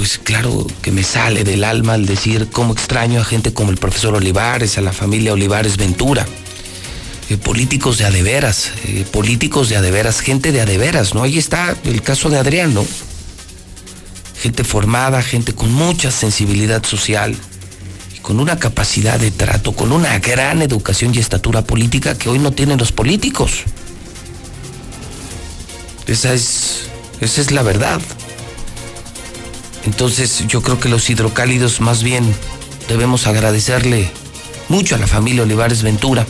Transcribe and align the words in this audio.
pues 0.00 0.16
claro 0.16 0.66
que 0.80 0.92
me 0.92 1.02
sale 1.02 1.44
del 1.44 1.62
alma 1.62 1.92
al 1.92 2.06
decir 2.06 2.48
cómo 2.50 2.72
extraño 2.72 3.20
a 3.20 3.24
gente 3.24 3.52
como 3.52 3.70
el 3.70 3.76
profesor 3.76 4.14
Olivares, 4.14 4.78
a 4.78 4.80
la 4.80 4.94
familia 4.94 5.34
Olivares 5.34 5.76
Ventura. 5.76 6.26
Eh, 7.28 7.36
políticos 7.36 7.98
de 7.98 8.06
adeveras, 8.06 8.72
eh, 8.86 9.04
políticos 9.12 9.68
de 9.68 9.76
adeveras, 9.76 10.20
gente 10.20 10.52
de 10.52 10.62
adeveras, 10.62 11.14
¿no? 11.14 11.22
Ahí 11.22 11.36
está 11.36 11.76
el 11.84 12.00
caso 12.00 12.30
de 12.30 12.38
Adrián, 12.38 12.72
¿no? 12.72 12.86
Gente 14.40 14.64
formada, 14.64 15.20
gente 15.20 15.52
con 15.54 15.70
mucha 15.70 16.10
sensibilidad 16.10 16.82
social, 16.82 17.36
y 18.16 18.20
con 18.20 18.40
una 18.40 18.58
capacidad 18.58 19.20
de 19.20 19.30
trato, 19.30 19.72
con 19.72 19.92
una 19.92 20.18
gran 20.18 20.62
educación 20.62 21.14
y 21.14 21.18
estatura 21.18 21.60
política 21.60 22.16
que 22.16 22.30
hoy 22.30 22.38
no 22.38 22.52
tienen 22.52 22.78
los 22.78 22.90
políticos. 22.90 23.64
Esa 26.06 26.32
es, 26.32 26.88
esa 27.20 27.42
es 27.42 27.50
la 27.50 27.62
verdad. 27.62 28.00
Entonces 29.84 30.46
yo 30.46 30.62
creo 30.62 30.78
que 30.78 30.88
los 30.88 31.08
hidrocálidos 31.08 31.80
más 31.80 32.02
bien 32.02 32.34
debemos 32.88 33.26
agradecerle 33.26 34.10
mucho 34.68 34.94
a 34.94 34.98
la 34.98 35.06
familia 35.06 35.42
Olivares 35.42 35.82
Ventura, 35.82 36.26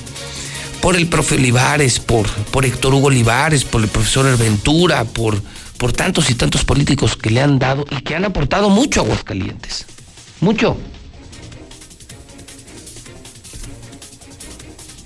por 0.81 0.97
el 0.97 1.09
profe 1.09 1.35
Olivares, 1.35 2.01
por, 2.01 2.29
por 2.29 2.65
Héctor 2.65 2.95
Hugo 2.95 3.09
Olivares, 3.09 3.65
por 3.65 3.83
el 3.83 3.89
profesor 3.89 4.37
Ventura, 4.39 5.05
por, 5.05 5.41
por 5.77 5.93
tantos 5.93 6.31
y 6.31 6.35
tantos 6.35 6.65
políticos 6.65 7.17
que 7.17 7.31
le 7.31 7.43
han 7.43 7.59
dado 7.59 7.85
y 7.91 8.01
que 8.03 8.15
han 8.15 8.25
aportado 8.25 8.71
mucho 8.71 9.01
a 9.01 9.05
Aguascalientes. 9.05 9.85
Mucho. 10.41 10.77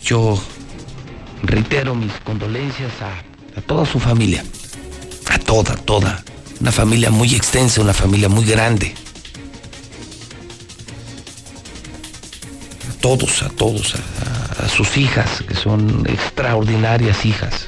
Yo 0.02 0.40
reitero 1.42 1.94
mis 1.94 2.12
condolencias 2.24 2.92
a, 3.00 3.58
a 3.58 3.62
toda 3.62 3.84
su 3.84 3.98
familia, 3.98 4.44
a 5.28 5.38
toda, 5.38 5.74
toda 5.76 6.22
una 6.64 6.72
familia 6.72 7.10
muy 7.10 7.34
extensa, 7.34 7.82
una 7.82 7.92
familia 7.92 8.30
muy 8.30 8.46
grande. 8.46 8.94
A 12.88 13.00
todos, 13.02 13.42
a 13.42 13.50
todos, 13.50 13.96
a, 14.62 14.66
sus 14.70 14.96
hijas, 14.96 15.44
que 15.46 15.54
son 15.54 16.06
extraordinarias 16.08 17.26
hijas. 17.26 17.66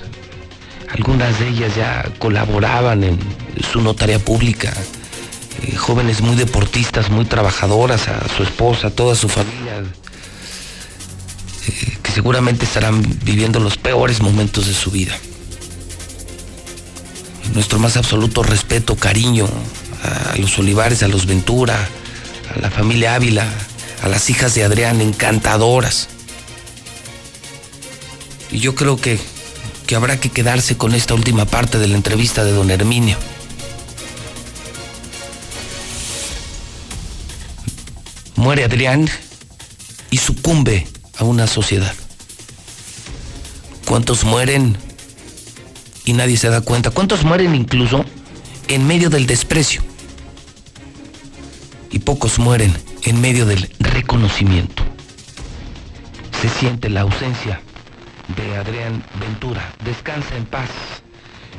Algunas 0.89 1.39
de 1.39 1.49
ellas 1.51 1.77
ya 1.77 2.11
colaboraban 2.19 3.05
en 3.05 3.19
su 3.71 3.83
notaría 3.83 4.19
pública. 4.19 4.73
Eh, 5.63 5.77
jóvenes 5.77 6.23
muy 6.23 6.35
deportistas, 6.35 7.11
muy 7.11 7.27
trabajadoras, 7.27 8.09
a 8.09 8.27
su 8.35 8.45
esposa, 8.45 8.87
a 8.87 8.91
toda 8.91 9.15
su 9.15 9.29
familia, 9.29 9.85
eh, 11.69 11.99
que 12.03 12.11
seguramente 12.13 12.65
estarán 12.65 13.03
viviendo 13.25 13.61
los 13.61 13.77
peores 13.77 14.23
momentos 14.23 14.67
de 14.67 14.73
su 14.73 14.91
vida 14.91 15.19
nuestro 17.55 17.79
más 17.79 17.97
absoluto 17.97 18.43
respeto, 18.43 18.97
cariño 18.97 19.49
a 20.03 20.37
los 20.37 20.59
Olivares, 20.59 21.03
a 21.03 21.09
los 21.09 21.27
Ventura, 21.27 21.89
a 22.55 22.59
la 22.59 22.71
familia 22.71 23.15
Ávila, 23.15 23.47
a 24.03 24.09
las 24.09 24.31
hijas 24.31 24.55
de 24.55 24.65
Adrián, 24.65 25.01
encantadoras. 25.01 26.09
Y 28.51 28.61
yo 28.61 28.75
creo 28.75 28.97
que, 28.97 29.19
que 29.87 29.97
habrá 29.97 30.21
que 30.21 30.31
quedarse 30.31 30.77
con 30.77 30.95
esta 30.95 31.15
última 31.15 31.45
parte 31.45 31.79
de 31.79 31.89
la 31.89 31.97
entrevista 31.97 32.45
de 32.45 32.53
don 32.53 32.71
Herminio. 32.71 33.17
Muere 38.37 38.65
Adrián 38.65 39.09
y 40.11 40.19
sucumbe 40.19 40.87
a 41.19 41.25
una 41.25 41.47
sociedad. 41.47 41.95
¿Cuántos 43.87 44.25
mueren 44.25 44.77
y 46.07 46.15
nadie 46.15 46.39
se 46.39 46.49
da 46.49 46.63
cuenta. 46.63 46.91
¿Cuántos 46.91 47.25
mueren 47.25 47.55
incluso 47.55 48.07
en 48.69 48.87
medio 48.87 49.11
del 49.11 49.27
desprecio? 49.27 49.83
Y 51.91 51.99
pocos 51.99 52.39
mueren 52.39 52.73
en 53.03 53.21
medio 53.21 53.45
del 53.45 53.69
reconocimiento. 53.81 54.83
Se 56.41 56.49
siente 56.49 56.89
la 56.89 57.03
ausencia 57.03 57.61
de 58.37 58.57
Adrián 58.57 59.05
Ventura. 59.21 59.75
Descansa 59.85 60.37
en 60.37 60.47
paz, 60.47 60.71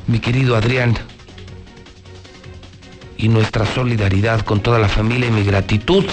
mi 0.08 0.20
querido 0.20 0.56
Adrián. 0.56 0.98
Y 3.18 3.28
nuestra 3.28 3.66
solidaridad 3.66 4.42
con 4.42 4.62
toda 4.62 4.80
la 4.80 4.88
familia 4.88 5.28
y 5.28 5.32
mi 5.32 5.44
gratitud, 5.44 6.06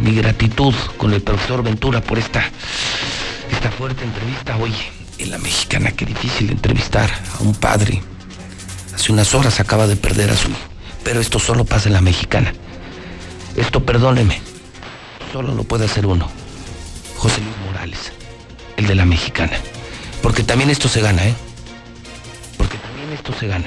mi 0.00 0.14
gratitud 0.14 0.74
con 0.96 1.12
el 1.12 1.22
profesor 1.22 1.62
Ventura 1.62 2.00
por 2.00 2.18
esta, 2.18 2.50
esta 3.52 3.70
fuerte 3.70 4.04
entrevista 4.04 4.56
hoy 4.56 4.72
en 5.18 5.30
la 5.30 5.38
mexicana, 5.38 5.92
qué 5.92 6.04
difícil 6.04 6.50
entrevistar 6.50 7.10
a 7.38 7.42
un 7.42 7.54
padre. 7.54 8.02
Hace 8.94 9.12
unas 9.12 9.34
horas 9.34 9.60
acaba 9.60 9.86
de 9.86 9.96
perder 9.96 10.30
a 10.30 10.36
su. 10.36 10.48
Pero 11.04 11.20
esto 11.20 11.38
solo 11.38 11.64
pasa 11.64 11.88
en 11.88 11.94
la 11.94 12.00
mexicana. 12.00 12.52
Esto, 13.56 13.84
perdóneme, 13.84 14.40
solo 15.32 15.54
lo 15.54 15.64
puede 15.64 15.86
hacer 15.86 16.06
uno. 16.06 16.28
José 17.16 17.40
Luis 17.40 17.56
Morales, 17.66 18.12
el 18.76 18.86
de 18.86 18.94
la 18.94 19.04
mexicana. 19.04 19.58
Porque 20.22 20.42
también 20.44 20.70
esto 20.70 20.88
se 20.88 21.00
gana, 21.00 21.26
¿eh? 21.26 21.34
Porque 22.56 22.76
también 22.78 23.12
esto 23.12 23.32
se 23.38 23.48
gana. 23.48 23.66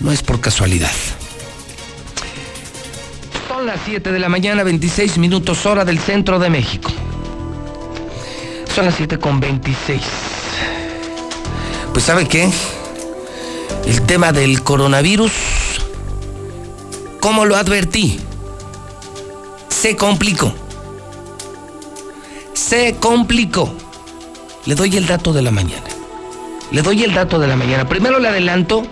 No 0.00 0.12
es 0.12 0.22
por 0.22 0.40
casualidad. 0.40 0.92
Son 3.48 3.66
las 3.66 3.80
7 3.86 4.12
de 4.12 4.18
la 4.18 4.28
mañana, 4.28 4.62
26 4.62 5.18
minutos 5.18 5.64
hora 5.66 5.84
del 5.84 5.98
centro 5.98 6.38
de 6.38 6.50
México. 6.50 6.92
Son 8.74 8.84
las 8.84 8.94
7 8.94 9.18
con 9.18 9.40
26. 9.40 10.02
Pues 11.92 12.04
¿sabe 12.04 12.26
qué? 12.26 12.50
El 13.86 14.02
tema 14.02 14.32
del 14.32 14.62
coronavirus, 14.62 15.32
¿cómo 17.20 17.44
lo 17.44 17.56
advertí? 17.56 18.20
Se 19.68 19.96
complicó. 19.96 20.52
Se 22.54 22.96
complicó. 23.00 23.72
Le 24.66 24.74
doy 24.74 24.96
el 24.96 25.06
dato 25.06 25.32
de 25.32 25.42
la 25.42 25.50
mañana. 25.50 25.86
Le 26.70 26.82
doy 26.82 27.02
el 27.04 27.14
dato 27.14 27.38
de 27.38 27.46
la 27.46 27.56
mañana. 27.56 27.88
Primero 27.88 28.18
le 28.18 28.28
adelanto. 28.28 28.82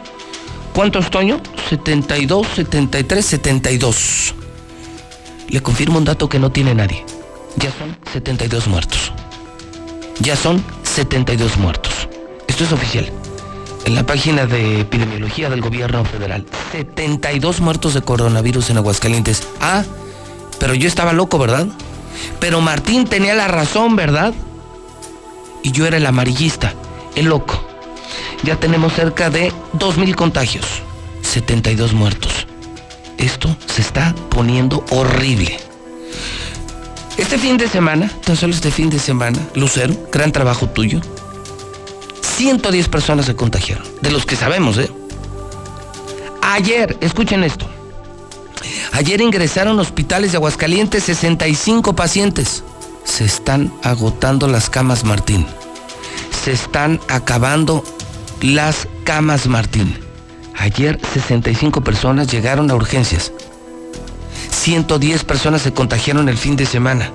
¿Cuántos, 0.72 1.10
Toño? 1.10 1.40
72, 1.68 2.46
73, 2.54 3.26
72. 3.26 4.34
Le 5.48 5.60
confirmo 5.60 5.98
un 5.98 6.04
dato 6.04 6.28
que 6.28 6.38
no 6.38 6.50
tiene 6.50 6.74
nadie. 6.74 7.04
Ya 7.56 7.70
son 7.72 7.96
72 8.12 8.66
muertos. 8.68 9.12
Ya 10.20 10.36
son 10.36 10.62
72 10.82 11.56
muertos. 11.58 11.95
Esto 12.46 12.64
es 12.64 12.72
oficial. 12.72 13.10
En 13.84 13.94
la 13.94 14.04
página 14.04 14.46
de 14.46 14.80
epidemiología 14.80 15.48
del 15.48 15.60
gobierno 15.60 16.04
federal, 16.04 16.44
72 16.72 17.60
muertos 17.60 17.94
de 17.94 18.02
coronavirus 18.02 18.70
en 18.70 18.78
Aguascalientes. 18.78 19.46
Ah, 19.60 19.84
pero 20.58 20.74
yo 20.74 20.88
estaba 20.88 21.12
loco, 21.12 21.38
¿verdad? 21.38 21.68
Pero 22.40 22.60
Martín 22.60 23.06
tenía 23.06 23.34
la 23.34 23.46
razón, 23.46 23.94
¿verdad? 23.94 24.34
Y 25.62 25.70
yo 25.72 25.86
era 25.86 25.96
el 25.98 26.06
amarillista, 26.06 26.74
el 27.14 27.26
loco. 27.26 27.62
Ya 28.42 28.56
tenemos 28.56 28.92
cerca 28.92 29.30
de 29.30 29.52
2.000 29.78 30.14
contagios, 30.14 30.66
72 31.22 31.92
muertos. 31.92 32.46
Esto 33.18 33.56
se 33.66 33.82
está 33.82 34.14
poniendo 34.30 34.84
horrible. 34.90 35.58
Este 37.16 37.38
fin 37.38 37.56
de 37.56 37.68
semana, 37.68 38.10
tan 38.24 38.36
solo 38.36 38.52
este 38.52 38.70
fin 38.70 38.90
de 38.90 38.98
semana, 38.98 39.38
Lucero, 39.54 39.94
gran 40.12 40.32
trabajo 40.32 40.68
tuyo, 40.68 41.00
110 42.36 42.88
personas 42.90 43.24
se 43.24 43.34
contagiaron, 43.34 43.86
de 44.02 44.10
los 44.10 44.26
que 44.26 44.36
sabemos, 44.36 44.76
¿eh? 44.76 44.90
Ayer, 46.42 46.98
escuchen 47.00 47.42
esto. 47.44 47.66
Ayer 48.92 49.22
ingresaron 49.22 49.78
hospitales 49.78 50.32
de 50.32 50.36
Aguascalientes 50.36 51.04
65 51.04 51.96
pacientes. 51.96 52.62
Se 53.04 53.24
están 53.24 53.72
agotando 53.82 54.48
las 54.48 54.68
camas 54.68 55.04
Martín. 55.04 55.46
Se 56.44 56.52
están 56.52 57.00
acabando 57.08 57.82
las 58.42 58.86
camas 59.04 59.46
Martín. 59.46 59.98
Ayer 60.58 61.00
65 61.14 61.80
personas 61.80 62.30
llegaron 62.30 62.70
a 62.70 62.74
urgencias. 62.74 63.32
110 64.50 65.24
personas 65.24 65.62
se 65.62 65.72
contagiaron 65.72 66.28
el 66.28 66.36
fin 66.36 66.56
de 66.56 66.66
semana. 66.66 67.10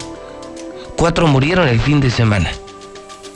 Cuatro 0.97 1.27
murieron 1.27 1.67
el 1.67 1.79
fin 1.79 1.99
de 1.99 2.09
semana. 2.09 2.51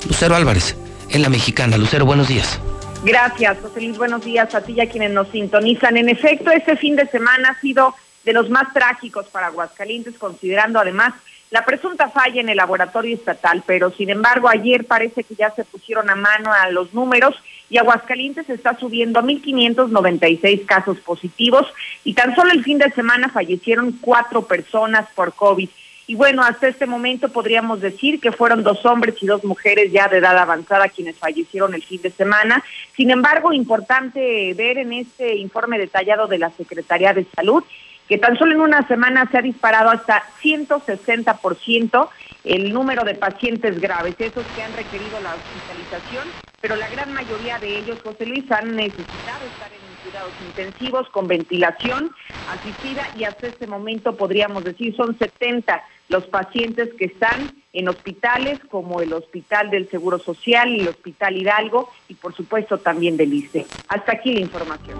Lucero 0.07 0.36
Álvarez, 0.36 0.75
en 1.15 1.21
la 1.21 1.29
mexicana. 1.29 1.77
Lucero, 1.77 2.06
buenos 2.06 2.27
días. 2.27 2.59
Gracias, 3.03 3.57
José 3.62 3.81
Luis. 3.81 3.97
Buenos 3.97 4.23
días 4.25 4.53
a 4.53 4.62
ti 4.62 4.73
y 4.73 4.81
a 4.81 4.89
quienes 4.89 5.12
nos 5.12 5.29
sintonizan. 5.29 5.95
En 5.95 6.09
efecto, 6.09 6.51
este 6.51 6.75
fin 6.75 6.95
de 6.95 7.07
semana 7.07 7.50
ha 7.50 7.62
sido 7.62 7.95
de 8.25 8.33
los 8.33 8.50
más 8.50 8.73
trágicos 8.73 9.27
para 9.27 9.47
Aguascalientes, 9.47 10.17
considerando 10.17 10.79
además 10.79 11.13
la 11.51 11.63
presunta 11.63 12.09
falla 12.09 12.41
en 12.41 12.50
el 12.50 12.57
laboratorio 12.57 13.15
estatal, 13.15 13.63
pero 13.65 13.91
sin 13.91 14.09
embargo 14.09 14.50
ayer 14.50 14.85
parece 14.85 15.23
que 15.23 15.35
ya 15.35 15.51
se 15.51 15.63
pusieron 15.63 16.09
a 16.09 16.15
mano 16.15 16.51
a 16.51 16.69
los 16.71 16.94
números 16.94 17.35
y 17.69 17.77
Aguascalientes 17.77 18.50
está 18.50 18.77
subiendo 18.77 19.19
a 19.19 19.23
1.596 19.23 20.65
casos 20.65 20.97
positivos 20.97 21.67
y 22.03 22.13
tan 22.13 22.35
solo 22.35 22.51
el 22.51 22.63
fin 22.63 22.79
de 22.79 22.91
semana 22.91 23.29
fallecieron 23.29 23.94
cuatro 24.01 24.41
personas 24.41 25.07
por 25.15 25.33
COVID. 25.33 25.69
Y 26.07 26.16
bueno, 26.16 26.44
hasta 26.44 26.68
este 26.68 26.86
momento 26.86 27.30
podríamos 27.30 27.81
decir 27.81 28.19
que 28.19 28.31
fueron 28.31 28.63
dos 28.63 28.86
hombres 28.86 29.16
y 29.22 29.25
dos 29.25 29.44
mujeres 29.44 29.92
ya 29.92 30.07
de 30.07 30.18
edad 30.18 30.38
avanzada 30.38 30.90
quienes 30.90 31.18
fallecieron 31.18 31.74
el 31.74 31.84
fin 31.84 32.02
de 32.02 32.12
semana. 32.12 32.63
Sin 32.96 33.10
embargo, 33.10 33.54
importante 33.54 34.54
ver 34.54 34.78
en 34.78 34.94
este 34.94 35.36
informe 35.36 35.80
detallado 35.80 36.28
de 36.28 36.38
la 36.38 36.52
Secretaría 36.52 37.13
de 37.13 37.25
Salud 37.36 37.63
que 38.07 38.18
tan 38.18 38.38
solo 38.38 38.54
en 38.54 38.62
una 38.62 38.88
semana 38.88 39.28
se 39.31 39.38
ha 39.38 39.42
disparado 39.42 39.90
hasta 39.90 40.24
160% 40.42 42.10
el 42.44 42.72
número 42.72 43.04
de 43.04 43.16
pacientes 43.16 43.80
graves, 43.81 44.16
esos 44.19 44.46
que 44.56 44.62
han 44.62 44.74
requerido 44.75 45.19
la 45.22 45.34
hospitalización, 45.34 46.28
pero 46.62 46.75
la 46.75 46.88
gran 46.90 47.12
mayoría 47.12 47.58
de 47.58 47.80
ellos, 47.80 47.98
José 48.04 48.28
Luis, 48.28 48.50
han 48.51 48.75
necesitado 48.75 49.46
estar 49.51 49.72
en 49.74 49.85
cuidados 50.06 50.31
intensivos 50.46 51.10
con 51.10 51.28
ventilación 51.28 52.12
asistida 52.50 53.07
y 53.18 53.24
hasta 53.24 53.48
este 53.48 53.68
momento 53.68 54.16
podríamos 54.16 54.63
decir 54.63 54.96
son 54.96 55.18
70 55.18 55.84
los 56.10 56.25
pacientes 56.28 56.94
que 56.94 57.06
están 57.06 57.56
en 57.74 57.90
hospitales 57.90 58.60
como 58.69 59.02
el 59.02 59.12
Hospital 59.13 59.72
del 59.72 59.90
Seguro 59.90 60.19
Social 60.19 60.80
el 60.80 60.88
Hospital 60.88 61.36
Hidalgo 61.38 61.90
y 62.07 62.13
por 62.13 62.36
supuesto 62.36 62.78
también 62.78 63.18
del 63.18 63.34
ICE. 63.34 63.66
Hasta 63.88 64.13
aquí 64.13 64.34
la 64.34 64.42
información. 64.42 64.98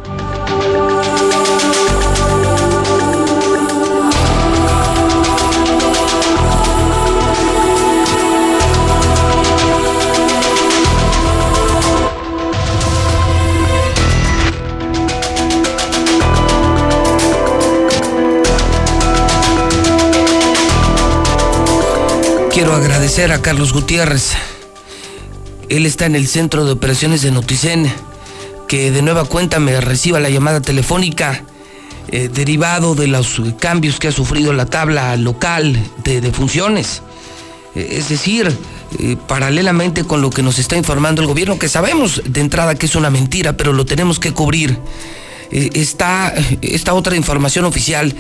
Quiero 22.66 22.80
agradecer 22.80 23.32
a 23.32 23.44
Carlos 23.44 23.74
Gutiérrez. 23.74 24.32
Él 25.70 25.86
está 25.86 26.08
en 26.08 26.16
el 26.16 26.28
centro 26.28 26.66
de 26.66 26.72
operaciones 26.72 27.22
de 27.22 27.30
Noticen, 27.30 27.94
que 28.68 28.90
de 28.90 29.04
nueva 29.04 29.26
cuenta 29.26 29.60
me 29.60 29.80
reciba 29.80 30.20
la 30.20 30.32
llamada 30.32 30.62
telefónica 30.62 31.44
eh, 32.08 32.28
derivado 32.28 32.96
de 32.96 33.06
los 33.06 33.40
cambios 33.60 34.00
que 34.00 34.08
ha 34.08 34.12
sufrido 34.12 34.52
la 34.52 34.66
tabla 34.66 35.16
local 35.16 35.78
de, 36.04 36.32
funciones. 36.32 37.04
Eh, 37.76 37.98
es 38.00 38.10
decir, 38.10 38.52
eh, 38.98 39.16
paralelamente 39.28 40.04
con 40.04 40.24
lo 40.24 40.32
que 40.32 40.42
nos 40.42 40.58
está 40.58 40.76
informando 40.76 41.22
el 41.22 41.28
gobierno, 41.28 41.60
que 41.60 41.70
sabemos 41.70 42.24
de 42.26 42.42
entrada 42.42 42.74
que 42.74 42.88
es 42.88 42.96
una 42.96 43.12
mentira, 43.12 43.56
pero 43.56 43.74
lo 43.74 43.86
tenemos 43.86 44.18
que 44.18 44.34
cubrir, 44.34 44.80
está 45.52 46.34
esta 46.64 46.96
otra 46.96 47.16
información 47.16 47.66
oficial 47.66 48.16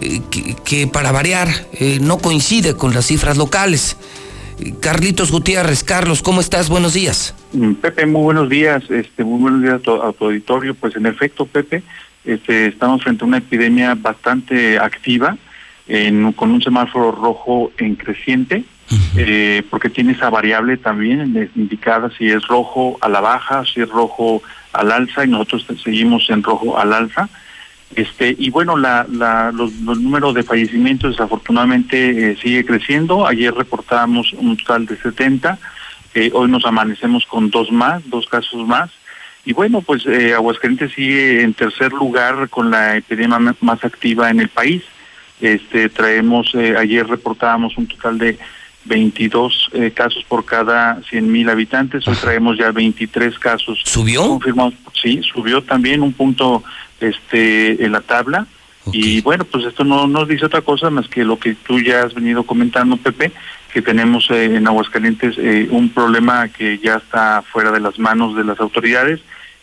eh, 0.00 0.20
que, 0.64 0.86
para 0.86 1.12
variar 1.12 1.48
eh, 1.72 1.98
no 2.00 2.18
coincide 2.18 2.76
con 2.76 2.94
las 2.94 3.06
cifras 3.06 3.36
locales. 3.36 3.96
Carlitos 4.80 5.30
Gutiérrez, 5.30 5.84
Carlos, 5.84 6.22
¿cómo 6.22 6.40
estás? 6.40 6.68
Buenos 6.68 6.94
días. 6.94 7.34
Mm, 7.52 7.74
Pepe, 7.74 8.06
muy 8.06 8.22
buenos 8.22 8.48
días, 8.48 8.82
este, 8.90 9.22
muy 9.22 9.40
buenos 9.40 9.62
días 9.62 9.74
a 9.74 10.12
tu, 10.12 10.24
auditorio. 10.24 10.74
Pues 10.74 10.96
en 10.96 11.06
efecto, 11.06 11.46
Pepe, 11.46 11.82
este, 12.24 12.68
estamos 12.68 13.02
frente 13.02 13.24
a 13.24 13.26
una 13.28 13.38
epidemia 13.38 13.94
bastante 13.94 14.78
activa, 14.78 15.36
con 16.34 16.50
un 16.50 16.60
semáforo 16.60 17.12
rojo 17.12 17.70
en 17.78 17.94
creciente, 17.94 18.64
eh, 19.16 19.62
porque 19.70 19.90
tiene 19.90 20.12
esa 20.12 20.30
variable 20.30 20.76
también 20.76 21.50
indicada 21.54 22.10
si 22.16 22.28
es 22.28 22.46
rojo 22.46 22.98
a 23.00 23.08
la 23.08 23.20
baja, 23.20 23.64
si 23.64 23.80
es 23.80 23.88
rojo 23.88 24.42
al 24.72 24.92
alza, 24.92 25.24
y 25.24 25.28
nosotros 25.28 25.66
seguimos 25.82 26.28
en 26.30 26.42
rojo 26.42 26.78
al 26.78 26.92
alza. 26.92 27.28
Este, 27.94 28.34
y 28.38 28.50
bueno, 28.50 28.76
la, 28.76 29.06
la, 29.10 29.52
los, 29.52 29.72
números 29.74 30.34
de 30.34 30.42
fallecimientos 30.42 31.12
desafortunadamente 31.12 32.32
eh, 32.32 32.36
sigue 32.42 32.64
creciendo. 32.64 33.26
Ayer 33.26 33.54
reportábamos 33.54 34.32
un 34.32 34.56
total 34.56 34.86
de 34.86 34.96
70. 34.96 35.58
Eh, 36.14 36.30
hoy 36.34 36.50
nos 36.50 36.64
amanecemos 36.64 37.26
con 37.26 37.50
dos 37.50 37.70
más, 37.70 38.02
dos 38.08 38.26
casos 38.26 38.66
más. 38.66 38.90
Y 39.44 39.52
bueno, 39.52 39.82
pues 39.82 40.04
eh, 40.06 40.34
Aguascalientes 40.34 40.92
sigue 40.92 41.42
en 41.42 41.54
tercer 41.54 41.92
lugar 41.92 42.48
con 42.48 42.70
la 42.70 42.96
epidemia 42.96 43.38
más 43.60 43.84
activa 43.84 44.30
en 44.30 44.40
el 44.40 44.48
país. 44.48 44.82
Este, 45.40 45.88
traemos, 45.88 46.54
eh, 46.54 46.74
ayer 46.76 47.06
reportábamos 47.06 47.76
un 47.76 47.86
total 47.86 48.18
de 48.18 48.38
22 48.86 49.70
casos 49.94 50.24
por 50.28 50.44
cada 50.44 51.02
100 51.10 51.30
mil 51.30 51.50
habitantes. 51.50 52.06
Hoy 52.06 52.16
traemos 52.16 52.56
ya 52.56 52.70
23 52.70 53.38
casos. 53.38 53.80
¿Subió? 53.84 54.26
Confirmados. 54.28 54.74
Sí, 54.94 55.20
subió 55.22 55.62
también 55.62 56.02
un 56.02 56.12
punto 56.12 56.62
este 57.00 57.84
en 57.84 57.92
la 57.92 58.00
tabla. 58.00 58.46
Y 58.92 59.20
bueno, 59.20 59.44
pues 59.44 59.64
esto 59.64 59.82
no 59.82 60.06
nos 60.06 60.28
dice 60.28 60.46
otra 60.46 60.60
cosa 60.60 60.90
más 60.90 61.08
que 61.08 61.24
lo 61.24 61.38
que 61.38 61.54
tú 61.54 61.80
ya 61.80 62.02
has 62.02 62.14
venido 62.14 62.44
comentando, 62.44 62.96
Pepe, 62.96 63.32
que 63.72 63.82
tenemos 63.82 64.30
eh, 64.30 64.44
en 64.44 64.66
Aguascalientes 64.66 65.34
eh, 65.38 65.66
un 65.70 65.88
problema 65.88 66.48
que 66.48 66.78
ya 66.78 66.96
está 66.96 67.42
fuera 67.42 67.72
de 67.72 67.80
las 67.80 67.98
manos 67.98 68.36
de 68.36 68.44
las 68.44 68.60
autoridades 68.60 69.20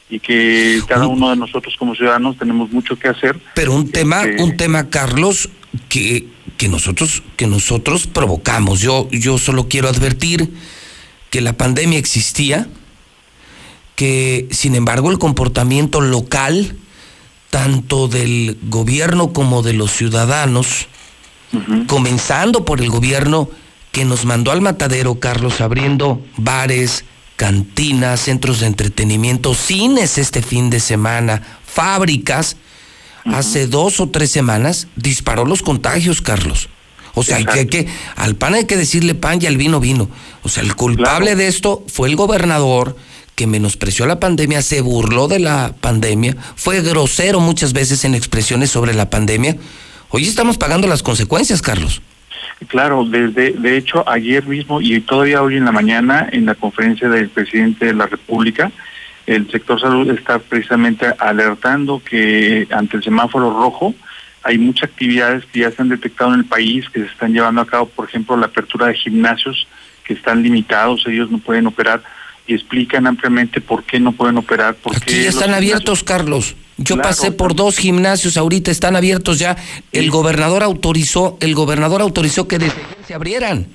y 0.10 0.20
que 0.20 0.82
cada 0.88 1.08
uno 1.08 1.30
de 1.30 1.38
nosotros 1.38 1.76
como 1.78 1.96
ciudadanos 1.96 2.38
tenemos 2.38 2.72
mucho 2.72 2.98
que 2.98 3.08
hacer. 3.08 3.40
Pero 3.56 3.74
un 3.74 3.92
tema, 3.92 4.24
este, 4.24 4.44
un 4.44 4.58
tema, 4.58 4.90
Carlos, 4.90 5.50
que, 5.90 6.28
que 6.58 6.68
nosotros, 6.68 7.24
que 7.38 7.48
nosotros 7.48 8.08
provocamos. 8.08 8.82
Yo, 8.82 9.10
yo 9.10 9.38
solo 9.38 9.70
quiero 9.70 9.88
advertir 9.88 10.50
que 11.30 11.42
la 11.42 11.54
pandemia 11.54 11.98
existía, 11.98 12.68
que 13.96 14.48
sin 14.52 14.76
embargo 14.76 15.10
el 15.10 15.18
comportamiento 15.18 16.02
local 16.02 16.76
tanto 17.54 18.08
del 18.08 18.58
gobierno 18.64 19.32
como 19.32 19.62
de 19.62 19.74
los 19.74 19.92
ciudadanos, 19.92 20.88
comenzando 21.86 22.66
por 22.66 22.82
el 22.82 22.90
gobierno 22.90 23.48
que 23.92 24.06
nos 24.06 24.26
mandó 24.26 24.52
al 24.52 24.62
matadero, 24.62 25.20
Carlos, 25.20 25.62
abriendo 25.62 26.20
bares, 26.36 27.06
cantinas, 27.36 28.22
centros 28.22 28.62
de 28.62 28.66
entretenimiento, 28.66 29.54
cines 29.54 30.18
este 30.18 30.42
fin 30.42 30.72
de 30.72 30.80
semana, 30.80 31.44
fábricas, 31.64 32.58
hace 33.26 33.68
dos 33.68 34.00
o 34.00 34.10
tres 34.10 34.32
semanas 34.32 34.88
disparó 34.96 35.46
los 35.46 35.62
contagios, 35.62 36.24
Carlos. 36.24 36.70
O 37.14 37.22
sea, 37.22 37.38
hay 37.38 37.46
que, 37.46 37.68
que, 37.68 37.88
al 38.16 38.36
pan 38.36 38.56
hay 38.56 38.66
que 38.66 38.78
decirle 38.78 39.14
pan 39.14 39.38
y 39.40 39.46
al 39.46 39.58
vino 39.58 39.80
vino. 39.80 40.10
O 40.42 40.50
sea, 40.50 40.64
el 40.64 40.76
culpable 40.76 41.36
de 41.36 41.46
esto 41.46 41.86
fue 41.88 42.10
el 42.10 42.16
gobernador, 42.16 42.98
que 43.36 43.48
menospreció 43.48 44.06
la 44.06 44.20
pandemia, 44.20 44.62
se 44.62 44.82
burló 44.82 45.28
de 45.28 45.40
la 45.40 45.74
pandemia, 45.80 46.36
fue 46.56 46.82
grosero 46.82 47.40
muchas 47.40 47.74
veces 47.74 48.06
en 48.06 48.16
expresiones 48.16 48.70
sobre 48.70 48.94
la 48.94 49.10
pandemia. 49.10 49.56
Hoy 50.10 50.26
estamos 50.26 50.58
pagando 50.58 50.88
las 50.88 51.02
consecuencias, 51.02 51.62
Carlos. 51.62 52.02
Claro, 52.68 53.04
desde 53.04 53.52
de 53.52 53.78
hecho 53.78 54.08
ayer 54.08 54.46
mismo 54.46 54.80
y 54.80 55.02
todavía 55.02 55.42
hoy 55.42 55.58
en 55.58 55.66
la 55.66 55.72
mañana 55.72 56.30
en 56.32 56.46
la 56.46 56.56
conferencia 56.56 57.10
del 57.10 57.30
presidente 57.30 57.88
de 57.88 57.94
la 57.94 58.06
República, 58.06 58.72
el 59.26 59.50
sector 59.50 59.80
salud 59.80 60.10
está 60.12 60.40
precisamente 60.40 61.08
alertando 61.18 62.02
que 62.04 62.68
ante 62.72 62.98
el 62.98 63.04
semáforo 63.04 63.52
rojo 63.52 63.94
hay 64.44 64.58
muchas 64.58 64.90
actividades 64.90 65.46
que 65.46 65.62
ya 65.62 65.72
se 65.72 65.82
han 65.82 65.90
detectado 65.90 66.34
en 66.34 66.42
el 66.42 66.46
país 66.46 66.90
que 66.90 67.00
se 67.00 67.06
están 67.08 67.34
llevando 67.34 67.62
a 67.62 67.66
cabo, 67.66 67.88
por 67.88 68.08
ejemplo, 68.08 68.36
la 68.36 68.48
apertura 68.48 68.88
de 68.88 68.96
gimnasios 68.96 69.68
que 70.04 70.14
están 70.14 70.44
limitados, 70.44 71.06
ellos 71.08 71.32
no 71.32 71.38
pueden 71.38 71.68
operar 71.68 72.04
y 72.46 72.56
explican 72.56 73.08
ampliamente 73.08 73.62
por 73.62 73.84
qué 73.84 74.00
no 74.00 74.12
pueden 74.12 74.38
operar. 74.38 74.76
Por 74.76 74.96
Aquí 74.96 75.24
ya 75.24 75.30
están 75.30 75.54
abiertos, 75.54 76.04
Carlos. 76.04 76.56
Yo 76.78 76.98
pasé 76.98 77.32
por 77.32 77.56
dos 77.56 77.78
gimnasios 77.78 78.36
ahorita, 78.36 78.72
están 78.72 78.96
abiertos 78.96 79.40
ya. 79.40 79.56
El 79.92 80.10
gobernador 80.10 80.64
autorizó, 80.64 81.38
el 81.40 81.54
gobernador 81.54 82.02
autorizó 82.02 82.48
que 82.48 82.58
desde 82.58 82.82
se 83.06 83.14
abrieran. 83.14 83.68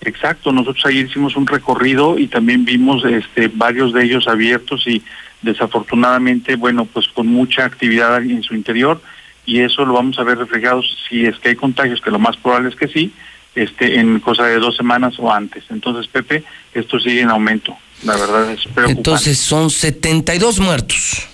Exacto, 0.00 0.52
nosotros 0.52 0.86
ayer 0.86 1.06
hicimos 1.06 1.36
un 1.36 1.46
recorrido 1.46 2.18
y 2.18 2.28
también 2.28 2.64
vimos 2.64 3.04
este 3.04 3.48
varios 3.48 3.92
de 3.92 4.04
ellos 4.04 4.28
abiertos 4.28 4.86
y 4.86 5.02
desafortunadamente, 5.42 6.54
bueno, 6.54 6.84
pues 6.84 7.08
con 7.08 7.26
mucha 7.26 7.64
actividad 7.64 8.22
en 8.22 8.42
su 8.44 8.54
interior 8.54 9.00
y 9.44 9.60
eso 9.60 9.84
lo 9.84 9.94
vamos 9.94 10.18
a 10.18 10.22
ver 10.22 10.38
reflejado 10.38 10.82
si 11.08 11.26
es 11.26 11.36
que 11.38 11.48
hay 11.48 11.56
contagios, 11.56 12.00
que 12.00 12.10
lo 12.10 12.18
más 12.20 12.36
probable 12.36 12.68
es 12.68 12.76
que 12.76 12.86
sí, 12.86 13.12
este 13.54 13.98
en 13.98 14.20
cosa 14.20 14.44
de 14.44 14.58
dos 14.58 14.76
semanas 14.76 15.14
o 15.18 15.32
antes. 15.32 15.64
Entonces, 15.70 16.06
Pepe, 16.06 16.44
esto 16.74 17.00
sigue 17.00 17.22
en 17.22 17.30
aumento. 17.30 17.76
La 18.04 18.16
verdad 18.16 18.50
es 18.50 18.60
preocupante. 18.62 18.92
Entonces 18.92 19.38
son 19.38 19.70
72 19.70 20.60
muertos. 20.60 21.28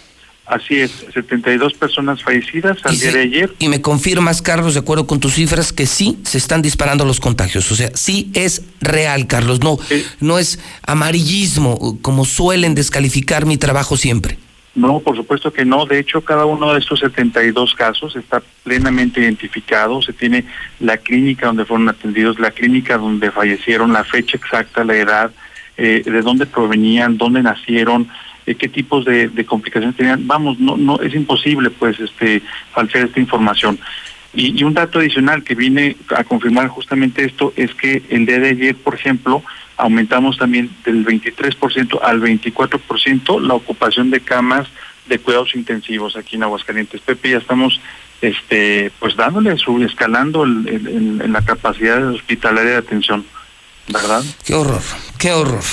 Así 0.46 0.78
es, 0.78 0.90
72 1.14 1.72
personas 1.72 2.22
fallecidas 2.22 2.76
al 2.84 2.98
día 2.98 3.12
de 3.12 3.20
ayer. 3.20 3.54
Y 3.58 3.68
me 3.68 3.80
confirmas, 3.80 4.42
Carlos, 4.42 4.74
de 4.74 4.80
acuerdo 4.80 5.06
con 5.06 5.18
tus 5.18 5.34
cifras, 5.34 5.72
que 5.72 5.86
sí 5.86 6.18
se 6.22 6.36
están 6.36 6.60
disparando 6.60 7.06
los 7.06 7.18
contagios. 7.18 7.72
O 7.72 7.74
sea, 7.74 7.90
sí 7.94 8.30
es 8.34 8.62
real, 8.82 9.26
Carlos. 9.26 9.60
No, 9.60 9.78
no 10.20 10.38
es 10.38 10.58
amarillismo, 10.86 11.98
como 12.02 12.26
suelen 12.26 12.74
descalificar 12.74 13.46
mi 13.46 13.56
trabajo 13.56 13.96
siempre. 13.96 14.36
No, 14.74 15.00
por 15.00 15.16
supuesto 15.16 15.50
que 15.50 15.64
no. 15.64 15.86
De 15.86 15.98
hecho, 15.98 16.20
cada 16.22 16.44
uno 16.44 16.74
de 16.74 16.80
estos 16.80 17.00
72 17.00 17.74
casos 17.74 18.14
está 18.16 18.42
plenamente 18.64 19.20
identificado. 19.20 20.02
Se 20.02 20.12
tiene 20.12 20.44
la 20.78 20.98
clínica 20.98 21.46
donde 21.46 21.64
fueron 21.64 21.88
atendidos, 21.88 22.38
la 22.38 22.50
clínica 22.50 22.98
donde 22.98 23.30
fallecieron, 23.30 23.94
la 23.94 24.04
fecha 24.04 24.36
exacta, 24.36 24.84
la 24.84 24.96
edad, 24.96 25.30
eh, 25.76 26.02
de 26.04 26.22
dónde 26.22 26.46
provenían, 26.46 27.18
dónde 27.18 27.42
nacieron, 27.42 28.08
eh, 28.46 28.54
qué 28.54 28.68
tipos 28.68 29.04
de, 29.04 29.30
complicaciones 29.46 29.96
tenían. 29.96 30.26
Vamos, 30.26 30.58
no, 30.60 30.76
no 30.76 31.00
es 31.00 31.14
imposible, 31.14 31.70
pues, 31.70 31.98
este, 31.98 32.42
falsear 32.72 33.06
esta 33.06 33.20
información. 33.20 33.78
Y, 34.34 34.62
un 34.64 34.74
dato 34.74 34.98
adicional 34.98 35.44
que 35.44 35.54
viene 35.54 35.96
a 36.14 36.24
confirmar 36.24 36.68
justamente 36.68 37.24
esto 37.24 37.52
es 37.56 37.72
que 37.74 38.02
el 38.08 38.26
día 38.26 38.40
de 38.40 38.48
ayer, 38.48 38.74
por 38.74 38.94
ejemplo, 38.94 39.42
aumentamos 39.76 40.38
también 40.38 40.70
del 40.84 41.04
23% 41.04 42.00
al 42.02 42.20
24% 42.20 43.40
la 43.40 43.54
ocupación 43.54 44.10
de 44.10 44.20
camas 44.20 44.68
de 45.06 45.18
cuidados 45.18 45.54
intensivos 45.54 46.16
aquí 46.16 46.36
en 46.36 46.42
Aguascalientes. 46.42 47.00
Pepe, 47.00 47.30
ya 47.30 47.38
estamos 47.38 47.80
este 48.20 48.90
pues 48.98 49.16
dándole 49.16 49.56
su 49.58 49.82
escalando 49.82 50.44
en 50.44 51.32
la 51.32 51.42
capacidad 51.42 52.04
hospitalaria 52.08 52.72
de 52.72 52.78
atención, 52.78 53.24
¿verdad? 53.88 54.22
Qué 54.44 54.54
horror, 54.54 54.82
qué 55.18 55.32
horror. 55.32 55.64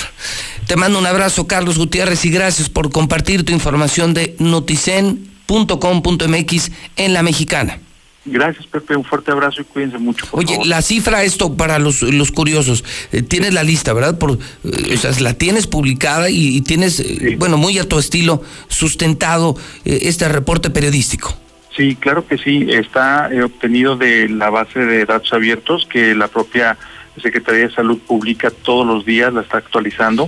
Te 0.66 0.74
mando 0.76 0.98
un 0.98 1.06
abrazo, 1.06 1.46
Carlos 1.46 1.78
Gutiérrez, 1.78 2.24
y 2.24 2.30
gracias 2.30 2.68
por 2.68 2.90
compartir 2.90 3.44
tu 3.44 3.52
información 3.52 4.14
de 4.14 4.34
noticen.com.mx 4.38 6.70
en 6.96 7.12
la 7.12 7.22
mexicana. 7.22 7.78
Gracias, 8.24 8.66
Pepe. 8.66 8.96
Un 8.96 9.04
fuerte 9.04 9.32
abrazo 9.32 9.62
y 9.62 9.64
cuídense 9.64 9.98
mucho. 9.98 10.26
Oye, 10.30 10.60
la 10.64 10.80
cifra, 10.80 11.24
esto 11.24 11.56
para 11.56 11.80
los, 11.80 12.02
los 12.02 12.30
curiosos, 12.30 12.84
eh, 13.10 13.22
tienes 13.22 13.52
la 13.52 13.64
lista, 13.64 13.92
¿verdad? 13.92 14.16
Por, 14.16 14.32
eh, 14.32 14.94
o 14.94 14.96
sea, 14.96 15.10
la 15.20 15.34
tienes 15.34 15.66
publicada 15.66 16.30
y, 16.30 16.60
tienes, 16.60 17.00
eh, 17.00 17.34
bueno, 17.36 17.56
muy 17.56 17.78
a 17.78 17.88
tu 17.88 17.98
estilo, 17.98 18.42
sustentado 18.68 19.56
este 19.84 20.28
reporte 20.28 20.70
periodístico. 20.70 21.36
Sí, 21.76 21.96
claro 21.96 22.26
que 22.26 22.38
sí. 22.38 22.68
Está 22.70 23.28
obtenido 23.44 23.96
de 23.96 24.28
la 24.28 24.50
base 24.50 24.78
de 24.78 25.04
datos 25.04 25.32
abiertos 25.32 25.88
que 25.90 26.14
la 26.14 26.28
propia 26.28 26.78
Secretaría 27.20 27.68
de 27.68 27.74
Salud 27.74 27.98
publica 27.98 28.50
todos 28.50 28.86
los 28.86 29.04
días, 29.04 29.32
la 29.32 29.42
está 29.42 29.58
actualizando. 29.58 30.26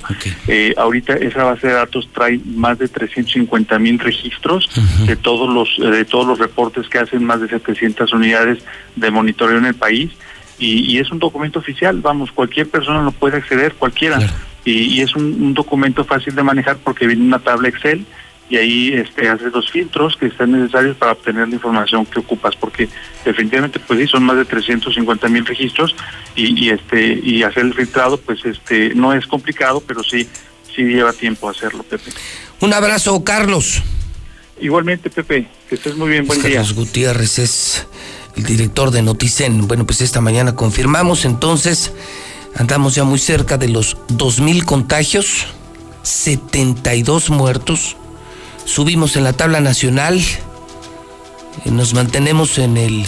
Eh, 0.48 0.74
ahorita 0.76 1.14
esa 1.14 1.44
base 1.44 1.68
de 1.68 1.72
datos 1.72 2.08
trae 2.12 2.40
más 2.44 2.78
de 2.78 2.88
350 2.88 3.78
mil 3.78 3.98
registros 3.98 4.68
de 5.06 5.16
todos 5.16 5.48
los 5.48 5.90
de 5.90 6.04
todos 6.04 6.26
los 6.26 6.38
reportes 6.38 6.88
que 6.88 6.98
hacen 6.98 7.24
más 7.24 7.40
de 7.40 7.48
700 7.48 8.12
unidades 8.12 8.58
de 8.96 9.10
monitoreo 9.10 9.58
en 9.58 9.66
el 9.66 9.74
país 9.74 10.10
y, 10.58 10.98
es 10.98 11.10
un 11.10 11.18
documento 11.18 11.58
oficial. 11.58 12.00
Vamos, 12.00 12.30
cualquier 12.32 12.68
persona 12.68 13.02
lo 13.02 13.12
puede 13.12 13.36
acceder, 13.36 13.74
cualquiera. 13.74 14.18
Y, 14.64 15.00
es 15.00 15.14
un, 15.16 15.24
un 15.24 15.54
documento 15.54 16.04
fácil 16.04 16.34
de 16.34 16.42
manejar 16.42 16.78
porque 16.78 17.06
viene 17.06 17.22
una 17.22 17.38
tabla 17.38 17.68
Excel 17.68 18.06
y 18.50 18.56
ahí 18.56 18.92
este, 18.92 19.28
haces 19.28 19.52
los 19.52 19.70
filtros 19.70 20.16
que 20.16 20.26
están 20.26 20.52
necesarios 20.52 20.96
para 20.96 21.12
obtener 21.12 21.48
la 21.48 21.54
información 21.54 22.04
que 22.04 22.20
ocupas, 22.20 22.54
porque 22.56 22.88
definitivamente 23.24 23.80
pues 23.80 24.00
sí, 24.00 24.06
son 24.06 24.24
más 24.24 24.36
de 24.36 24.44
350 24.44 25.28
mil 25.28 25.46
registros 25.46 25.94
y, 26.34 26.64
y, 26.64 26.70
este 26.70 27.20
y 27.22 27.42
hacer 27.42 27.64
el 27.64 27.74
filtrado 27.74 28.18
pues 28.18 28.44
este 28.44 28.94
no 28.94 29.12
es 29.12 29.26
complicado, 29.26 29.80
pero 29.80 30.02
sí 30.02 30.28
sí 30.74 30.82
lleva 30.82 31.12
tiempo 31.12 31.48
hacerlo, 31.48 31.82
Pepe. 31.84 32.10
Un 32.60 32.72
abrazo, 32.72 33.22
Carlos. 33.24 33.82
Igualmente, 34.60 35.10
Pepe, 35.10 35.48
que 35.68 35.74
estés 35.74 35.96
muy 35.96 36.10
bien, 36.10 36.26
buen 36.26 36.40
día. 36.40 36.56
Carlos 36.56 36.74
Gutiérrez 36.74 37.38
es 37.38 37.86
el 38.36 38.44
director 38.44 38.90
de 38.90 39.02
Noticen. 39.02 39.66
Bueno, 39.66 39.86
pues 39.86 40.00
esta 40.00 40.20
mañana 40.20 40.54
confirmamos, 40.54 41.24
entonces 41.24 41.92
andamos 42.56 42.94
ya 42.94 43.04
muy 43.04 43.18
cerca 43.18 43.58
de 43.58 43.68
los 43.68 43.96
2.000 44.08 44.64
contagios, 44.64 45.46
72 46.02 47.30
muertos, 47.30 47.96
subimos 48.64 49.16
en 49.16 49.24
la 49.24 49.32
tabla 49.32 49.60
nacional, 49.60 50.20
nos 51.64 51.94
mantenemos 51.94 52.58
en 52.58 52.76
el, 52.76 53.04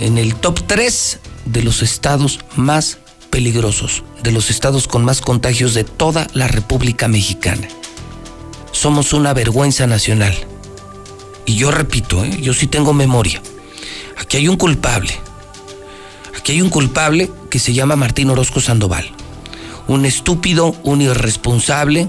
en 0.00 0.18
el 0.18 0.34
top 0.34 0.60
3 0.66 1.20
de 1.46 1.62
los 1.62 1.82
estados 1.82 2.40
más 2.56 2.98
peligrosos, 3.30 4.02
de 4.22 4.32
los 4.32 4.50
estados 4.50 4.88
con 4.88 5.04
más 5.04 5.20
contagios 5.20 5.74
de 5.74 5.84
toda 5.84 6.26
la 6.32 6.48
República 6.48 7.08
Mexicana. 7.08 7.68
Somos 8.72 9.12
una 9.12 9.32
vergüenza 9.32 9.86
nacional. 9.86 10.34
Y 11.46 11.54
yo 11.56 11.70
repito, 11.70 12.24
¿eh? 12.24 12.38
yo 12.40 12.52
sí 12.52 12.66
tengo 12.66 12.92
memoria. 12.92 13.40
Aquí 14.18 14.38
hay 14.38 14.48
un 14.48 14.56
culpable. 14.56 15.14
Aquí 16.36 16.52
hay 16.52 16.62
un 16.62 16.70
culpable 16.70 17.30
que 17.50 17.58
se 17.58 17.72
llama 17.72 17.96
Martín 17.96 18.30
Orozco 18.30 18.60
Sandoval. 18.60 19.10
Un 19.86 20.04
estúpido, 20.04 20.74
un 20.82 21.00
irresponsable, 21.00 22.08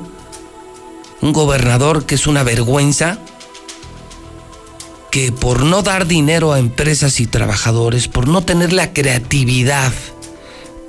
un 1.22 1.34
gobernador 1.34 2.06
que 2.06 2.16
es 2.16 2.28
una 2.28 2.44
vergüenza, 2.44 3.20
que 5.12 5.32
por 5.32 5.64
no 5.64 5.82
dar 5.82 6.06
dinero 6.08 6.54
a 6.54 6.60
empresas 6.60 7.20
y 7.20 7.28
trabajadores, 7.28 8.08
por 8.08 8.28
no 8.28 8.44
tener 8.44 8.74
la 8.74 8.94
creatividad 8.94 9.92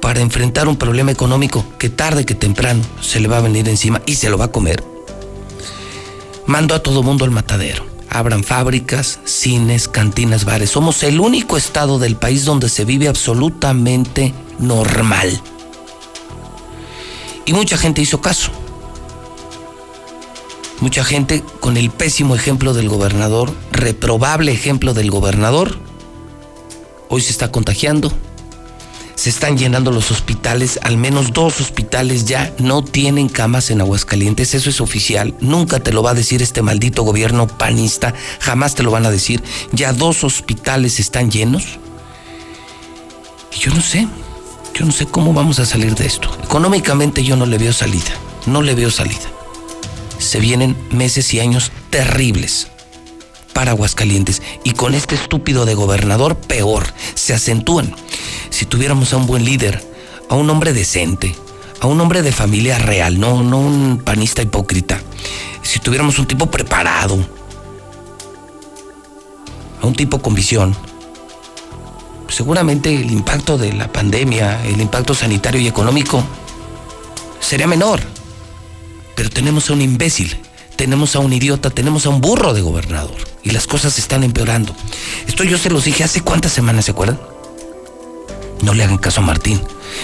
para 0.01 0.21
enfrentar 0.21 0.69
un 0.69 0.77
problema 0.77 1.11
económico 1.11 1.65
que 1.79 1.89
tarde 1.89 2.27
que 2.27 2.35
temprano 2.35 2.83
se 3.01 3.21
le 3.21 3.29
va 3.29 3.39
a 3.39 3.43
venir 3.43 3.69
encima 3.69 4.03
y 4.07 4.17
se 4.17 4.31
lo 4.31 4.39
va 4.39 4.47
a 4.47 4.53
comer, 4.53 4.83
mando 6.47 6.75
a 6.75 6.83
todo 6.83 7.03
mundo 7.03 7.25
al 7.25 7.31
matadero. 7.31 7.87
Abran 8.11 8.43
fábricas, 8.43 9.21
cines, 9.25 9.87
cantinas, 9.87 10.47
bares. 10.47 10.71
Somos 10.71 11.03
el 11.03 11.21
único 11.21 11.59
estado 11.59 11.99
del 11.99 12.17
país 12.17 12.47
donde 12.47 12.71
se 12.71 12.87
vive 12.87 13.07
absolutamente 13.07 14.33
normal. 14.59 15.43
Y 17.45 17.53
mucha 17.53 17.77
gente 17.77 18.01
hizo 18.01 18.23
caso. 18.23 18.51
Mucha 20.81 21.03
gente 21.03 21.43
con 21.59 21.77
el 21.77 21.91
pésimo 21.91 22.37
ejemplo 22.37 22.73
del 22.73 22.89
gobernador, 22.89 23.53
reprobable 23.73 24.53
ejemplo 24.53 24.95
del 24.95 25.11
gobernador, 25.11 25.77
hoy 27.09 27.21
se 27.21 27.33
está 27.33 27.51
contagiando. 27.51 28.13
Se 29.17 29.29
están 29.29 29.59
llenando 29.59 29.91
los 29.91 30.13
hospitales, 30.13 30.79
al 30.85 30.97
menos 30.97 31.33
dos 31.33 31.61
hospitales 31.61 32.27
ya 32.27 32.55
no 32.59 32.85
tienen 32.85 33.29
camas 33.29 33.73
en 33.73 33.81
Aguascalientes, 33.81 34.55
eso 34.55 34.71
es 34.71 34.81
oficial, 34.81 35.35
nunca 35.41 35.81
te 35.81 35.93
lo 35.93 36.05
va 36.05 36.13
a 36.13 36.15
decir 36.15 36.41
este 36.41 36.63
maldito 36.63 37.03
gobierno 37.03 37.49
panista, 37.49 38.15
jamás 38.39 38.77
te 38.77 38.85
lo 38.85 38.93
van 38.93 39.05
a 39.05 39.11
decir, 39.11 39.43
ya 39.73 39.93
dos 39.93 40.23
hospitales 40.23 41.01
están 41.01 41.33
llenos. 41.33 41.81
Y 43.53 43.59
yo 43.59 43.75
no 43.75 43.81
sé, 43.81 44.07
yo 44.75 44.87
no 44.87 44.93
sé 44.93 45.07
cómo 45.07 45.33
vamos 45.33 45.59
a 45.59 45.67
salir 45.67 45.97
de 45.97 46.07
esto. 46.07 46.31
Económicamente 46.45 47.25
yo 47.25 47.35
no 47.35 47.47
le 47.47 47.59
veo 47.59 47.73
salida, 47.73 48.13
no 48.47 48.63
le 48.63 48.77
veo 48.77 48.93
salida 48.93 49.38
se 50.29 50.41
vienen 50.41 50.77
meses 50.91 51.33
y 51.33 51.41
años 51.41 51.73
terribles 51.89 52.69
para 53.55 53.71
Aguascalientes. 53.71 54.43
Y 54.63 54.73
con 54.73 54.95
este 54.95 55.15
estúpido 55.15 55.65
de 55.65 55.75
gobernador, 55.75 56.37
peor, 56.37 56.85
se 57.15 57.33
acentúan. 57.33 57.95
Si 58.51 58.67
tuviéramos 58.67 59.15
a 59.15 59.17
un 59.17 59.27
buen 59.27 59.47
líder, 59.47 59.83
a 60.29 60.35
un 60.35 60.51
hombre 60.51 60.75
decente, 60.75 61.35
a 61.81 61.87
un 61.87 61.99
hombre 62.03 62.21
de 62.21 62.33
familia 62.33 62.79
real, 62.79 63.19
no, 63.19 63.43
no 63.43 63.59
un 63.59 64.03
panista 64.05 64.43
hipócrita. 64.43 65.01
Si 65.63 65.79
tuviéramos 65.79 66.19
un 66.19 66.27
tipo 66.27 66.51
preparado, 66.51 67.27
a 69.81 69.87
un 69.87 69.95
tipo 69.95 70.21
con 70.21 70.35
visión, 70.35 70.77
seguramente 72.29 72.95
el 72.95 73.11
impacto 73.11 73.57
de 73.57 73.73
la 73.73 73.91
pandemia, 73.91 74.63
el 74.67 74.79
impacto 74.79 75.15
sanitario 75.15 75.59
y 75.59 75.69
económico 75.69 76.23
sería 77.41 77.67
menor. 77.67 78.19
Pero 79.19 79.31
tenemos 79.31 79.69
a 79.69 79.73
un 79.73 79.83
imbécil, 79.83 80.39
tenemos 80.77 81.17
a 81.17 81.19
un 81.19 81.33
idiota, 81.33 81.71
tenemos 81.71 82.07
a 82.07 82.09
un 82.09 82.21
burro 82.21 82.55
de 82.55 82.61
gobernador. 82.61 83.17
Y 83.43 83.51
las 83.51 83.67
cosas 83.67 83.99
están 83.99 84.23
empeorando. 84.23 84.73
Esto 85.27 85.43
yo 85.43 85.59
se 85.59 85.71
los 85.71 85.87
dije 85.87 86.05
hace 86.05 86.21
cuántas 86.21 86.53
semanas, 86.53 86.85
¿se 86.85 86.93
acuerdan? 86.93 87.19
No 88.63 88.75
le 88.75 88.85
hagan 88.85 88.99
caso 88.99 89.21
a 89.21 89.25
Martín. 89.25 89.61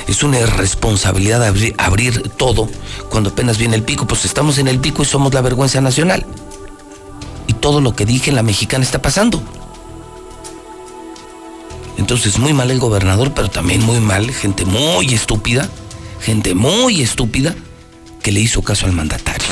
Es 0.09 0.25
una 0.25 0.41
irresponsabilidad 0.41 1.45
abrir, 1.45 1.77
abrir, 1.79 2.29
todo 2.31 2.69
cuando 3.09 3.31
apenas 3.31 3.57
viene 3.57 3.77
el 3.77 3.85
pico. 3.85 4.05
Pues 4.09 4.25
estamos 4.25 4.59
en 4.59 4.67
el 4.67 4.81
pico 4.81 5.03
y 5.03 5.07
somos 5.07 5.33
la 5.33 5.43
vergüenza 5.43 5.81
nacional. 5.81 6.27
Y 7.47 7.53
todo 7.53 7.81
lo 7.81 7.95
que 7.95 8.07
dije 8.07 8.31
en 8.31 8.37
la 8.37 8.43
mexicana 8.43 8.83
está 8.83 9.01
pasando. 9.01 9.41
Entonces, 11.99 12.37
muy 12.37 12.53
mal 12.53 12.73
el 12.73 12.81
gobernador, 12.81 13.33
pero 13.33 13.49
también 13.49 13.81
muy 13.81 14.01
mal, 14.01 14.33
gente 14.33 14.65
muy 14.65 15.15
estúpida, 15.15 15.69
gente 16.21 16.57
muy 16.57 17.01
estúpida 17.01 17.55
que 18.25 18.33
le 18.33 18.41
hizo 18.41 18.63
caso 18.63 18.87
al 18.87 18.93
mandatario. 18.93 19.47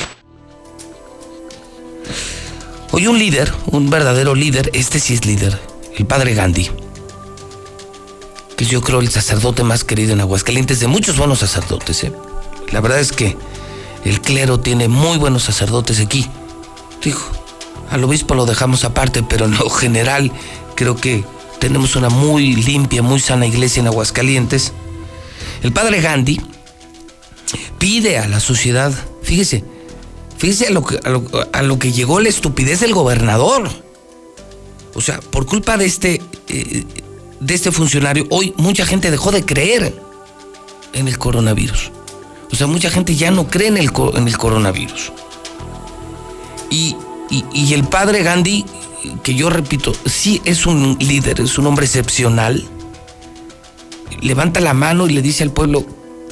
Hoy 2.91 3.07
un 3.07 3.19
líder, 3.19 3.53
un 3.67 3.91
verdadero 3.91 4.35
líder, 4.35 4.71
este 4.73 4.99
sí 4.99 5.13
es 5.13 5.27
líder, 5.27 5.61
el 5.95 6.07
padre 6.07 6.33
Gandhi, 6.33 6.71
que 8.57 8.65
es 8.65 8.71
yo 8.71 8.81
creo 8.81 9.01
el 9.01 9.11
sacerdote 9.11 9.63
más 9.63 9.85
querido 9.85 10.15
en 10.15 10.23
Aguascalientes, 10.23 10.81
de 10.81 10.87
muchos 10.87 11.19
buenos 11.19 11.41
sacerdotes. 11.41 12.03
¿eh? 12.05 12.13
La 12.73 12.81
verdad 12.81 12.99
es 12.99 13.13
que 13.13 13.37
el 14.07 14.23
clero 14.23 14.59
tiene 14.59 14.89
muy 14.89 15.19
buenos 15.19 15.43
sacerdotes 15.43 16.01
aquí. 16.01 16.27
Dijo, 17.05 17.31
al 17.91 18.03
obispo 18.05 18.35
lo 18.35 18.47
dejamos 18.47 18.85
aparte, 18.85 19.23
pero 19.23 19.45
en 19.45 19.53
lo 19.53 19.69
general 19.69 20.33
creo 20.77 20.97
que 20.97 21.25
tenemos 21.61 21.95
una 21.95 22.09
muy 22.09 22.55
limpia, 22.55 23.03
muy 23.03 23.21
sana 23.21 23.47
iglesia 23.47 23.81
en 23.81 23.89
Aguascalientes. 23.89 24.73
El 25.63 25.73
padre 25.75 26.01
Gandhi 26.01 26.41
pide 27.79 28.19
a 28.19 28.29
la 28.29 28.41
sociedad, 28.41 28.93
fíjese, 29.23 29.65
fíjese 30.37 30.69
a 30.69 30.71
lo 30.71 30.85
que, 30.85 30.99
a 31.53 31.63
lo, 31.63 31.79
que 31.79 31.93
llegó 31.93 32.21
la 32.21 32.29
estupidez 32.29 32.81
del 32.81 32.95
gobernador. 32.95 33.71
O 34.95 35.01
sea, 35.01 35.21
por 35.21 35.47
culpa 35.47 35.77
de 35.77 35.87
este, 35.87 36.21
eh, 36.49 36.85
de 37.41 37.55
este 37.55 37.73
funcionario, 37.73 38.27
hoy 38.31 38.55
mucha 38.57 38.85
gente 38.85 39.11
dejó 39.11 39.33
de 39.33 39.45
creer 39.45 39.95
en 40.93 41.09
el 41.09 41.19
coronavirus. 41.19 41.91
O 42.51 42.57
sea, 42.57 42.67
mucha 42.67 42.91
gente 42.91 43.17
ya 43.17 43.31
no 43.31 43.49
cree 43.49 43.69
en 43.69 43.79
el, 43.79 43.91
en 44.15 44.29
el 44.29 44.37
coronavirus. 44.37 45.13
Y 46.71 46.97
y, 47.33 47.73
el 47.73 47.85
padre 47.85 48.23
Gandhi, 48.23 48.65
que 49.23 49.35
yo 49.35 49.49
repito, 49.49 49.95
sí 50.05 50.43
es 50.45 50.67
un 50.67 50.99
líder, 51.01 51.41
es 51.41 51.57
un 51.57 51.67
hombre 51.67 51.87
excepcional, 51.87 52.63
levanta 54.21 54.61
la 54.61 54.75
mano 54.75 55.07
y 55.07 55.15
le 55.15 55.23
dice 55.23 55.43
al 55.43 55.51
pueblo, 55.51 55.87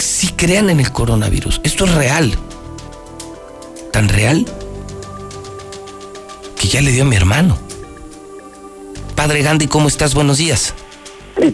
si 0.04 0.28
crean 0.28 0.70
en 0.70 0.80
el 0.80 0.90
coronavirus, 0.92 1.60
esto 1.64 1.84
es 1.84 1.94
real. 1.94 2.32
Tan 3.92 4.08
real 4.08 4.44
que 6.58 6.68
ya 6.68 6.80
le 6.80 6.92
dio 6.92 7.02
a 7.02 7.06
mi 7.06 7.16
hermano. 7.16 7.58
Padre 9.14 9.42
Gandhi, 9.42 9.66
¿cómo 9.66 9.88
estás? 9.88 10.14
Buenos 10.14 10.38
días. 10.38 10.74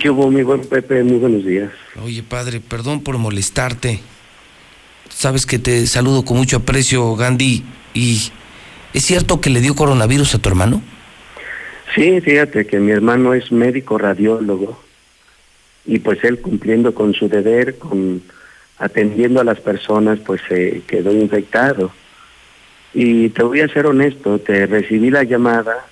¿Qué 0.00 0.10
hubo, 0.10 0.30
mi 0.30 0.42
buen 0.42 0.62
Pepe? 0.62 1.02
Muy 1.02 1.18
buenos 1.18 1.44
días. 1.44 1.70
Oye, 2.02 2.22
padre, 2.22 2.60
perdón 2.60 3.00
por 3.02 3.18
molestarte. 3.18 4.00
Sabes 5.08 5.46
que 5.46 5.58
te 5.58 5.86
saludo 5.86 6.24
con 6.24 6.36
mucho 6.36 6.58
aprecio, 6.58 7.14
Gandhi, 7.16 7.64
y 7.94 8.30
¿Es 8.96 9.04
cierto 9.04 9.42
que 9.42 9.50
le 9.50 9.60
dio 9.60 9.74
coronavirus 9.74 10.36
a 10.36 10.38
tu 10.38 10.48
hermano? 10.48 10.80
Sí, 11.94 12.18
fíjate 12.22 12.66
que 12.66 12.80
mi 12.80 12.92
hermano 12.92 13.34
es 13.34 13.52
médico 13.52 13.98
radiólogo 13.98 14.82
y 15.84 15.98
pues 15.98 16.24
él 16.24 16.40
cumpliendo 16.40 16.94
con 16.94 17.12
su 17.12 17.28
deber, 17.28 17.76
con 17.76 18.22
atendiendo 18.78 19.40
a 19.40 19.44
las 19.44 19.60
personas, 19.60 20.18
pues 20.20 20.40
se 20.48 20.82
quedó 20.86 21.12
infectado. 21.12 21.92
Y 22.94 23.30
te 23.30 23.42
voy 23.42 23.60
a 23.60 23.68
ser 23.68 23.86
honesto, 23.86 24.38
te 24.38 24.66
recibí 24.66 25.10
la 25.10 25.22
llamada 25.22 25.86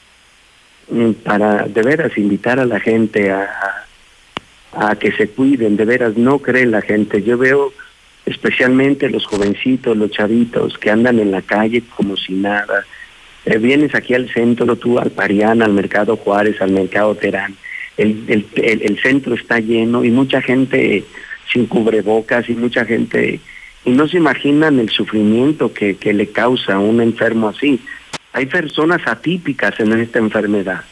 mm, 0.90 1.12
para 1.24 1.64
de 1.64 1.82
veras 1.82 2.16
invitar 2.16 2.58
a 2.58 2.64
la 2.64 2.80
gente 2.80 3.30
a, 3.30 3.50
a 4.72 4.96
que 4.96 5.12
se 5.12 5.28
cuiden, 5.28 5.76
de 5.76 5.84
veras 5.84 6.16
no 6.16 6.38
cree 6.38 6.66
la 6.66 6.82
gente. 6.82 7.22
Yo 7.22 7.38
veo 7.38 7.72
especialmente 8.26 9.10
los 9.10 9.26
jovencitos, 9.26 9.96
los 9.96 10.10
chavitos 10.10 10.78
que 10.78 10.90
andan 10.90 11.18
en 11.18 11.30
la 11.30 11.42
calle 11.42 11.82
como 11.96 12.16
si 12.16 12.34
nada. 12.34 12.84
Eh, 13.44 13.58
vienes 13.58 13.94
aquí 13.94 14.14
al 14.14 14.30
centro, 14.30 14.76
tú 14.76 14.98
al 14.98 15.10
Pariana, 15.10 15.66
al 15.66 15.72
Mercado 15.72 16.16
Juárez, 16.16 16.60
al 16.60 16.70
Mercado 16.70 17.14
Terán. 17.14 17.54
El, 17.96 18.24
el, 18.28 18.46
el, 18.56 18.98
centro 19.00 19.34
está 19.34 19.60
lleno 19.60 20.04
y 20.04 20.10
mucha 20.10 20.42
gente 20.42 21.04
sin 21.52 21.66
cubrebocas 21.66 22.48
y 22.48 22.54
mucha 22.54 22.84
gente... 22.84 23.40
Y 23.86 23.90
no 23.90 24.08
se 24.08 24.16
imaginan 24.16 24.80
el 24.80 24.88
sufrimiento 24.88 25.74
que, 25.74 25.96
que 25.96 26.14
le 26.14 26.28
causa 26.28 26.76
a 26.76 26.78
un 26.78 27.02
enfermo 27.02 27.50
así. 27.50 27.80
Hay 28.32 28.46
personas 28.46 29.02
atípicas 29.06 29.78
en 29.78 29.92
esta 30.00 30.18
enfermedad 30.18 30.84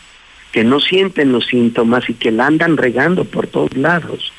que 0.52 0.62
no 0.62 0.78
sienten 0.78 1.32
los 1.32 1.46
síntomas 1.46 2.08
y 2.08 2.14
que 2.14 2.30
la 2.30 2.46
andan 2.46 2.76
regando 2.76 3.24
por 3.24 3.46
todos 3.46 3.74
lados. 3.74 4.32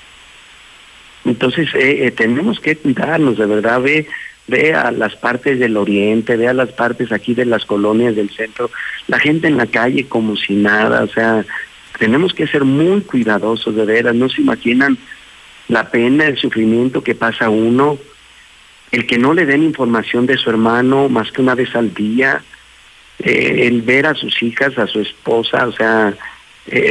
Entonces 1.25 1.73
eh, 1.73 2.05
eh, 2.05 2.11
tenemos 2.11 2.59
que 2.59 2.77
cuidarnos, 2.77 3.37
de 3.37 3.45
verdad, 3.45 3.81
ve, 3.81 4.07
ve 4.47 4.73
a 4.73 4.91
las 4.91 5.15
partes 5.15 5.59
del 5.59 5.75
oriente, 5.75 6.37
ve 6.37 6.47
a 6.47 6.53
las 6.53 6.71
partes 6.71 7.11
aquí 7.11 7.33
de 7.33 7.45
las 7.45 7.65
colonias 7.65 8.15
del 8.15 8.29
centro, 8.29 8.69
la 9.07 9.19
gente 9.19 9.47
en 9.47 9.57
la 9.57 9.67
calle 9.67 10.05
como 10.05 10.35
si 10.35 10.53
nada, 10.53 11.03
o 11.03 11.07
sea, 11.07 11.43
tenemos 11.97 12.33
que 12.33 12.47
ser 12.47 12.63
muy 12.63 13.01
cuidadosos, 13.01 13.75
de 13.75 13.85
veras, 13.85 14.15
no 14.15 14.29
se 14.29 14.41
imaginan 14.41 14.97
la 15.73 15.89
pena, 15.89 16.25
el 16.25 16.37
sufrimiento 16.37 17.03
que 17.03 17.15
pasa 17.15 17.49
uno, 17.49 17.97
el 18.91 19.07
que 19.07 19.17
no 19.17 19.33
le 19.33 19.45
den 19.45 19.63
información 19.63 20.25
de 20.25 20.37
su 20.37 20.49
hermano 20.49 21.09
más 21.09 21.31
que 21.31 21.41
una 21.41 21.55
vez 21.55 21.75
al 21.75 21.93
día, 21.93 22.43
eh, 23.19 23.67
el 23.67 23.81
ver 23.81 24.07
a 24.07 24.15
sus 24.15 24.41
hijas, 24.41 24.77
a 24.77 24.87
su 24.87 24.99
esposa, 24.99 25.67
o 25.67 25.71
sea, 25.71 26.13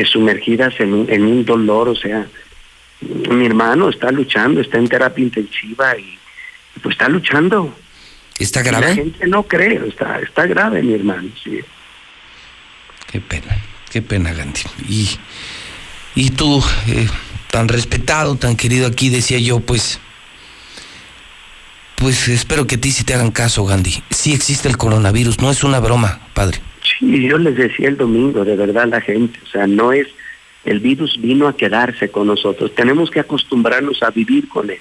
sumergidas 0.04 0.78
en 0.80 1.06
en 1.08 1.24
un 1.24 1.44
dolor, 1.44 1.88
o 1.88 1.94
sea, 1.94 2.26
mi 3.30 3.46
hermano 3.46 3.88
está 3.88 4.10
luchando, 4.10 4.60
está 4.60 4.78
en 4.78 4.88
terapia 4.88 5.24
intensiva 5.24 5.96
y 5.96 6.18
pues 6.82 6.94
está 6.94 7.08
luchando. 7.08 7.74
¿Está 8.38 8.62
grave? 8.62 8.88
la 8.88 8.94
gente 8.94 9.26
no 9.26 9.42
cree, 9.44 9.80
está, 9.86 10.18
está 10.20 10.46
grave 10.46 10.82
mi 10.82 10.94
hermano, 10.94 11.28
sí. 11.42 11.60
Qué 13.10 13.20
pena, 13.20 13.56
qué 13.90 14.02
pena, 14.02 14.32
Gandhi. 14.32 14.62
Y, 14.88 15.10
y 16.14 16.30
tú, 16.30 16.62
eh, 16.88 17.06
tan 17.52 17.68
respetado, 17.68 18.34
tan 18.36 18.56
querido 18.56 18.86
aquí, 18.86 19.10
decía 19.10 19.38
yo, 19.38 19.60
pues, 19.60 20.00
pues 21.96 22.26
espero 22.28 22.66
que 22.66 22.76
a 22.76 22.80
ti 22.80 22.90
sí 22.90 23.04
te 23.04 23.12
hagan 23.12 23.30
caso, 23.30 23.66
Gandhi. 23.66 24.02
Sí 24.08 24.32
existe 24.32 24.68
el 24.68 24.78
coronavirus, 24.78 25.38
no 25.42 25.50
es 25.50 25.62
una 25.62 25.78
broma, 25.78 26.18
padre. 26.32 26.60
Sí, 26.98 27.28
yo 27.28 27.36
les 27.36 27.54
decía 27.54 27.88
el 27.88 27.98
domingo, 27.98 28.42
de 28.46 28.56
verdad, 28.56 28.88
la 28.88 29.02
gente, 29.02 29.38
o 29.44 29.46
sea, 29.46 29.66
no 29.66 29.92
es 29.92 30.08
el 30.64 30.80
virus 30.80 31.20
vino 31.20 31.46
a 31.46 31.54
quedarse 31.54 32.10
con 32.10 32.28
nosotros. 32.28 32.74
Tenemos 32.74 33.10
que 33.10 33.20
acostumbrarnos 33.20 34.02
a 34.02 34.10
vivir 34.10 34.48
con 34.48 34.70
él. 34.70 34.78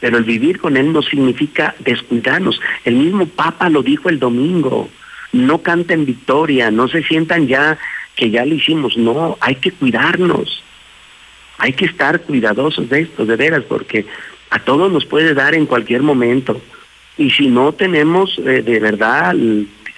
Pero 0.00 0.18
el 0.18 0.24
vivir 0.24 0.58
con 0.58 0.76
él 0.76 0.92
no 0.92 1.02
significa 1.02 1.76
descuidarnos. 1.78 2.60
El 2.84 2.96
mismo 2.96 3.26
Papa 3.26 3.68
lo 3.68 3.84
dijo 3.84 4.08
el 4.08 4.18
domingo. 4.18 4.88
No 5.32 5.62
canten 5.62 6.06
victoria, 6.06 6.72
no 6.72 6.88
se 6.88 7.04
sientan 7.04 7.46
ya 7.46 7.78
que 8.16 8.30
ya 8.30 8.44
lo 8.44 8.56
hicimos. 8.56 8.96
No, 8.96 9.38
hay 9.40 9.54
que 9.56 9.70
cuidarnos. 9.70 10.64
Hay 11.58 11.72
que 11.72 11.86
estar 11.86 12.20
cuidadosos 12.22 12.88
de 12.88 13.02
esto, 13.02 13.26
de 13.26 13.36
veras, 13.36 13.64
porque 13.64 14.06
a 14.50 14.58
todos 14.60 14.90
nos 14.90 15.04
puede 15.04 15.34
dar 15.34 15.54
en 15.54 15.66
cualquier 15.66 16.02
momento. 16.02 16.60
Y 17.16 17.30
si 17.30 17.48
no 17.48 17.72
tenemos 17.72 18.38
eh, 18.38 18.62
de 18.62 18.80
verdad, 18.80 19.34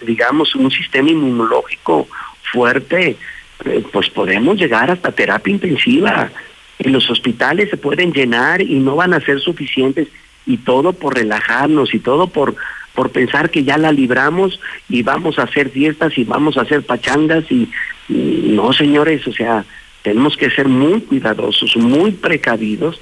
digamos, 0.02 0.54
un 0.54 0.70
sistema 0.70 1.10
inmunológico 1.10 2.08
fuerte, 2.50 3.16
eh, 3.64 3.84
pues 3.92 4.08
podemos 4.10 4.58
llegar 4.58 4.90
hasta 4.90 5.12
terapia 5.12 5.52
intensiva. 5.52 6.30
Y 6.78 6.88
los 6.88 7.10
hospitales 7.10 7.68
se 7.68 7.76
pueden 7.76 8.12
llenar 8.12 8.62
y 8.62 8.78
no 8.80 8.96
van 8.96 9.12
a 9.12 9.20
ser 9.20 9.38
suficientes 9.40 10.08
y 10.46 10.56
todo 10.56 10.94
por 10.94 11.14
relajarnos 11.14 11.92
y 11.94 11.98
todo 11.98 12.26
por 12.26 12.56
por 12.94 13.10
pensar 13.10 13.50
que 13.50 13.64
ya 13.64 13.78
la 13.78 13.92
libramos 13.92 14.60
y 14.88 15.02
vamos 15.02 15.38
a 15.38 15.44
hacer 15.44 15.70
fiestas 15.70 16.16
y 16.18 16.24
vamos 16.24 16.56
a 16.56 16.62
hacer 16.62 16.82
pachangas 16.82 17.44
y, 17.50 17.70
no 18.08 18.72
señores, 18.72 19.26
o 19.26 19.32
sea, 19.32 19.64
tenemos 20.02 20.36
que 20.36 20.50
ser 20.50 20.68
muy 20.68 21.00
cuidadosos, 21.02 21.76
muy 21.76 22.12
precavidos 22.12 23.00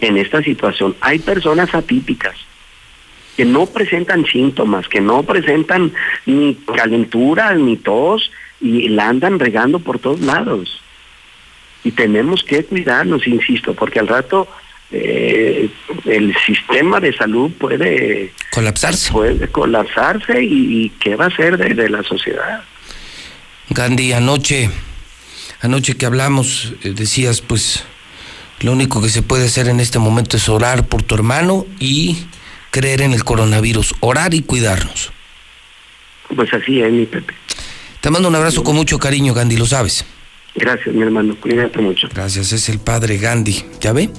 en 0.00 0.16
esta 0.16 0.42
situación. 0.42 0.96
Hay 1.00 1.18
personas 1.18 1.74
atípicas 1.74 2.34
que 3.36 3.44
no 3.44 3.66
presentan 3.66 4.26
síntomas, 4.26 4.88
que 4.88 5.00
no 5.00 5.22
presentan 5.22 5.92
ni 6.26 6.54
calentura, 6.54 7.54
ni 7.54 7.76
tos, 7.76 8.32
y 8.60 8.88
la 8.88 9.08
andan 9.08 9.38
regando 9.38 9.78
por 9.78 9.98
todos 9.98 10.20
lados. 10.20 10.80
Y 11.84 11.92
tenemos 11.92 12.42
que 12.42 12.64
cuidarnos, 12.64 13.26
insisto, 13.28 13.74
porque 13.74 14.00
al 14.00 14.08
rato 14.08 14.48
eh, 14.90 15.68
el 16.06 16.34
sistema 16.46 16.98
de 16.98 17.12
salud 17.12 17.52
puede 17.52 18.32
colapsarse. 18.50 19.12
Puede 19.12 19.48
colapsarse 19.48 20.42
y, 20.42 20.90
qué 20.98 21.14
va 21.14 21.26
a 21.26 21.36
ser 21.36 21.58
de, 21.58 21.88
la 21.88 22.02
sociedad. 22.02 22.64
Gandhi, 23.70 24.12
anoche, 24.12 24.70
anoche 25.60 25.96
que 25.96 26.06
hablamos, 26.06 26.74
eh, 26.82 26.92
decías, 26.94 27.40
pues 27.40 27.84
lo 28.60 28.72
único 28.72 29.00
que 29.00 29.08
se 29.08 29.22
puede 29.22 29.46
hacer 29.46 29.68
en 29.68 29.80
este 29.80 29.98
momento 29.98 30.36
es 30.36 30.48
orar 30.48 30.86
por 30.86 31.02
tu 31.02 31.14
hermano 31.14 31.66
y 31.78 32.26
creer 32.70 33.02
en 33.02 33.12
el 33.12 33.24
coronavirus, 33.24 33.94
orar 34.00 34.34
y 34.34 34.42
cuidarnos. 34.42 35.12
Pues 36.34 36.52
así 36.52 36.80
es, 36.80 36.92
mi 36.92 37.06
Pepe. 37.06 37.34
Te 38.00 38.10
mando 38.10 38.28
un 38.28 38.34
abrazo 38.34 38.62
con 38.62 38.76
mucho 38.76 38.98
cariño, 38.98 39.34
Gandhi, 39.34 39.56
lo 39.56 39.66
sabes. 39.66 40.04
Gracias, 40.54 40.94
mi 40.94 41.02
hermano. 41.02 41.36
Cuídate 41.40 41.78
mucho. 41.80 42.08
Gracias, 42.12 42.52
es 42.52 42.68
el 42.68 42.78
padre 42.78 43.18
Gandhi. 43.18 43.64
¿Ya 43.80 43.92
ve? 43.92 44.10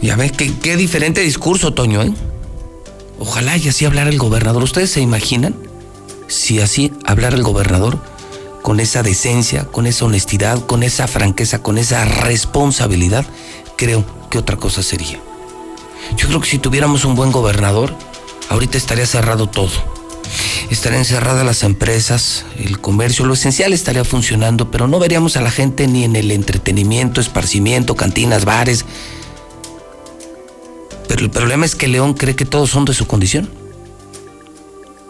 Ya 0.00 0.16
ve, 0.16 0.30
qué, 0.30 0.52
qué 0.62 0.76
diferente 0.76 1.20
discurso, 1.20 1.74
Toño, 1.74 2.02
¿eh? 2.02 2.12
Ojalá 3.18 3.56
y 3.56 3.68
así 3.68 3.84
hablara 3.84 4.10
el 4.10 4.18
gobernador. 4.18 4.62
¿Ustedes 4.64 4.90
se 4.90 5.00
imaginan 5.00 5.54
si 6.26 6.60
así 6.60 6.92
hablara 7.04 7.36
el 7.36 7.42
gobernador 7.42 8.00
con 8.62 8.80
esa 8.80 9.02
decencia, 9.02 9.64
con 9.64 9.86
esa 9.86 10.04
honestidad, 10.04 10.64
con 10.66 10.82
esa 10.82 11.06
franqueza, 11.06 11.62
con 11.62 11.78
esa 11.78 12.04
responsabilidad? 12.04 13.26
Creo 13.76 14.04
que 14.30 14.38
otra 14.38 14.56
cosa 14.56 14.82
sería. 14.82 15.20
Yo 16.16 16.28
creo 16.28 16.40
que 16.40 16.48
si 16.48 16.58
tuviéramos 16.58 17.04
un 17.04 17.14
buen 17.14 17.32
gobernador, 17.32 17.94
ahorita 18.48 18.78
estaría 18.78 19.06
cerrado 19.06 19.48
todo 19.48 19.70
estarían 20.72 21.00
encerradas 21.00 21.44
las 21.44 21.62
empresas, 21.62 22.44
el 22.56 22.80
comercio, 22.80 23.24
lo 23.24 23.34
esencial 23.34 23.72
estaría 23.72 24.04
funcionando, 24.04 24.70
pero 24.70 24.88
no 24.88 24.98
veríamos 24.98 25.36
a 25.36 25.42
la 25.42 25.50
gente 25.50 25.86
ni 25.86 26.04
en 26.04 26.16
el 26.16 26.30
entretenimiento, 26.30 27.20
esparcimiento, 27.20 27.94
cantinas, 27.94 28.44
bares. 28.44 28.84
Pero 31.08 31.22
el 31.22 31.30
problema 31.30 31.66
es 31.66 31.74
que 31.74 31.88
León 31.88 32.14
cree 32.14 32.36
que 32.36 32.46
todos 32.46 32.70
son 32.70 32.84
de 32.84 32.94
su 32.94 33.06
condición. 33.06 33.50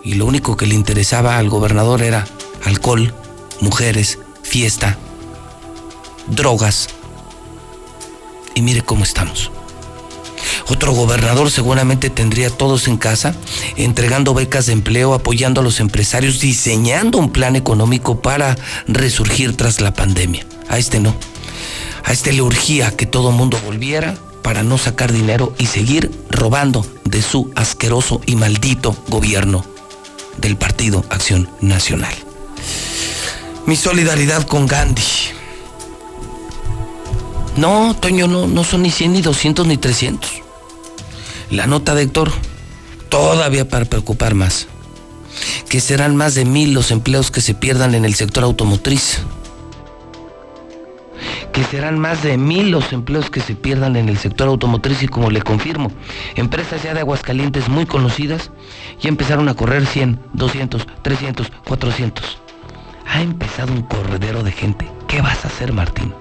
Y 0.04 0.14
lo 0.14 0.26
único 0.26 0.56
que 0.56 0.66
le 0.66 0.74
interesaba 0.74 1.38
al 1.38 1.48
gobernador 1.48 2.02
era 2.02 2.26
alcohol, 2.64 3.14
mujeres, 3.62 4.18
fiesta, 4.42 4.98
drogas. 6.26 6.88
Y 8.54 8.60
mire 8.60 8.82
cómo 8.82 9.04
estamos. 9.04 9.50
Otro 10.68 10.92
gobernador 10.92 11.50
seguramente 11.50 12.10
tendría 12.10 12.50
todos 12.50 12.88
en 12.88 12.96
casa, 12.96 13.34
entregando 13.76 14.34
becas 14.34 14.66
de 14.66 14.72
empleo, 14.72 15.14
apoyando 15.14 15.60
a 15.60 15.64
los 15.64 15.80
empresarios, 15.80 16.40
diseñando 16.40 17.18
un 17.18 17.30
plan 17.30 17.56
económico 17.56 18.20
para 18.20 18.56
resurgir 18.86 19.56
tras 19.56 19.80
la 19.80 19.94
pandemia. 19.94 20.44
A 20.68 20.78
este 20.78 21.00
no. 21.00 21.14
A 22.04 22.12
este 22.12 22.32
le 22.32 22.42
urgía 22.42 22.90
que 22.96 23.06
todo 23.06 23.30
mundo 23.30 23.58
volviera 23.64 24.16
para 24.42 24.62
no 24.62 24.76
sacar 24.76 25.12
dinero 25.12 25.54
y 25.58 25.66
seguir 25.66 26.10
robando 26.30 26.84
de 27.04 27.22
su 27.22 27.52
asqueroso 27.54 28.20
y 28.26 28.36
maldito 28.36 28.96
gobierno. 29.08 29.64
del 30.38 30.56
Partido 30.56 31.04
Acción 31.10 31.48
Nacional. 31.60 32.31
Mi 33.66 33.76
solidaridad 33.76 34.46
con 34.46 34.66
Gandhi. 34.66 35.02
No, 37.56 37.94
Toño, 37.94 38.26
no, 38.26 38.46
no 38.46 38.64
son 38.64 38.82
ni 38.82 38.90
100, 38.90 39.12
ni 39.12 39.22
200, 39.22 39.66
ni 39.66 39.76
300. 39.76 40.30
La 41.50 41.66
nota 41.66 41.94
de 41.94 42.02
Héctor, 42.02 42.32
todavía 43.08 43.68
para 43.68 43.84
preocupar 43.84 44.34
más, 44.34 44.66
que 45.68 45.80
serán 45.80 46.16
más 46.16 46.34
de 46.34 46.44
mil 46.44 46.72
los 46.72 46.90
empleos 46.90 47.30
que 47.30 47.40
se 47.40 47.54
pierdan 47.54 47.94
en 47.94 48.04
el 48.04 48.14
sector 48.14 48.42
automotriz 48.44 49.20
que 51.52 51.64
serán 51.64 51.98
más 51.98 52.22
de 52.22 52.38
mil 52.38 52.70
los 52.70 52.92
empleos 52.92 53.30
que 53.30 53.40
se 53.40 53.54
pierdan 53.54 53.96
en 53.96 54.08
el 54.08 54.16
sector 54.16 54.48
automotriz 54.48 55.02
y 55.02 55.08
como 55.08 55.30
le 55.30 55.42
confirmo, 55.42 55.92
empresas 56.34 56.82
ya 56.82 56.94
de 56.94 57.00
Aguascalientes 57.00 57.68
muy 57.68 57.84
conocidas 57.84 58.50
ya 59.00 59.10
empezaron 59.10 59.48
a 59.48 59.54
correr 59.54 59.86
100, 59.86 60.18
200, 60.32 60.86
300, 61.02 61.52
400. 61.64 62.38
Ha 63.06 63.22
empezado 63.22 63.72
un 63.72 63.82
corredero 63.82 64.42
de 64.42 64.52
gente. 64.52 64.90
¿Qué 65.08 65.20
vas 65.20 65.44
a 65.44 65.48
hacer, 65.48 65.72
Martín? 65.72 66.14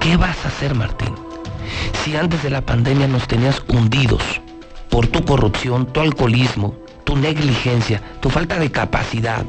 ¿Qué 0.00 0.16
vas 0.16 0.44
a 0.44 0.48
hacer, 0.48 0.74
Martín? 0.74 1.14
Si 2.02 2.16
antes 2.16 2.42
de 2.42 2.50
la 2.50 2.62
pandemia 2.62 3.08
nos 3.08 3.26
tenías 3.28 3.62
hundidos 3.68 4.22
por 4.88 5.06
tu 5.06 5.24
corrupción, 5.24 5.86
tu 5.86 6.00
alcoholismo, 6.00 6.74
tu 7.04 7.16
negligencia, 7.16 8.02
tu 8.20 8.30
falta 8.30 8.58
de 8.58 8.70
capacidad, 8.70 9.44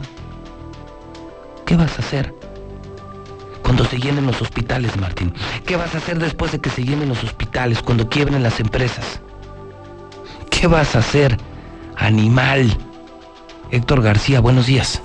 ¿qué 1.66 1.76
vas 1.76 1.98
a 1.98 2.02
hacer? 2.02 2.40
cuando 3.70 3.86
se 3.86 4.00
llenen 4.00 4.26
los 4.26 4.42
hospitales, 4.42 4.98
Martín? 4.98 5.32
¿Qué 5.64 5.76
vas 5.76 5.94
a 5.94 6.00
hacer 6.00 6.18
después 6.18 6.52
de 6.52 6.60
que 6.60 6.72
se 6.72 6.84
llenen 6.84 7.08
los 7.08 7.24
hospitales, 7.24 7.84
cuando 7.84 8.10
quiebren 8.10 8.42
las 8.42 8.60
empresas? 8.60 9.22
¿Qué 10.50 10.66
vas 10.66 10.96
a 10.96 11.00
hacer, 11.00 11.38
animal? 11.96 12.76
Héctor 13.70 14.02
García, 14.02 14.40
buenos 14.40 14.66
días. 14.66 15.04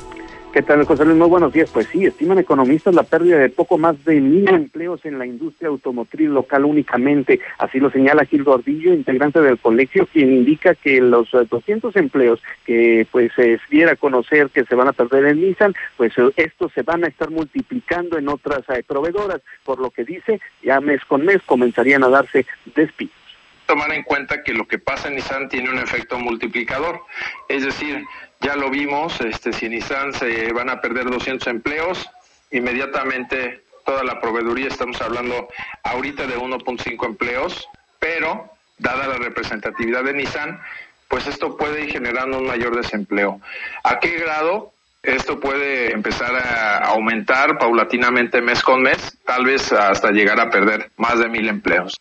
¿Qué 0.55 0.63
tal, 0.63 0.85
José 0.85 1.05
Luis? 1.05 1.17
Muy 1.17 1.27
buenos 1.27 1.53
días. 1.53 1.69
Pues 1.73 1.89
sí, 1.89 2.07
estiman 2.07 2.39
economistas 2.39 2.95
la 2.95 3.03
pérdida 3.03 3.39
de 3.39 3.49
poco 3.49 3.77
más 3.77 4.05
de 4.05 4.21
mil 4.21 4.49
empleos 4.49 5.05
en 5.05 5.19
la 5.19 5.27
industria 5.27 5.69
automotriz 5.69 6.29
local 6.29 6.65
únicamente. 6.65 7.41
Así 7.59 7.81
lo 7.81 7.91
señala 7.91 8.25
Gil 8.25 8.45
Gordillo, 8.45 8.95
integrante 8.95 9.41
del 9.41 9.59
colegio, 9.59 10.07
quien 10.07 10.33
indica 10.33 10.77
que 10.77 11.01
los 11.01 11.29
200 11.33 11.97
empleos 11.97 12.41
que 12.65 13.05
pues 13.11 13.33
se 13.35 13.59
diera 13.69 13.95
a 13.95 13.97
conocer 13.97 14.51
que 14.51 14.65
se 14.65 14.77
van 14.77 14.87
a 14.87 14.93
perder 14.93 15.25
en 15.25 15.41
Nissan, 15.41 15.75
pues 15.97 16.13
estos 16.37 16.71
se 16.71 16.83
van 16.83 17.03
a 17.03 17.09
estar 17.09 17.31
multiplicando 17.31 18.17
en 18.17 18.29
otras 18.29 18.63
eh, 18.69 18.85
proveedoras, 18.87 19.41
por 19.65 19.81
lo 19.81 19.91
que 19.91 20.05
dice, 20.05 20.41
ya 20.63 20.81
mes 20.81 21.05
con 21.05 21.25
mes 21.25 21.43
comenzarían 21.45 22.05
a 22.05 22.09
darse 22.11 22.47
despidos 22.77 23.25
tomar 23.67 23.93
en 23.93 24.03
cuenta 24.03 24.43
que 24.43 24.53
lo 24.53 24.67
que 24.67 24.79
pasa 24.79 25.09
en 25.09 25.17
Nissan 25.17 25.49
tiene 25.49 25.71
un 25.71 25.79
efecto 25.79 26.19
multiplicador. 26.19 27.01
Es 27.49 27.65
decir, 27.65 28.05
ya 28.45 28.57
lo 28.57 28.69
vimos, 28.69 29.19
este, 29.23 29.55
si 29.55 29.67
en 29.67 29.73
Nissan 29.73 30.13
se 30.13 30.53
van 30.53 30.69
a 30.69 30.81
perder 30.83 31.07
200 31.07 31.49
empleos, 31.49 32.07
inmediatamente 32.51 33.63
toda 33.87 34.05
la 34.05 34.21
proveeduría, 34.21 34.69
estamos 34.69 35.01
hablando 35.01 35.49
ahorita 35.83 36.27
de 36.27 36.37
1.5 36.37 37.07
empleos, 37.07 37.67
pero 37.99 38.51
dada 38.77 39.09
la 39.09 39.17
representatividad 39.17 40.05
de 40.05 40.13
Nissan, 40.13 40.61
pues 41.09 41.27
esto 41.27 41.57
puede 41.57 41.85
ir 41.85 41.93
generando 41.93 42.39
un 42.39 42.47
mayor 42.47 42.77
desempleo. 42.77 43.41
¿A 43.83 43.99
qué 43.99 44.19
grado? 44.19 44.73
Esto 45.03 45.41
puede 45.41 45.93
empezar 45.93 46.37
a 46.37 46.79
aumentar 46.89 47.57
paulatinamente 47.57 48.43
mes 48.43 48.63
con 48.63 48.83
mes, 48.83 49.17
tal 49.25 49.47
vez 49.47 49.73
hasta 49.73 50.11
llegar 50.11 50.39
a 50.39 50.51
perder 50.51 50.91
más 50.99 51.19
de 51.19 51.29
mil 51.29 51.49
empleos 51.49 51.99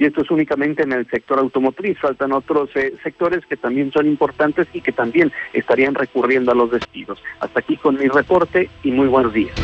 y 0.00 0.06
esto 0.06 0.22
es 0.22 0.30
únicamente 0.30 0.82
en 0.82 0.92
el 0.92 1.06
sector 1.08 1.38
automotriz. 1.38 1.98
Faltan 1.98 2.32
otros 2.32 2.70
eh, 2.74 2.94
sectores 3.02 3.44
que 3.46 3.56
también 3.56 3.92
son 3.92 4.06
importantes 4.06 4.66
y 4.72 4.80
que 4.80 4.92
también 4.92 5.30
estarían 5.52 5.94
recurriendo 5.94 6.50
a 6.50 6.54
los 6.54 6.70
despidos. 6.70 7.22
Hasta 7.38 7.60
aquí 7.60 7.76
con 7.76 7.96
mi 7.96 8.08
reporte 8.08 8.70
y 8.82 8.90
muy 8.90 9.08
buenos 9.08 9.34
días. 9.34 9.54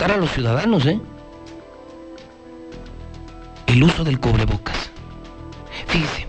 A 0.00 0.16
los 0.16 0.30
ciudadanos, 0.30 0.86
¿eh? 0.86 1.00
el 3.66 3.82
uso 3.82 4.04
del 4.04 4.18
cubrebocas. 4.18 4.90
Fíjese, 5.86 6.26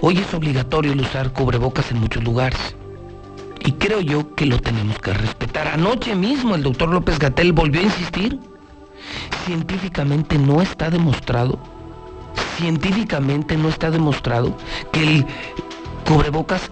hoy 0.00 0.18
es 0.18 0.32
obligatorio 0.34 0.92
el 0.92 1.00
usar 1.00 1.32
cubrebocas 1.32 1.90
en 1.90 1.98
muchos 1.98 2.22
lugares. 2.22 2.76
Y 3.64 3.72
creo 3.72 4.00
yo 4.00 4.34
que 4.34 4.46
lo 4.46 4.60
tenemos 4.60 4.98
que 4.98 5.12
respetar. 5.12 5.68
Anoche 5.68 6.14
mismo 6.14 6.54
el 6.54 6.62
doctor 6.62 6.88
López 6.88 7.18
Gatel 7.18 7.52
volvió 7.52 7.80
a 7.80 7.84
insistir. 7.84 8.38
Científicamente 9.44 10.38
no 10.38 10.62
está 10.62 10.90
demostrado, 10.90 11.58
científicamente 12.56 13.56
no 13.56 13.68
está 13.68 13.90
demostrado 13.90 14.56
que 14.92 15.02
el 15.02 15.26
cubrebocas 16.04 16.70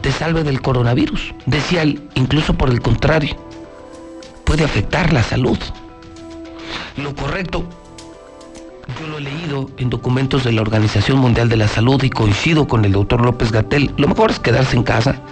te 0.00 0.10
salve 0.12 0.42
del 0.42 0.62
coronavirus. 0.62 1.34
Decía 1.46 1.82
él, 1.82 2.08
incluso 2.14 2.54
por 2.54 2.70
el 2.70 2.80
contrario, 2.80 3.36
puede 4.50 4.64
afectar 4.64 5.12
la 5.12 5.22
salud. 5.22 5.56
Lo 6.96 7.14
correcto 7.14 7.62
yo 9.00 9.06
lo 9.06 9.18
he 9.18 9.20
leído 9.20 9.70
en 9.76 9.90
documentos 9.90 10.42
de 10.42 10.50
la 10.50 10.60
Organización 10.60 11.18
Mundial 11.18 11.48
de 11.48 11.56
la 11.56 11.68
Salud 11.68 12.02
y 12.02 12.10
coincido 12.10 12.66
con 12.66 12.84
el 12.84 12.90
doctor 12.90 13.24
López 13.24 13.52
Gatel. 13.52 13.92
Lo 13.96 14.08
mejor 14.08 14.32
es 14.32 14.40
quedarse 14.40 14.74
en 14.74 14.82
casa. 14.82 15.22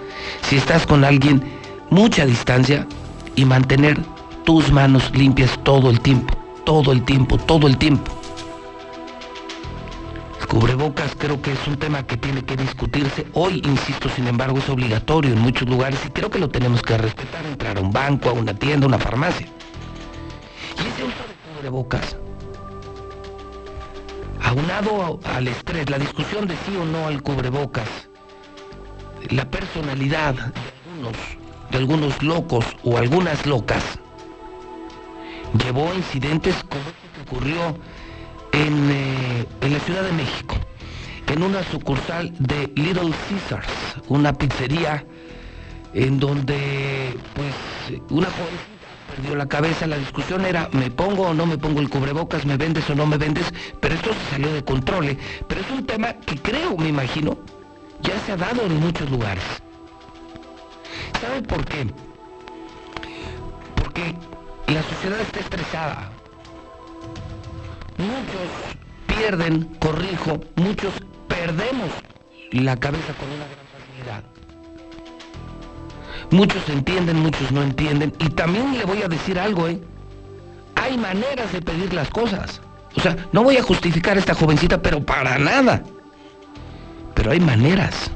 Si 0.43 0.55
estás 0.55 0.87
con 0.87 1.05
alguien, 1.05 1.43
mucha 1.91 2.27
distancia 2.27 2.87
y 3.35 3.45
mantener 3.45 3.99
tus 4.45 4.71
manos 4.71 5.11
limpias 5.13 5.51
todo 5.65 5.91
el 5.91 6.01
tiempo, 6.01 6.33
todo 6.65 6.93
el 6.93 7.03
tiempo, 7.03 7.39
todo 7.39 7.67
el 7.67 7.77
tiempo. 7.77 8.18
Cubrebocas 10.49 11.15
creo 11.17 11.41
que 11.41 11.53
es 11.53 11.67
un 11.67 11.77
tema 11.77 12.07
que 12.07 12.17
tiene 12.17 12.43
que 12.45 12.57
discutirse. 12.57 13.27
Hoy, 13.35 13.63
insisto, 13.65 14.09
sin 14.09 14.27
embargo, 14.27 14.59
es 14.59 14.69
obligatorio 14.69 15.33
en 15.33 15.41
muchos 15.41 15.69
lugares 15.69 16.01
y 16.07 16.11
creo 16.11 16.31
que 16.31 16.39
lo 16.39 16.49
tenemos 16.49 16.83
que 16.83 16.97
respetar, 16.97 17.45
entrar 17.47 17.77
a 17.77 17.81
un 17.81 17.93
banco, 17.93 18.31
a 18.31 18.33
una 18.33 18.55
tienda, 18.55 18.87
a 18.87 18.89
una 18.89 18.99
farmacia. 18.99 19.47
Y 19.47 20.81
ese 20.81 21.05
uso 21.05 21.23
de 21.29 21.55
cubrebocas 21.55 22.17
aunado 24.49 25.21
al 25.25 25.49
estrés, 25.49 25.91
la 25.91 25.99
discusión 25.99 26.47
de 26.47 26.55
sí 26.57 26.75
o 26.77 26.85
no 26.85 27.07
al 27.07 27.23
cubrebocas, 27.23 27.89
la 29.29 29.45
personalidad 29.51 30.35
de 30.35 30.43
algunos, 30.91 31.17
de 31.71 31.79
algunos 31.79 32.23
locos 32.23 32.65
o 32.83 32.97
algunas 32.97 33.45
locas, 33.45 33.83
llevó 35.63 35.91
a 35.91 35.95
incidentes 35.95 36.55
como 36.69 36.83
este 36.83 37.09
que 37.15 37.21
ocurrió 37.31 37.79
en, 38.53 38.91
eh, 38.91 39.47
en 39.61 39.73
la 39.73 39.81
Ciudad 39.81 40.03
de 40.03 40.13
México, 40.13 40.57
en 41.27 41.43
una 41.43 41.63
sucursal 41.65 42.33
de 42.39 42.71
Little 42.77 43.13
Caesars, 43.29 43.69
una 44.09 44.33
pizzería 44.33 45.05
en 45.95 46.19
donde 46.19 47.17
pues 47.35 48.01
una 48.11 48.27
joven 48.27 48.79
perdió 49.15 49.37
la 49.37 49.47
cabeza, 49.47 49.87
la 49.87 49.99
discusión 49.99 50.45
era 50.45 50.69
me 50.73 50.91
pongo 50.91 51.29
o 51.29 51.35
no 51.35 51.47
me 51.47 51.59
pongo 51.59 51.81
el 51.81 51.89
cubrebocas, 51.89 52.45
me 52.45 52.57
vendes 52.57 52.89
o 52.91 52.95
no 52.95 53.07
me 53.07 53.17
vendes, 53.17 53.47
pero 53.81 53.95
esto 53.95 54.11
se 54.13 54.31
salió 54.33 54.53
de 54.53 54.65
control. 54.65 55.09
¿eh? 55.09 55.19
Pero 55.49 55.61
es 55.61 55.71
un 55.71 55.87
tema 55.87 56.13
que 56.15 56.37
creo, 56.37 56.77
me 56.77 56.89
imagino, 56.89 57.39
ya 58.03 58.19
se 58.21 58.33
ha 58.33 58.37
dado 58.37 58.63
en 58.63 58.79
muchos 58.81 59.11
lugares. 59.11 59.45
¿Sabe 61.21 61.43
por 61.43 61.65
qué? 61.65 61.87
Porque 63.75 64.15
la 64.69 64.83
sociedad 64.83 65.21
está 65.21 65.41
estresada. 65.41 66.13
Muchos 67.99 68.49
pierden, 69.07 69.65
corrijo, 69.81 70.41
muchos 70.57 70.93
perdemos 71.27 71.91
la 72.53 72.77
cabeza 72.77 73.13
con 73.15 73.29
una 73.29 73.45
gran 73.45 73.67
facilidad. 73.75 74.23
Muchos 76.31 76.69
entienden, 76.69 77.17
muchos 77.17 77.51
no 77.51 77.63
entienden. 77.63 78.13
Y 78.21 78.29
también 78.31 78.77
le 78.79 78.85
voy 78.85 79.03
a 79.03 79.09
decir 79.09 79.39
algo, 79.39 79.67
¿eh? 79.67 79.81
Hay 80.77 80.97
maneras 80.97 81.53
de 81.53 81.61
pedir 81.61 81.93
las 81.93 82.09
cosas. 82.11 82.61
O 82.97 83.01
sea, 83.01 83.17
no 83.33 83.43
voy 83.43 83.57
a 83.57 83.63
justificar 83.63 84.17
a 84.17 84.21
esta 84.21 84.35
jovencita, 84.35 84.81
pero 84.81 85.05
para 85.05 85.39
nada. 85.39 85.83
Pero 87.15 87.33
hay 87.33 87.41
maneras 87.41 88.11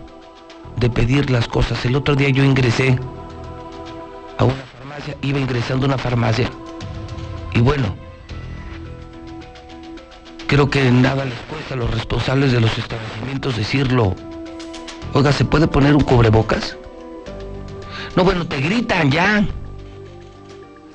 de 0.77 0.91
pedir 0.91 1.31
las 1.31 1.49
cosas. 1.49 1.85
El 1.85 1.97
otro 1.97 2.15
día 2.15 2.29
yo 2.29 2.45
ingresé 2.45 2.99
a 4.39 4.45
una 4.45 4.63
farmacia, 4.79 5.17
iba 5.23 5.39
ingresando 5.39 5.87
a 5.87 5.89
una 5.89 5.99
farmacia. 5.99 6.49
Y 7.55 7.61
bueno, 7.61 7.97
creo 10.53 10.69
que 10.69 10.91
nada 10.91 11.25
les 11.25 11.39
cuesta 11.49 11.73
a 11.73 11.79
los 11.79 11.91
responsables 11.91 12.53
de 12.53 12.61
los 12.61 12.77
establecimientos 12.77 13.57
decirlo. 13.57 14.15
Oiga, 15.15 15.33
¿se 15.33 15.47
puede 15.47 15.67
poner 15.67 15.97
un 15.97 16.03
cubrebocas? 16.03 16.77
No, 18.17 18.23
bueno, 18.23 18.47
te 18.47 18.61
gritan 18.61 19.11
ya. 19.11 19.47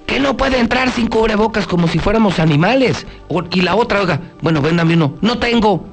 Que 0.05 0.19
no 0.19 0.37
puede 0.37 0.59
entrar 0.59 0.91
sin 0.91 1.07
cubrebocas 1.07 1.65
como 1.65 1.87
si 1.87 1.97
fuéramos 1.97 2.37
animales. 2.37 3.07
y 3.51 3.61
la 3.61 3.75
otra, 3.75 4.01
oiga, 4.01 4.21
bueno, 4.43 4.61
véndame 4.61 4.93
uno. 4.93 5.15
No 5.21 5.39
tengo. 5.39 5.87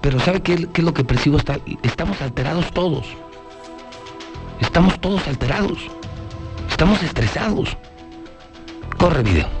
Pero 0.00 0.20
¿sabe 0.20 0.42
qué, 0.42 0.68
es 0.72 0.84
lo 0.84 0.94
que 0.94 1.02
percibo? 1.02 1.38
Está, 1.38 1.58
estamos 1.82 2.22
alterados 2.22 2.70
todos. 2.70 3.04
Estamos 4.60 5.00
todos 5.00 5.26
alterados. 5.26 5.78
Estamos 6.70 7.02
estresados. 7.02 7.76
Corre 8.96 9.24
video. 9.24 9.60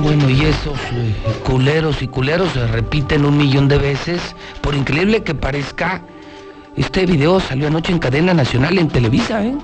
bueno, 0.00 0.28
y 0.30 0.42
esos 0.42 0.78
eh, 0.92 1.14
culeros 1.44 2.02
y 2.02 2.08
culeros 2.08 2.52
se 2.52 2.66
repiten 2.66 3.24
un 3.24 3.36
millón 3.36 3.68
de 3.68 3.78
veces. 3.78 4.34
Por 4.60 4.74
increíble 4.74 5.22
que 5.22 5.34
parezca, 5.34 6.02
este 6.76 7.06
video 7.06 7.40
salió 7.40 7.66
anoche 7.66 7.92
en 7.92 7.98
cadena 7.98 8.32
nacional 8.34 8.78
en 8.78 8.88
Televisa, 8.88 9.44
¿eh? 9.44 9.54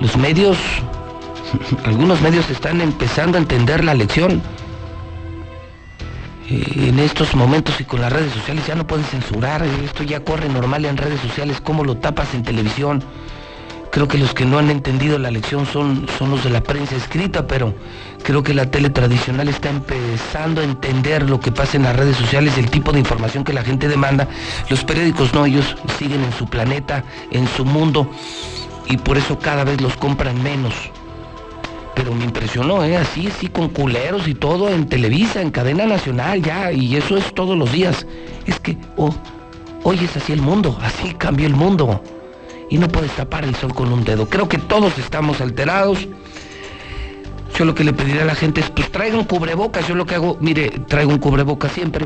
Los 0.00 0.16
medios, 0.16 0.56
algunos 1.84 2.20
medios 2.20 2.50
están 2.50 2.80
empezando 2.80 3.38
a 3.38 3.40
entender 3.40 3.84
la 3.84 3.94
lección. 3.94 4.42
Eh, 6.48 6.88
en 6.88 6.98
estos 6.98 7.34
momentos 7.34 7.80
y 7.80 7.84
con 7.84 8.00
las 8.00 8.12
redes 8.12 8.32
sociales 8.32 8.66
ya 8.66 8.74
no 8.74 8.86
pueden 8.86 9.06
censurar, 9.06 9.62
esto 9.62 10.02
ya 10.02 10.20
corre 10.20 10.48
normal 10.48 10.84
en 10.84 10.96
redes 10.96 11.20
sociales, 11.20 11.60
¿cómo 11.60 11.84
lo 11.84 11.96
tapas 11.96 12.34
en 12.34 12.42
televisión? 12.42 13.02
Creo 13.94 14.08
que 14.08 14.18
los 14.18 14.34
que 14.34 14.44
no 14.44 14.58
han 14.58 14.70
entendido 14.70 15.20
la 15.20 15.30
lección 15.30 15.66
son, 15.66 16.08
son 16.18 16.28
los 16.28 16.42
de 16.42 16.50
la 16.50 16.64
prensa 16.64 16.96
escrita, 16.96 17.46
pero 17.46 17.72
creo 18.24 18.42
que 18.42 18.52
la 18.52 18.68
tele 18.68 18.90
tradicional 18.90 19.48
está 19.48 19.70
empezando 19.70 20.60
a 20.60 20.64
entender 20.64 21.30
lo 21.30 21.38
que 21.38 21.52
pasa 21.52 21.76
en 21.76 21.84
las 21.84 21.94
redes 21.94 22.16
sociales, 22.16 22.58
el 22.58 22.68
tipo 22.70 22.90
de 22.90 22.98
información 22.98 23.44
que 23.44 23.52
la 23.52 23.62
gente 23.62 23.86
demanda. 23.86 24.26
Los 24.68 24.82
periódicos 24.82 25.32
no, 25.32 25.46
ellos 25.46 25.76
siguen 25.96 26.24
en 26.24 26.32
su 26.32 26.48
planeta, 26.48 27.04
en 27.30 27.46
su 27.46 27.64
mundo, 27.64 28.10
y 28.88 28.96
por 28.96 29.16
eso 29.16 29.38
cada 29.38 29.62
vez 29.62 29.80
los 29.80 29.96
compran 29.96 30.42
menos. 30.42 30.74
Pero 31.94 32.12
me 32.16 32.24
impresionó, 32.24 32.82
¿eh? 32.82 32.96
Así, 32.96 33.28
así, 33.28 33.46
con 33.46 33.68
culeros 33.68 34.26
y 34.26 34.34
todo, 34.34 34.70
en 34.70 34.88
Televisa, 34.88 35.40
en 35.40 35.52
cadena 35.52 35.86
nacional, 35.86 36.42
ya, 36.42 36.72
y 36.72 36.96
eso 36.96 37.16
es 37.16 37.32
todos 37.32 37.56
los 37.56 37.70
días. 37.70 38.04
Es 38.44 38.58
que, 38.58 38.76
oh, 38.96 39.14
hoy 39.84 40.00
es 40.02 40.16
así 40.16 40.32
el 40.32 40.42
mundo, 40.42 40.76
así 40.82 41.14
cambió 41.14 41.46
el 41.46 41.54
mundo 41.54 42.02
y 42.74 42.78
no 42.78 42.88
puedes 42.88 43.12
tapar 43.12 43.44
el 43.44 43.54
sol 43.54 43.72
con 43.72 43.92
un 43.92 44.02
dedo. 44.02 44.28
Creo 44.28 44.48
que 44.48 44.58
todos 44.58 44.98
estamos 44.98 45.40
alterados. 45.40 46.08
Yo 47.56 47.64
lo 47.64 47.72
que 47.72 47.84
le 47.84 47.92
pediré 47.92 48.22
a 48.22 48.24
la 48.24 48.34
gente 48.34 48.62
es, 48.62 48.70
pues 48.70 48.90
traigan 48.90 49.22
cubrebocas. 49.22 49.86
Yo 49.86 49.94
lo 49.94 50.04
que 50.04 50.16
hago, 50.16 50.36
mire, 50.40 50.70
traigo 50.88 51.12
un 51.12 51.18
cubrebocas 51.18 51.70
siempre. 51.70 52.04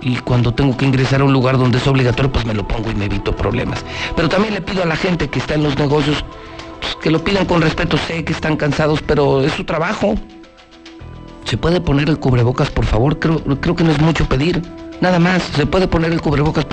Y 0.00 0.14
cuando 0.18 0.54
tengo 0.54 0.76
que 0.76 0.84
ingresar 0.84 1.22
a 1.22 1.24
un 1.24 1.32
lugar 1.32 1.58
donde 1.58 1.78
es 1.78 1.86
obligatorio, 1.88 2.30
pues 2.30 2.46
me 2.46 2.54
lo 2.54 2.68
pongo 2.68 2.88
y 2.92 2.94
me 2.94 3.06
evito 3.06 3.34
problemas. 3.34 3.84
Pero 4.14 4.28
también 4.28 4.54
le 4.54 4.60
pido 4.60 4.84
a 4.84 4.86
la 4.86 4.94
gente 4.94 5.28
que 5.28 5.40
está 5.40 5.54
en 5.54 5.64
los 5.64 5.76
negocios, 5.76 6.24
pues, 6.80 6.94
que 7.02 7.10
lo 7.10 7.24
pidan 7.24 7.46
con 7.46 7.60
respeto. 7.60 7.98
Sé 7.98 8.24
que 8.24 8.32
están 8.32 8.56
cansados, 8.56 9.02
pero 9.02 9.40
es 9.40 9.52
su 9.54 9.64
trabajo. 9.64 10.14
¿Se 11.46 11.56
puede 11.56 11.80
poner 11.80 12.08
el 12.08 12.20
cubrebocas, 12.20 12.70
por 12.70 12.84
favor? 12.84 13.18
Creo, 13.18 13.42
creo 13.60 13.74
que 13.74 13.82
no 13.82 13.90
es 13.90 14.00
mucho 14.00 14.24
pedir. 14.28 14.62
Nada 15.00 15.18
más, 15.18 15.42
se 15.42 15.66
puede 15.66 15.88
poner 15.88 16.12
el 16.12 16.20
cubrebocas, 16.20 16.64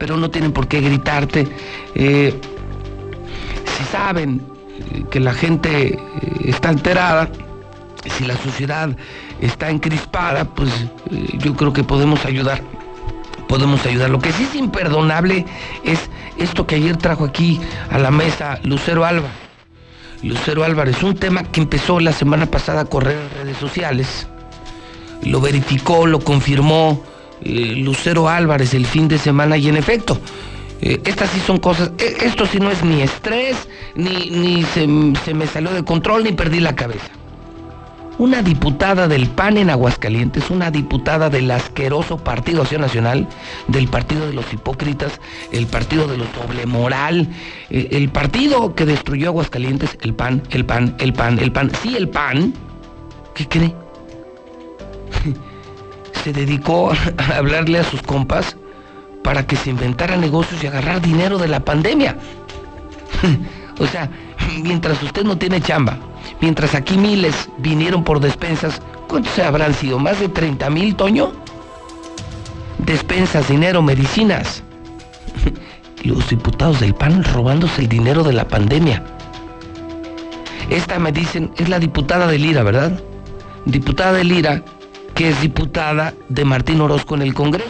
pero 0.00 0.16
no 0.16 0.30
tienen 0.30 0.50
por 0.50 0.66
qué 0.66 0.80
gritarte. 0.80 1.46
Eh, 1.94 2.34
si 3.76 3.84
saben 3.92 4.40
que 5.10 5.20
la 5.20 5.34
gente 5.34 5.88
eh, 5.88 5.98
está 6.46 6.70
alterada, 6.70 7.28
si 8.16 8.24
la 8.24 8.34
sociedad 8.38 8.96
está 9.42 9.68
encrispada, 9.68 10.46
pues 10.46 10.70
eh, 11.10 11.36
yo 11.38 11.54
creo 11.54 11.74
que 11.74 11.84
podemos 11.84 12.24
ayudar. 12.24 12.62
Podemos 13.46 13.84
ayudar. 13.84 14.08
Lo 14.08 14.20
que 14.20 14.32
sí 14.32 14.44
es 14.44 14.54
imperdonable 14.54 15.44
es 15.84 16.08
esto 16.38 16.66
que 16.66 16.76
ayer 16.76 16.96
trajo 16.96 17.26
aquí 17.26 17.60
a 17.90 17.98
la 17.98 18.10
mesa 18.10 18.58
Lucero 18.64 19.04
Álvarez. 19.04 19.36
Lucero 20.22 20.64
Álvarez, 20.64 21.02
un 21.02 21.14
tema 21.14 21.42
que 21.42 21.60
empezó 21.60 22.00
la 22.00 22.12
semana 22.12 22.46
pasada 22.46 22.82
a 22.82 22.84
correr 22.86 23.18
en 23.18 23.44
redes 23.44 23.58
sociales. 23.58 24.26
Lo 25.22 25.42
verificó, 25.42 26.06
lo 26.06 26.20
confirmó 26.20 27.04
eh, 27.42 27.74
Lucero 27.76 28.28
Álvarez 28.28 28.74
el 28.74 28.86
fin 28.86 29.08
de 29.08 29.18
semana 29.18 29.56
y 29.56 29.68
en 29.68 29.76
efecto, 29.76 30.18
eh, 30.80 31.00
estas 31.04 31.30
sí 31.30 31.40
son 31.40 31.58
cosas, 31.58 31.90
eh, 31.98 32.18
esto 32.22 32.46
sí 32.46 32.58
no 32.58 32.70
es 32.70 32.84
ni 32.84 33.02
estrés, 33.02 33.68
ni, 33.94 34.30
ni 34.30 34.62
se, 34.62 34.86
se, 35.24 35.34
me 35.34 35.46
salió 35.46 35.70
de 35.72 35.82
control, 35.82 36.24
ni 36.24 36.32
perdí 36.32 36.60
la 36.60 36.74
cabeza. 36.74 37.08
Una 38.18 38.42
diputada 38.42 39.08
del 39.08 39.28
PAN 39.28 39.56
en 39.56 39.70
Aguascalientes, 39.70 40.50
una 40.50 40.70
diputada 40.70 41.30
del 41.30 41.50
asqueroso 41.50 42.18
Partido 42.18 42.60
Acción 42.60 42.82
Nacional, 42.82 43.26
del 43.68 43.88
Partido 43.88 44.26
de 44.26 44.34
los 44.34 44.52
Hipócritas, 44.52 45.18
el 45.52 45.66
Partido 45.66 46.06
de 46.06 46.18
los 46.18 46.28
Doble 46.34 46.66
Moral, 46.66 47.28
el 47.70 48.10
partido 48.10 48.74
que 48.74 48.84
destruyó 48.84 49.28
Aguascalientes, 49.28 49.96
el 50.02 50.12
PAN, 50.12 50.42
el 50.50 50.66
PAN, 50.66 50.96
el 50.98 51.14
PAN, 51.14 51.38
el 51.38 51.50
PAN. 51.50 51.70
Sí, 51.82 51.96
el 51.96 52.10
PAN, 52.10 52.52
¿qué 53.34 53.48
cree? 53.48 53.74
Se 56.22 56.32
dedicó 56.32 56.92
a 56.92 57.36
hablarle 57.38 57.78
a 57.78 57.84
sus 57.84 58.02
compas 58.02 58.56
para 59.22 59.46
que 59.46 59.56
se 59.56 59.70
inventara 59.70 60.16
negocios 60.16 60.62
y 60.62 60.66
agarrar 60.66 61.00
dinero 61.00 61.38
de 61.38 61.48
la 61.48 61.60
pandemia. 61.60 62.16
o 63.78 63.86
sea, 63.86 64.10
mientras 64.62 65.02
usted 65.02 65.24
no 65.24 65.36
tiene 65.36 65.60
chamba, 65.60 65.98
mientras 66.40 66.74
aquí 66.74 66.96
miles 66.96 67.48
vinieron 67.58 68.04
por 68.04 68.20
despensas, 68.20 68.80
¿cuántos 69.08 69.38
habrán 69.38 69.74
sido? 69.74 69.98
¿Más 69.98 70.20
de 70.20 70.28
30 70.28 70.70
mil, 70.70 70.94
Toño? 70.96 71.32
Despensas, 72.78 73.48
dinero, 73.48 73.82
medicinas. 73.82 74.62
Los 76.02 76.30
diputados 76.30 76.80
del 76.80 76.94
PAN 76.94 77.22
robándose 77.24 77.82
el 77.82 77.88
dinero 77.88 78.24
de 78.24 78.32
la 78.32 78.48
pandemia. 78.48 79.04
Esta 80.70 80.98
me 80.98 81.12
dicen, 81.12 81.50
es 81.58 81.68
la 81.68 81.78
diputada 81.78 82.26
de 82.26 82.38
Lira, 82.38 82.62
¿verdad? 82.62 82.98
Diputada 83.66 84.12
de 84.14 84.24
Lira 84.24 84.62
que 85.20 85.28
es 85.28 85.42
diputada 85.42 86.14
de 86.30 86.46
Martín 86.46 86.80
Orozco 86.80 87.14
en 87.14 87.20
el 87.20 87.34
Congreso. 87.34 87.68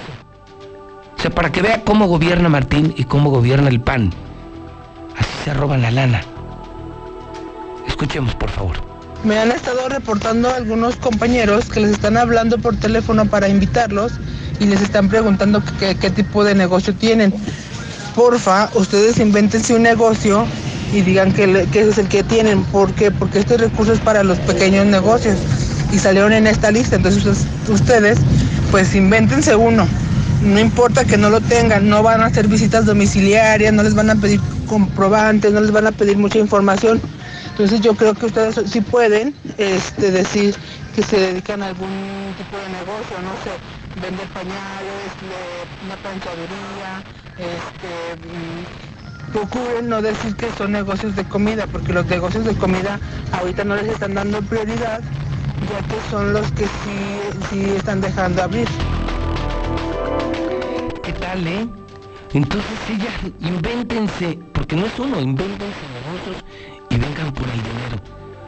O 1.19 1.21
sea, 1.21 1.33
para 1.33 1.51
que 1.51 1.63
vea 1.63 1.83
cómo 1.83 2.07
gobierna 2.07 2.49
Martín 2.49 2.95
y 2.97 3.03
cómo 3.03 3.29
gobierna 3.29 3.69
el 3.69 3.81
PAN. 3.81 4.13
Así 5.19 5.31
se 5.47 5.55
roban 5.55 5.83
la 5.83 5.91
lana. 5.91 6.21
Escuchemos, 7.89 8.37
por 8.37 8.51
favor. 8.51 8.77
Me 9.25 9.37
han 9.37 9.51
estado 9.51 9.89
reportando 9.89 10.49
algunos 10.49 10.95
compañeros 10.95 11.69
que 11.69 11.81
les 11.81 11.91
están 11.91 12.17
hablando 12.17 12.57
por 12.57 12.77
teléfono 12.77 13.27
para 13.27 13.49
invitarlos 13.49 14.13
y 14.61 14.67
les 14.67 14.81
están 14.81 15.09
preguntando 15.09 15.61
qué, 15.81 16.11
tipo 16.11 16.45
de 16.45 16.55
negocio 16.55 16.95
tienen. 16.95 17.35
Porfa, 18.15 18.71
ustedes 18.75 19.19
invéntense 19.19 19.75
un 19.75 19.83
negocio 19.83 20.47
y 20.93 21.01
digan 21.01 21.33
que, 21.33 21.67
que 21.73 21.81
ese 21.81 21.91
es 21.91 21.99
el 21.99 22.07
que 22.07 22.23
tienen. 22.23 22.63
¿Por 22.67 22.93
qué? 22.93 23.11
Porque 23.11 23.41
este 23.41 23.57
recurso 23.57 23.93
es 23.93 23.99
para 23.99 24.23
los 24.23 24.39
pequeños 24.39 24.87
negocios 24.87 25.37
y 25.92 25.98
salieron 25.98 26.33
en 26.33 26.46
esta 26.46 26.70
lista. 26.70 26.96
Entonces 26.96 27.46
ustedes, 27.68 28.18
pues 28.70 28.94
invéntense 28.94 29.55
uno. 29.55 29.87
No 30.42 30.59
importa 30.59 31.05
que 31.05 31.18
no 31.18 31.29
lo 31.29 31.40
tengan, 31.40 31.88
no 31.88 32.03
van 32.03 32.22
a 32.22 32.26
hacer 32.26 32.48
visitas 32.48 32.87
domiciliarias, 32.87 33.72
no 33.74 33.83
les 33.83 33.94
van 33.94 34.11
a 34.11 34.14
pedir 34.16 34.40
comprobantes, 34.66 35.53
no 35.53 35.61
les 35.61 35.70
van 35.70 35.87
a 35.87 35.92
pedir 35.92 36.16
mucha 36.16 36.38
información 36.38 37.00
entonces 37.61 37.83
yo 37.83 37.94
creo 37.94 38.14
que 38.14 38.24
ustedes 38.24 38.59
sí 38.70 38.81
pueden 38.81 39.35
este, 39.59 40.11
decir 40.11 40.55
que 40.94 41.03
se 41.03 41.18
dedican 41.18 41.62
a 41.62 41.66
algún 41.66 41.90
tipo 42.38 42.57
de 42.57 42.68
negocio, 42.70 43.16
no 43.20 43.37
sé, 43.44 43.53
vender 44.00 44.26
pañales, 44.29 45.12
una 45.85 45.96
planchadería, 45.96 47.05
este, 47.37 48.16
mm, 48.16 49.33
procuren 49.33 49.90
no 49.90 50.00
decir 50.00 50.35
que 50.37 50.50
son 50.57 50.72
negocios 50.72 51.14
de 51.16 51.24
comida, 51.24 51.66
porque 51.66 51.92
los 51.92 52.07
negocios 52.07 52.46
de 52.46 52.55
comida 52.55 52.98
ahorita 53.33 53.64
no 53.64 53.76
les 53.76 53.88
están 53.88 54.14
dando 54.14 54.40
prioridad, 54.40 55.00
ya 55.68 56.11
son 56.11 56.33
los 56.33 56.51
que 56.53 56.64
sí, 56.64 57.49
sí 57.51 57.61
están 57.77 58.01
dejando 58.01 58.42
abrir. 58.42 58.68
¿Qué 61.03 61.12
tal, 61.12 61.46
eh? 61.46 61.66
Entonces 62.33 62.79
sí, 62.87 62.96
ya, 62.99 63.49
invéntense, 63.49 64.38
porque 64.53 64.77
no 64.77 64.87
es 64.87 64.99
uno, 64.99 65.20
invéntense 65.20 65.81
negocios 65.94 66.44
y 66.90 66.96
vengan 66.96 67.33
por 67.33 67.49
el 67.49 67.62
dinero. 67.62 68.03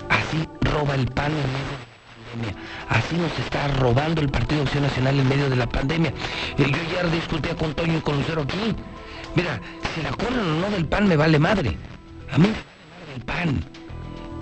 Así 0.08 0.48
roba 0.60 0.94
el 0.94 1.06
PAN 1.06 1.32
en 1.32 1.52
medio 1.52 1.72
de 1.72 1.78
la 1.80 2.52
pandemia. 2.52 2.54
Así 2.88 3.16
nos 3.16 3.38
está 3.38 3.68
robando 3.80 4.20
el 4.20 4.28
Partido 4.28 4.62
Acción 4.62 4.84
Nacional 4.84 5.18
en 5.18 5.28
medio 5.28 5.50
de 5.50 5.56
la 5.56 5.68
pandemia. 5.68 6.12
Yo 6.56 6.66
ayer 6.66 7.10
discutía 7.10 7.56
con 7.56 7.74
Toño 7.74 7.98
y 7.98 8.00
con 8.00 8.16
Lucero 8.16 8.42
aquí. 8.42 8.74
Mira, 9.34 9.60
si 9.94 10.02
la 10.02 10.10
corren 10.10 10.40
o 10.40 10.60
no 10.60 10.70
del 10.70 10.86
PAN 10.86 11.08
me 11.08 11.16
vale 11.16 11.38
madre. 11.38 11.76
A 12.32 12.38
mí 12.38 12.48
me 12.48 12.52
vale 12.52 13.14
el 13.16 13.22
PAN. 13.22 13.81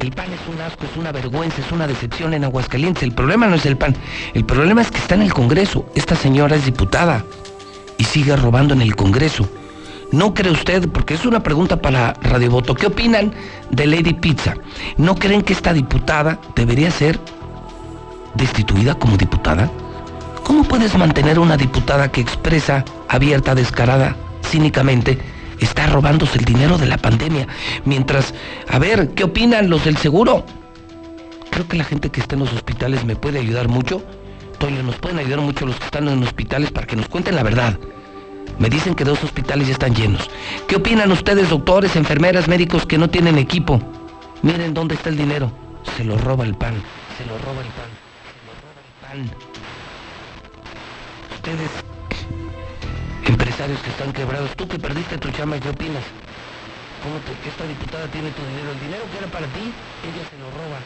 El 0.01 0.13
PAN 0.13 0.33
es 0.33 0.41
un 0.49 0.59
asco, 0.63 0.87
es 0.87 0.97
una 0.97 1.13
vergüenza, 1.13 1.61
es 1.61 1.71
una 1.73 1.87
decepción 1.87 2.33
en 2.33 2.43
Aguascalientes. 2.45 3.03
El 3.03 3.13
problema 3.13 3.47
no 3.47 3.57
es 3.57 3.67
el 3.67 3.77
PAN. 3.77 3.95
El 4.33 4.47
problema 4.47 4.81
es 4.81 4.91
que 4.91 4.97
está 4.97 5.15
en 5.15 5.21
el 5.21 5.35
Congreso. 5.35 5.85
Esta 5.95 6.17
señora 6.17 6.57
es 6.57 6.65
diputada 6.65 7.23
y 7.99 8.05
sigue 8.05 8.35
robando 8.35 8.73
en 8.73 8.81
el 8.81 8.97
Congreso. 8.97 9.47
¿No 10.11 10.33
cree 10.33 10.53
usted, 10.53 10.89
porque 10.89 11.15
es 11.15 11.27
una 11.27 11.43
pregunta 11.43 11.83
para 11.83 12.15
Radio 12.15 12.51
Voto, 12.51 12.75
¿qué 12.75 12.87
opinan 12.87 13.35
de 13.71 13.87
Lady 13.87 14.15
Pizza? 14.15 14.55
¿No 14.97 15.17
creen 15.17 15.43
que 15.43 15.53
esta 15.53 15.75
diputada 15.75 16.41
debería 16.57 16.91
ser 16.91 17.21
destituida 18.35 18.95
como 18.95 19.19
diputada? 19.19 19.71
¿Cómo 20.45 20.65
puedes 20.65 20.97
mantener 20.97 21.39
una 21.39 21.59
diputada 21.59 22.11
que 22.11 22.23
expresa 22.23 22.87
abierta, 23.07 23.55
descarada, 23.55 24.17
cínicamente, 24.47 25.21
está 25.65 25.87
robándose 25.87 26.39
el 26.39 26.45
dinero 26.45 26.79
de 26.79 26.87
la 26.87 26.99
pandemia? 26.99 27.47
Mientras, 27.85 28.35
a 28.69 28.79
ver, 28.79 29.11
¿qué 29.15 29.25
opinan 29.25 29.71
los 29.71 29.85
del 29.85 29.97
seguro? 29.97 30.45
Creo 31.51 31.67
que 31.67 31.77
la 31.77 31.85
gente 31.85 32.11
que 32.11 32.21
está 32.21 32.37
en 32.37 32.41
los 32.41 32.53
hospitales 32.53 33.05
me 33.05 33.17
puede 33.17 33.39
ayudar 33.39 33.69
mucho. 33.69 34.03
Toño, 34.59 34.83
nos 34.83 34.97
pueden 34.97 35.19
ayudar 35.19 35.41
mucho 35.41 35.67
los 35.67 35.77
que 35.77 35.85
están 35.85 36.09
en 36.09 36.23
hospitales 36.23 36.71
para 36.71 36.87
que 36.87 36.97
nos 36.97 37.09
cuenten 37.09 37.35
la 37.35 37.43
verdad. 37.43 37.79
Me 38.59 38.69
dicen 38.69 38.95
que 38.95 39.05
dos 39.05 39.23
hospitales 39.25 39.67
ya 39.67 39.73
están 39.73 39.95
llenos. 39.95 40.31
¿Qué 40.69 40.77
opinan 40.77 41.11
ustedes, 41.13 41.49
doctores, 41.49 41.97
enfermeras, 41.97 42.47
médicos 42.47 42.85
que 42.85 42.99
no 42.99 43.09
tienen 43.09 43.39
equipo? 43.39 43.81
Miren 44.43 44.75
dónde 44.75 44.95
está 44.95 45.09
el 45.09 45.17
dinero. 45.17 45.51
Se 45.97 46.05
lo 46.05 46.19
roba 46.19 46.45
el 46.45 46.55
pan. 46.55 46.75
Se 47.17 47.25
lo 47.27 47.39
roba 47.39 47.63
el 47.63 47.69
pan. 47.69 47.91
Se 48.27 48.45
lo 48.47 48.53
roba 48.61 49.25
el 49.25 49.29
pan. 49.29 49.37
Ustedes, 51.37 51.71
que 53.61 53.91
están 53.91 54.13
quebrados, 54.13 54.57
tú 54.57 54.67
que 54.67 54.79
perdiste 54.79 55.19
tu 55.19 55.29
chama, 55.37 55.61
¿qué 55.61 55.69
opinas? 55.69 56.01
¿Cómo 57.05 57.21
te, 57.29 57.37
que 57.45 57.53
esta 57.53 57.69
diputada 57.69 58.09
tiene 58.09 58.33
tu 58.33 58.41
dinero? 58.41 58.73
El 58.73 58.81
dinero 58.81 59.05
que 59.13 59.19
era 59.21 59.29
para 59.29 59.45
ti, 59.53 59.69
ella 60.01 60.25
se 60.25 60.37
lo 60.41 60.49
roba. 60.49 60.81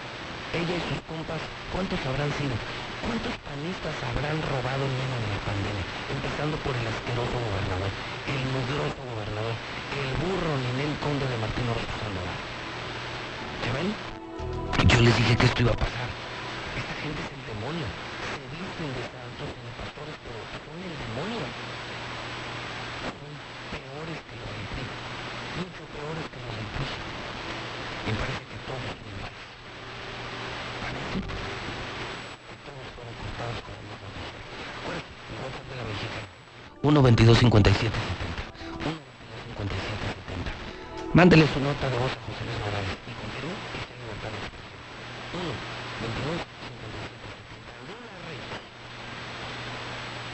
Ella 0.51 0.75
y 0.75 0.83
sus 0.91 0.99
compas, 1.07 1.39
¿cuántos 1.71 1.99
habrán 2.03 2.35
sido? 2.35 2.51
¿Cuántos 2.99 3.31
panistas 3.47 3.95
habrán 4.11 4.43
robado 4.43 4.83
en 4.91 4.91
de 4.91 5.29
la 5.31 5.41
pandemia? 5.47 5.85
Empezando 6.19 6.59
por 6.67 6.75
el 6.75 6.87
asqueroso 6.91 7.37
gobernador, 7.37 7.93
el 8.27 8.43
mugroso 8.49 9.01
gobernador, 9.07 9.55
el 9.95 10.11
burro 10.19 10.51
Ninel 10.59 10.99
Conde 10.99 11.31
de 11.31 11.39
Martín 11.39 11.71
Orozco 11.71 11.95
Sandoval. 12.01 12.39
¿Ya 13.63 13.71
ven? 13.71 13.89
Yo 14.89 14.99
les 14.99 15.15
dije 15.15 15.37
que 15.37 15.47
esto 15.47 15.63
iba 15.63 15.73
a 15.73 15.79
pasar. 15.79 16.09
Esta 16.75 16.95
gente 17.07 17.23
es 17.23 17.31
el 17.39 17.43
demonio. 17.55 17.87
Se 17.87 18.43
visten 18.51 18.89
de 18.99 19.05
santos 19.15 19.49
y 19.53 19.61
de 19.63 19.73
pastores, 19.79 20.17
pero 20.27 20.39
son 20.65 20.79
el 20.81 20.95
demonio. 21.07 21.45
Son 23.05 23.33
peores 23.69 24.19
que 24.25 24.35
los 24.41 24.49
del 24.49 24.89
Mucho 25.61 25.85
peores 25.93 26.25
que 26.25 26.39
los 26.41 26.55
del 26.57 26.69
Y 28.09 28.11
parece 28.17 28.43
que 28.49 28.59
todos 28.65 28.81
son 28.81 29.07
iguales. 29.13 29.41
Parece. 30.81 31.45
1 36.85 37.01
22 37.01 37.39
57 37.39 37.81
70. 37.81 38.45
1 38.77 38.93
22 38.93 39.01
57 39.57 39.73
70. 39.73 41.17
Mándele 41.17 41.49
su 41.49 41.57
nota 41.65 41.89
de 41.89 41.97
voz 41.97 42.13
a 42.13 42.21
José 42.29 42.45
Luis 42.45 42.61
Morales 42.61 42.93
y 43.09 43.13
continúe 43.25 43.57
y 43.57 43.77
esté 43.81 43.93
en 43.97 44.01
libertad 44.05 44.29
de 44.29 44.45
1 45.33 45.49
22 46.05 46.45
57 46.45 47.25
70. 47.25 47.89
Luna 47.89 48.13
Reyes. 48.29 48.53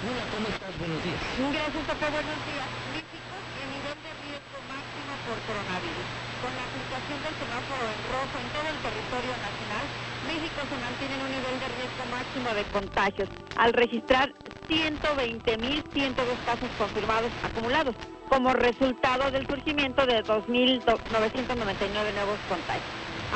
Luna, 0.03 0.23
¿cómo 0.35 0.47
estás? 0.51 0.75
Buenos 0.75 0.99
días. 1.07 1.23
Gracias, 1.55 1.85
papá. 1.87 2.07
Buenos 2.11 2.39
días. 2.51 2.67
México 2.99 3.31
en 3.31 3.69
nivel 3.71 3.99
de 4.03 4.11
riesgo 4.27 4.59
máximo 4.67 5.13
por 5.31 5.39
coronavirus. 5.47 6.07
Con 6.43 6.51
la 6.51 6.67
aplicación 6.67 7.19
del 7.31 7.35
semáforo 7.39 7.85
en 7.87 8.01
rojo 8.11 8.35
en 8.43 8.49
todo 8.51 8.67
el 8.67 8.79
territorio 8.83 9.35
nacional, 9.39 9.87
México 10.27 10.61
se 10.67 10.77
mantiene 10.83 11.15
en 11.15 11.23
un 11.23 11.31
nivel 11.31 11.57
de 11.63 11.69
riesgo 11.79 12.05
máximo 12.11 12.49
de 12.59 12.65
contagios, 12.75 13.29
al 13.55 13.71
registrar 13.71 14.35
120.102 14.71 16.15
casos 16.47 16.71
confirmados 16.79 17.33
acumulados, 17.43 17.97
como 18.29 18.53
resultado 18.53 19.33
del 19.33 19.49
surgimiento 19.49 20.07
de 20.07 20.23
2.999 20.23 22.15
nuevos 22.15 22.39
contagios. 22.49 22.85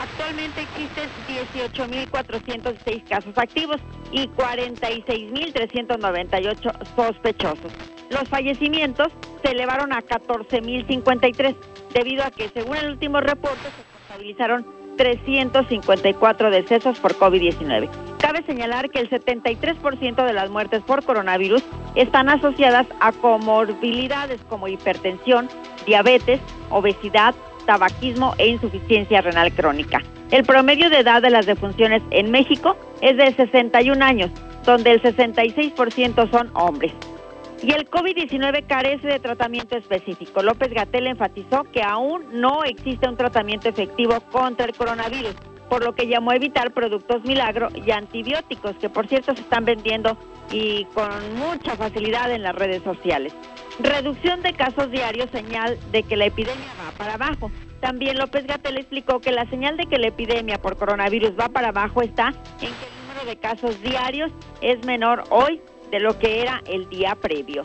Actualmente 0.01 0.62
existen 0.62 1.11
18.406 1.29 3.05
casos 3.09 3.37
activos 3.37 3.81
y 4.12 4.29
46.398 4.29 6.94
sospechosos. 6.97 7.73
Los 8.11 8.29
fallecimientos 8.29 9.09
se 9.42 9.51
elevaron 9.53 9.92
a 9.92 10.03
14.053 10.03 11.57
debido 11.92 12.23
a 12.25 12.31
que, 12.31 12.49
según 12.51 12.77
el 12.77 12.90
último 12.90 13.20
reporte, 13.20 13.62
se 13.62 13.83
contabilizaron 13.99 14.84
354 14.96 16.50
decesos 16.50 16.98
por 16.98 17.14
COVID-19. 17.14 17.88
Cabe 18.18 18.42
señalar 18.44 18.90
que 18.90 19.00
el 19.00 19.11
73% 19.11 20.24
de 20.24 20.33
las 20.33 20.50
muertes 20.50 20.83
por 20.83 21.04
coronavirus 21.04 21.62
están 21.94 22.28
asociadas 22.28 22.87
a 23.00 23.12
comorbilidades 23.12 24.40
como 24.48 24.68
hipertensión, 24.68 25.48
diabetes, 25.87 26.40
obesidad, 26.70 27.35
tabaquismo 27.66 28.35
e 28.38 28.48
insuficiencia 28.48 29.20
renal 29.20 29.52
crónica. 29.52 30.02
El 30.30 30.44
promedio 30.44 30.90
de 30.90 31.00
edad 31.00 31.22
de 31.22 31.30
las 31.30 31.46
defunciones 31.46 32.02
en 32.11 32.30
México 32.30 32.76
es 33.00 33.16
de 33.16 33.33
61 33.35 34.04
años, 34.04 34.30
donde 34.64 34.92
el 34.92 35.02
66% 35.02 36.30
son 36.30 36.50
hombres 36.54 36.92
y 37.64 37.72
el 37.72 37.88
COVID-19 37.88 38.66
carece 38.66 39.07
de 39.07 39.18
tratamiento 39.20 39.77
específico. 39.77 40.42
López 40.42 40.70
Gatel 40.70 41.07
enfatizó 41.07 41.64
que 41.64 41.83
aún 41.83 42.27
no 42.38 42.62
existe 42.62 43.09
un 43.09 43.16
tratamiento 43.16 43.70
efectivo 43.70 44.20
contra 44.31 44.66
el 44.66 44.74
coronavirus, 44.74 45.35
por 45.70 45.83
lo 45.83 45.94
que 45.94 46.07
llamó 46.07 46.33
a 46.33 46.37
evitar 46.37 46.74
productos 46.74 47.24
milagro 47.24 47.68
y 47.74 47.90
antibióticos, 47.90 48.77
que 48.77 48.90
por 48.90 49.09
cierto 49.09 49.35
se 49.35 49.40
están 49.40 49.64
vendiendo 49.64 50.18
y 50.53 50.85
con 50.92 51.09
mucha 51.38 51.74
facilidad 51.74 52.31
en 52.33 52.42
las 52.42 52.55
redes 52.55 52.83
sociales. 52.83 53.35
Reducción 53.81 54.42
de 54.42 54.53
casos 54.53 54.90
diarios, 54.90 55.31
señal 55.31 55.79
de 55.90 56.02
que 56.02 56.17
la 56.17 56.27
epidemia 56.27 56.69
va 56.87 56.92
para 56.98 57.15
abajo. 57.15 57.50
También 57.81 58.19
López 58.19 58.46
Gatel 58.46 58.77
explicó 58.77 59.21
que 59.21 59.33
la 59.33 59.48
señal 59.48 59.79
de 59.79 59.87
que 59.87 59.96
la 59.96 60.08
epidemia 60.08 60.58
por 60.58 60.77
coronavirus 60.77 61.33
va 61.40 61.48
para 61.48 61.69
abajo 61.69 62.02
está 62.02 62.29
en 62.29 62.35
que 62.58 62.67
el 62.67 63.08
número 63.08 63.25
de 63.27 63.37
casos 63.37 63.81
diarios 63.81 64.31
es 64.60 64.85
menor 64.85 65.25
hoy 65.31 65.62
de 65.95 66.01
lo 66.01 66.19
que 66.19 66.40
era 66.42 66.61
el 66.67 66.88
día 66.88 67.15
previo. 67.15 67.63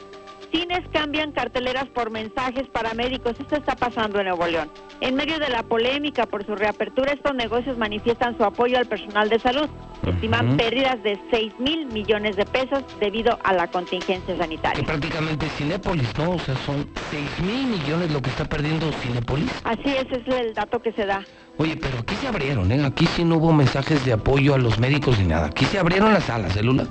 Cines 0.51 0.81
cambian 0.93 1.31
carteleras 1.31 1.87
por 1.87 2.11
mensajes 2.11 2.67
para 2.71 2.93
médicos. 2.93 3.33
Esto 3.39 3.55
está 3.55 3.75
pasando 3.75 4.19
en 4.19 4.27
Nuevo 4.27 4.45
León. 4.45 4.69
En 5.01 5.15
medio 5.15 5.39
de 5.39 5.49
la 5.49 5.63
polémica 5.63 6.27
por 6.27 6.45
su 6.45 6.55
reapertura, 6.55 7.11
estos 7.13 7.33
negocios 7.35 7.75
manifiestan 7.77 8.37
su 8.37 8.43
apoyo 8.43 8.77
al 8.77 8.85
personal 8.85 9.29
de 9.29 9.39
salud. 9.39 9.67
Estiman 10.07 10.57
pérdidas 10.57 11.01
de 11.03 11.19
6 11.31 11.53
mil 11.59 11.87
millones 11.87 12.35
de 12.35 12.45
pesos 12.45 12.83
debido 12.99 13.37
a 13.43 13.53
la 13.53 13.67
contingencia 13.67 14.33
Que 14.35 14.39
sanitaria. 14.39 14.83
prácticamente 14.85 15.45
es 15.47 15.51
Cinépolis, 15.53 16.17
¿no? 16.17 16.31
O 16.31 16.39
sea, 16.39 16.55
son 16.65 16.87
6 17.11 17.21
mil 17.41 17.67
millones 17.67 18.11
lo 18.11 18.21
que 18.21 18.29
está 18.29 18.45
perdiendo 18.45 18.91
Cinépolis. 19.01 19.51
Así 19.63 19.83
es, 19.89 20.05
ese 20.11 20.23
es 20.27 20.35
el 20.35 20.53
dato 20.53 20.79
que 20.81 20.91
se 20.93 21.05
da. 21.05 21.23
Oye, 21.57 21.77
pero 21.77 21.97
aquí 21.99 22.15
se 22.15 22.27
abrieron, 22.27 22.71
¿eh? 22.71 22.83
Aquí 22.85 23.05
sí 23.07 23.23
no 23.23 23.37
hubo 23.37 23.51
mensajes 23.53 24.05
de 24.05 24.13
apoyo 24.13 24.53
a 24.53 24.57
los 24.59 24.77
médicos 24.79 25.17
ni 25.19 25.25
nada. 25.25 25.47
Aquí 25.47 25.65
se 25.65 25.79
abrieron 25.79 26.13
las 26.13 26.23
salas, 26.25 26.55
¿eh, 26.55 26.63
Lula? 26.63 26.87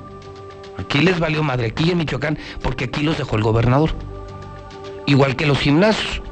Aquí 0.78 1.00
les 1.00 1.18
valió 1.18 1.42
madre, 1.42 1.66
aquí 1.66 1.90
en 1.90 1.98
Michoacán, 1.98 2.38
porque 2.62 2.84
aquí 2.84 3.02
los 3.02 3.18
dejó 3.18 3.36
el 3.36 3.42
gobernador. 3.42 3.90
Igual 5.06 5.36
que 5.36 5.46
los 5.46 5.58
gimnasios. 5.58 6.22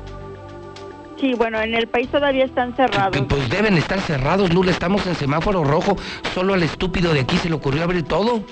Sí, 1.20 1.32
bueno, 1.34 1.60
en 1.60 1.74
el 1.74 1.88
país 1.88 2.08
todavía 2.08 2.44
están 2.44 2.76
cerrados. 2.76 3.16
Que, 3.16 3.22
pues 3.22 3.48
deben 3.48 3.76
estar 3.78 4.00
cerrados, 4.00 4.52
Lula. 4.52 4.70
Estamos 4.70 5.06
en 5.06 5.14
semáforo 5.14 5.64
rojo. 5.64 5.96
Solo 6.34 6.54
al 6.54 6.62
estúpido 6.62 7.14
de 7.14 7.20
aquí 7.20 7.38
se 7.38 7.48
le 7.48 7.54
ocurrió 7.54 7.84
abrir 7.84 8.02
todo. 8.02 8.42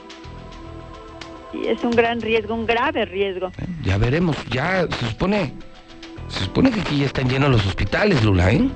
Sí, 1.53 1.63
es 1.67 1.85
un 1.85 1.91
gran 1.91 2.21
riesgo, 2.21 2.55
un 2.55 2.67
grave 2.67 3.05
riesgo. 3.05 3.51
Ya 3.83 3.99
veremos, 3.99 4.37
ya 4.51 4.89
se 4.89 5.09
supone. 5.09 5.53
Se 6.29 6.45
supone 6.45 6.71
que 6.71 6.81
aquí 6.81 6.99
ya 6.99 7.07
están 7.07 7.29
llenos 7.29 7.51
los 7.51 7.67
hospitales, 7.67 8.25
Lula, 8.25 8.51
¿eh? 8.51 8.67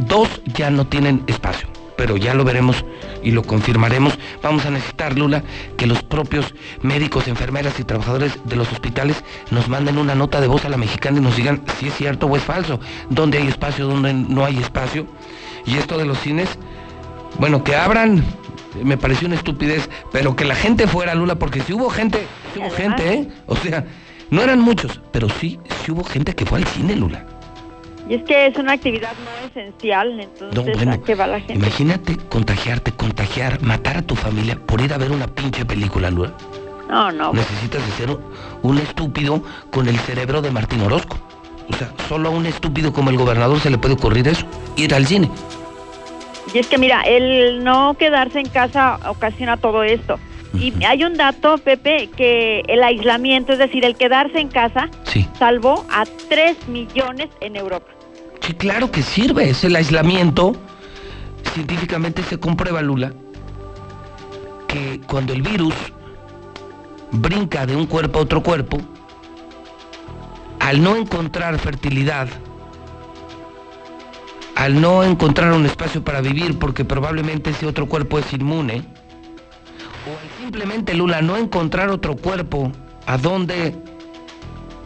Dos 0.00 0.42
ya 0.44 0.68
no 0.70 0.86
tienen 0.86 1.24
espacio, 1.26 1.66
pero 1.96 2.16
ya 2.16 2.34
lo 2.34 2.44
veremos 2.44 2.84
y 3.22 3.30
lo 3.30 3.42
confirmaremos. 3.42 4.18
Vamos 4.42 4.66
a 4.66 4.70
necesitar, 4.70 5.16
Lula, 5.16 5.42
que 5.76 5.86
los 5.86 6.02
propios 6.02 6.54
médicos, 6.82 7.28
enfermeras 7.28 7.78
y 7.80 7.84
trabajadores 7.84 8.38
de 8.44 8.56
los 8.56 8.70
hospitales 8.72 9.24
nos 9.50 9.68
manden 9.68 9.98
una 9.98 10.14
nota 10.14 10.40
de 10.40 10.46
voz 10.46 10.64
a 10.64 10.68
la 10.68 10.76
mexicana 10.76 11.18
y 11.18 11.22
nos 11.22 11.36
digan 11.36 11.62
si 11.78 11.88
es 11.88 11.94
cierto 11.94 12.26
o 12.26 12.36
es 12.36 12.42
falso, 12.42 12.80
dónde 13.10 13.38
hay 13.38 13.48
espacio, 13.48 13.86
dónde 13.86 14.12
no 14.14 14.44
hay 14.44 14.58
espacio. 14.58 15.06
Y 15.64 15.76
esto 15.76 15.98
de 15.98 16.04
los 16.04 16.18
cines, 16.20 16.48
bueno, 17.38 17.64
que 17.64 17.74
abran, 17.74 18.24
me 18.82 18.96
pareció 18.96 19.26
una 19.26 19.36
estupidez, 19.36 19.88
pero 20.12 20.36
que 20.36 20.44
la 20.44 20.54
gente 20.54 20.86
fuera, 20.86 21.14
Lula, 21.14 21.36
porque 21.36 21.60
si 21.60 21.72
hubo 21.72 21.90
gente, 21.90 22.26
sí 22.54 22.60
hubo 22.60 22.70
gente, 22.70 23.12
¿eh? 23.12 23.28
O 23.46 23.56
sea, 23.56 23.84
no 24.30 24.42
eran 24.42 24.60
muchos, 24.60 25.00
pero 25.12 25.28
sí, 25.28 25.58
sí 25.84 25.92
hubo 25.92 26.04
gente 26.04 26.34
que 26.34 26.46
fue 26.46 26.58
al 26.58 26.66
cine, 26.66 26.96
Lula. 26.96 27.26
Y 28.08 28.14
es 28.14 28.22
que 28.24 28.46
es 28.46 28.56
una 28.56 28.72
actividad 28.74 29.12
no 29.24 29.46
esencial, 29.48 30.20
entonces 30.20 30.54
No, 30.54 30.62
bueno, 30.72 30.92
¿a 30.92 30.98
qué 30.98 31.14
va 31.16 31.26
la 31.26 31.38
gente? 31.40 31.54
imagínate 31.54 32.16
contagiarte, 32.28 32.92
contagiar, 32.92 33.60
matar 33.62 33.96
a 33.98 34.02
tu 34.02 34.14
familia 34.14 34.56
por 34.64 34.80
ir 34.80 34.92
a 34.94 34.98
ver 34.98 35.10
una 35.10 35.26
pinche 35.26 35.64
película, 35.64 36.10
Lula. 36.10 36.32
No, 36.88 37.10
no, 37.10 37.32
Necesitas 37.32 37.82
ser 37.96 38.10
un, 38.10 38.20
un 38.62 38.78
estúpido 38.78 39.42
con 39.72 39.88
el 39.88 39.98
cerebro 39.98 40.40
de 40.40 40.52
Martín 40.52 40.82
Orozco. 40.82 41.18
O 41.68 41.72
sea, 41.74 41.90
solo 42.08 42.28
a 42.28 42.30
un 42.30 42.46
estúpido 42.46 42.92
como 42.92 43.10
el 43.10 43.16
gobernador 43.18 43.58
se 43.58 43.70
le 43.70 43.78
puede 43.78 43.94
ocurrir 43.94 44.28
eso, 44.28 44.46
ir 44.76 44.94
al 44.94 45.04
cine. 45.04 45.28
Y 46.54 46.58
es 46.58 46.68
que 46.68 46.78
mira, 46.78 47.00
el 47.02 47.64
no 47.64 47.94
quedarse 47.98 48.38
en 48.38 48.48
casa 48.48 49.00
ocasiona 49.08 49.56
todo 49.56 49.82
esto. 49.82 50.18
Y 50.54 50.72
hay 50.84 51.02
un 51.04 51.14
dato, 51.14 51.58
Pepe, 51.58 52.08
que 52.16 52.62
el 52.68 52.82
aislamiento, 52.82 53.52
es 53.52 53.58
decir, 53.58 53.84
el 53.84 53.94
quedarse 53.96 54.38
en 54.38 54.48
casa, 54.48 54.88
Sí. 55.02 55.28
salvó 55.38 55.84
a 55.90 56.04
3 56.30 56.68
millones 56.68 57.28
en 57.40 57.56
Europa. 57.56 57.88
Sí, 58.46 58.54
claro 58.54 58.92
que 58.92 59.02
sirve, 59.02 59.50
es 59.50 59.64
el 59.64 59.74
aislamiento. 59.74 60.52
Científicamente 61.52 62.22
se 62.22 62.38
comprueba, 62.38 62.80
Lula, 62.80 63.12
que 64.68 65.00
cuando 65.08 65.32
el 65.32 65.42
virus 65.42 65.74
brinca 67.10 67.66
de 67.66 67.74
un 67.74 67.86
cuerpo 67.86 68.20
a 68.20 68.22
otro 68.22 68.44
cuerpo, 68.44 68.78
al 70.60 70.80
no 70.80 70.94
encontrar 70.94 71.58
fertilidad, 71.58 72.28
al 74.54 74.80
no 74.80 75.02
encontrar 75.02 75.52
un 75.52 75.66
espacio 75.66 76.04
para 76.04 76.20
vivir 76.20 76.56
porque 76.56 76.84
probablemente 76.84 77.50
ese 77.50 77.66
otro 77.66 77.88
cuerpo 77.88 78.20
es 78.20 78.32
inmune, 78.32 78.84
o 80.06 80.10
al 80.10 80.40
simplemente, 80.40 80.94
Lula, 80.94 81.20
no 81.20 81.36
encontrar 81.36 81.88
otro 81.88 82.14
cuerpo 82.14 82.70
a 83.06 83.18
donde 83.18 83.76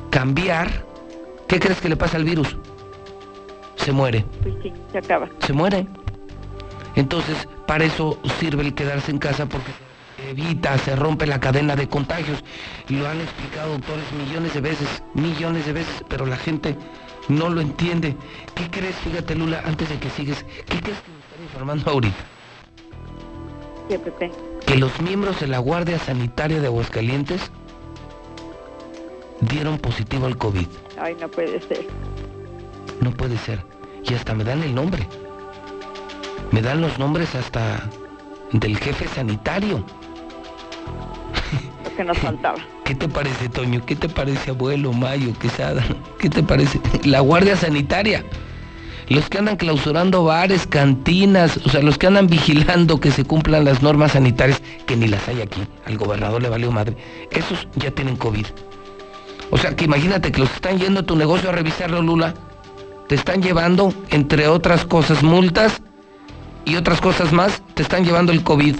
cambiar, 0.09 0.87
¿qué 1.47 1.61
crees 1.61 1.79
que 1.83 1.91
le 1.91 1.97
pasa 1.97 2.17
al 2.17 2.25
virus? 2.25 2.57
Se 3.85 3.93
muere 3.93 4.25
Pues 4.43 4.55
sí, 4.63 4.73
se 4.93 4.99
acaba. 4.99 5.29
se 5.41 5.53
muere. 5.53 5.87
Entonces, 6.97 7.49
para 7.67 7.85
eso 7.85 8.19
sirve 8.39 8.63
el 8.65 8.75
quedarse 8.75 9.11
en 9.11 9.19
casa 9.19 9.47
porque 9.47 9.71
se 10.17 10.31
evita, 10.31 10.77
se 10.79 10.97
rompe 10.97 11.27
la 11.27 11.39
cadena 11.41 11.77
de 11.77 11.89
contagios. 11.89 12.43
Y 12.89 12.97
lo 12.97 13.09
han 13.09 13.21
explicado 13.21 13.73
doctores 13.73 14.05
millones 14.13 14.55
de 14.55 14.61
veces, 14.61 15.03
millones 15.15 15.67
de 15.67 15.73
veces, 15.73 16.05
pero 16.09 16.27
la 16.27 16.37
gente 16.37 16.77
no 17.29 17.49
lo 17.49 17.61
entiende. 17.61 18.17
¿Qué 18.55 18.69
crees, 18.71 18.97
fíjate 18.97 19.35
Lula, 19.37 19.63
antes 19.65 19.89
de 19.89 19.99
que 19.99 20.11
sigues, 20.11 20.45
qué 20.67 20.81
crees 20.81 20.99
que 21.01 21.11
me 21.13 21.21
están 21.21 21.43
informando 21.45 21.91
ahorita? 21.91 22.17
Sí, 23.89 23.99
Pepe. 23.99 24.31
Que 24.67 24.77
los 24.77 25.01
miembros 25.01 25.41
de 25.41 25.47
la 25.47 25.59
Guardia 25.59 25.99
Sanitaria 25.99 26.61
de 26.61 26.67
Aguascalientes 26.67 27.51
dieron 29.41 29.79
positivo 29.79 30.27
al 30.27 30.37
COVID. 30.37 30.67
Ay, 31.01 31.17
no 31.21 31.29
puede 31.29 31.61
ser. 31.63 31.87
No 33.01 33.11
puede 33.13 33.37
ser. 33.39 33.65
Y 34.05 34.15
hasta 34.15 34.35
me 34.35 34.45
dan 34.45 34.63
el 34.63 34.75
nombre. 34.75 35.07
Me 36.51 36.63
dan 36.63 36.81
los 36.81 36.99
nombres 36.99 37.35
hasta 37.35 37.89
del 38.53 38.77
jefe 38.79 39.07
sanitario. 39.09 39.85
Que 41.97 42.05
nos 42.05 42.19
faltaba. 42.19 42.59
¿Qué 42.85 42.95
te 42.95 43.09
parece, 43.09 43.49
Toño? 43.49 43.85
¿Qué 43.87 43.95
te 43.95 44.09
parece, 44.09 44.51
abuelo, 44.51 44.93
Mayo, 44.93 45.33
Quesada? 45.39 45.85
¿Qué 46.19 46.29
te 46.29 46.43
parece? 46.43 46.81
La 47.05 47.21
Guardia 47.21 47.57
Sanitaria. 47.57 48.25
Los 49.09 49.29
que 49.29 49.39
andan 49.39 49.57
clausurando 49.57 50.25
bares, 50.25 50.67
cantinas, 50.67 51.57
o 51.65 51.69
sea, 51.69 51.83
los 51.83 51.99
que 51.99 52.07
andan 52.07 52.27
vigilando 52.29 53.01
que 53.01 53.11
se 53.11 53.25
cumplan 53.25 53.65
las 53.65 53.83
normas 53.83 54.13
sanitarias, 54.13 54.63
que 54.87 54.97
ni 54.97 55.09
las 55.09 55.27
hay 55.29 55.41
aquí. 55.41 55.63
Al 55.85 55.99
gobernador 55.99 56.43
le 56.43 56.49
valió 56.49 56.71
madre. 56.71 56.97
Esos 57.31 57.69
ya 57.77 57.91
tienen 57.91 58.17
COVID. 58.17 58.47
O 59.51 59.59
sea, 59.59 59.75
que 59.75 59.85
imagínate 59.85 60.31
que 60.31 60.41
los 60.41 60.53
están 60.53 60.79
yendo 60.79 61.01
a 61.01 61.03
tu 61.03 61.17
negocio 61.17 61.51
a 61.51 61.53
revisarlo, 61.53 62.03
Lula. 62.03 62.35
Te 63.11 63.17
están 63.17 63.43
llevando, 63.43 63.93
entre 64.11 64.47
otras 64.47 64.85
cosas, 64.85 65.25
multas 65.25 65.83
y 66.65 66.77
otras 66.77 67.01
cosas 67.01 67.33
más, 67.33 67.61
te 67.75 67.83
están 67.83 68.05
llevando 68.05 68.31
el 68.31 68.45
COVID. 68.45 68.77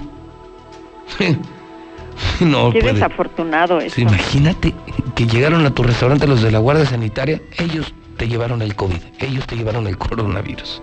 no, 2.39 2.71
Qué 2.71 2.79
puede. 2.79 2.93
desafortunado 2.93 3.81
eso. 3.81 3.93
Sí, 3.95 4.03
imagínate 4.03 4.73
que 5.15 5.27
llegaron 5.27 5.65
a 5.65 5.75
tu 5.75 5.83
restaurante 5.83 6.27
los 6.27 6.41
de 6.41 6.49
la 6.49 6.59
Guardia 6.59 6.85
Sanitaria, 6.85 7.41
ellos 7.57 7.93
te 8.15 8.29
llevaron 8.29 8.61
el 8.61 8.73
COVID, 8.73 9.01
ellos 9.19 9.45
te 9.47 9.57
llevaron 9.57 9.85
el 9.85 9.97
coronavirus. 9.97 10.81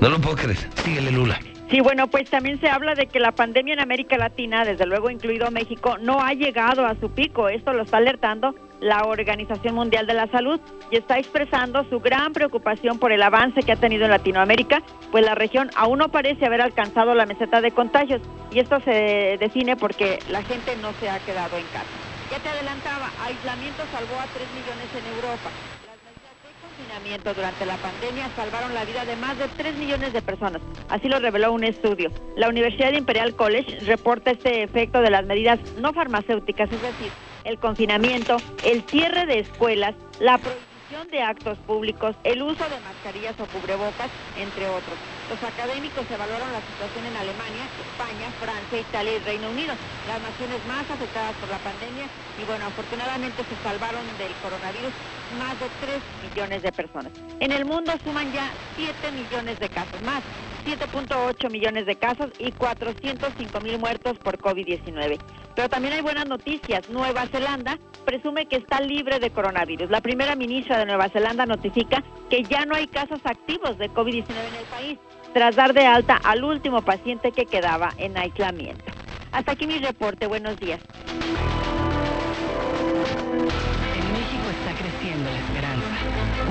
No 0.00 0.08
lo 0.08 0.20
puedo 0.20 0.36
creer. 0.36 0.58
Síguele, 0.84 1.10
Lula. 1.10 1.40
Sí, 1.72 1.80
bueno, 1.80 2.06
pues 2.06 2.30
también 2.30 2.60
se 2.60 2.68
habla 2.68 2.94
de 2.94 3.08
que 3.08 3.18
la 3.18 3.32
pandemia 3.32 3.74
en 3.74 3.80
América 3.80 4.16
Latina, 4.16 4.64
desde 4.64 4.86
luego 4.86 5.10
incluido 5.10 5.50
México, 5.50 5.98
no 6.00 6.22
ha 6.22 6.34
llegado 6.34 6.86
a 6.86 6.94
su 7.00 7.10
pico. 7.10 7.48
Esto 7.48 7.72
lo 7.72 7.82
está 7.82 7.96
alertando 7.96 8.54
la 8.80 9.04
Organización 9.04 9.74
Mundial 9.74 10.06
de 10.06 10.14
la 10.14 10.26
Salud 10.28 10.60
y 10.90 10.96
está 10.96 11.18
expresando 11.18 11.84
su 11.90 12.00
gran 12.00 12.32
preocupación 12.32 12.98
por 12.98 13.12
el 13.12 13.22
avance 13.22 13.62
que 13.62 13.72
ha 13.72 13.76
tenido 13.76 14.04
en 14.04 14.10
Latinoamérica, 14.10 14.82
pues 15.10 15.24
la 15.24 15.34
región 15.34 15.70
aún 15.76 15.98
no 15.98 16.08
parece 16.08 16.46
haber 16.46 16.60
alcanzado 16.60 17.14
la 17.14 17.26
meseta 17.26 17.60
de 17.60 17.70
contagios 17.72 18.20
y 18.50 18.60
esto 18.60 18.80
se 18.80 19.36
define 19.38 19.76
porque 19.76 20.18
la 20.28 20.42
gente 20.42 20.76
no 20.80 20.92
se 21.00 21.08
ha 21.08 21.18
quedado 21.20 21.56
en 21.56 21.64
casa. 21.66 22.08
Ya 22.30 22.38
te 22.38 22.48
adelantaba, 22.48 23.10
aislamiento 23.24 23.82
salvó 23.90 24.20
a 24.20 24.26
3 24.26 24.46
millones 24.52 24.88
en 24.92 25.14
Europa. 25.16 25.48
Las 25.86 25.96
medidas 26.04 26.36
de 26.44 26.52
confinamiento 26.60 27.34
durante 27.34 27.64
la 27.64 27.76
pandemia 27.76 28.28
salvaron 28.36 28.74
la 28.74 28.84
vida 28.84 29.04
de 29.06 29.16
más 29.16 29.38
de 29.38 29.48
3 29.48 29.76
millones 29.76 30.12
de 30.12 30.20
personas. 30.20 30.60
Así 30.90 31.08
lo 31.08 31.18
reveló 31.20 31.52
un 31.52 31.64
estudio. 31.64 32.10
La 32.36 32.50
Universidad 32.50 32.92
Imperial 32.92 33.34
College 33.34 33.80
reporta 33.86 34.30
este 34.30 34.62
efecto 34.62 35.00
de 35.00 35.10
las 35.10 35.24
medidas 35.24 35.58
no 35.78 35.94
farmacéuticas, 35.94 36.70
es 36.70 36.82
decir, 36.82 37.10
el 37.48 37.58
confinamiento, 37.58 38.42
el 38.62 38.82
cierre 38.90 39.26
de 39.26 39.40
escuelas, 39.40 39.94
la 40.20 40.38
prohibición 40.38 41.10
de 41.10 41.22
actos 41.22 41.58
públicos, 41.60 42.14
el 42.24 42.42
uso 42.42 42.68
de 42.68 42.80
mascarillas 42.80 43.34
o 43.40 43.46
cubrebocas, 43.46 44.10
entre 44.36 44.68
otros. 44.68 45.17
Los 45.28 45.42
académicos 45.44 46.08
evaluaron 46.10 46.52
la 46.52 46.64
situación 46.72 47.04
en 47.04 47.16
Alemania, 47.16 47.68
España, 47.84 48.32
Francia, 48.40 48.80
Italia 48.80 49.12
y 49.12 49.18
Reino 49.20 49.50
Unido, 49.50 49.74
las 50.08 50.20
naciones 50.24 50.56
más 50.66 50.88
afectadas 50.88 51.36
por 51.36 51.50
la 51.50 51.58
pandemia 51.58 52.08
y 52.40 52.44
bueno, 52.48 52.64
afortunadamente 52.64 53.44
se 53.44 53.56
salvaron 53.62 54.00
del 54.16 54.32
coronavirus 54.40 54.92
más 55.36 55.52
de 55.60 55.68
3 55.84 56.00
millones 56.24 56.62
de 56.62 56.72
personas. 56.72 57.12
En 57.40 57.52
el 57.52 57.66
mundo 57.66 57.92
suman 58.04 58.32
ya 58.32 58.48
7 58.76 59.12
millones 59.12 59.60
de 59.60 59.68
casos 59.68 60.00
más. 60.00 60.22
7.8 60.64 61.50
millones 61.50 61.86
de 61.86 61.96
casos 61.96 62.30
y 62.38 62.52
405 62.52 63.60
mil 63.60 63.78
muertos 63.78 64.18
por 64.18 64.38
COVID-19. 64.38 65.18
Pero 65.54 65.68
también 65.68 65.94
hay 65.94 66.00
buenas 66.02 66.26
noticias. 66.26 66.88
Nueva 66.90 67.26
Zelanda 67.26 67.78
presume 68.04 68.46
que 68.46 68.56
está 68.56 68.80
libre 68.80 69.18
de 69.18 69.30
coronavirus. 69.30 69.90
La 69.90 70.00
primera 70.00 70.36
ministra 70.36 70.78
de 70.78 70.86
Nueva 70.86 71.08
Zelanda 71.08 71.46
notifica 71.46 72.02
que 72.28 72.42
ya 72.42 72.66
no 72.66 72.74
hay 72.74 72.86
casos 72.86 73.20
activos 73.24 73.78
de 73.78 73.90
COVID-19 73.90 74.30
en 74.30 74.54
el 74.54 74.64
país, 74.70 74.98
tras 75.32 75.56
dar 75.56 75.72
de 75.74 75.86
alta 75.86 76.18
al 76.24 76.44
último 76.44 76.82
paciente 76.82 77.32
que 77.32 77.46
quedaba 77.46 77.92
en 77.98 78.16
aislamiento. 78.16 78.92
Hasta 79.32 79.52
aquí 79.52 79.66
mi 79.66 79.78
reporte. 79.78 80.26
Buenos 80.26 80.58
días. 80.58 80.80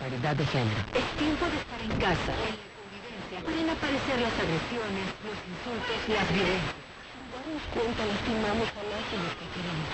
Paridad 0.00 0.32
de 0.32 0.46
Género. 0.48 0.80
Es 0.96 1.04
tiempo 1.20 1.44
de 1.44 1.60
estar 1.60 1.76
en 1.76 1.92
casa. 2.00 2.32
En 2.32 2.56
la 2.56 2.64
convivencia 2.72 3.36
pueden 3.44 3.68
aparecer 3.68 4.16
las 4.16 4.32
agresiones, 4.32 5.06
los 5.28 5.38
insultos, 5.44 5.98
las 6.08 6.28
violencias. 6.32 6.72
Sin 7.12 7.28
darnos 7.28 7.64
cuenta, 7.68 8.00
lastimamos 8.08 8.68
a 8.80 8.82
las 8.88 9.04
y 9.12 9.16
los 9.20 9.34
que 9.36 9.46
queremos. 9.52 9.92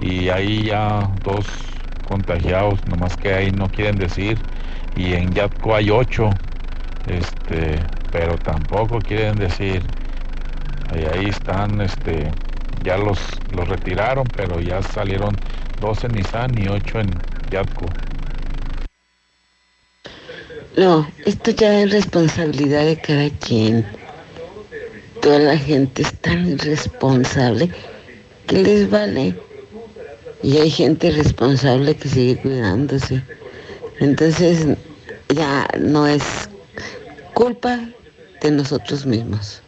y 0.00 0.28
ahí 0.28 0.64
ya 0.64 1.10
dos 1.24 1.46
contagiados, 2.08 2.86
nomás 2.86 3.16
que 3.16 3.34
ahí 3.34 3.50
no 3.50 3.68
quieren 3.68 3.96
decir. 3.96 4.38
Y 4.96 5.14
en 5.14 5.32
Yatco 5.32 5.74
hay 5.74 5.90
ocho, 5.90 6.30
este, 7.06 7.80
pero 8.12 8.38
tampoco 8.38 9.00
quieren 9.00 9.36
decir. 9.36 9.82
Ahí, 10.90 11.04
ahí 11.12 11.26
están, 11.26 11.80
este, 11.80 12.30
ya 12.86 12.96
los, 12.96 13.18
los 13.52 13.68
retiraron, 13.68 14.24
pero 14.36 14.60
ya 14.60 14.80
salieron 14.80 15.36
dos 15.80 16.04
en 16.04 16.12
Nissan 16.12 16.56
y 16.56 16.68
ocho 16.68 17.00
en 17.00 17.10
Yatco. 17.50 17.86
No, 20.76 21.04
esto 21.24 21.50
ya 21.50 21.80
es 21.80 21.90
responsabilidad 21.90 22.84
de 22.84 22.96
cada 22.96 23.28
quien. 23.30 23.84
Toda 25.20 25.40
la 25.40 25.58
gente 25.58 26.02
es 26.02 26.14
tan 26.20 26.46
irresponsable 26.46 27.70
que 28.46 28.62
les 28.62 28.88
vale. 28.88 29.34
Y 30.44 30.58
hay 30.58 30.70
gente 30.70 31.10
responsable 31.10 31.96
que 31.96 32.08
sigue 32.08 32.36
cuidándose. 32.36 33.20
Entonces 33.98 34.64
ya 35.34 35.66
no 35.80 36.06
es 36.06 36.22
culpa 37.34 37.80
de 38.42 38.50
nosotros 38.52 39.04
mismos. 39.04 39.60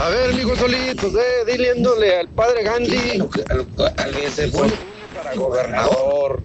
A 0.00 0.08
ver, 0.08 0.34
mijo 0.34 0.56
Solitos, 0.56 1.14
eh, 1.14 1.44
diliéndole 1.50 2.18
al 2.18 2.28
padre 2.28 2.62
Gandhi 2.64 3.22
que 3.28 4.30
se 4.30 4.48
pone 4.48 4.72
para 5.14 5.34
gobernador. 5.34 6.42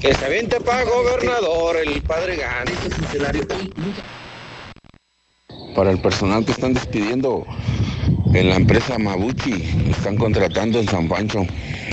Que 0.00 0.14
se 0.14 0.24
aviente 0.26 0.60
para 0.60 0.84
gobernador 0.84 1.76
el 1.76 2.02
padre 2.02 2.36
Gandhi. 2.36 2.74
Para 5.74 5.90
el 5.90 5.98
personal 6.00 6.44
que 6.44 6.52
están 6.52 6.74
despidiendo 6.74 7.46
en 8.34 8.48
la 8.50 8.56
empresa 8.56 8.98
Mabuchi, 8.98 9.90
están 9.90 10.16
contratando 10.16 10.78
en 10.80 10.88
San 10.88 11.08
Pancho. 11.08 11.46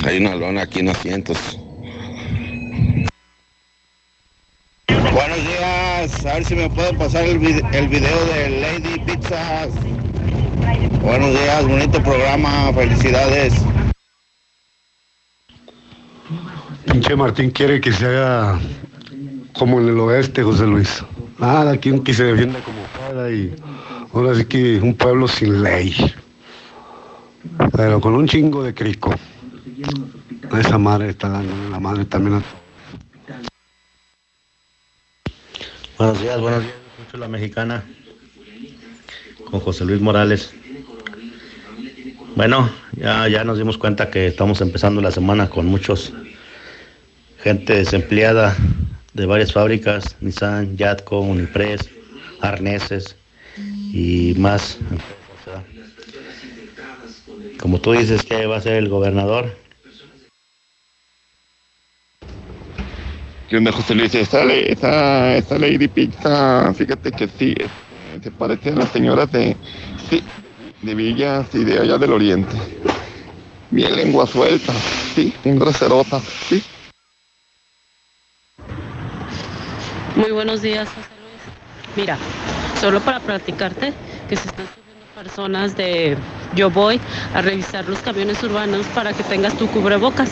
Hay 0.06 0.18
una 0.18 0.36
lona 0.36 0.64
aquí 0.64 0.80
en 0.80 0.90
asientos. 0.90 1.38
Buenos 4.88 5.38
días, 5.38 6.26
a 6.26 6.34
ver 6.34 6.46
si 6.46 6.56
me 6.56 6.70
pueden 6.70 6.98
pasar 6.98 7.24
el, 7.26 7.40
vide- 7.40 7.64
el 7.74 7.88
video 7.88 8.26
de 8.26 8.50
Lady 8.50 9.00
Pizzas. 9.00 9.70
Buenos 11.02 11.32
días, 11.32 11.68
bonito 11.68 12.02
programa, 12.02 12.72
felicidades. 12.74 13.54
Pinche 16.86 17.16
Martín 17.16 17.52
quiere 17.52 17.82
que 17.82 17.92
se 17.92 18.06
haga 18.06 18.60
como 19.54 19.80
en 19.80 19.90
el 19.90 20.00
oeste, 20.00 20.44
José 20.44 20.66
Luis. 20.66 21.04
Nada, 21.38 21.74
aquí 21.74 21.92
un 21.92 22.04
que 22.04 22.14
se 22.14 22.24
defienda 22.24 22.60
como 22.62 22.82
pueda 22.84 23.32
y 23.32 23.54
ahora 24.14 24.36
sí 24.36 24.46
que 24.46 24.80
un 24.80 24.96
pueblo 24.96 25.28
sin 25.28 25.62
ley. 25.62 25.94
Pero 27.76 28.00
con 28.00 28.16
un 28.16 28.28
chingo 28.28 28.64
de 28.64 28.74
crico. 28.74 29.14
Esa 30.58 30.78
madre 30.78 31.10
está 31.10 31.30
dando 31.30 31.70
la 31.70 31.80
madre 31.80 32.06
también 32.06 32.38
a 32.38 32.44
Buenos 35.98 36.22
días, 36.22 36.40
buenos 36.40 36.62
días. 36.62 36.76
Escucho 36.98 37.18
la 37.18 37.28
mexicana 37.28 37.84
con 39.54 39.60
José 39.60 39.86
Luis 39.86 40.02
Morales. 40.02 40.52
Bueno, 42.36 42.72
ya, 42.94 43.28
ya 43.28 43.44
nos 43.44 43.60
dimos 43.60 43.78
cuenta 43.78 44.10
que 44.10 44.26
estamos 44.26 44.62
empezando 44.62 45.00
la 45.00 45.12
semana 45.12 45.48
con 45.48 45.68
muchos 45.68 46.12
gente 47.38 47.76
desempleada 47.76 48.58
de 49.14 49.28
varias 49.28 49.54
fábricas, 49.54 50.16
Nissan, 50.22 50.76
Yatco, 50.76 51.20
Unipress, 51.20 51.88
arneses 52.42 53.16
y 53.94 54.34
más. 54.40 54.80
Como 57.60 57.80
tú 57.80 57.92
dices 57.92 58.24
que 58.24 58.48
va 58.48 58.58
a 58.58 58.62
ser 58.62 58.74
el 58.74 58.90
gobernador, 58.90 59.56
¿Qué 63.50 63.58
onda, 63.58 63.72
José 63.72 63.94
Luis? 63.94 64.16
Esta, 64.16 64.52
esta, 64.52 65.38
esta 65.38 65.60
Lady 65.60 65.88
Pizza, 65.88 66.74
fíjate 66.74 67.12
que 67.12 67.28
sí, 67.28 67.54
se 68.22 68.32
parece 68.32 68.70
a 68.70 68.76
las 68.76 68.90
señoras 68.90 69.32
de, 69.32 69.56
sí, 70.10 70.24
de 70.82 70.96
Villa, 70.96 71.46
sí, 71.52 71.64
de 71.64 71.80
allá 71.80 71.98
del 71.98 72.14
Oriente. 72.14 72.56
Bien 73.72 73.96
lengua 73.96 74.28
suelta, 74.28 74.74
sí, 75.16 75.34
bien 75.44 75.58
groserota, 75.58 76.20
sí. 76.20 76.62
Muy 80.16 80.32
buenos 80.32 80.62
días, 80.62 80.88
José 80.90 81.10
Luis. 81.22 81.96
Mira, 81.96 82.18
solo 82.80 83.00
para 83.02 83.20
platicarte 83.20 83.94
que 84.30 84.36
se 84.36 84.48
están 84.48 84.68
subiendo 84.68 85.06
personas 85.16 85.76
de 85.76 86.16
yo 86.56 86.70
voy 86.70 87.00
a 87.34 87.42
revisar 87.42 87.88
los 87.90 88.00
camiones 88.00 88.44
urbanos 88.44 88.86
para 88.94 89.12
que 89.14 89.24
tengas 89.24 89.56
tu 89.58 89.68
cubrebocas, 89.68 90.30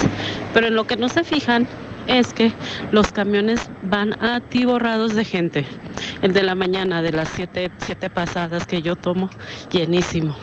pero 0.53 0.67
en 0.67 0.75
lo 0.75 0.85
que 0.85 0.97
no 0.97 1.09
se 1.09 1.23
fijan 1.23 1.67
es 2.07 2.33
que 2.33 2.51
los 2.91 3.11
camiones 3.11 3.69
van 3.83 4.13
atiborrados 4.23 5.15
de 5.15 5.25
gente. 5.25 5.65
El 6.21 6.33
de 6.33 6.43
la 6.43 6.55
mañana, 6.55 7.01
de 7.01 7.11
las 7.11 7.29
siete, 7.29 7.71
siete 7.77 8.09
pasadas 8.09 8.65
que 8.65 8.81
yo 8.81 8.95
tomo, 8.95 9.29
llenísimo. 9.71 10.35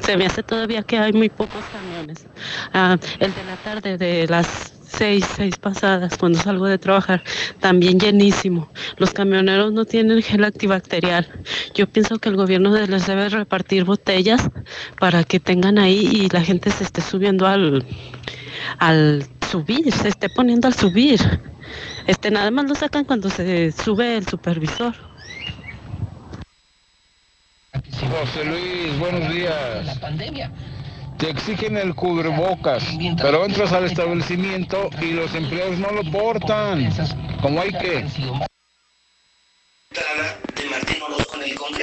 Se 0.00 0.16
me 0.16 0.26
hace 0.26 0.42
todavía 0.42 0.82
que 0.82 0.98
hay 0.98 1.12
muy 1.12 1.28
pocos 1.28 1.64
camiones. 1.72 2.26
Ah, 2.72 2.96
el 3.18 3.34
de 3.34 3.44
la 3.44 3.56
tarde, 3.56 3.98
de 3.98 4.26
las 4.28 4.76
seis, 4.86 5.26
seis 5.36 5.56
pasadas, 5.58 6.16
cuando 6.16 6.38
salgo 6.38 6.66
de 6.66 6.78
trabajar, 6.78 7.22
también 7.60 7.98
llenísimo. 7.98 8.70
Los 8.96 9.12
camioneros 9.12 9.72
no 9.72 9.84
tienen 9.84 10.22
gel 10.22 10.44
antibacterial. 10.44 11.28
Yo 11.74 11.86
pienso 11.86 12.18
que 12.18 12.28
el 12.28 12.36
gobierno 12.36 12.70
les 12.86 13.06
debe 13.06 13.28
repartir 13.28 13.84
botellas 13.84 14.48
para 14.98 15.24
que 15.24 15.40
tengan 15.40 15.78
ahí 15.78 16.08
y 16.12 16.28
la 16.28 16.42
gente 16.42 16.70
se 16.70 16.84
esté 16.84 17.00
subiendo 17.00 17.46
al, 17.46 17.84
al 18.78 19.26
subir, 19.56 19.92
se 19.92 20.08
esté 20.08 20.28
poniendo 20.28 20.68
al 20.68 20.74
subir. 20.74 21.20
Este, 22.06 22.30
nada 22.30 22.50
más 22.50 22.66
lo 22.66 22.74
sacan 22.74 23.04
cuando 23.04 23.30
se 23.30 23.72
sube 23.72 24.18
el 24.18 24.28
supervisor. 24.28 24.94
José 27.72 28.44
Luis, 28.44 28.98
buenos 28.98 29.32
días. 29.32 29.84
La 29.84 29.94
pandemia. 29.94 30.52
Te 31.18 31.30
exigen 31.30 31.78
el 31.78 31.94
cubrebocas, 31.94 32.84
pero 33.16 33.46
entras 33.46 33.72
al 33.72 33.84
establecimiento 33.84 34.90
y 35.00 35.12
los 35.12 35.34
empleados 35.34 35.78
no 35.78 35.90
lo 35.90 36.04
portan. 36.10 36.90
Como 37.40 37.60
hay 37.60 37.72
que. 37.72 38.06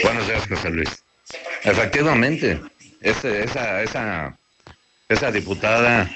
Buenos 0.03 0.27
días, 0.27 0.47
José 0.47 0.69
Luis. 0.69 1.03
Efectivamente, 1.63 2.61
ese, 3.01 3.43
esa, 3.43 3.81
esa, 3.81 4.37
esa 5.09 5.31
diputada, 5.31 6.09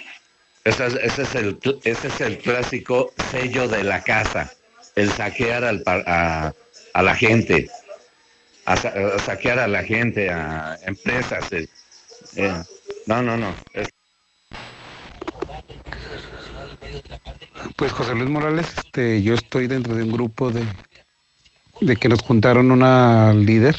ese, 0.69 0.87
ese, 1.05 1.21
es 1.23 1.35
el, 1.35 1.59
ese 1.83 2.07
es 2.07 2.21
el 2.21 2.37
clásico 2.39 3.11
sello 3.31 3.67
de 3.67 3.83
la 3.83 4.03
casa, 4.03 4.51
el 4.95 5.11
saquear 5.11 5.63
al, 5.63 5.83
a, 5.85 6.53
a 6.93 7.03
la 7.03 7.15
gente, 7.15 7.69
a, 8.65 8.77
sa- 8.77 8.89
a 8.89 9.19
saquear 9.19 9.59
a 9.59 9.67
la 9.67 9.83
gente, 9.83 10.29
a 10.31 10.77
empresas. 10.85 11.51
eh, 11.53 11.67
eh, 12.35 12.63
no, 13.07 13.21
no, 13.21 13.37
no. 13.37 13.55
es- 13.73 13.89
Pues 17.75 17.91
José 17.93 18.15
Luis 18.15 18.29
Morales, 18.29 18.73
este, 18.75 19.21
yo 19.23 19.33
estoy 19.35 19.67
dentro 19.67 19.95
de 19.95 20.03
un 20.03 20.11
grupo 20.11 20.51
de, 20.51 20.67
de 21.81 21.97
que 21.97 22.09
nos 22.09 22.21
juntaron 22.21 22.71
una 22.71 23.33
líder 23.33 23.75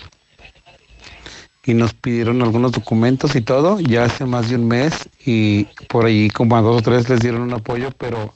y 1.68 1.74
nos 1.74 1.92
pidieron 1.92 2.40
algunos 2.40 2.72
documentos 2.72 3.36
y 3.36 3.42
todo, 3.42 3.78
ya 3.78 4.04
hace 4.04 4.24
más 4.24 4.48
de 4.48 4.56
un 4.56 4.66
mes 4.66 5.10
y 5.26 5.64
por 5.90 6.06
ahí 6.06 6.30
como 6.30 6.56
a 6.56 6.62
dos 6.62 6.78
o 6.78 6.82
tres 6.82 7.10
les 7.10 7.20
dieron 7.20 7.42
un 7.42 7.52
apoyo, 7.52 7.90
pero 7.98 8.32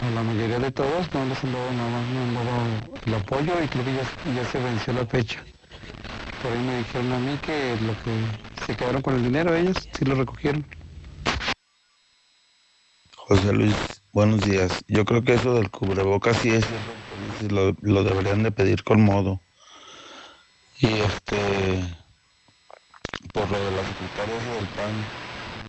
a 0.00 0.10
la 0.10 0.22
mayoría 0.24 0.58
de 0.58 0.72
todos 0.72 1.06
no 1.14 1.24
les 1.26 1.44
han 1.44 1.52
dado 1.52 1.72
nada 1.72 1.90
más, 1.90 2.08
no 2.08 2.20
han 2.20 2.34
dado 2.34 2.96
el 3.06 3.14
apoyo 3.14 3.52
y 3.62 3.68
creo 3.68 3.84
que 3.84 3.92
ya, 3.94 4.34
ya 4.34 4.50
se 4.50 4.58
venció 4.58 4.92
la 4.92 5.06
fecha. 5.06 5.40
Por 6.42 6.50
ahí 6.50 6.58
me 6.66 6.78
dijeron 6.78 7.12
a 7.12 7.18
mí 7.20 7.38
que 7.46 7.76
lo 7.86 7.92
que 8.02 8.66
se 8.66 8.76
quedaron 8.76 9.02
con 9.02 9.14
el 9.14 9.22
dinero 9.22 9.54
ellos, 9.54 9.88
sí 9.92 10.04
lo 10.04 10.16
recogieron. 10.16 10.64
José 13.14 13.52
Luis, 13.52 14.02
buenos 14.12 14.40
días. 14.40 14.84
Yo 14.88 15.04
creo 15.04 15.22
que 15.22 15.34
eso 15.34 15.54
del 15.54 15.70
cubrebocas 15.70 16.36
sí 16.38 16.50
es 16.50 16.66
lo 17.50 18.02
deberían 18.02 18.42
de 18.42 18.50
pedir 18.50 18.82
con 18.82 19.00
modo. 19.00 19.40
Y 20.80 20.86
este, 20.86 21.82
por 23.32 23.50
lo 23.50 23.64
de 23.64 23.72
las 23.72 23.88
secretarias 23.88 24.44
del 24.46 24.70
PAN, 24.70 25.12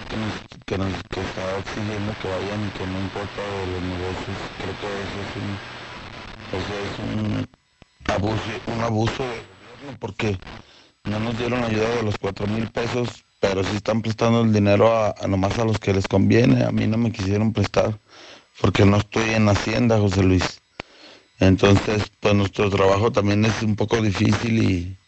que 0.08 0.18
nos, 0.18 0.48
que 0.66 0.78
nos 0.78 1.06
que 1.12 1.22
está 1.22 1.58
exigiendo 1.60 2.18
que 2.18 2.28
vayan 2.28 2.66
y 2.66 2.72
que 2.72 2.88
no 2.88 3.00
importa 3.02 3.50
de 3.52 3.68
los 3.68 3.84
negocios, 3.84 4.54
creo 4.58 4.78
que 4.78 5.04
eso 5.04 5.22
es 5.22 5.36
un, 5.36 5.62
eso 6.52 6.80
es 6.80 7.00
un 7.00 7.50
abuso, 8.06 8.62
un 8.66 8.82
abuso 8.82 9.30
del 9.30 9.48
gobierno 9.48 9.98
porque 10.00 10.42
no 11.04 11.20
nos 11.20 11.38
dieron 11.38 11.64
ayuda 11.64 11.96
de 11.96 12.04
los 12.04 12.18
cuatro 12.20 12.48
mil 12.48 12.72
pesos, 12.72 13.26
pero 13.40 13.64
sí 13.64 13.78
están 13.78 14.02
prestando 14.04 14.42
el 14.42 14.54
dinero 14.54 14.94
a, 14.94 15.16
a 15.18 15.28
nomás 15.28 15.60
a 15.60 15.66
los 15.66 15.80
que 15.80 15.94
les 15.94 16.08
conviene. 16.08 16.64
A 16.66 16.72
mí 16.72 16.88
no 16.88 16.98
me 16.98 17.12
quisieron 17.12 17.54
prestar 17.54 18.00
porque 18.62 18.86
no 18.86 18.98
estoy 18.98 19.32
en 19.32 19.50
Hacienda, 19.50 20.00
José 20.00 20.24
Luis. 20.24 20.64
Entonces, 21.40 22.12
pues 22.22 22.36
nuestro 22.36 22.70
trabajo 22.72 23.12
también 23.12 23.46
es 23.46 23.64
un 23.64 23.76
poco 23.78 24.02
difícil 24.02 24.64
y 24.64 24.99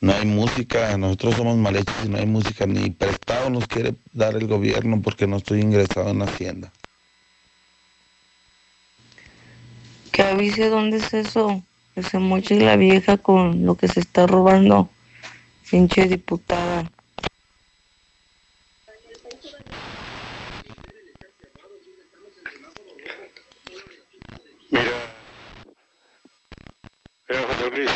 no 0.00 0.12
hay 0.12 0.26
música. 0.26 0.96
Nosotros 0.96 1.36
somos 1.36 1.56
mal 1.56 1.76
hechos 1.76 1.94
y 2.04 2.08
no 2.08 2.18
hay 2.18 2.26
música 2.26 2.66
ni 2.66 2.90
prestado 2.90 3.50
nos 3.50 3.66
quiere 3.66 3.94
dar 4.12 4.36
el 4.36 4.46
gobierno 4.46 5.00
porque 5.02 5.26
no 5.26 5.38
estoy 5.38 5.60
ingresado 5.60 6.10
en 6.10 6.22
Hacienda. 6.22 6.72
Que 10.12 10.22
avise 10.22 10.68
dónde 10.68 10.98
es 10.98 11.14
eso. 11.14 11.62
Que 11.94 12.02
se 12.02 12.18
moche 12.18 12.60
la 12.60 12.76
vieja 12.76 13.16
con 13.16 13.64
lo 13.66 13.74
que 13.74 13.88
se 13.88 14.00
está 14.00 14.26
robando. 14.26 14.88
Pinche 15.70 16.06
diputada. 16.06 16.90
José 27.28 27.70
Luis, 27.76 27.90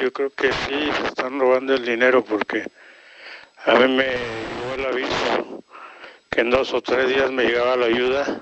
yo 0.00 0.10
creo 0.14 0.30
que 0.30 0.50
sí 0.50 0.90
están 1.04 1.38
robando 1.38 1.74
el 1.74 1.84
dinero 1.84 2.24
porque 2.24 2.64
a 3.66 3.74
mí 3.74 3.94
me 3.94 4.04
llegó 4.04 4.74
el 4.76 4.86
aviso 4.86 5.62
que 6.30 6.40
en 6.40 6.50
dos 6.50 6.72
o 6.72 6.80
tres 6.80 7.06
días 7.10 7.30
me 7.30 7.44
llegaba 7.44 7.76
la 7.76 7.84
ayuda 7.84 8.40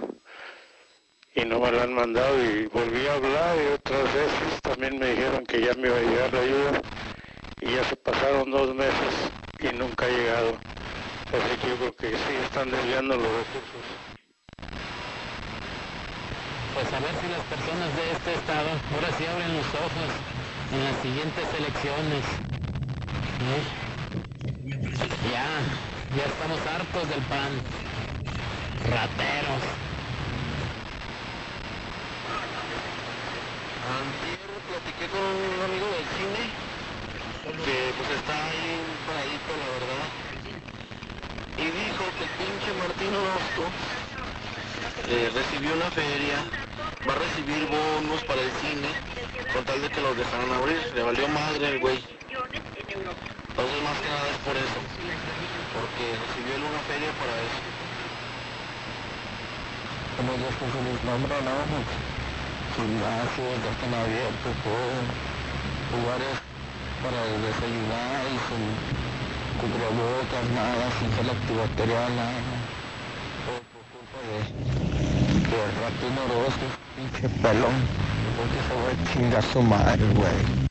y 1.35 1.45
no 1.45 1.59
me 1.59 1.73
la 1.73 1.83
han 1.83 1.95
mandado 1.95 2.41
y 2.45 2.67
volví 2.67 3.09
a 3.09 3.15
hablar 3.15 3.57
y 3.57 3.73
otras 3.75 4.05
veces 4.15 4.63
también 4.63 5.01
me 5.01 5.11
dijeron 5.11 5.45
que 5.47 5.63
ya 5.63 5.75
me 5.75 5.89
iba 5.89 5.97
a 5.97 6.01
llegar 6.01 6.33
la 6.33 6.41
ayuda 6.41 6.83
y 7.61 7.75
ya 7.75 7.85
se 7.85 7.97
pasaron 7.97 8.49
dos 8.49 8.73
meses 8.73 9.33
y 9.59 9.77
nunca 9.77 10.07
ha 10.07 10.11
llegado. 10.11 10.53
Así 11.33 11.57
que 11.61 11.69
yo 11.71 11.77
creo 11.77 11.97
que 11.97 12.11
sí 12.11 12.35
están 12.45 12.71
desviando 12.71 13.17
los 13.17 13.27
recursos. 13.27 13.85
Pues 16.73 16.93
a 16.93 17.01
ver 17.01 17.11
si 17.21 17.29
las 17.33 17.43
personas 17.51 17.97
de 17.97 18.13
este 18.13 18.35
estado 18.35 18.69
ahora 18.95 19.19
sí 19.19 19.27
abren 19.27 19.57
los 19.57 19.67
ojos 19.75 20.36
en 20.73 20.85
las 20.85 20.97
siguientes 21.03 21.47
elecciones. 21.59 22.25
¿no? 23.47 23.57
Ya, 25.31 25.49
ya 26.17 26.25
estamos 26.25 26.61
hartos 26.67 27.09
del 27.09 27.23
pan. 27.23 27.53
Rateros. 28.91 29.63
Antier 33.87 34.39
platiqué 34.69 35.07
con 35.11 35.21
un 35.21 35.61
amigo 35.65 35.87
del 35.87 36.07
cine 36.17 36.67
que 37.65 37.93
pues 37.97 38.11
está 38.11 38.35
ahí 38.35 38.83
paradito 39.07 39.51
la 39.57 39.69
verdad 39.79 40.27
y 41.57 41.65
dijo 41.65 42.05
que 42.19 42.25
el 42.25 42.31
pinche 42.37 42.71
Martín 42.79 43.15
Orozco 43.15 43.65
eh, 45.09 45.31
recibió 45.33 45.75
una 45.75 45.91
feria, 45.91 46.45
va 47.07 47.13
a 47.13 47.19
recibir 47.23 47.63
bonos 47.71 48.23
para 48.25 48.43
el 48.43 48.51
cine 48.59 48.91
con 49.53 49.65
tal 49.65 49.81
de 49.81 49.89
que 49.89 50.01
los 50.01 50.17
dejaran 50.17 50.51
abrir, 50.51 50.83
le 50.95 51.03
valió 51.03 51.29
madre 51.29 51.69
el 51.69 51.79
güey. 51.79 52.03
Entonces 52.27 53.79
más 53.87 53.97
que 54.03 54.09
nada 54.11 54.27
es 54.27 54.41
por 54.43 54.57
eso, 54.57 54.81
porque 55.71 56.05
recibió 56.19 56.51
él 56.57 56.65
una 56.67 56.83
feria 56.91 57.11
para 57.15 57.35
eso. 57.47 57.63
Como 60.17 60.33
ya 60.35 60.51
se 60.51 60.67
les 60.67 61.01
nombra, 61.07 61.37
no, 61.47 61.55
pues, 61.71 61.87
gimnasios 62.75 63.55
ya 63.63 63.71
están 63.71 63.95
abiertos, 63.95 64.53
todo, 64.67 64.97
lugares 65.95 66.37
para 67.01 67.21
desayunar 67.23 68.21
y 68.35 68.37
sin 68.51 68.63
cubrebocas, 69.63 70.45
nada, 70.53 70.85
sin 70.99 71.09
gel 71.15 71.31
antibacterial, 71.31 72.11
nada. 72.17 72.41
Todo 73.47 73.61
por 73.73 73.85
culpa 73.95 74.19
de, 74.27 74.43
de 75.49 75.61
Ratino 75.81 76.21
Orozco, 76.35 76.67
pinche 76.97 77.29
pelón. 77.43 77.75
Se 79.13 79.43
su 79.53 79.63
madre, 79.63 80.03
güey. 80.15 80.67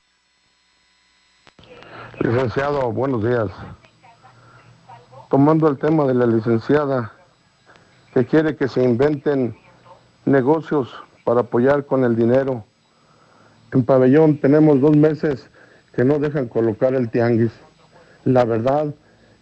Licenciado, 2.20 2.92
buenos 2.92 3.24
días. 3.24 3.50
Tomando 5.30 5.68
el 5.68 5.78
tema 5.78 6.06
de 6.06 6.16
la 6.16 6.26
licenciada 6.26 7.12
que 8.14 8.26
quiere 8.26 8.56
que 8.56 8.68
se 8.68 8.84
inventen 8.84 9.56
negocios 10.26 10.90
para 11.24 11.42
apoyar 11.42 11.86
con 11.86 12.04
el 12.04 12.16
dinero. 12.16 12.64
En 13.72 13.84
pabellón 13.84 14.38
tenemos 14.40 14.82
dos 14.82 14.96
meses 14.96 15.48
que 15.94 16.04
no 16.04 16.18
dejan 16.18 16.48
colocar 16.48 16.96
el 16.96 17.10
tianguis. 17.10 17.52
La 18.24 18.46
verdad 18.46 18.94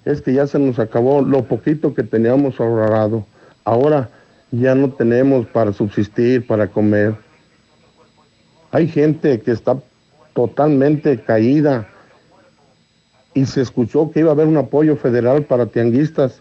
es 0.03 0.21
que 0.21 0.33
ya 0.33 0.47
se 0.47 0.59
nos 0.59 0.79
acabó 0.79 1.21
lo 1.21 1.43
poquito 1.45 1.93
que 1.93 2.03
teníamos 2.03 2.59
ahorrado. 2.59 3.25
Ahora 3.63 4.09
ya 4.53 4.75
no 4.75 4.89
tenemos 4.91 5.47
para 5.47 5.73
subsistir, 5.73 6.45
para 6.45 6.67
comer. 6.67 7.15
Hay 8.71 8.87
gente 8.87 9.41
que 9.41 9.51
está 9.51 9.77
totalmente 10.33 11.19
caída 11.21 11.89
y 13.33 13.47
se 13.47 13.61
escuchó 13.61 14.11
que 14.11 14.19
iba 14.19 14.29
a 14.29 14.33
haber 14.33 14.45
un 14.47 14.57
apoyo 14.57 14.95
federal 14.95 15.43
para 15.45 15.65
tianguistas, 15.65 16.39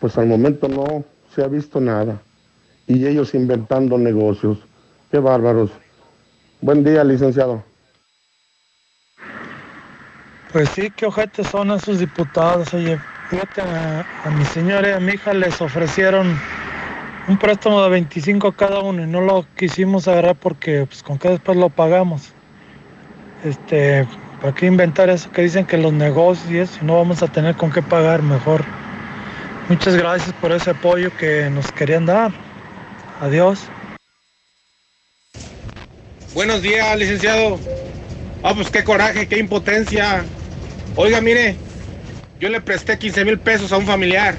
pues 0.00 0.18
al 0.18 0.26
momento 0.26 0.66
no 0.66 1.04
se 1.32 1.44
ha 1.44 1.46
visto 1.46 1.80
nada. 1.80 2.20
Y 2.88 3.06
ellos 3.06 3.32
inventando 3.32 3.96
negocios. 3.96 4.58
Qué 5.12 5.20
bárbaros. 5.20 5.70
Buen 6.60 6.82
día, 6.82 7.04
licenciado. 7.04 7.62
Pues 10.52 10.68
sí, 10.70 10.90
qué 10.96 11.06
ojetes 11.06 11.46
son 11.46 11.70
esos 11.70 12.00
diputados. 12.00 12.74
Oye, 12.74 12.98
fíjate, 13.30 13.60
a, 13.62 14.04
a 14.24 14.30
mi 14.30 14.44
señora 14.46 14.88
y 14.88 14.92
a 14.92 15.00
mi 15.00 15.12
hija 15.12 15.32
les 15.32 15.60
ofrecieron 15.60 16.36
un 17.28 17.38
préstamo 17.38 17.82
de 17.82 17.90
25 17.90 18.52
cada 18.52 18.80
uno 18.80 19.02
y 19.02 19.06
no 19.06 19.20
lo 19.20 19.46
quisimos 19.56 20.08
agarrar 20.08 20.36
porque 20.36 20.86
pues 20.86 21.02
con 21.02 21.18
qué 21.18 21.28
después 21.30 21.56
lo 21.56 21.68
pagamos. 21.70 22.32
Este, 23.44 24.06
¿para 24.40 24.54
qué 24.54 24.66
inventar 24.66 25.08
eso 25.08 25.30
que 25.30 25.42
dicen 25.42 25.66
que 25.66 25.76
los 25.76 25.92
negocios 25.92 26.50
y 26.50 26.58
eso? 26.58 26.78
No 26.82 26.96
vamos 26.96 27.22
a 27.22 27.28
tener 27.28 27.56
con 27.56 27.70
qué 27.70 27.82
pagar 27.82 28.22
mejor. 28.22 28.64
Muchas 29.68 29.96
gracias 29.96 30.32
por 30.40 30.52
ese 30.52 30.70
apoyo 30.70 31.16
que 31.16 31.48
nos 31.50 31.70
querían 31.72 32.06
dar. 32.06 32.32
Adiós. 33.20 33.60
Buenos 36.34 36.62
días, 36.62 36.98
licenciado. 36.98 37.58
Ah, 38.42 38.52
pues 38.54 38.70
qué 38.70 38.82
coraje, 38.82 39.28
qué 39.28 39.38
impotencia. 39.38 40.24
Oiga, 40.96 41.20
mire, 41.20 41.56
yo 42.40 42.48
le 42.48 42.60
presté 42.60 42.98
15 42.98 43.24
mil 43.24 43.38
pesos 43.38 43.72
a 43.72 43.76
un 43.76 43.86
familiar. 43.86 44.36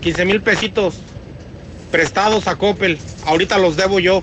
15 0.00 0.24
mil 0.24 0.40
pesitos 0.40 1.00
prestados 1.90 2.46
a 2.48 2.56
Coppel. 2.56 2.98
Ahorita 3.26 3.58
los 3.58 3.76
debo 3.76 4.00
yo. 4.00 4.22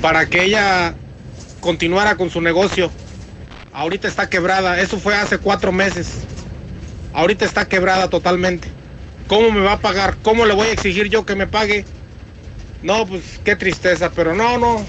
Para 0.00 0.26
que 0.26 0.44
ella 0.44 0.94
continuara 1.60 2.16
con 2.16 2.30
su 2.30 2.40
negocio. 2.40 2.90
Ahorita 3.72 4.08
está 4.08 4.28
quebrada. 4.28 4.80
Eso 4.80 4.98
fue 4.98 5.14
hace 5.14 5.38
cuatro 5.38 5.72
meses. 5.72 6.24
Ahorita 7.12 7.44
está 7.44 7.66
quebrada 7.68 8.08
totalmente. 8.08 8.68
¿Cómo 9.26 9.50
me 9.50 9.60
va 9.60 9.72
a 9.72 9.80
pagar? 9.80 10.16
¿Cómo 10.22 10.46
le 10.46 10.54
voy 10.54 10.68
a 10.68 10.72
exigir 10.72 11.08
yo 11.08 11.26
que 11.26 11.34
me 11.34 11.46
pague? 11.46 11.84
No, 12.82 13.06
pues 13.06 13.40
qué 13.44 13.56
tristeza, 13.56 14.10
pero 14.14 14.34
no, 14.34 14.56
no. 14.58 14.84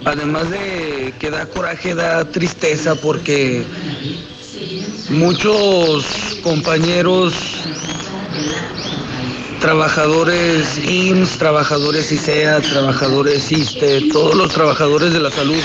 además 0.05 0.49
de 0.49 1.13
que 1.19 1.29
da 1.29 1.45
coraje, 1.45 1.95
da 1.95 2.25
tristeza 2.25 2.95
porque 2.95 3.63
muchos 5.09 6.05
compañeros 6.43 7.33
trabajadores 9.59 10.77
IMSS, 10.77 11.37
trabajadores 11.37 12.11
ICEA, 12.11 12.61
trabajadores 12.61 13.51
ISTE, 13.51 14.09
todos 14.11 14.35
los 14.35 14.51
trabajadores 14.51 15.13
de 15.13 15.19
la 15.21 15.31
salud, 15.31 15.63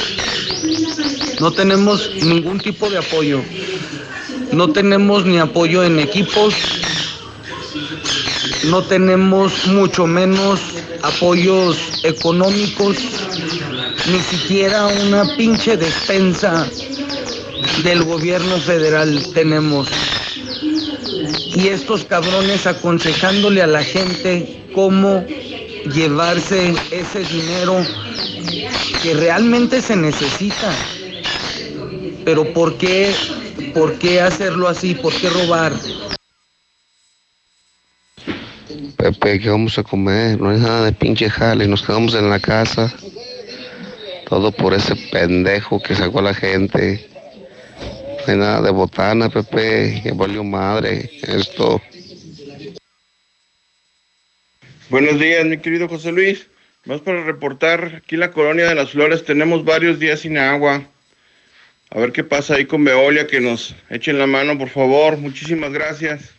no 1.41 1.51
tenemos 1.51 2.11
ningún 2.23 2.61
tipo 2.61 2.89
de 2.89 2.99
apoyo. 2.99 3.43
No 4.53 4.73
tenemos 4.73 5.27
ni 5.27 5.39
apoyo 5.39 5.85
en 5.85 5.99
equipos, 5.99 6.55
no 8.65 8.83
tenemos 8.83 9.67
mucho 9.67 10.07
menos 10.07 10.61
apoyos 11.03 12.05
económicos, 12.05 12.97
ni 14.11 14.21
siquiera 14.21 14.87
una 14.87 15.37
pinche 15.37 15.77
despensa 15.77 16.69
del 17.83 18.03
gobierno 18.05 18.59
federal 18.59 19.25
tenemos. 19.35 19.89
Y 21.55 21.69
estos 21.69 22.05
cabrones 22.05 22.67
aconsejándole 22.67 23.63
a 23.63 23.67
la 23.67 23.83
gente 23.83 24.63
cómo 24.75 25.25
llevarse 25.95 26.75
ese 26.91 27.21
dinero 27.21 27.85
que 29.03 29.15
realmente 29.15 29.81
se 29.81 29.97
necesita. 29.97 30.73
Pero 32.25 32.53
¿por 32.53 32.77
qué, 32.77 33.15
por 33.75 33.95
qué 33.95 34.21
hacerlo 34.21 34.69
así? 34.69 34.95
¿Por 34.95 35.13
qué 35.15 35.31
robar? 35.31 35.73
Pepe, 38.99 39.39
¿qué 39.39 39.49
vamos 39.49 39.79
a 39.79 39.85
comer? 39.85 40.41
No 40.41 40.51
hay 40.51 40.59
nada 40.59 40.87
de 40.87 40.93
pinche 40.93 41.31
jale, 41.31 41.69
nos 41.69 41.83
quedamos 41.83 42.17
en 42.17 42.29
la 42.29 42.41
casa. 42.41 42.93
Todo 44.29 44.51
por 44.51 44.75
ese 44.75 44.97
pendejo 45.13 45.81
que 45.81 45.95
sacó 45.95 46.19
a 46.19 46.23
la 46.23 46.35
gente. 46.35 47.09
No 48.27 48.33
hay 48.33 48.39
nada 48.39 48.61
de 48.61 48.73
botana, 48.73 49.29
Pepe, 49.29 50.01
que 50.03 50.11
valió 50.11 50.43
madre 50.43 51.09
esto. 51.23 51.81
Buenos 54.91 55.21
días, 55.21 55.47
mi 55.47 55.59
querido 55.59 55.89
José 55.89 56.11
Luis. 56.11 56.49
Vamos 56.85 57.03
para 57.03 57.23
reportar 57.23 58.03
aquí 58.03 58.17
la 58.17 58.33
colonia 58.33 58.69
de 58.69 58.75
las 58.75 58.91
flores. 58.91 59.25
Tenemos 59.25 59.65
varios 59.65 60.01
días 60.01 60.21
sin 60.21 60.39
agua. 60.39 60.83
A 61.91 61.99
ver 62.01 62.11
qué 62.11 62.25
pasa 62.25 62.57
ahí 62.57 62.65
con 62.65 62.83
Veolia, 62.83 63.29
que 63.29 63.41
nos 63.41 63.77
echen 63.91 64.19
la 64.19 64.27
mano, 64.27 64.59
por 64.59 64.71
favor. 64.71 65.17
Muchísimas 65.19 65.73
gracias. 65.73 66.38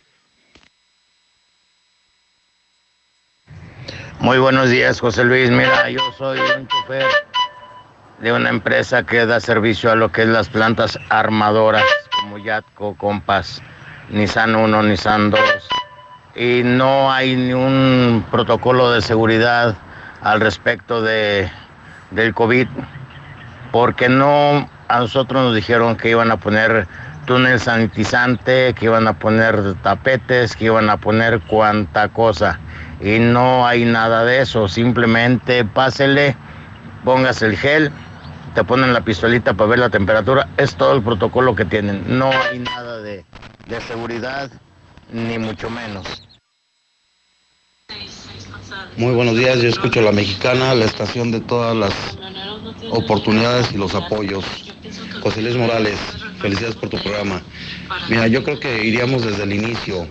Muy 4.20 4.36
buenos 4.38 4.68
días, 4.68 5.00
José 5.00 5.24
Luis. 5.24 5.50
Mira, 5.50 5.88
yo 5.88 5.98
soy 6.18 6.38
un 6.38 6.68
chofer 6.68 7.06
de 8.18 8.34
una 8.34 8.50
empresa 8.50 9.02
que 9.02 9.24
da 9.24 9.40
servicio 9.40 9.90
a 9.90 9.94
lo 9.94 10.12
que 10.12 10.22
es 10.22 10.28
las 10.28 10.50
plantas 10.50 10.98
armadoras, 11.08 11.82
como 12.20 12.36
Yatco, 12.36 12.94
Compass, 12.96 13.62
Nissan 14.10 14.54
1, 14.54 14.82
Nissan 14.82 15.30
2. 15.30 15.40
Y 16.36 16.60
no 16.64 17.10
hay 17.10 17.34
ni 17.34 17.54
un 17.54 18.22
protocolo 18.30 18.90
de 18.92 19.00
seguridad 19.00 19.74
al 20.20 20.42
respecto 20.42 21.00
de, 21.00 21.50
del 22.10 22.34
COVID, 22.34 22.68
porque 23.72 24.10
no 24.10 24.68
a 24.88 24.98
nosotros 24.98 25.44
nos 25.44 25.54
dijeron 25.54 25.96
que 25.96 26.10
iban 26.10 26.30
a 26.30 26.36
poner 26.36 26.86
túnel 27.24 27.58
sanitizante, 27.58 28.74
que 28.74 28.84
iban 28.84 29.08
a 29.08 29.14
poner 29.14 29.76
tapetes, 29.76 30.54
que 30.54 30.66
iban 30.66 30.90
a 30.90 30.98
poner 30.98 31.40
cuanta 31.40 32.08
cosa 32.08 32.60
y 33.00 33.18
no 33.18 33.66
hay 33.66 33.84
nada 33.84 34.24
de 34.24 34.42
eso. 34.42 34.68
Simplemente 34.68 35.64
pásele, 35.64 36.36
pongas 37.04 37.42
el 37.42 37.56
gel, 37.56 37.90
te 38.54 38.64
ponen 38.64 38.92
la 38.92 39.00
pistolita 39.00 39.54
para 39.54 39.70
ver 39.70 39.78
la 39.78 39.90
temperatura. 39.90 40.48
Es 40.56 40.74
todo 40.74 40.94
el 40.94 41.02
protocolo 41.02 41.54
que 41.54 41.64
tienen. 41.64 42.04
No 42.06 42.30
hay 42.30 42.58
nada 42.58 42.98
de, 43.00 43.24
de 43.66 43.80
seguridad, 43.82 44.50
ni 45.12 45.38
mucho 45.38 45.70
menos. 45.70 46.22
Muy 48.96 49.14
buenos 49.14 49.36
días, 49.36 49.60
yo 49.60 49.68
escucho 49.68 50.00
a 50.00 50.02
la 50.02 50.12
mexicana, 50.12 50.74
la 50.74 50.84
estación 50.84 51.30
de 51.30 51.40
todas 51.40 51.76
las 51.76 51.92
oportunidades 52.90 53.72
y 53.72 53.78
los 53.78 53.94
apoyos. 53.94 54.44
José 55.22 55.42
Luis 55.42 55.56
Morales, 55.56 55.98
felicidades 56.40 56.76
por 56.76 56.88
tu 56.88 56.98
programa. 56.98 57.42
Mira, 58.08 58.26
yo 58.26 58.42
creo 58.42 58.58
que 58.58 58.84
iríamos 58.84 59.24
desde 59.24 59.44
el 59.44 59.52
inicio, 59.52 60.06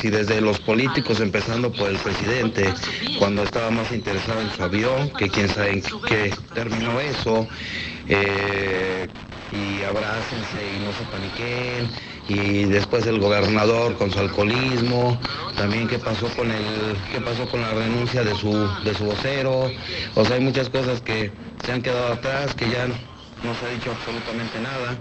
si 0.00 0.10
desde 0.10 0.40
los 0.40 0.60
políticos, 0.60 1.20
empezando 1.20 1.72
por 1.72 1.90
el 1.90 1.96
presidente, 1.96 2.72
cuando 3.18 3.42
estaba 3.42 3.70
más 3.70 3.90
interesado 3.92 4.40
en 4.40 4.50
su 4.50 4.62
avión, 4.62 5.10
que 5.10 5.28
quién 5.28 5.48
sabe 5.48 5.72
en 5.72 5.82
qué 6.06 6.32
terminó 6.54 7.00
eso, 7.00 7.46
eh, 8.08 9.08
y 9.50 9.82
abrácense 9.82 10.76
y 10.76 10.84
no 10.84 10.92
se 10.92 11.04
paniquen, 11.04 11.88
y 12.28 12.64
después 12.64 13.06
el 13.06 13.20
gobernador 13.20 13.96
con 13.96 14.10
su 14.10 14.18
alcoholismo, 14.18 15.18
también 15.56 15.86
qué 15.88 15.98
pasó 15.98 16.28
con 16.36 16.50
el, 16.50 16.96
qué 17.12 17.20
pasó 17.20 17.48
con 17.48 17.62
la 17.62 17.72
renuncia 17.72 18.24
de 18.24 18.34
su, 18.34 18.52
de 18.84 18.94
su 18.94 19.04
vocero, 19.04 19.70
o 20.14 20.24
sea 20.24 20.36
hay 20.36 20.42
muchas 20.42 20.68
cosas 20.68 21.00
que 21.00 21.30
se 21.64 21.72
han 21.72 21.82
quedado 21.82 22.12
atrás, 22.12 22.54
que 22.54 22.68
ya 22.68 22.88
no 22.88 23.15
se 23.42 23.66
ha 23.66 23.70
dicho 23.70 23.90
absolutamente 23.90 24.60
nada. 24.60 24.96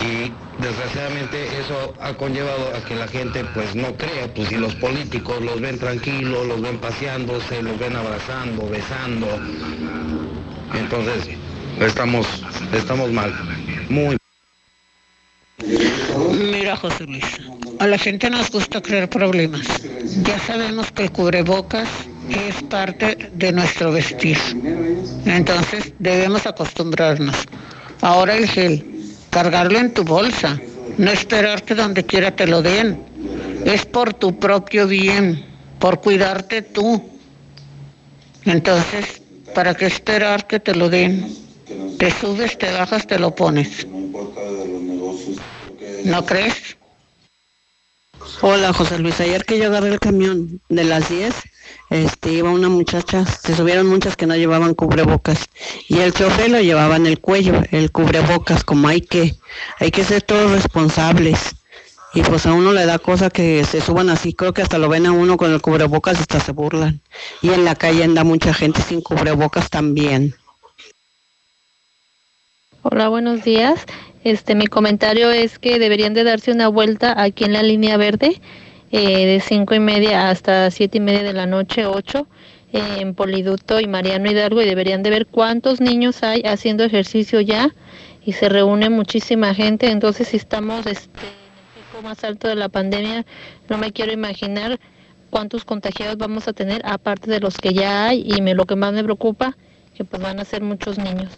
Y 0.00 0.32
desgraciadamente 0.62 1.60
eso 1.60 1.94
ha 2.00 2.14
conllevado 2.14 2.74
a 2.76 2.84
que 2.84 2.94
la 2.94 3.08
gente 3.08 3.44
pues 3.54 3.74
no 3.74 3.94
crea, 3.96 4.32
pues 4.34 4.48
si 4.48 4.56
los 4.56 4.74
políticos 4.76 5.40
los 5.42 5.60
ven 5.60 5.78
tranquilos, 5.78 6.46
los 6.46 6.60
ven 6.60 6.78
paseándose, 6.78 7.62
los 7.62 7.78
ven 7.78 7.96
abrazando, 7.96 8.68
besando. 8.68 9.26
Entonces, 10.74 11.36
estamos, 11.80 12.26
estamos 12.72 13.10
mal, 13.12 13.32
muy 13.88 14.16
Mira, 16.50 16.76
José 16.76 17.04
Luis, 17.04 17.24
a 17.78 17.86
la 17.86 17.98
gente 17.98 18.30
nos 18.30 18.50
gusta 18.50 18.80
crear 18.80 19.08
problemas. 19.08 19.66
Ya 20.22 20.38
sabemos 20.38 20.90
que 20.92 21.04
el 21.04 21.12
cubrebocas 21.12 21.88
es 22.28 22.62
parte 22.64 23.30
de 23.32 23.52
nuestro 23.52 23.92
vestir. 23.92 24.38
Entonces 25.24 25.92
debemos 25.98 26.46
acostumbrarnos. 26.46 27.36
Ahora 28.00 28.36
el 28.36 28.48
gel, 28.48 28.84
cargarlo 29.30 29.78
en 29.78 29.92
tu 29.92 30.04
bolsa, 30.04 30.60
no 30.98 31.10
esperar 31.10 31.62
que 31.62 31.74
donde 31.74 32.04
quiera 32.04 32.34
te 32.34 32.46
lo 32.46 32.62
den. 32.62 33.00
Es 33.64 33.86
por 33.86 34.14
tu 34.14 34.38
propio 34.38 34.86
bien, 34.86 35.44
por 35.78 36.00
cuidarte 36.00 36.62
tú. 36.62 37.08
Entonces, 38.44 39.20
¿para 39.54 39.74
qué 39.74 39.86
esperar 39.86 40.46
que 40.46 40.60
te 40.60 40.74
lo 40.74 40.88
den? 40.88 41.36
Te 41.98 42.10
subes, 42.10 42.56
te 42.56 42.70
bajas, 42.70 43.06
te 43.06 43.18
lo 43.18 43.34
pones. 43.34 43.86
¿No 46.04 46.24
crees? 46.24 46.76
Hola 48.40 48.72
José 48.72 48.98
Luis, 48.98 49.20
ayer 49.20 49.44
que 49.44 49.58
yo 49.58 49.66
agarré 49.66 49.88
el 49.88 49.98
camión 49.98 50.60
de 50.68 50.84
las 50.84 51.08
10, 51.08 51.34
este, 51.90 52.32
iba 52.32 52.50
una 52.50 52.68
muchacha, 52.68 53.24
se 53.24 53.56
subieron 53.56 53.86
muchas 53.86 54.16
que 54.16 54.26
no 54.26 54.36
llevaban 54.36 54.74
cubrebocas 54.74 55.46
y 55.88 55.98
el 56.00 56.12
chofer 56.12 56.50
lo 56.50 56.60
llevaba 56.60 56.96
en 56.96 57.06
el 57.06 57.18
cuello, 57.18 57.62
el 57.70 57.90
cubrebocas, 57.90 58.62
como 58.62 58.88
hay 58.88 59.00
que, 59.00 59.36
hay 59.78 59.90
que 59.90 60.04
ser 60.04 60.22
todos 60.22 60.50
responsables. 60.50 61.54
Y 62.14 62.22
pues 62.22 62.46
a 62.46 62.52
uno 62.52 62.72
le 62.72 62.86
da 62.86 62.98
cosa 62.98 63.28
que 63.28 63.64
se 63.64 63.80
suban 63.80 64.08
así, 64.10 64.32
creo 64.32 64.52
que 64.52 64.62
hasta 64.62 64.78
lo 64.78 64.88
ven 64.88 65.06
a 65.06 65.12
uno 65.12 65.36
con 65.36 65.52
el 65.52 65.60
cubrebocas 65.60 66.20
hasta 66.20 66.40
se 66.40 66.52
burlan. 66.52 67.00
Y 67.42 67.50
en 67.50 67.64
la 67.64 67.74
calle 67.74 68.04
anda 68.04 68.24
mucha 68.24 68.54
gente 68.54 68.82
sin 68.82 69.02
cubrebocas 69.02 69.68
también. 69.70 70.34
Hola, 72.82 73.08
buenos 73.08 73.44
días. 73.44 73.84
Este, 74.24 74.54
mi 74.54 74.66
comentario 74.66 75.30
es 75.30 75.58
que 75.58 75.78
deberían 75.78 76.14
de 76.14 76.24
darse 76.24 76.50
una 76.50 76.68
vuelta 76.68 77.22
aquí 77.22 77.44
en 77.44 77.52
la 77.52 77.62
línea 77.62 77.96
verde 77.96 78.40
eh, 78.90 79.26
de 79.26 79.40
cinco 79.40 79.74
y 79.74 79.80
media 79.80 80.30
hasta 80.30 80.70
siete 80.70 80.98
y 80.98 81.00
media 81.00 81.22
de 81.22 81.32
la 81.32 81.46
noche, 81.46 81.86
ocho, 81.86 82.26
en 82.72 83.14
Poliducto 83.14 83.80
y 83.80 83.86
Mariano 83.86 84.30
Hidalgo 84.30 84.60
y 84.62 84.66
deberían 84.66 85.02
de 85.02 85.10
ver 85.10 85.26
cuántos 85.26 85.80
niños 85.80 86.22
hay 86.22 86.42
haciendo 86.42 86.84
ejercicio 86.84 87.40
ya 87.40 87.70
y 88.24 88.32
se 88.32 88.48
reúne 88.48 88.90
muchísima 88.90 89.54
gente. 89.54 89.90
Entonces, 89.90 90.28
si 90.28 90.36
estamos 90.36 90.86
este, 90.86 91.20
en 91.20 91.26
el 91.26 91.84
pico 91.84 92.02
más 92.02 92.24
alto 92.24 92.48
de 92.48 92.56
la 92.56 92.68
pandemia, 92.68 93.24
no 93.68 93.78
me 93.78 93.92
quiero 93.92 94.12
imaginar 94.12 94.78
cuántos 95.30 95.64
contagiados 95.64 96.18
vamos 96.18 96.48
a 96.48 96.52
tener 96.52 96.82
aparte 96.84 97.30
de 97.30 97.40
los 97.40 97.56
que 97.56 97.72
ya 97.72 98.06
hay 98.08 98.20
y 98.20 98.40
lo 98.40 98.64
que 98.66 98.76
más 98.76 98.92
me 98.92 99.02
preocupa 99.04 99.56
que 99.94 100.04
pues 100.04 100.22
van 100.22 100.38
a 100.38 100.44
ser 100.44 100.62
muchos 100.62 100.98
niños. 100.98 101.32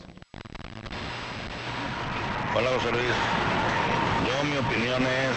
Yo 4.26 4.44
mi 4.44 4.57
opinión 4.57 5.03
es 5.03 5.36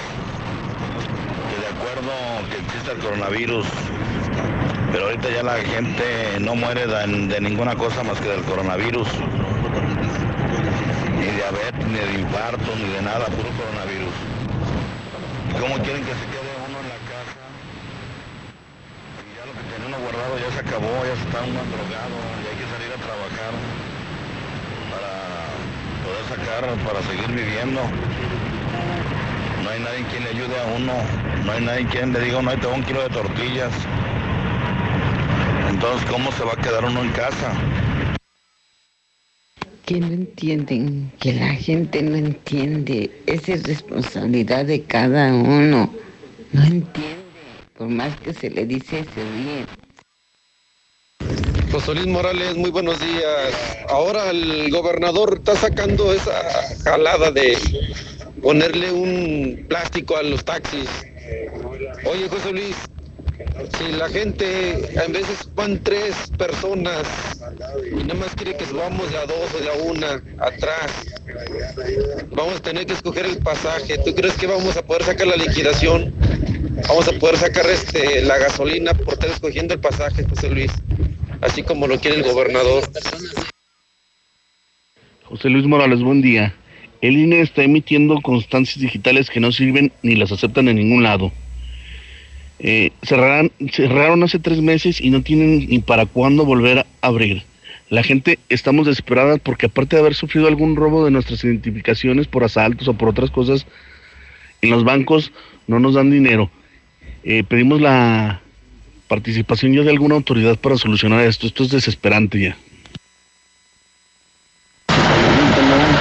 que 1.50 1.58
de 1.62 1.68
acuerdo 1.68 2.12
que 2.50 2.58
existe 2.58 2.83
el 2.94 3.00
coronavirus, 3.00 3.66
pero 4.92 5.06
ahorita 5.06 5.30
ya 5.30 5.44
la 5.44 5.56
gente 5.58 6.40
no 6.40 6.56
muere 6.56 6.86
de, 6.86 7.42
ninguna 7.42 7.76
cosa 7.76 8.04
más 8.04 8.20
que 8.20 8.30
del 8.30 8.44
coronavirus. 8.44 9.08
Ni 11.18 11.26
de 11.26 11.32
diabetes, 11.34 11.88
ni 11.88 11.98
de 11.98 12.20
infarto, 12.22 12.70
ni 12.78 12.94
de 12.94 13.02
nada, 13.02 13.26
puro 13.26 13.50
coronavirus. 13.58 14.14
¿Y 15.50 15.54
cómo 15.60 15.76
quieren 15.84 16.06
que 16.06 16.14
se 16.14 16.26
quede 16.30 16.52
uno 16.70 16.78
en 16.82 16.90
la 16.94 17.00
casa? 17.10 17.42
Y 19.26 19.30
ya 19.38 19.44
lo 19.50 19.54
que 19.58 19.64
tenía 19.74 19.88
uno 19.90 19.98
guardado 19.98 20.38
ya 20.38 20.50
se 20.54 20.60
acabó, 20.62 20.94
ya 21.02 21.14
está 21.18 21.42
uno 21.42 21.62
drogado 21.74 22.18
y 22.38 22.44
hay 22.46 22.58
que 22.62 22.68
salir 22.70 22.90
a 22.94 23.00
trabajar 23.02 23.54
para 24.94 25.12
poder 26.06 26.24
sacar, 26.30 26.62
para 26.86 27.02
seguir 27.10 27.30
viviendo. 27.34 27.82
No 29.64 29.70
hay 29.70 29.80
nadie 29.80 30.06
quien 30.12 30.24
le 30.24 30.30
ayude 30.30 30.60
a 30.60 30.66
uno, 30.76 30.94
no 31.46 31.52
hay 31.52 31.62
nadie 31.62 31.86
quien 31.88 32.14
le 32.14 32.20
diga, 32.20 32.42
no, 32.42 32.50
ahí 32.50 32.58
te 32.58 32.68
doy 32.68 32.76
un 32.76 32.84
kilo 32.84 33.02
de 33.02 33.10
tortillas. 33.10 33.74
Entonces, 35.70 36.10
¿cómo 36.10 36.32
se 36.34 36.44
va 36.44 36.54
a 36.54 36.58
quedar 36.58 36.86
uno 36.86 37.02
en 37.02 37.12
casa? 37.12 37.54
que 39.86 40.00
no 40.00 40.08
entienden, 40.08 41.12
que 41.20 41.34
la 41.34 41.54
gente 41.54 42.02
no 42.02 42.16
entiende. 42.16 43.12
Esa 43.26 43.54
es 43.54 43.64
responsabilidad 43.64 44.66
de 44.66 44.84
cada 44.84 45.34
uno. 45.34 45.94
No 46.54 46.64
entiende. 46.64 47.22
Por 47.78 47.90
más 47.90 48.16
que 48.18 48.34
se 48.34 48.50
le 48.50 48.66
dice, 48.66 49.04
se 49.14 49.24
ríe. 49.34 49.66
José 51.72 51.96
Luis 51.96 52.08
Morales, 52.08 52.56
muy 52.56 52.70
buenos 52.70 53.00
días. 53.00 53.54
Ahora 53.90 54.30
el 54.30 54.70
gobernador 54.72 55.36
está 55.40 55.56
sacando 55.56 56.14
esa 56.14 56.32
jalada 56.84 57.32
de 57.32 57.58
ponerle 58.44 58.92
un 58.92 59.66
plástico 59.70 60.18
a 60.18 60.22
los 60.22 60.44
taxis. 60.44 60.90
Oye, 62.06 62.28
José 62.28 62.52
Luis, 62.52 62.76
si 63.78 63.92
la 63.94 64.10
gente, 64.10 64.90
a 64.98 65.10
veces 65.10 65.48
van 65.56 65.82
tres 65.82 66.14
personas 66.38 67.08
y 67.90 68.04
nada 68.04 68.16
más 68.16 68.36
quiere 68.36 68.56
que 68.58 68.66
subamos 68.66 69.10
de 69.10 69.18
a 69.18 69.26
dos 69.26 69.56
o 69.56 69.64
de 69.64 69.70
a 69.70 69.74
una 69.92 70.24
atrás, 70.46 70.92
vamos 72.32 72.58
a 72.58 72.62
tener 72.62 72.86
que 72.86 72.94
escoger 72.94 73.26
el 73.26 73.38
pasaje. 73.38 73.98
¿Tú 74.00 74.14
crees 74.14 74.36
que 74.36 74.46
vamos 74.46 74.76
a 74.76 74.84
poder 74.84 75.04
sacar 75.04 75.28
la 75.28 75.38
liquidación? 75.38 76.14
Vamos 76.90 77.08
a 77.08 77.14
poder 77.14 77.38
sacar 77.38 77.66
este 77.68 78.22
la 78.24 78.38
gasolina 78.38 78.94
por 78.94 79.14
estar 79.14 79.30
escogiendo 79.30 79.74
el 79.74 79.80
pasaje, 79.80 80.26
José 80.28 80.50
Luis, 80.50 80.72
así 81.42 81.64
como 81.64 81.88
lo 81.88 81.98
quiere 81.98 82.18
el 82.18 82.24
gobernador. 82.24 82.84
José 85.24 85.50
Luis 85.50 85.66
Morales, 85.66 86.02
buen 86.02 86.22
día. 86.22 86.54
El 87.04 87.18
INE 87.18 87.42
está 87.42 87.64
emitiendo 87.64 88.22
constancias 88.22 88.80
digitales 88.80 89.30
que 89.30 89.42
no 89.42 89.52
sirven 89.52 89.92
ni 90.04 90.16
las 90.16 90.32
aceptan 90.32 90.70
en 90.70 90.78
ningún 90.78 91.04
lado. 91.04 91.34
Eh, 92.60 92.92
cerraron 93.02 94.24
hace 94.24 94.40
tres 94.40 94.62
meses 94.62 95.02
y 95.02 95.10
no 95.10 95.22
tienen 95.22 95.68
ni 95.68 95.80
para 95.80 96.06
cuándo 96.06 96.46
volver 96.46 96.80
a 96.80 96.86
abrir. 97.02 97.44
La 97.90 98.04
gente 98.04 98.40
estamos 98.48 98.86
desesperada 98.86 99.36
porque 99.36 99.66
aparte 99.66 99.98
de 99.98 100.00
haber 100.00 100.16
sufrido 100.16 100.48
algún 100.48 100.78
robo 100.78 101.04
de 101.04 101.12
nuestras 101.12 101.44
identificaciones 101.44 102.28
por 102.28 102.46
asaltos 102.46 102.88
o 102.88 102.94
por 102.94 103.10
otras 103.10 103.32
cosas, 103.32 103.68
en 104.62 104.70
los 104.70 104.86
bancos 104.86 105.34
no 105.68 105.82
nos 105.82 105.96
dan 105.96 106.10
dinero. 106.10 106.50
Eh, 107.26 107.44
pedimos 107.46 107.82
la 107.82 108.40
participación 109.10 109.74
ya 109.74 109.82
de 109.82 109.90
alguna 109.90 110.16
autoridad 110.16 110.58
para 110.58 110.78
solucionar 110.78 111.20
esto. 111.26 111.48
Esto 111.48 111.66
es 111.66 111.72
desesperante 111.72 112.40
ya. 112.40 112.58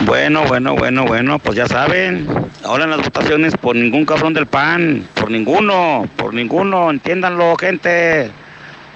Bueno, 0.05 0.45
bueno, 0.49 0.75
bueno, 0.75 1.05
bueno, 1.05 1.39
pues 1.39 1.57
ya 1.57 1.69
saben, 1.69 2.27
ahora 2.65 2.85
en 2.85 2.91
las 2.91 3.03
votaciones 3.03 3.57
por 3.57 3.77
ningún 3.77 4.05
cabrón 4.05 4.35
del 4.35 4.47
PAN, 4.47 5.07
por 5.15 5.31
ninguno, 5.31 6.09
por 6.17 6.35
ninguno, 6.35 6.91
entiéndanlo, 6.91 7.57
gente, 7.57 8.31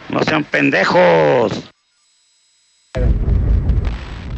no 0.08 0.22
sean 0.24 0.42
pendejos. 0.42 1.70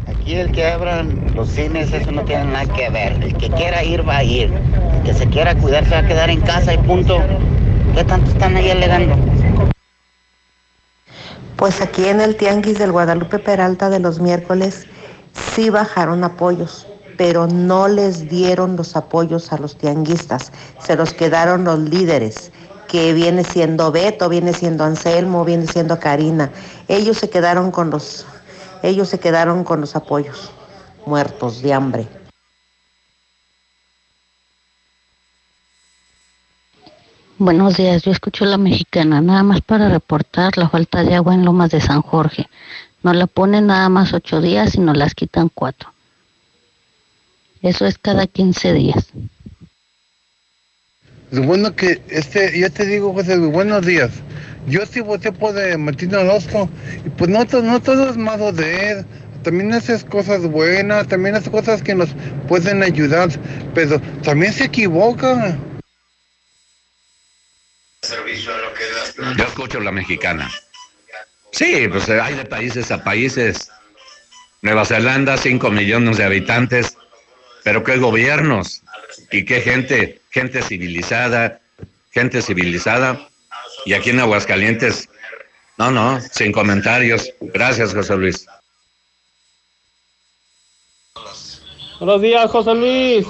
Aquí 0.07 0.35
el 0.35 0.51
que 0.51 0.67
abran 0.67 1.31
los 1.35 1.49
cines, 1.49 1.91
eso 1.91 2.11
no 2.11 2.21
tiene 2.23 2.45
nada 2.45 2.71
que 2.71 2.89
ver. 2.91 3.13
El 3.13 3.35
que 3.35 3.49
quiera 3.49 3.83
ir, 3.83 4.07
va 4.07 4.17
a 4.17 4.23
ir. 4.23 4.51
El 4.53 5.03
que 5.03 5.13
se 5.15 5.27
quiera 5.27 5.55
cuidar, 5.55 5.85
se 5.85 5.91
va 5.91 5.99
a 5.99 6.07
quedar 6.07 6.29
en 6.29 6.41
casa 6.41 6.73
y 6.73 6.77
punto. 6.77 7.19
¿Qué 7.95 8.03
tanto 8.03 8.29
están 8.29 8.55
ahí 8.55 8.69
alegando? 8.69 9.15
Pues 11.55 11.81
aquí 11.81 12.07
en 12.07 12.21
el 12.21 12.35
Tianguis 12.35 12.77
del 12.77 12.91
Guadalupe 12.91 13.39
Peralta 13.39 13.89
de 13.89 13.99
los 13.99 14.19
miércoles 14.19 14.87
sí 15.55 15.69
bajaron 15.69 16.23
apoyos, 16.23 16.87
pero 17.17 17.47
no 17.47 17.87
les 17.87 18.29
dieron 18.29 18.75
los 18.75 18.95
apoyos 18.95 19.51
a 19.51 19.57
los 19.57 19.77
tianguistas, 19.77 20.51
se 20.79 20.95
los 20.95 21.13
quedaron 21.13 21.63
los 21.63 21.79
líderes 21.79 22.51
que 22.87 23.13
viene 23.13 23.43
siendo 23.43 23.91
Beto, 23.91 24.29
viene 24.29 24.53
siendo 24.53 24.83
Anselmo, 24.83 25.45
viene 25.45 25.67
siendo 25.67 25.99
Karina. 25.99 26.51
Ellos 26.87 27.17
se 27.17 27.29
quedaron 27.29 27.71
con 27.71 27.89
los 27.89 28.25
ellos 28.81 29.09
se 29.09 29.19
quedaron 29.19 29.63
con 29.65 29.81
los 29.81 29.95
apoyos, 29.95 30.51
muertos 31.05 31.61
de 31.61 31.73
hambre. 31.73 32.07
Buenos 37.37 37.77
días, 37.77 38.03
yo 38.03 38.11
escucho 38.11 38.45
la 38.45 38.57
mexicana, 38.57 39.21
nada 39.21 39.43
más 39.43 39.61
para 39.61 39.89
reportar 39.89 40.57
la 40.57 40.67
falta 40.69 41.03
de 41.03 41.15
agua 41.15 41.33
en 41.33 41.45
Lomas 41.45 41.71
de 41.71 41.79
San 41.79 42.01
Jorge. 42.01 42.49
Nos 43.03 43.15
la 43.15 43.27
ponen 43.27 43.67
nada 43.67 43.89
más 43.89 44.13
ocho 44.13 44.41
días 44.41 44.75
y 44.75 44.79
nos 44.79 44.97
las 44.97 45.15
quitan 45.15 45.49
cuatro. 45.49 45.93
Eso 47.61 47.85
es 47.85 47.97
cada 47.97 48.27
15 48.27 48.73
días. 48.73 49.07
Bueno 51.31 51.75
que, 51.75 52.01
este, 52.09 52.59
yo 52.59 52.71
te 52.71 52.85
digo, 52.85 53.13
José 53.13 53.37
buenos 53.37 53.85
días. 53.85 54.11
Yo 54.67 54.85
sí 54.85 54.99
voté 54.99 55.31
por 55.31 55.53
de 55.53 55.77
Martín 55.77 56.13
Orozco, 56.15 56.69
y 57.05 57.09
pues 57.09 57.29
no, 57.29 57.43
no 57.61 57.81
todo 57.81 58.09
es 58.09 58.17
malo 58.17 58.51
de 58.51 58.91
él. 58.91 59.05
También 59.43 59.73
hace 59.73 60.03
cosas 60.05 60.41
buenas, 60.41 61.07
también 61.07 61.35
hace 61.35 61.49
cosas 61.49 61.81
que 61.81 61.95
nos 61.95 62.09
pueden 62.47 62.83
ayudar, 62.83 63.29
pero 63.73 64.01
también 64.23 64.51
se 64.51 64.65
equivoca. 64.65 65.57
Yo 69.37 69.43
escucho 69.45 69.79
la 69.79 69.91
mexicana. 69.91 70.49
Sí, 71.51 71.87
pues 71.87 72.07
eh, 72.09 72.19
hay 72.21 72.35
de 72.35 72.45
países 72.45 72.91
a 72.91 73.03
países. 73.03 73.71
Nueva 74.61 74.85
Zelanda, 74.85 75.37
5 75.37 75.71
millones 75.71 76.17
de 76.17 76.25
habitantes, 76.25 76.97
pero 77.63 77.83
qué 77.83 77.97
gobiernos 77.97 78.81
y 79.31 79.45
qué 79.45 79.61
gente, 79.61 80.21
gente 80.31 80.61
civilizada, 80.61 81.61
gente 82.11 82.41
civilizada. 82.41 83.29
Y 83.85 83.93
aquí 83.93 84.09
en 84.09 84.19
Aguascalientes, 84.19 85.07
no, 85.77 85.91
no, 85.91 86.19
sin 86.19 86.51
comentarios. 86.51 87.31
Gracias, 87.39 87.93
José 87.93 88.17
Luis. 88.17 88.45
Buenos 91.99 92.21
días, 92.21 92.51
José 92.51 92.75
Luis. 92.75 93.27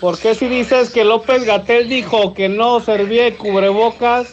¿Por 0.00 0.18
qué 0.18 0.34
si 0.36 0.46
dices 0.46 0.90
que 0.90 1.04
López 1.04 1.44
Gatel 1.44 1.88
dijo 1.88 2.34
que 2.34 2.48
no 2.48 2.80
servía 2.80 3.36
cubrebocas? 3.36 4.32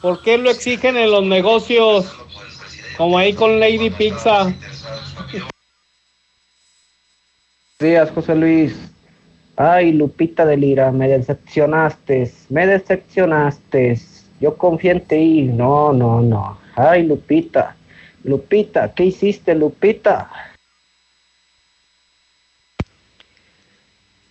¿Por 0.00 0.22
qué 0.22 0.38
lo 0.38 0.50
exigen 0.50 0.96
en 0.96 1.10
los 1.10 1.24
negocios? 1.24 2.12
Como 2.96 3.18
ahí 3.18 3.32
con 3.32 3.60
Lady 3.60 3.90
Pizza. 3.90 4.52
días, 7.78 8.10
José 8.10 8.34
Luis. 8.34 8.74
Ay, 9.56 9.92
Lupita 9.92 10.44
de 10.44 10.56
Lira, 10.56 10.92
me 10.92 11.08
decepcionaste, 11.08 12.30
me 12.50 12.66
decepcionaste. 12.66 13.98
Yo 14.40 14.56
confié 14.56 14.92
en 14.92 15.00
ti. 15.00 15.42
No, 15.42 15.92
no, 15.92 16.20
no. 16.20 16.58
Ay, 16.74 17.06
Lupita. 17.06 17.76
Lupita, 18.24 18.92
¿qué 18.92 19.04
hiciste, 19.04 19.54
Lupita? 19.54 20.55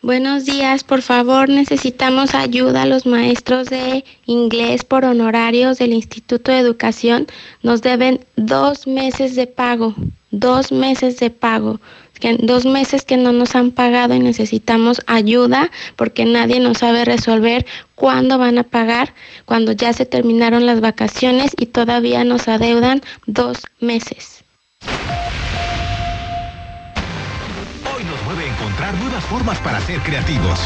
Buenos 0.05 0.45
días, 0.45 0.83
por 0.83 1.01
favor, 1.01 1.49
necesitamos 1.49 2.35
ayuda 2.35 2.83
a 2.83 2.85
los 2.85 3.07
maestros 3.07 3.69
de 3.69 4.05
inglés 4.27 4.83
por 4.83 5.03
honorarios 5.03 5.79
del 5.79 5.93
Instituto 5.93 6.51
de 6.51 6.59
Educación. 6.59 7.25
Nos 7.63 7.81
deben 7.81 8.23
dos 8.35 8.85
meses 8.85 9.35
de 9.35 9.47
pago, 9.47 9.95
dos 10.29 10.71
meses 10.71 11.17
de 11.17 11.31
pago, 11.31 11.79
dos 12.37 12.67
meses 12.67 13.03
que 13.03 13.17
no 13.17 13.31
nos 13.31 13.55
han 13.55 13.71
pagado 13.71 14.13
y 14.13 14.19
necesitamos 14.19 15.01
ayuda 15.07 15.71
porque 15.95 16.23
nadie 16.25 16.59
nos 16.59 16.77
sabe 16.77 17.03
resolver 17.03 17.65
cuándo 17.95 18.37
van 18.37 18.59
a 18.59 18.63
pagar, 18.63 19.11
cuando 19.45 19.71
ya 19.71 19.91
se 19.91 20.05
terminaron 20.05 20.67
las 20.67 20.81
vacaciones 20.81 21.53
y 21.57 21.65
todavía 21.65 22.23
nos 22.23 22.47
adeudan 22.47 23.01
dos 23.25 23.57
meses. 23.79 24.43
Formas 29.23 29.57
para 29.59 29.79
ser 29.81 29.99
creativos, 30.01 30.59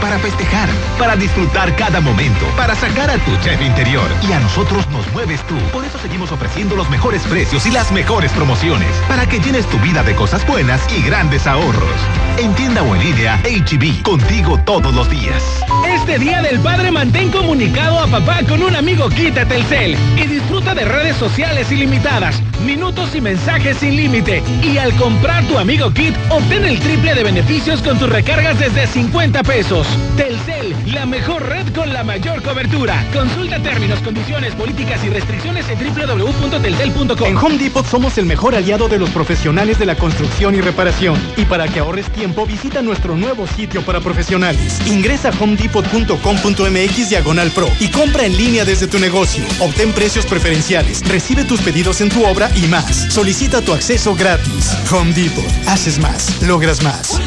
para 0.00 0.18
festejar, 0.18 0.68
para 0.98 1.16
disfrutar 1.16 1.74
cada 1.76 2.00
momento, 2.00 2.46
para 2.56 2.74
sacar 2.74 3.10
a 3.10 3.18
tu 3.18 3.36
chef 3.42 3.60
interior. 3.60 4.08
Y 4.28 4.32
a 4.32 4.40
nosotros 4.40 4.88
nos 4.90 5.10
mueves 5.12 5.42
tú. 5.46 5.56
Por 5.72 5.84
eso 5.84 5.98
seguimos 5.98 6.32
ofreciendo 6.32 6.76
los 6.76 6.88
mejores 6.90 7.22
precios 7.22 7.66
y 7.66 7.70
las 7.70 7.92
mejores 7.92 8.32
promociones, 8.32 8.88
para 9.08 9.26
que 9.26 9.40
llenes 9.40 9.66
tu 9.66 9.78
vida 9.78 10.02
de 10.02 10.14
cosas 10.14 10.46
buenas 10.46 10.80
y 10.96 11.02
grandes 11.02 11.46
ahorros. 11.46 12.00
En 12.38 12.54
tienda 12.54 12.82
o 12.82 12.94
en 12.94 13.02
línea, 13.02 13.40
HB, 13.44 14.02
contigo 14.02 14.58
todos 14.64 14.94
los 14.94 15.10
días. 15.10 15.42
Este 15.86 16.18
Día 16.18 16.42
del 16.42 16.60
Padre 16.60 16.90
mantén 16.90 17.30
comunicado 17.30 17.98
a 18.00 18.06
papá 18.06 18.40
con 18.48 18.62
un 18.62 18.74
amigo 18.76 19.08
Kit 19.08 19.34
de 19.34 19.44
Telcel 19.44 19.96
y 20.16 20.26
disfruta 20.26 20.74
de 20.74 20.84
redes 20.84 21.16
sociales 21.16 21.70
ilimitadas, 21.70 22.40
minutos 22.64 23.14
y 23.14 23.20
mensajes 23.20 23.76
sin 23.78 23.96
límite. 23.96 24.42
Y 24.62 24.78
al 24.78 24.94
comprar 24.94 25.44
tu 25.44 25.58
amigo 25.58 25.92
Kit, 25.92 26.14
obtén 26.30 26.64
el 26.64 26.78
triple 26.80 27.14
de 27.14 27.24
beneficios 27.24 27.82
con 27.82 27.89
tus 27.98 28.08
recargas 28.08 28.58
desde 28.58 28.86
50 28.86 29.42
pesos. 29.42 29.86
Telcel, 30.16 30.74
la 30.92 31.06
mejor 31.06 31.48
red 31.48 31.66
con 31.74 31.92
la 31.92 32.04
mayor 32.04 32.42
cobertura. 32.42 33.04
Consulta 33.12 33.60
términos, 33.60 33.98
condiciones, 34.00 34.54
políticas 34.54 35.02
y 35.04 35.08
restricciones 35.08 35.66
en 35.68 35.78
www.telcel.com. 35.78 37.26
En 37.26 37.36
Home 37.36 37.58
Depot 37.58 37.86
somos 37.86 38.16
el 38.18 38.26
mejor 38.26 38.54
aliado 38.54 38.88
de 38.88 38.98
los 38.98 39.10
profesionales 39.10 39.78
de 39.78 39.86
la 39.86 39.96
construcción 39.96 40.54
y 40.54 40.60
reparación. 40.60 41.16
Y 41.36 41.44
para 41.46 41.66
que 41.68 41.80
ahorres 41.80 42.10
tiempo, 42.12 42.46
visita 42.46 42.82
nuestro 42.82 43.16
nuevo 43.16 43.46
sitio 43.46 43.82
para 43.82 44.00
profesionales. 44.00 44.80
Ingresa 44.86 45.30
a 45.30 45.32
homedepot.com.mx 45.32 47.08
diagonal 47.08 47.50
pro 47.50 47.68
y 47.80 47.88
compra 47.88 48.24
en 48.24 48.36
línea 48.36 48.64
desde 48.64 48.86
tu 48.86 48.98
negocio. 48.98 49.44
Obtén 49.58 49.92
precios 49.92 50.26
preferenciales, 50.26 51.06
recibe 51.08 51.44
tus 51.44 51.60
pedidos 51.60 52.00
en 52.00 52.08
tu 52.08 52.24
obra 52.24 52.50
y 52.54 52.66
más. 52.66 53.12
Solicita 53.12 53.62
tu 53.62 53.72
acceso 53.72 54.14
gratis. 54.14 54.76
Home 54.92 55.12
Depot. 55.12 55.44
Haces 55.66 55.98
más, 55.98 56.40
logras 56.42 56.82
más. 56.82 57.20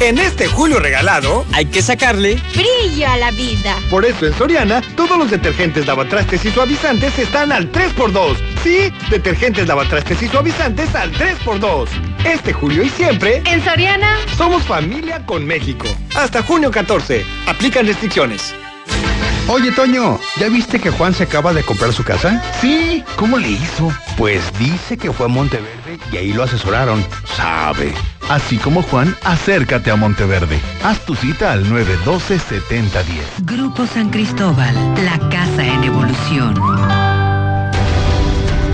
En 0.00 0.18
este 0.18 0.48
julio 0.48 0.80
regalado, 0.80 1.44
hay 1.52 1.66
que 1.66 1.82
sacarle 1.82 2.40
Brillo 2.54 3.08
a 3.08 3.16
la 3.16 3.30
vida. 3.30 3.76
Por 3.90 4.04
eso 4.04 4.26
en 4.26 4.34
Soriana, 4.36 4.82
todos 4.96 5.16
los 5.16 5.30
detergentes 5.30 5.86
lavatrastes 5.86 6.44
y 6.44 6.50
suavizantes 6.50 7.18
están 7.18 7.52
al 7.52 7.70
3x2. 7.70 8.36
Sí, 8.62 8.92
detergentes 9.10 9.68
lavatrastes 9.68 10.22
y 10.22 10.28
suavizantes 10.28 10.94
al 10.94 11.12
3x2. 11.12 11.88
Este 12.24 12.52
julio 12.52 12.82
y 12.82 12.88
siempre, 12.88 13.42
En 13.46 13.62
Soriana, 13.64 14.16
somos 14.36 14.62
familia 14.64 15.24
con 15.26 15.46
México. 15.46 15.86
Hasta 16.14 16.42
junio 16.42 16.70
14. 16.70 17.24
Aplican 17.46 17.86
restricciones. 17.86 18.54
Oye, 19.48 19.72
Toño, 19.72 20.20
¿ya 20.38 20.48
viste 20.48 20.78
que 20.78 20.90
Juan 20.90 21.12
se 21.14 21.24
acaba 21.24 21.52
de 21.52 21.62
comprar 21.62 21.92
su 21.92 22.04
casa? 22.04 22.42
Sí, 22.60 23.04
¿cómo 23.16 23.38
le 23.38 23.50
hizo? 23.50 23.92
Pues 24.16 24.40
dice 24.58 24.96
que 24.96 25.12
fue 25.12 25.26
a 25.26 25.28
Monteverde 25.28 25.81
y 26.10 26.16
ahí 26.16 26.32
lo 26.32 26.42
asesoraron. 26.42 27.04
Sabe. 27.36 27.92
Así 28.28 28.56
como 28.56 28.82
Juan, 28.82 29.14
acércate 29.24 29.90
a 29.90 29.96
Monteverde. 29.96 30.60
Haz 30.82 31.04
tu 31.04 31.14
cita 31.14 31.52
al 31.52 31.66
912-7010. 31.66 33.44
Grupo 33.44 33.86
San 33.86 34.10
Cristóbal, 34.10 34.74
la 35.04 35.18
casa 35.28 35.64
en 35.64 35.84
evolución. 35.84 37.11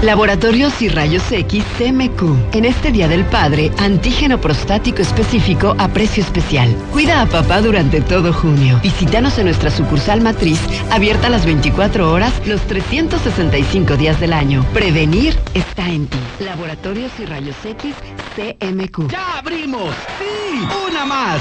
Laboratorios 0.02 0.80
y 0.80 0.88
Rayos 0.88 1.32
X 1.32 1.64
CMQ. 1.76 2.54
En 2.54 2.64
este 2.64 2.92
Día 2.92 3.08
del 3.08 3.24
Padre, 3.24 3.72
antígeno 3.78 4.40
prostático 4.40 5.02
específico 5.02 5.74
a 5.76 5.88
precio 5.88 6.22
especial. 6.22 6.72
Cuida 6.92 7.20
a 7.20 7.26
papá 7.26 7.60
durante 7.60 8.00
todo 8.00 8.32
junio. 8.32 8.78
Visítanos 8.80 9.36
en 9.38 9.46
nuestra 9.46 9.70
sucursal 9.70 10.20
matriz, 10.20 10.60
abierta 10.92 11.28
las 11.28 11.44
24 11.44 12.12
horas, 12.12 12.32
los 12.46 12.60
365 12.68 13.96
días 13.96 14.20
del 14.20 14.34
año. 14.34 14.64
Prevenir 14.72 15.36
está 15.54 15.88
en 15.88 16.06
ti. 16.06 16.18
Laboratorios 16.38 17.10
y 17.18 17.24
Rayos 17.24 17.56
X 17.64 17.92
CMQ. 18.36 19.10
¡Ya 19.10 19.38
abrimos! 19.38 19.92
¡Sí! 20.20 20.60
¡Una 20.88 21.06
más! 21.06 21.40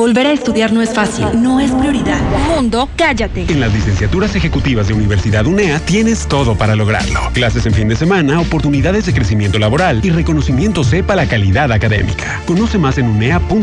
Volver 0.00 0.28
a 0.28 0.32
estudiar 0.32 0.72
no 0.72 0.80
es 0.80 0.94
fácil, 0.94 1.26
no 1.42 1.60
es 1.60 1.70
prioridad. 1.72 2.18
Mundo, 2.48 2.88
cállate. 2.96 3.44
En 3.50 3.60
las 3.60 3.70
licenciaturas 3.70 4.34
ejecutivas 4.34 4.88
de 4.88 4.94
Universidad 4.94 5.46
UNEA 5.46 5.78
tienes 5.80 6.26
todo 6.26 6.56
para 6.56 6.74
lograrlo. 6.74 7.20
Clases 7.34 7.66
en 7.66 7.74
fin 7.74 7.86
de 7.86 7.96
semana, 7.96 8.40
oportunidades 8.40 9.04
de 9.04 9.12
crecimiento 9.12 9.58
laboral 9.58 10.00
y 10.02 10.08
reconocimiento 10.08 10.84
sepa 10.84 11.14
la 11.16 11.26
calidad 11.26 11.70
académica. 11.70 12.40
Conoce 12.46 12.78
más 12.78 12.96
en 12.96 13.08
unea.edu.mx. 13.08 13.58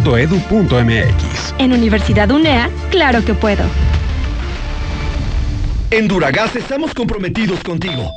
En 1.58 1.74
Universidad 1.74 2.30
UNEA, 2.30 2.70
claro 2.92 3.26
que 3.26 3.34
puedo. 3.34 3.64
En 5.90 6.08
Duragas 6.08 6.56
estamos 6.56 6.94
comprometidos 6.94 7.62
contigo. 7.64 8.12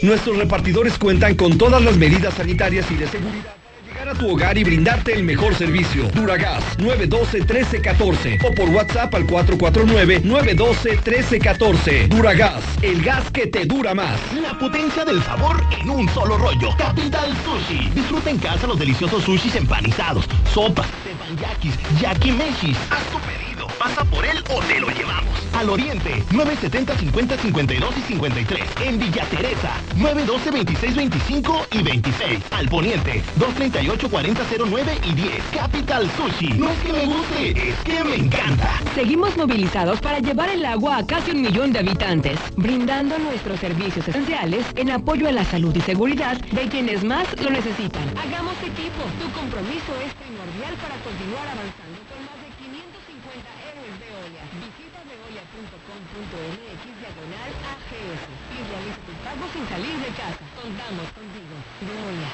Nuestros 0.00 0.36
repartidores 0.36 0.96
cuentan 0.96 1.34
con 1.34 1.58
todas 1.58 1.82
las 1.82 1.96
medidas 1.96 2.34
sanitarias 2.34 2.88
y 2.92 2.94
de 2.94 3.08
seguridad 3.08 3.61
a 4.08 4.14
tu 4.14 4.30
hogar 4.30 4.56
y 4.58 4.64
brindarte 4.64 5.12
el 5.12 5.22
mejor 5.24 5.54
servicio. 5.54 6.08
Duragas 6.14 6.64
912-1314 6.78 8.38
o 8.44 8.52
por 8.54 8.68
WhatsApp 8.70 9.14
al 9.14 9.26
449-912-1314. 9.26 12.08
Duragas, 12.08 12.64
el 12.82 13.02
gas 13.02 13.30
que 13.30 13.46
te 13.46 13.64
dura 13.64 13.94
más. 13.94 14.18
La 14.40 14.58
potencia 14.58 15.04
del 15.04 15.22
sabor 15.22 15.62
en 15.80 15.90
un 15.90 16.08
solo 16.08 16.36
rollo. 16.38 16.76
Capital 16.76 17.36
Sushi. 17.44 17.90
Disfruta 17.90 18.30
en 18.30 18.38
casa 18.38 18.66
los 18.66 18.78
deliciosos 18.78 19.22
sushis 19.24 19.54
empanizados, 19.54 20.24
sopas, 20.52 20.88
tepanyakis, 21.04 21.78
yakimeshis. 22.00 22.78
Tu 23.12 23.18
pedido 23.18 23.41
Pasa 23.82 24.04
por 24.04 24.24
él 24.24 24.38
o 24.48 24.60
te 24.62 24.78
lo 24.78 24.90
llevamos. 24.90 25.26
Al 25.58 25.68
Oriente, 25.68 26.22
970 26.30 26.96
50 26.98 27.36
52 27.36 27.96
y 27.96 28.00
53. 28.02 28.60
En 28.86 28.98
Villa 29.00 29.24
Teresa, 29.24 29.72
912 29.96 30.50
26 30.52 30.94
25 30.94 31.66
y 31.72 31.82
26. 31.82 32.38
Al 32.52 32.68
Poniente, 32.68 33.24
238 33.36 34.08
40 34.08 34.42
09 34.70 34.98
y 35.02 35.14
10. 35.14 35.30
Capital 35.52 36.08
Sushi. 36.16 36.52
No 36.52 36.68
es 36.70 36.78
que 36.78 36.92
me 36.92 37.06
guste, 37.06 37.70
es 37.70 37.76
que 37.80 38.04
me 38.04 38.14
encanta. 38.14 38.70
Seguimos 38.94 39.36
movilizados 39.36 40.00
para 40.00 40.20
llevar 40.20 40.50
el 40.50 40.64
agua 40.64 40.98
a 40.98 41.06
casi 41.06 41.32
un 41.32 41.42
millón 41.42 41.72
de 41.72 41.80
habitantes, 41.80 42.38
brindando 42.56 43.18
nuestros 43.18 43.58
servicios 43.58 44.06
esenciales 44.06 44.64
en 44.76 44.92
apoyo 44.92 45.28
a 45.28 45.32
la 45.32 45.44
salud 45.44 45.74
y 45.74 45.80
seguridad 45.80 46.36
de 46.38 46.68
quienes 46.68 47.02
más 47.02 47.26
lo 47.42 47.50
necesitan. 47.50 48.04
Hagamos 48.16 48.54
equipo. 48.62 49.02
Tu 49.18 49.28
compromiso 49.32 49.90
es 50.06 50.14
primordial 50.14 50.74
para 50.78 50.94
continuar 51.02 51.48
avanzando 51.50 51.98
con 52.06 52.18
más 52.30 52.38
de 52.38 52.48
550 52.62 53.42
héroes 53.68 53.94
de 53.98 54.08
olla. 54.22 54.42
Visita 54.52 54.98
veolia.com.mx 55.08 56.82
diagonal 57.00 57.50
AGS 57.72 58.22
y 58.52 58.58
realiza 58.68 59.00
tus 59.06 59.16
pagos 59.24 59.51
sin 59.62 59.68
salir 59.68 59.98
de 59.98 60.08
casa. 60.08 60.38
Contamos 60.60 61.06
contigo. 61.12 61.54
Veolia. 61.80 62.28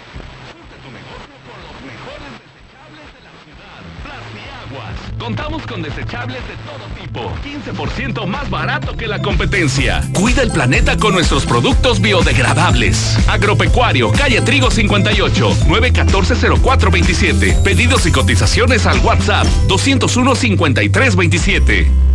tu 0.83 0.91
negocio 0.91 1.35
con 1.45 1.61
los 1.66 1.76
mejores 1.83 2.33
desechables 2.39 3.07
de 3.14 3.20
la 3.24 3.31
ciudad. 3.45 3.81
Plastiaguas. 4.05 4.97
Contamos 5.18 5.61
con 5.66 5.83
desechables 5.83 6.41
de 6.49 6.57
todo 6.64 6.87
tipo. 7.01 7.31
15% 7.45 8.26
más 8.26 8.49
barato 8.51 8.97
que 8.97 9.07
la 9.07 9.20
competencia. 9.20 10.03
Cuida 10.14 10.41
el 10.43 10.51
planeta 10.51 10.97
con 10.97 11.12
nuestros 11.12 11.45
productos 11.45 12.01
biodegradables. 12.01 13.18
Agropecuario, 13.29 14.11
calle 14.12 14.41
Trigo 14.43 14.70
58, 14.70 15.51
914-0427. 15.66 17.62
Pedidos 17.62 18.07
y 18.07 18.12
cotizaciones 18.12 18.87
al 18.87 19.01
WhatsApp 19.01 19.47
201-5327. 19.68 22.09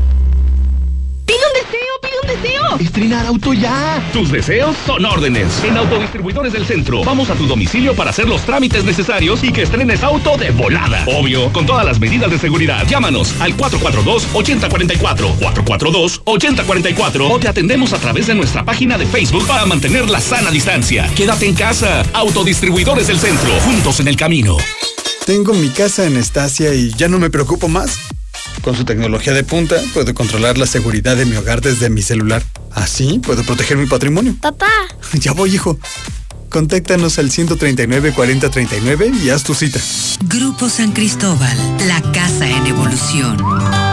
¡Pide 1.26 1.38
un 1.38 1.54
deseo! 1.54 1.80
¡Pide 2.02 2.14
un 2.22 2.28
deseo! 2.42 2.78
Estrenar 2.80 3.26
auto 3.26 3.54
ya. 3.54 4.02
Tus 4.12 4.32
deseos 4.32 4.76
son 4.86 5.06
órdenes. 5.06 5.64
En 5.64 5.78
Autodistribuidores 5.78 6.54
del 6.54 6.66
Centro, 6.66 7.04
vamos 7.04 7.30
a 7.30 7.36
tu 7.36 7.48
domicilio 7.48 7.96
para 7.96 8.10
hacer 8.10 8.28
los 8.28 8.42
trámites 8.42 8.84
necesarios 8.84 9.44
y 9.44 9.52
que 9.52 9.64
estrenes 9.64 10.04
auto 10.04 10.38
de 10.38 10.52
volada. 10.52 11.04
Obvio, 11.08 11.52
con 11.54 11.66
todas 11.66 11.86
las 11.86 12.00
medidas 12.00 12.30
de 12.32 12.40
seguridad. 12.40 12.86
Llámanos 12.88 13.34
al 13.40 13.56
442-8044, 13.56 15.38
442-8044 15.40 17.32
o 17.32 17.40
te 17.40 17.48
atendemos 17.48 17.94
a 17.94 18.00
través 18.00 18.28
de 18.28 18.36
nuestra 18.36 18.66
página 18.66 18.98
de 18.98 19.06
Facebook 19.06 19.48
para 19.48 19.66
mantener 19.66 20.10
la 20.10 20.20
sana 20.20 20.52
distancia. 20.52 21.10
Quédate 21.16 21.48
en 21.48 21.56
casa. 21.56 22.04
Autodistribuidores 22.14 23.08
del 23.08 23.20
Centro, 23.20 23.50
juntos 23.62 24.00
en 24.00 24.08
el 24.08 24.16
camino. 24.16 24.58
Tengo 25.26 25.54
mi 25.54 25.70
casa 25.70 26.06
en 26.06 26.18
Estacia 26.18 26.74
y 26.74 26.92
ya 26.96 27.08
no 27.08 27.18
me 27.18 27.30
preocupo 27.30 27.70
más. 27.70 27.98
Con 28.64 28.78
su 28.78 28.86
tecnología 28.86 29.34
de 29.34 29.44
punta, 29.44 29.76
puedo 29.94 30.14
controlar 30.14 30.58
la 30.58 30.66
seguridad 30.66 31.18
de 31.18 31.26
mi 31.26 31.36
hogar 31.36 31.60
desde 31.60 31.90
mi 31.90 32.02
celular. 32.02 32.42
Así 32.72 33.20
puedo 33.20 33.44
proteger 33.44 33.76
mi 33.78 33.88
patrimonio. 33.88 34.36
Papá. 34.42 34.72
Ya 35.20 35.34
voy, 35.34 35.54
hijo. 35.54 35.78
Contáctanos 36.50 37.20
al 37.20 37.30
139 37.30 38.14
40 38.14 38.50
39 38.50 39.12
y 39.24 39.30
haz 39.30 39.44
tu 39.44 39.54
cita. 39.54 39.80
Grupo 40.24 40.70
San 40.70 40.94
Cristóbal, 40.94 41.58
la 41.88 42.02
casa 42.14 42.48
en 42.48 42.66
evolución. 42.68 43.93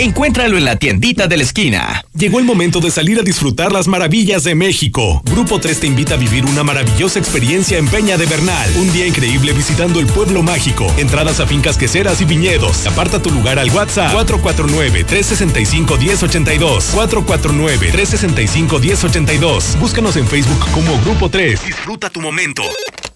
Encuéntralo 0.00 0.56
en 0.56 0.64
la 0.64 0.76
tiendita 0.76 1.26
de 1.26 1.36
la 1.36 1.42
esquina. 1.42 2.02
Llegó 2.14 2.38
el 2.38 2.46
momento 2.46 2.80
de 2.80 2.90
salir 2.90 3.18
a 3.18 3.22
disfrutar 3.22 3.70
las 3.70 3.86
maravillas 3.86 4.44
de 4.44 4.54
México. 4.54 5.20
Grupo 5.26 5.60
3 5.60 5.80
te 5.80 5.86
invita 5.86 6.14
a 6.14 6.16
vivir 6.16 6.46
una 6.46 6.64
maravillosa 6.64 7.18
experiencia 7.18 7.76
en 7.76 7.86
Peña 7.86 8.16
de 8.16 8.24
Bernal. 8.24 8.70
Un 8.78 8.90
día 8.94 9.06
increíble 9.06 9.52
visitando 9.52 10.00
el 10.00 10.06
pueblo 10.06 10.42
mágico. 10.42 10.86
Entradas 10.96 11.38
a 11.40 11.46
fincas 11.46 11.76
queseras 11.76 12.22
y 12.22 12.24
viñedos. 12.24 12.86
Aparta 12.86 13.20
tu 13.20 13.30
lugar 13.30 13.58
al 13.58 13.70
WhatsApp 13.72 14.14
449-365-1082. 14.14 16.94
449-365-1082. 16.94 19.78
Búscanos 19.80 20.16
en 20.16 20.26
Facebook 20.26 20.64
como 20.72 20.98
Grupo 21.02 21.28
3. 21.28 21.66
Disfruta 21.66 22.08
tu 22.08 22.22
momento. 22.22 22.62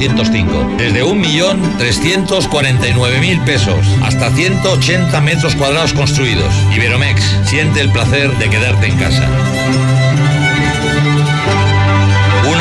1405. 0.00 0.76
Desde 0.78 1.04
1.349.000 1.04 3.44
pesos 3.44 3.86
hasta 4.02 4.30
180 4.30 5.20
metros 5.20 5.54
cuadrados 5.54 5.92
construidos. 5.92 6.54
Iberomex, 6.74 7.22
siente 7.44 7.80
el 7.80 7.92
placer 7.92 8.30
de 8.38 8.48
quedarte 8.48 8.86
en 8.86 8.96
casa. 8.96 9.28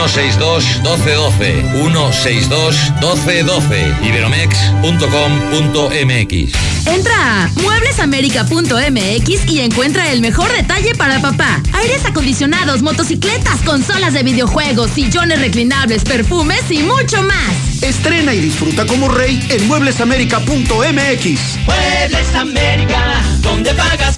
162 0.08 0.82
1212 0.82 1.62
162 1.74 2.94
1212 3.02 3.96
iberomex.com.mx 4.02 6.70
Entra 6.88 7.44
a 7.44 7.50
mueblesamerica.mx 7.62 9.50
y 9.50 9.60
encuentra 9.60 10.12
el 10.12 10.22
mejor 10.22 10.50
detalle 10.54 10.96
para 10.96 11.20
papá. 11.20 11.62
Aires 11.74 12.06
acondicionados, 12.06 12.82
motocicletas, 12.82 13.60
consolas 13.62 14.14
de 14.14 14.24
videojuegos, 14.24 14.92
sillones 14.92 15.42
reclinables, 15.42 16.04
perfumes 16.04 16.64
y 16.70 16.80
mucho 16.80 17.22
más. 17.22 17.84
Estrena 17.84 18.34
y 18.34 18.40
disfruta 18.40 18.86
como 18.86 19.10
rey 19.10 19.46
en 19.50 19.68
mueblesamerica.mx. 19.68 21.60
Muebles 21.66 22.36
América, 22.36 23.22
donde 23.42 23.74
pagas 23.74 24.09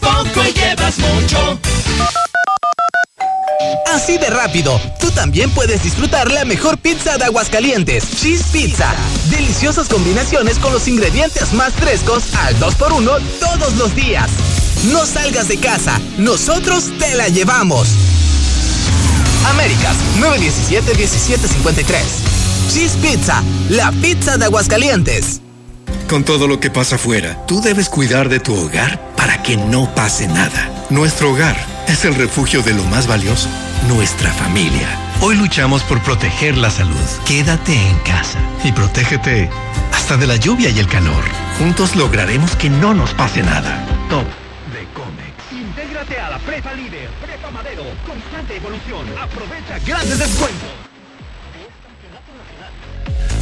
Así 4.02 4.18
de 4.18 4.32
rápido, 4.32 4.82
tú 5.00 5.12
también 5.12 5.52
puedes 5.52 5.84
disfrutar 5.84 6.32
la 6.32 6.44
mejor 6.44 6.80
pizza 6.80 7.20
de 7.20 7.26
Aguascalientes, 7.26 8.04
Cheese 8.20 8.46
Pizza. 8.52 8.92
Deliciosas 9.30 9.88
combinaciones 9.88 10.58
con 10.58 10.74
los 10.74 10.88
ingredientes 10.88 11.54
más 11.54 11.72
frescos 11.74 12.34
al 12.34 12.60
2x1 12.60 13.22
todos 13.40 13.76
los 13.76 13.94
días. 13.96 14.28
No 14.92 15.06
salgas 15.06 15.50
de 15.50 15.58
casa, 15.58 16.02
nosotros 16.18 16.90
te 16.98 17.14
la 17.14 17.28
llevamos. 17.28 17.90
Américas 19.52 19.96
917-1753. 20.20 22.02
Cheese 22.74 22.98
Pizza, 23.04 23.44
la 23.70 23.92
pizza 23.92 24.36
de 24.38 24.46
Aguascalientes. 24.46 25.42
Con 26.10 26.24
todo 26.24 26.48
lo 26.48 26.60
que 26.60 26.72
pasa 26.72 26.96
afuera, 26.96 27.38
tú 27.46 27.62
debes 27.62 27.88
cuidar 27.88 28.30
de 28.30 28.40
tu 28.40 28.56
hogar 28.56 29.00
para 29.16 29.44
que 29.44 29.58
no 29.58 29.94
pase 29.94 30.28
nada. 30.28 30.72
Nuestro 30.90 31.34
hogar 31.34 31.56
es 31.88 32.04
el 32.04 32.16
refugio 32.16 32.64
de 32.64 32.74
lo 32.74 32.84
más 32.86 33.06
valioso, 33.06 33.48
nuestra 33.88 34.32
familia. 34.34 34.88
Hoy 35.22 35.36
luchamos 35.36 35.84
por 35.84 36.02
proteger 36.02 36.58
la 36.58 36.70
salud. 36.70 36.96
Quédate 37.26 37.74
en 37.74 37.98
casa 38.00 38.40
y 38.64 38.72
protégete 38.72 39.50
hasta 39.94 40.18
de 40.18 40.28
la 40.28 40.36
lluvia 40.36 40.70
y 40.70 40.80
el 40.80 40.88
calor. 40.88 41.24
Juntos 41.60 41.96
lograremos 41.96 42.56
que 42.56 42.70
no 42.70 42.94
nos 42.94 43.14
pase 43.14 43.44
nada. 43.44 43.86
Top 44.10 44.26
de 44.74 44.86
Comex. 44.94 45.52
Intégrate 45.52 46.20
a 46.20 46.30
la 46.32 46.40
Prepa 46.40 46.74
Líder, 46.74 47.10
Prepa 47.22 47.52
Madero, 47.52 47.84
constante 48.06 48.58
evolución. 48.58 49.06
Aprovecha 49.22 49.80
grandes 49.86 50.20
descuentos. 50.20 50.70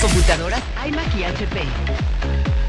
Computadoras 0.02 0.62
iMac 0.88 1.16
y 1.16 1.24
HP. 1.24 1.62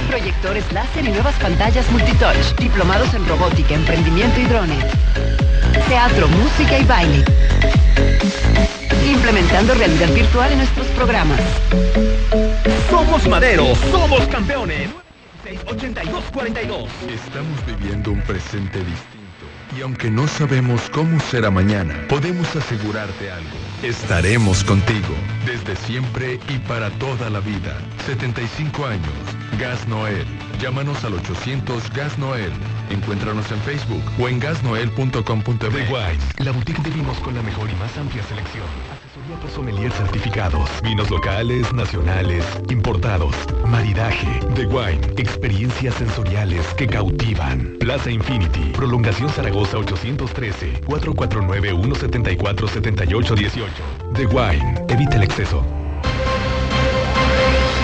proyectores 0.08 0.64
láser 0.72 1.04
y 1.04 1.10
nuevas 1.10 1.34
pantallas 1.36 1.88
multitouch, 1.92 2.56
diplomados 2.58 3.14
en 3.14 3.26
robótica, 3.28 3.74
emprendimiento 3.74 4.40
y 4.40 4.44
drones, 4.46 4.84
teatro, 5.72 6.28
música 6.28 6.78
y 6.78 6.84
baile. 6.84 7.24
Implementando 9.06 9.74
realidad 9.74 10.08
virtual 10.12 10.52
en 10.52 10.58
nuestros 10.58 10.86
programas. 10.88 11.40
Somos 12.90 13.28
Madero, 13.28 13.74
somos 13.90 14.26
campeones. 14.28 14.90
8242. 15.66 16.88
Estamos 17.08 17.66
viviendo 17.66 18.12
un 18.12 18.20
presente 18.22 18.78
distinto. 18.78 19.20
Y 19.76 19.82
aunque 19.82 20.10
no 20.10 20.26
sabemos 20.26 20.88
cómo 20.90 21.20
será 21.20 21.50
mañana, 21.50 21.94
podemos 22.08 22.54
asegurarte 22.56 23.30
algo. 23.30 23.56
Estaremos 23.82 24.64
contigo, 24.64 25.14
desde 25.46 25.76
siempre 25.76 26.40
y 26.48 26.58
para 26.58 26.90
toda 26.90 27.30
la 27.30 27.40
vida. 27.40 27.78
75 28.04 28.86
años. 28.86 29.39
Gas 29.58 29.86
Noel. 29.88 30.24
Llámanos 30.60 31.02
al 31.04 31.14
800 31.14 31.90
Gas 31.92 32.16
Noel. 32.18 32.52
Encuéntranos 32.90 33.50
en 33.50 33.58
Facebook 33.60 34.02
o 34.18 34.28
en 34.28 34.40
Wine, 34.40 34.52
la 36.38 36.52
boutique 36.52 36.82
de 36.82 36.90
vinos 36.90 37.18
con 37.20 37.34
la 37.34 37.42
mejor 37.42 37.70
y 37.70 37.74
más 37.76 37.96
amplia 37.96 38.22
selección. 38.24 38.66
Asesoría 38.92 39.36
por 39.40 39.50
sommelier 39.50 39.90
certificados. 39.92 40.68
Vinos 40.82 41.08
locales, 41.10 41.72
nacionales, 41.72 42.44
importados. 42.68 43.34
Maridaje. 43.66 44.40
The 44.54 44.66
Wine, 44.66 45.00
experiencias 45.16 45.94
sensoriales 45.94 46.74
que 46.74 46.86
cautivan. 46.86 47.76
Plaza 47.80 48.10
Infinity, 48.10 48.72
prolongación 48.74 49.30
Zaragoza 49.30 49.78
813, 49.78 50.82
449-174-7818. 50.82 53.70
The 54.14 54.26
Wine, 54.26 54.84
evita 54.88 55.16
el 55.16 55.22
exceso. 55.22 55.64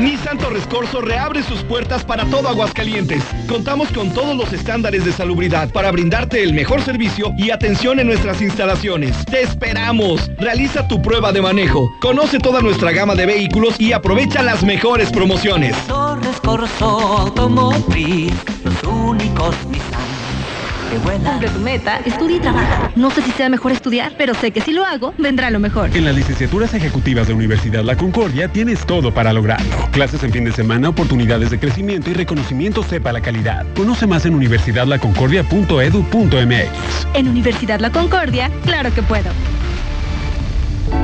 Nissan 0.00 0.38
Torres 0.38 0.66
Corso 0.66 1.02
reabre 1.02 1.42
sus 1.42 1.62
puertas 1.62 2.04
para 2.04 2.24
todo 2.24 2.48
Aguascalientes. 2.48 3.22
Contamos 3.46 3.92
con 3.92 4.14
todos 4.14 4.34
los 4.34 4.50
estándares 4.52 5.04
de 5.04 5.12
salubridad 5.12 5.70
para 5.70 5.90
brindarte 5.90 6.42
el 6.42 6.54
mejor 6.54 6.80
servicio 6.80 7.34
y 7.36 7.50
atención 7.50 8.00
en 8.00 8.06
nuestras 8.06 8.40
instalaciones. 8.40 9.14
¡Te 9.26 9.42
esperamos! 9.42 10.30
Realiza 10.38 10.88
tu 10.88 11.02
prueba 11.02 11.32
de 11.32 11.42
manejo. 11.42 11.94
Conoce 12.00 12.38
toda 12.38 12.62
nuestra 12.62 12.92
gama 12.92 13.14
de 13.14 13.26
vehículos 13.26 13.78
y 13.78 13.92
aprovecha 13.92 14.42
las 14.42 14.62
mejores 14.64 15.10
promociones. 15.10 15.76
Torres 15.86 16.40
Corso 16.40 17.32
los 18.64 18.82
únicos 18.84 19.54
que 20.90 20.98
vuelan. 20.98 21.32
Cumple 21.32 21.48
tu 21.48 21.60
meta, 21.60 22.00
estudia 22.04 22.36
y 22.36 22.40
trabaja. 22.40 22.90
No 22.96 23.10
sé 23.10 23.22
si 23.22 23.30
sea 23.32 23.48
mejor 23.48 23.72
estudiar, 23.72 24.12
pero 24.18 24.34
sé 24.34 24.50
que 24.50 24.60
si 24.60 24.72
lo 24.72 24.84
hago, 24.84 25.14
vendrá 25.16 25.48
lo 25.50 25.60
mejor. 25.60 25.96
En 25.96 26.04
las 26.04 26.14
licenciaturas 26.14 26.74
ejecutivas 26.74 27.28
de 27.28 27.34
Universidad 27.34 27.84
La 27.84 27.96
Concordia 27.96 28.48
tienes 28.48 28.84
todo 28.84 29.14
para 29.14 29.32
lograrlo. 29.32 29.70
Clases 29.92 30.22
en 30.24 30.32
fin 30.32 30.44
de 30.44 30.52
semana, 30.52 30.90
oportunidades 30.90 31.50
de 31.50 31.58
crecimiento 31.58 32.10
y 32.10 32.14
reconocimiento 32.14 32.82
sepa 32.82 33.12
la 33.12 33.20
calidad. 33.20 33.64
Conoce 33.74 34.06
más 34.06 34.24
en 34.26 34.34
universidadlaconcordia.edu.mx. 34.34 37.06
En 37.14 37.28
Universidad 37.28 37.80
La 37.80 37.90
Concordia, 37.90 38.50
claro 38.64 38.92
que 38.92 39.02
puedo. 39.02 39.30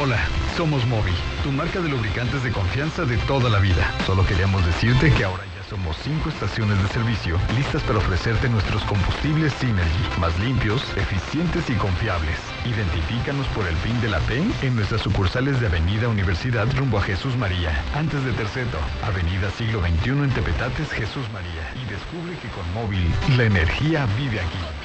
Hola, 0.00 0.20
somos 0.56 0.86
Móvil, 0.86 1.14
tu 1.42 1.50
marca 1.50 1.80
de 1.80 1.88
lubricantes 1.88 2.44
de 2.44 2.52
confianza 2.52 3.04
de 3.04 3.16
toda 3.18 3.50
la 3.50 3.58
vida. 3.58 3.92
Solo 4.06 4.24
queríamos 4.24 4.64
decirte 4.64 5.12
que 5.12 5.24
ahora 5.24 5.49
somos 5.70 5.96
cinco 6.02 6.28
estaciones 6.28 6.82
de 6.82 6.88
servicio 6.88 7.38
listas 7.54 7.80
para 7.84 7.98
ofrecerte 7.98 8.48
nuestros 8.48 8.82
combustibles 8.84 9.52
Synergy, 9.54 10.20
más 10.20 10.36
limpios, 10.40 10.82
eficientes 10.96 11.70
y 11.70 11.74
confiables. 11.74 12.36
Identifícanos 12.66 13.46
por 13.48 13.64
el 13.68 13.76
PIN 13.76 14.00
de 14.00 14.08
la 14.08 14.18
P 14.20 14.42
en 14.62 14.74
nuestras 14.74 15.00
sucursales 15.02 15.60
de 15.60 15.68
Avenida 15.68 16.08
Universidad 16.08 16.66
rumbo 16.76 16.98
a 16.98 17.02
Jesús 17.02 17.36
María, 17.36 17.84
antes 17.94 18.24
de 18.24 18.32
Terceto, 18.32 18.78
Avenida 19.04 19.48
Siglo 19.52 19.80
XXI 19.80 20.10
en 20.10 20.30
Tepetates, 20.30 20.90
Jesús 20.90 21.30
María. 21.32 21.72
Y 21.80 21.88
descubre 21.88 22.34
que 22.42 22.48
con 22.48 22.66
móvil 22.74 23.08
la 23.36 23.44
energía 23.44 24.06
vive 24.18 24.40
aquí. 24.40 24.79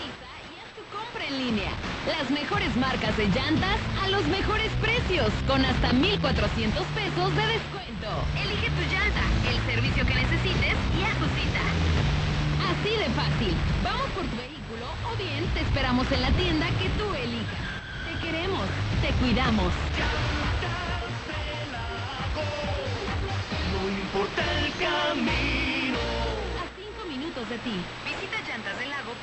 En 1.27 1.37
línea. 1.37 1.71
Las 2.07 2.29
mejores 2.29 2.75
marcas 2.75 3.17
de 3.17 3.25
llantas 3.27 3.79
a 4.03 4.09
los 4.09 4.25
mejores 4.27 4.71
precios, 4.81 5.31
con 5.47 5.65
hasta 5.65 5.91
1,400 5.93 6.85
pesos 6.93 7.35
de 7.35 7.45
descuento. 7.47 8.09
Elige 8.37 8.69
tu 8.69 8.81
llanta, 8.93 9.25
el 9.49 9.57
servicio 9.65 10.05
que 10.05 10.13
necesites 10.13 10.75
y 10.93 11.01
a 11.01 11.13
tu 11.17 11.25
cita. 11.33 11.65
Así 12.69 12.93
de 12.97 13.09
fácil. 13.17 13.53
Vamos 13.83 14.07
por 14.13 14.25
tu 14.25 14.37
vehículo 14.37 14.85
o 15.09 15.17
bien 15.17 15.47
te 15.53 15.61
esperamos 15.61 16.11
en 16.11 16.21
la 16.21 16.31
tienda 16.31 16.67
que 16.77 16.89
tú 16.93 17.13
elijas. 17.15 17.65
Te 18.05 18.25
queremos, 18.25 18.67
te 19.01 19.09
cuidamos. 19.17 19.73
No 23.73 23.81
el 24.21 24.71
camino. 24.77 25.99
A 26.61 26.65
cinco 26.77 27.01
minutos 27.09 27.49
de 27.49 27.57
ti. 27.59 27.75
Visita 28.05 28.35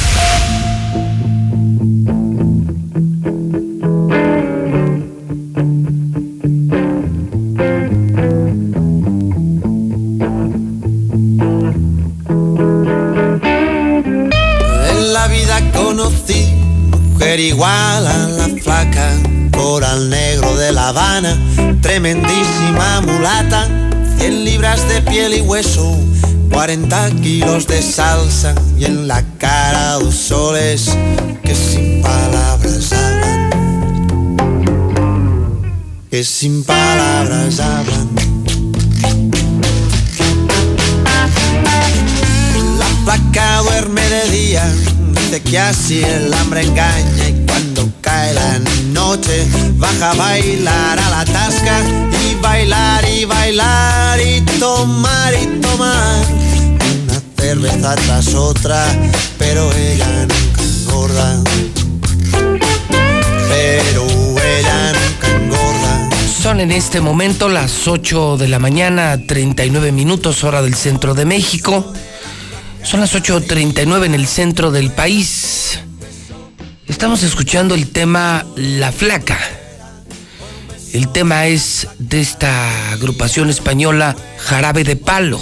De 24.93 25.01
piel 25.03 25.33
y 25.33 25.41
hueso, 25.41 25.97
40 26.51 27.11
kilos 27.21 27.67
de 27.67 27.81
salsa 27.81 28.53
y 28.77 28.85
en 28.85 29.07
la 29.07 29.23
cara 29.37 29.93
dos 29.93 30.15
soles 30.15 30.89
que 31.43 31.55
sin 31.55 32.01
palabras 32.01 32.91
hablan, 32.91 33.49
que 36.09 36.23
sin 36.23 36.63
palabras 36.63 37.59
hablan. 37.59 38.09
La 42.77 42.87
placa 43.05 43.61
duerme 43.61 44.01
de 44.01 44.29
día, 44.29 44.65
dice 45.13 45.41
que 45.41 45.59
así 45.59 46.03
el 46.03 46.33
hambre 46.33 46.61
engaña 46.61 47.29
y 47.29 47.45
cuando 47.45 47.89
cae 48.01 48.33
la 48.33 48.59
noche 48.91 49.47
baja 49.77 50.11
a 50.11 50.15
bailar 50.15 50.99
a 50.99 51.09
la 51.09 51.25
tasca 51.25 52.10
bailar 52.41 53.07
y 53.07 53.25
bailar 53.25 54.19
y 54.19 54.41
tomar 54.59 55.33
y 55.33 55.59
tomar 55.61 56.25
una 57.03 57.21
cerveza 57.37 57.95
tras 57.95 58.33
otra, 58.33 58.85
pero 59.37 59.71
ella 59.73 60.27
nunca 60.27 60.63
engorda. 60.63 61.43
Pero 63.49 64.05
ella 64.39 64.93
nunca 64.93 65.27
engorda. 65.27 66.09
Son 66.41 66.59
en 66.59 66.71
este 66.71 67.01
momento 67.01 67.49
las 67.49 67.87
8 67.87 68.37
de 68.37 68.47
la 68.47 68.59
mañana, 68.59 69.17
39 69.27 69.91
minutos 69.91 70.43
hora 70.43 70.61
del 70.61 70.75
centro 70.75 71.13
de 71.13 71.25
México. 71.25 71.93
Son 72.83 72.99
las 72.99 73.13
8.39 73.15 74.05
en 74.05 74.15
el 74.15 74.27
centro 74.27 74.71
del 74.71 74.91
país. 74.91 75.79
Estamos 76.87 77.23
escuchando 77.23 77.75
el 77.75 77.89
tema 77.89 78.45
La 78.55 78.91
Flaca. 78.91 79.60
El 80.93 81.07
tema 81.07 81.47
es 81.47 81.87
de 81.99 82.19
esta 82.19 82.91
agrupación 82.91 83.49
española 83.49 84.13
Jarabe 84.39 84.83
de 84.83 84.97
Palo. 84.97 85.41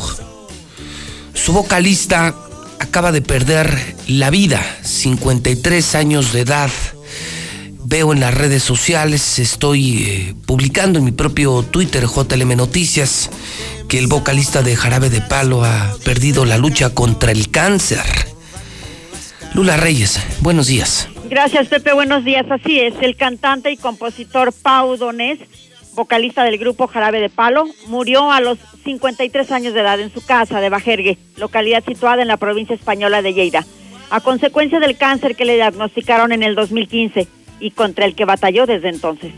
Su 1.34 1.54
vocalista 1.54 2.36
acaba 2.80 3.12
de 3.12 3.24
perder 3.24 3.96
la 4.08 4.30
vida, 4.30 4.62
53 4.84 5.96
años 5.96 6.34
de 6.34 6.42
edad. 6.42 6.70
Veo 7.84 8.14
en 8.14 8.20
las 8.20 8.36
redes 8.36 8.62
sociales, 8.62 9.40
estoy 9.40 10.04
eh, 10.04 10.36
publicando 10.46 11.00
en 11.00 11.06
mi 11.06 11.12
propio 11.12 11.64
Twitter, 11.64 12.06
JLM 12.06 12.56
Noticias, 12.56 13.32
que 13.88 13.98
el 13.98 14.06
vocalista 14.06 14.62
de 14.62 14.76
Jarabe 14.76 15.10
de 15.10 15.22
Palo 15.22 15.66
ha 15.66 15.96
perdido 16.04 16.46
la 16.46 16.60
lucha 16.60 16.92
contra 16.92 17.32
el 17.32 17.50
cáncer. 17.50 18.04
Lula 19.56 19.78
Reyes, 19.78 20.20
buenos 20.42 20.68
días. 20.68 21.08
Gracias, 21.30 21.68
Pepe. 21.68 21.94
Buenos 21.94 22.26
días. 22.26 22.50
Así 22.50 22.80
es, 22.80 22.96
el 23.02 23.16
cantante 23.16 23.72
y 23.72 23.78
compositor 23.78 24.52
Pau 24.52 24.98
Donés, 24.98 25.38
vocalista 25.94 26.44
del 26.44 26.58
grupo 26.58 26.88
Jarabe 26.88 27.22
de 27.22 27.30
Palo, 27.30 27.68
murió 27.86 28.32
a 28.32 28.42
los 28.42 28.58
53 28.84 29.52
años 29.52 29.76
de 29.76 29.82
edad 29.82 30.00
en 30.00 30.12
su 30.12 30.26
casa 30.26 30.60
de 30.60 30.70
Bajergue, 30.70 31.20
localidad 31.38 31.84
situada 31.86 32.24
en 32.24 32.28
la 32.28 32.38
provincia 32.38 32.74
española 32.74 33.22
de 33.22 33.36
Lleida, 33.36 33.64
a 34.10 34.22
consecuencia 34.22 34.80
del 34.80 34.98
cáncer 34.98 35.36
que 35.36 35.46
le 35.46 35.54
diagnosticaron 35.54 36.32
en 36.32 36.42
el 36.42 36.56
2015 36.56 37.28
y 37.60 37.72
contra 37.72 38.06
el 38.06 38.16
que 38.16 38.26
batalló 38.26 38.66
desde 38.66 38.90
entonces. 38.90 39.32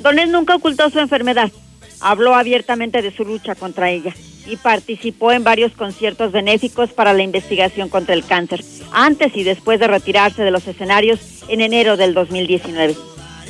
Donés 0.00 0.30
nunca 0.30 0.54
ocultó 0.54 0.88
su 0.88 0.98
enfermedad, 0.98 1.52
habló 2.00 2.36
abiertamente 2.36 3.02
de 3.02 3.14
su 3.14 3.26
lucha 3.26 3.54
contra 3.54 3.90
ella 3.90 4.14
y 4.48 4.56
participó 4.56 5.32
en 5.32 5.44
varios 5.44 5.72
conciertos 5.72 6.32
benéficos 6.32 6.92
para 6.92 7.12
la 7.12 7.22
investigación 7.22 7.88
contra 7.88 8.14
el 8.14 8.24
cáncer, 8.24 8.64
antes 8.92 9.36
y 9.36 9.44
después 9.44 9.78
de 9.80 9.88
retirarse 9.88 10.42
de 10.42 10.50
los 10.50 10.66
escenarios 10.66 11.20
en 11.48 11.60
enero 11.60 11.96
del 11.96 12.14
2019. 12.14 12.96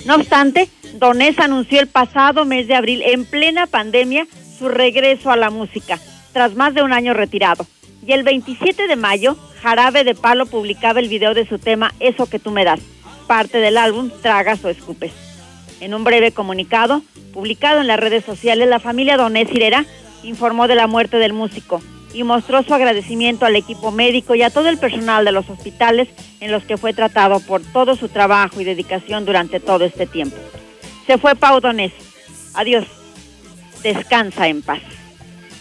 No 0.07 0.17
obstante, 0.17 0.69
Donés 0.95 1.39
anunció 1.39 1.81
el 1.81 1.87
pasado 1.87 2.45
mes 2.45 2.67
de 2.67 2.75
abril, 2.75 3.03
en 3.05 3.25
plena 3.25 3.67
pandemia, 3.67 4.27
su 4.59 4.69
regreso 4.69 5.31
a 5.31 5.37
la 5.37 5.51
música, 5.51 5.99
tras 6.33 6.55
más 6.55 6.75
de 6.75 6.83
un 6.83 6.93
año 6.93 7.15
retirado. 7.15 7.67
Y 8.07 8.13
el 8.13 8.23
27 8.23 8.89
de 8.89 8.97
mayo, 8.97 9.37
Jarabe 9.63 10.05
de 10.05 10.15
Palo 10.15 10.47
publicaba 10.47 11.01
el 11.01 11.09
video 11.09 11.35
de 11.35 11.47
su 11.47 11.59
tema 11.59 11.93
Eso 12.01 12.27
que 12.27 12.39
tú 12.39 12.51
me 12.51 12.65
das, 12.65 12.81
parte 13.27 13.59
del 13.59 13.77
álbum 13.77 14.11
Tragas 14.23 14.65
o 14.65 14.69
Escupes. 14.69 15.13
En 15.81 15.95
un 15.95 16.05
breve 16.05 16.33
comunicado, 16.33 17.03
publicado 17.33 17.81
en 17.81 17.87
las 17.87 18.01
redes 18.01 18.25
sociales, 18.25 18.69
la 18.69 18.81
familia 18.81 19.17
Donés 19.17 19.53
Irera 19.53 19.85
informó 20.23 20.69
de 20.69 20.75
la 20.75 20.87
muerte 20.87 21.19
del 21.19 21.33
músico 21.33 21.83
y 22.13 22.23
mostró 22.23 22.63
su 22.63 22.75
agradecimiento 22.75 23.47
al 23.47 23.57
equipo 23.57 23.91
médico 23.91 24.35
y 24.35 24.43
a 24.43 24.51
todo 24.51 24.69
el 24.69 24.79
personal 24.79 25.25
de 25.25 25.33
los 25.33 25.49
hospitales 25.51 26.09
en 26.41 26.53
los 26.53 26.65
que 26.65 26.77
fue 26.77 26.93
tratado 26.93 27.41
por 27.41 27.63
todo 27.63 27.97
su 27.97 28.09
trabajo 28.09 28.61
y 28.61 28.65
dedicación 28.65 29.25
durante 29.25 29.61
todo 29.61 29.85
este 29.85 30.07
tiempo. 30.07 30.37
Se 31.07 31.19
fue 31.19 31.35
Pau 31.35 31.61
Donés. 31.61 31.93
Adiós. 32.55 32.87
Descansa 33.83 34.49
en 34.49 34.63
paz. 34.63 34.81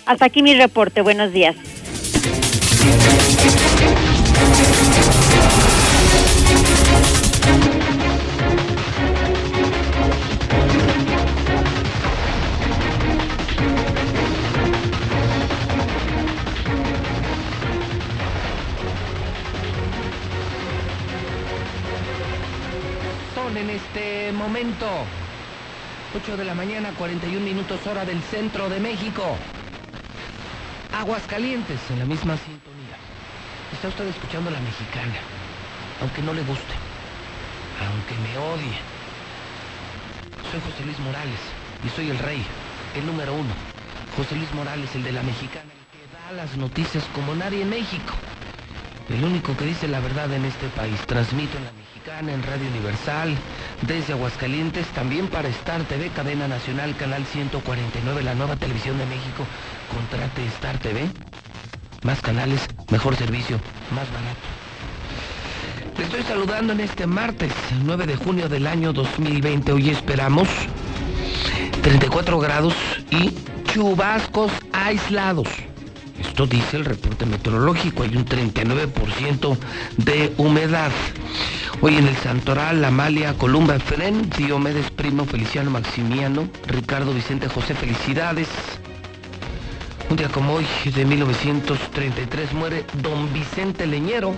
Hasta 0.06 0.26
aquí 0.26 0.42
mi 0.42 0.56
reporte. 0.56 1.02
Buenos 1.02 1.32
días. 1.32 1.56
Momento 24.32 24.88
8 26.16 26.38
de 26.38 26.46
la 26.46 26.56
mañana, 26.56 26.92
41 26.98 27.40
minutos 27.40 27.86
hora 27.86 28.06
del 28.06 28.22
centro 28.24 28.70
de 28.70 28.80
México. 28.80 29.24
Aguascalientes, 30.94 31.80
en 31.90 32.00
la 32.00 32.06
misma 32.06 32.38
sintonía. 32.38 32.98
Está 33.74 33.90
usted 33.90 34.08
escuchando 34.08 34.50
la 34.50 34.60
mexicana, 34.60 35.20
aunque 36.02 36.22
no 36.22 36.34
le 36.34 36.42
guste, 36.44 36.74
aunque 37.86 38.16
me 38.24 38.38
odie. 38.38 38.78
Soy 40.52 40.62
José 40.62 40.86
Luis 40.86 41.00
Morales 41.00 41.40
y 41.86 41.90
soy 41.90 42.10
el 42.10 42.18
rey, 42.20 42.44
el 42.96 43.06
número 43.06 43.34
uno. 43.34 43.54
José 44.16 44.36
Luis 44.36 44.52
Morales, 44.54 44.90
el 44.96 45.04
de 45.04 45.12
la 45.12 45.24
mexicana, 45.24 45.70
el 45.72 46.00
que 46.00 46.08
da 46.14 46.32
las 46.32 46.56
noticias 46.58 47.04
como 47.14 47.36
nadie 47.36 47.62
en 47.62 47.70
México. 47.70 48.14
El 49.10 49.24
único 49.24 49.56
que 49.56 49.66
dice 49.66 49.88
la 49.88 50.00
verdad 50.00 50.32
en 50.34 50.46
este 50.46 50.68
país. 50.70 51.00
Transmito 51.06 51.58
en 51.58 51.66
la 51.66 51.72
en 52.08 52.42
Radio 52.42 52.70
Universal, 52.70 53.36
desde 53.82 54.14
Aguascalientes, 54.14 54.88
también 54.88 55.28
para 55.28 55.50
Star 55.50 55.84
TV, 55.84 56.08
cadena 56.08 56.48
nacional, 56.48 56.96
canal 56.96 57.26
149, 57.26 58.24
la 58.24 58.34
nueva 58.34 58.56
televisión 58.56 58.98
de 58.98 59.06
México. 59.06 59.46
Contrate 59.94 60.46
Star 60.46 60.78
TV. 60.78 61.06
Más 62.04 62.22
canales, 62.22 62.62
mejor 62.92 63.18
servicio, 63.18 63.60
más 63.92 64.08
barato. 64.14 64.40
Le 65.98 66.06
estoy 66.06 66.24
saludando 66.24 66.72
en 66.72 66.80
este 66.80 67.06
martes, 67.08 67.52
9 67.84 68.08
de 68.08 68.16
junio 68.16 68.48
del 68.48 68.68
año 68.68 68.94
2020. 68.94 69.74
Hoy 69.74 69.90
esperamos 69.90 70.48
34 71.82 72.40
grados 72.40 72.74
y 73.12 73.34
chubascos 73.66 74.54
aislados. 74.72 75.50
Esto 76.22 76.48
dice 76.48 76.78
el 76.78 76.86
reporte 76.86 77.26
meteorológico, 77.26 78.04
hay 78.04 78.16
un 78.16 78.26
39% 78.26 79.58
de 79.98 80.34
humedad. 80.38 80.92
Hoy 81.80 81.96
en 81.96 82.08
el 82.08 82.18
Santoral, 82.18 82.84
Amalia, 82.84 83.36
Columba, 83.36 83.76
Efren, 83.76 84.28
Diomedes 84.32 84.90
Primo, 84.90 85.26
Feliciano 85.26 85.70
Maximiano, 85.70 86.50
Ricardo 86.66 87.14
Vicente 87.14 87.48
José, 87.48 87.76
felicidades. 87.76 88.48
Un 90.10 90.18
día 90.18 90.28
como 90.30 90.56
hoy, 90.56 90.66
de 90.86 91.06
1933, 91.06 92.54
muere 92.54 92.84
don 92.94 93.32
Vicente 93.32 93.86
Leñero, 93.86 94.34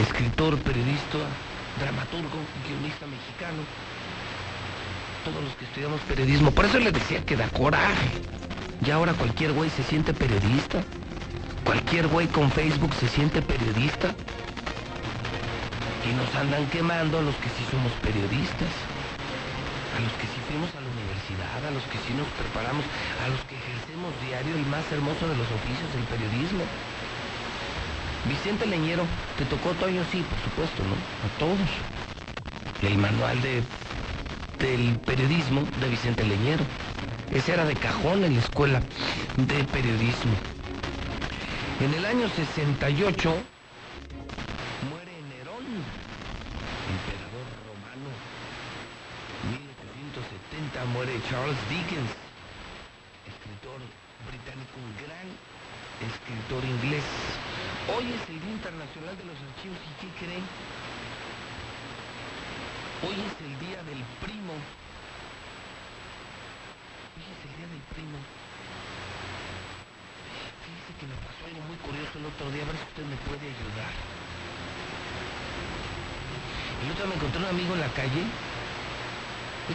escritor, 0.00 0.56
periodista, 0.60 1.18
dramaturgo, 1.78 2.38
guionista 2.66 3.06
mexicano. 3.06 3.62
Todos 5.26 5.44
los 5.44 5.54
que 5.56 5.66
estudiamos 5.66 6.00
periodismo, 6.08 6.52
por 6.52 6.64
eso 6.64 6.78
les 6.78 6.94
decía 6.94 7.22
que 7.26 7.36
da 7.36 7.48
coraje. 7.48 8.10
Y 8.84 8.90
ahora 8.90 9.12
cualquier 9.12 9.52
güey 9.52 9.68
se 9.68 9.82
siente 9.82 10.14
periodista. 10.14 10.82
Cualquier 11.64 12.08
güey 12.08 12.28
con 12.28 12.50
Facebook 12.50 12.94
se 12.94 13.08
siente 13.08 13.42
periodista. 13.42 14.14
Y 16.04 16.12
nos 16.12 16.34
andan 16.34 16.66
quemando 16.68 17.18
a 17.18 17.22
los 17.22 17.34
que 17.36 17.48
sí 17.48 17.64
somos 17.70 17.92
periodistas. 18.04 18.72
A 19.96 20.00
los 20.00 20.12
que 20.20 20.26
sí 20.26 20.38
fuimos 20.48 20.68
a 20.74 20.80
la 20.82 20.90
universidad, 20.90 21.64
a 21.64 21.70
los 21.70 21.84
que 21.84 21.98
sí 22.04 22.12
nos 22.12 22.26
preparamos, 22.36 22.84
a 23.24 23.28
los 23.28 23.40
que 23.48 23.56
ejercemos 23.56 24.12
diario 24.26 24.54
el 24.54 24.66
más 24.66 24.84
hermoso 24.92 25.24
de 25.28 25.36
los 25.36 25.48
oficios, 25.48 25.88
el 25.96 26.04
periodismo. 26.10 26.64
Vicente 28.28 28.66
Leñero, 28.66 29.04
te 29.38 29.44
tocó 29.46 29.70
Toño, 29.80 30.02
sí, 30.10 30.24
por 30.28 30.38
supuesto, 30.44 30.82
¿no? 30.84 30.96
A 31.24 31.28
todos. 31.38 31.70
El 32.82 32.98
manual 32.98 33.40
de, 33.40 33.62
del 34.58 34.98
periodismo 34.98 35.62
de 35.80 35.88
Vicente 35.88 36.24
Leñero. 36.24 36.64
Ese 37.32 37.52
era 37.52 37.64
de 37.64 37.76
cajón 37.76 38.24
en 38.24 38.34
la 38.34 38.40
escuela 38.40 38.82
de 39.36 39.64
periodismo. 39.64 40.34
En 41.80 41.94
el 41.94 42.04
año 42.04 42.28
68 42.28 43.34
muere 50.94 51.18
Charles 51.28 51.58
Dickens, 51.66 52.06
escritor 53.26 53.82
británico, 54.30 54.78
un 54.78 54.94
gran 55.02 55.26
escritor 56.06 56.62
inglés. 56.62 57.02
Hoy 57.90 58.14
es 58.14 58.22
el 58.30 58.38
Día 58.38 58.54
Internacional 58.54 59.18
de 59.18 59.26
los 59.26 59.34
Archivos 59.34 59.74
y 59.74 59.90
¿qué 59.98 60.06
creen? 60.22 60.46
Hoy 63.02 63.16
es 63.26 63.34
el 63.42 63.58
Día 63.58 63.82
del 63.82 64.06
Primo. 64.22 64.54
Hoy 67.10 67.26
es 67.26 67.42
el 67.42 67.52
Día 67.58 67.66
del 67.74 67.84
Primo. 67.90 68.18
Fíjese 70.62 70.94
que 70.94 71.06
me 71.10 71.18
pasó 71.26 71.42
algo 71.42 71.62
muy 71.74 71.78
curioso 71.82 72.22
el 72.22 72.26
otro 72.30 72.54
día, 72.54 72.62
a 72.62 72.70
ver 72.70 72.78
si 72.78 72.86
usted 72.94 73.02
me 73.10 73.18
puede 73.26 73.50
ayudar. 73.50 73.90
El 76.86 76.94
otro 76.94 77.02
día 77.02 77.10
me 77.10 77.18
encontré 77.18 77.42
un 77.42 77.50
amigo 77.50 77.74
en 77.74 77.82
la 77.82 77.90
calle. 77.98 78.22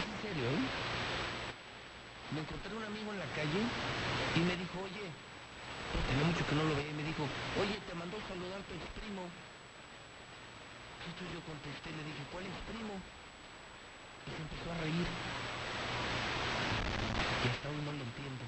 en 0.00 0.16
serio, 0.24 0.48
¿eh? 0.48 0.89
Me 2.30 2.40
encontré 2.40 2.70
un 2.70 2.84
amigo 2.84 3.10
en 3.10 3.18
la 3.18 3.26
calle 3.34 3.62
y 4.38 4.40
me 4.46 4.54
dijo, 4.54 4.78
oye, 4.78 5.02
tenía 6.06 6.24
mucho 6.30 6.46
que 6.46 6.54
no 6.54 6.62
lo 6.62 6.76
veía 6.78 6.90
y 6.90 6.94
me 6.94 7.02
dijo, 7.02 7.26
oye, 7.58 7.74
te 7.82 7.94
mandó 7.98 8.16
saludar 8.30 8.62
tu 8.70 8.74
ex 8.78 8.86
primo. 9.02 9.26
Entonces 11.10 11.26
yo 11.34 11.42
contesté 11.42 11.90
le 11.90 12.06
dije, 12.06 12.22
¿cuál 12.30 12.46
ex 12.46 12.54
primo? 12.70 12.94
Y 12.94 14.30
se 14.30 14.40
empezó 14.46 14.66
a 14.70 14.78
reír. 14.78 15.06
Y 17.42 17.46
hasta 17.50 17.66
hoy 17.66 17.82
no 17.82 17.92
lo 17.98 18.02
entiendo. 18.06 18.44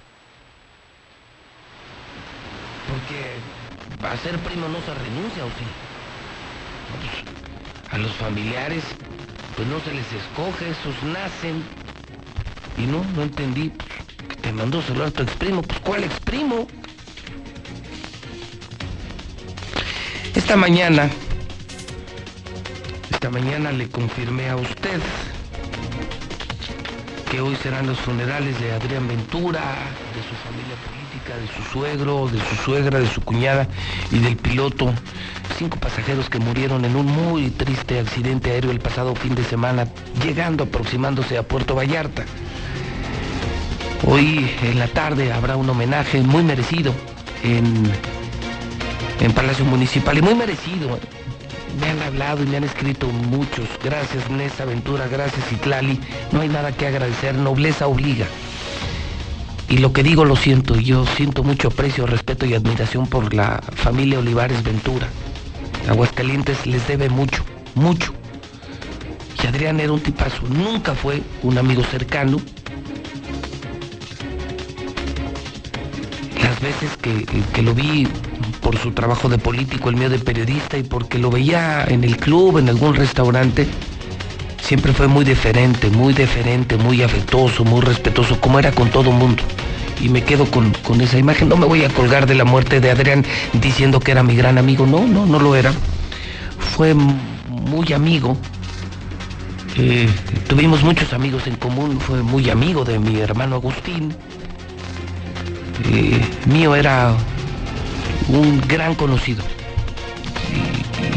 Porque 2.86 3.18
a 4.06 4.16
ser 4.22 4.38
primo 4.46 4.68
no 4.70 4.78
se 4.78 4.94
renuncia, 4.94 5.42
¿o 5.42 5.50
sí? 5.58 5.66
A 7.90 7.98
los 7.98 8.12
familiares, 8.14 8.84
pues 9.56 9.66
no 9.66 9.80
se 9.80 9.92
les 9.92 10.06
escoge, 10.12 10.70
esos 10.70 11.02
nacen. 11.02 11.81
Y 12.78 12.82
no, 12.82 13.04
no 13.14 13.22
entendí. 13.22 13.72
que 14.28 14.36
te 14.36 14.52
mandó 14.52 14.82
saludar 14.82 15.10
tu 15.10 15.22
ex 15.22 15.32
primo. 15.34 15.62
Pues 15.62 15.80
¿cuál 15.80 16.04
ex 16.04 16.18
primo? 16.20 16.66
Esta 20.34 20.56
mañana, 20.56 21.10
esta 23.10 23.28
mañana 23.28 23.70
le 23.70 23.88
confirmé 23.88 24.48
a 24.48 24.56
usted 24.56 25.00
que 27.30 27.40
hoy 27.40 27.54
serán 27.56 27.86
los 27.86 27.98
funerales 27.98 28.58
de 28.60 28.72
Adrián 28.72 29.08
Ventura, 29.08 29.60
de 30.14 30.22
su 30.22 30.34
familia 30.44 30.76
política, 30.86 31.36
de 31.36 31.48
su 31.48 31.70
suegro, 31.70 32.28
de 32.28 32.38
su 32.40 32.56
suegra, 32.64 32.98
de 32.98 33.08
su 33.08 33.20
cuñada 33.20 33.68
y 34.10 34.18
del 34.18 34.36
piloto. 34.36 34.92
Cinco 35.58 35.78
pasajeros 35.78 36.28
que 36.28 36.38
murieron 36.38 36.84
en 36.84 36.96
un 36.96 37.06
muy 37.06 37.50
triste 37.50 38.00
accidente 38.00 38.50
aéreo 38.50 38.70
el 38.70 38.80
pasado 38.80 39.14
fin 39.14 39.34
de 39.34 39.44
semana, 39.44 39.86
llegando 40.24 40.64
aproximándose 40.64 41.36
a 41.38 41.42
Puerto 41.42 41.74
Vallarta. 41.74 42.24
Hoy 44.04 44.50
en 44.62 44.78
la 44.78 44.88
tarde 44.88 45.32
habrá 45.32 45.56
un 45.56 45.70
homenaje 45.70 46.20
muy 46.22 46.42
merecido 46.42 46.92
en, 47.44 47.84
en 49.20 49.32
Palacio 49.32 49.64
Municipal 49.64 50.18
y 50.18 50.22
muy 50.22 50.34
merecido. 50.34 50.98
Me 51.80 51.88
han 51.88 52.02
hablado 52.02 52.42
y 52.42 52.46
me 52.46 52.56
han 52.56 52.64
escrito 52.64 53.06
muchos. 53.06 53.68
Gracias 53.82 54.28
Nesa 54.28 54.64
Ventura, 54.64 55.06
gracias 55.06 55.50
Itlali. 55.52 56.00
No 56.32 56.40
hay 56.40 56.48
nada 56.48 56.72
que 56.72 56.86
agradecer, 56.86 57.34
nobleza 57.36 57.86
obliga. 57.86 58.26
Y 59.68 59.78
lo 59.78 59.92
que 59.92 60.02
digo 60.02 60.24
lo 60.24 60.36
siento, 60.36 60.74
yo 60.74 61.06
siento 61.06 61.44
mucho 61.44 61.68
aprecio, 61.68 62.06
respeto 62.06 62.44
y 62.44 62.54
admiración 62.54 63.06
por 63.06 63.32
la 63.32 63.62
familia 63.74 64.18
Olivares 64.18 64.62
Ventura. 64.64 65.06
Aguascalientes 65.88 66.66
les 66.66 66.86
debe 66.88 67.08
mucho, 67.08 67.44
mucho. 67.74 68.12
Y 69.42 69.46
Adrián 69.46 69.80
era 69.80 69.92
un 69.92 70.00
tipazo, 70.00 70.42
nunca 70.48 70.94
fue 70.94 71.22
un 71.42 71.56
amigo 71.56 71.82
cercano. 71.84 72.38
Veces 76.62 76.96
que, 76.96 77.26
que 77.52 77.62
lo 77.62 77.74
vi 77.74 78.06
por 78.60 78.78
su 78.78 78.92
trabajo 78.92 79.28
de 79.28 79.38
político, 79.38 79.90
el 79.90 79.96
mío 79.96 80.08
de 80.08 80.18
periodista 80.18 80.78
y 80.78 80.84
porque 80.84 81.18
lo 81.18 81.30
veía 81.30 81.84
en 81.84 82.04
el 82.04 82.16
club, 82.16 82.58
en 82.58 82.68
algún 82.68 82.94
restaurante, 82.94 83.66
siempre 84.62 84.92
fue 84.92 85.08
muy 85.08 85.24
diferente, 85.24 85.90
muy 85.90 86.14
deferente, 86.14 86.76
muy 86.76 87.02
afectuoso, 87.02 87.64
muy 87.64 87.80
respetuoso, 87.80 88.40
como 88.40 88.58
era 88.58 88.72
con 88.72 88.88
todo 88.90 89.10
mundo. 89.10 89.42
Y 90.00 90.08
me 90.08 90.22
quedo 90.22 90.46
con, 90.46 90.72
con 90.82 91.00
esa 91.00 91.18
imagen. 91.18 91.48
No 91.48 91.56
me 91.56 91.66
voy 91.66 91.84
a 91.84 91.88
colgar 91.88 92.26
de 92.26 92.34
la 92.34 92.44
muerte 92.44 92.80
de 92.80 92.90
Adrián 92.90 93.24
diciendo 93.52 94.00
que 94.00 94.12
era 94.12 94.22
mi 94.22 94.34
gran 94.34 94.58
amigo. 94.58 94.86
No, 94.86 95.06
no, 95.06 95.26
no 95.26 95.38
lo 95.38 95.54
era. 95.54 95.72
Fue 96.76 96.94
muy 96.94 97.92
amigo. 97.92 98.36
Eh, 99.76 100.08
tuvimos 100.48 100.82
muchos 100.82 101.12
amigos 101.12 101.46
en 101.46 101.56
común. 101.56 102.00
Fue 102.00 102.22
muy 102.22 102.50
amigo 102.50 102.84
de 102.84 102.98
mi 102.98 103.20
hermano 103.20 103.56
Agustín. 103.56 104.14
Eh, 105.84 106.20
mío 106.46 106.74
era 106.74 107.14
un 108.28 108.60
gran 108.66 108.94
conocido. 108.94 109.42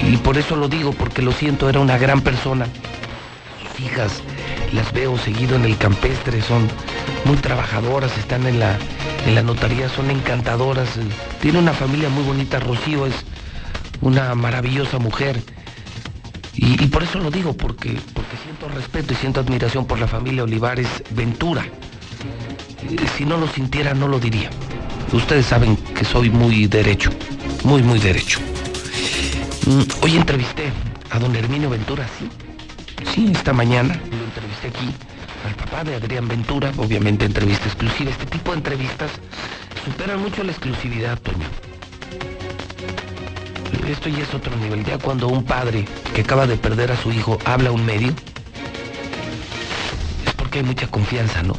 Y, 0.08 0.18
por 0.18 0.38
eso 0.38 0.56
lo 0.56 0.68
digo, 0.68 0.92
porque 0.94 1.22
lo 1.22 1.32
siento, 1.32 1.70
era 1.70 1.80
una 1.80 1.98
gran 1.98 2.22
persona. 2.22 2.68
Sus 3.62 3.86
hijas 3.86 4.22
las 4.74 4.92
veo 4.94 5.18
seguido 5.18 5.56
en 5.56 5.66
el 5.66 5.78
campestre, 5.78 6.42
son 6.42 6.68
muy 7.26 7.38
trabajadoras, 7.38 8.18
están 8.18 8.46
en 8.46 8.60
la, 8.60 8.78
en 9.26 9.36
la 9.36 9.42
notaría, 9.42 9.90
son 9.90 10.12
encantadoras. 10.12 10.98
eh, 10.98 11.02
Tiene 11.42 11.60
una 11.60 11.74
familia 11.74 12.10
muy 12.10 12.24
bonita, 12.24 12.60
Rocío 12.60 13.06
es 13.06 13.16
una 14.02 14.36
maravillosa 14.36 15.00
mujer. 15.00 15.42
Y, 16.54 16.82
y 16.84 16.88
por 16.88 17.04
eso 17.04 17.20
lo 17.20 17.32
digo, 17.32 17.54
porque, 17.54 18.00
porque 18.14 18.38
siento 18.44 18.70
respeto 18.70 19.14
y 19.14 19.16
siento 19.16 19.40
admiración 19.42 19.86
por 19.86 20.00
la 20.00 20.08
familia 20.08 20.44
Olivares 20.44 20.88
Ventura. 21.12 21.66
Si 23.18 23.26
no 23.26 23.38
lo 23.38 23.48
sintiera, 23.48 23.94
no 23.94 24.08
lo 24.08 24.20
diría. 24.20 24.50
Ustedes 25.12 25.46
saben 25.46 25.76
que 25.78 26.04
soy 26.06 26.30
muy 26.30 26.68
derecho, 26.68 27.10
muy, 27.64 27.82
muy 27.82 28.00
derecho. 28.00 28.40
Mm, 29.66 29.82
Hoy 30.02 30.16
entrevisté 30.18 30.72
a 31.12 31.20
don 31.20 31.36
Herminio 31.36 31.70
Ventura, 31.70 32.06
sí. 32.20 32.30
Sí, 33.14 33.32
esta 33.34 33.54
mañana 33.54 34.00
lo 34.12 34.24
entrevisté 34.26 34.68
aquí 34.68 34.92
al 35.46 35.56
papá 35.56 35.84
de 35.84 35.96
Adrián 35.96 36.28
Ventura, 36.28 36.72
obviamente 36.78 37.26
entrevista 37.26 37.66
exclusiva. 37.66 38.12
Este 38.12 38.26
tipo 38.26 38.52
de 38.52 38.58
entrevistas 38.58 39.12
superan 39.86 40.22
mucho 40.22 40.44
la 40.44 40.52
exclusividad, 40.52 41.20
Toño. 41.20 41.46
Esto 43.88 44.10
ya 44.10 44.24
es 44.24 44.34
otro 44.34 44.56
nivel. 44.58 44.84
Ya 44.84 44.98
cuando 44.98 45.28
un 45.28 45.44
padre 45.44 45.86
que 46.14 46.22
acaba 46.22 46.48
de 46.48 46.58
perder 46.58 46.92
a 46.92 46.98
su 46.98 47.12
hijo 47.12 47.38
habla 47.46 47.70
a 47.70 47.72
un 47.72 47.86
medio, 47.86 48.14
es 50.26 50.34
porque 50.34 50.60
hay 50.60 50.66
mucha 50.66 50.88
confianza, 50.88 51.44
¿no? 51.44 51.56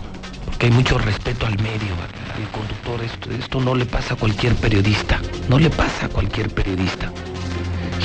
Porque 0.56 0.68
hay 0.68 0.72
mucho 0.72 0.96
respeto 0.96 1.44
al 1.44 1.58
medio, 1.58 1.92
al, 2.34 2.48
conductor. 2.50 3.04
Esto, 3.04 3.30
esto 3.30 3.60
no 3.60 3.74
le 3.74 3.84
pasa 3.84 4.14
a 4.14 4.16
cualquier 4.16 4.54
periodista. 4.54 5.20
No 5.50 5.58
le 5.58 5.68
pasa 5.68 6.06
a 6.06 6.08
cualquier 6.08 6.48
periodista. 6.48 7.12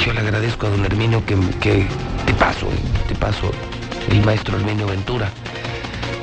Yo 0.06 0.12
le 0.12 0.20
agradezco 0.20 0.68
a 0.68 0.70
don 0.70 0.84
Herminio 0.84 1.26
que, 1.26 1.38
que 1.62 1.88
te 2.26 2.34
paso, 2.34 2.68
te 3.08 3.16
paso 3.16 3.52
el 4.10 4.22
maestro 4.26 4.58
Herminio 4.58 4.86
Ventura. 4.86 5.30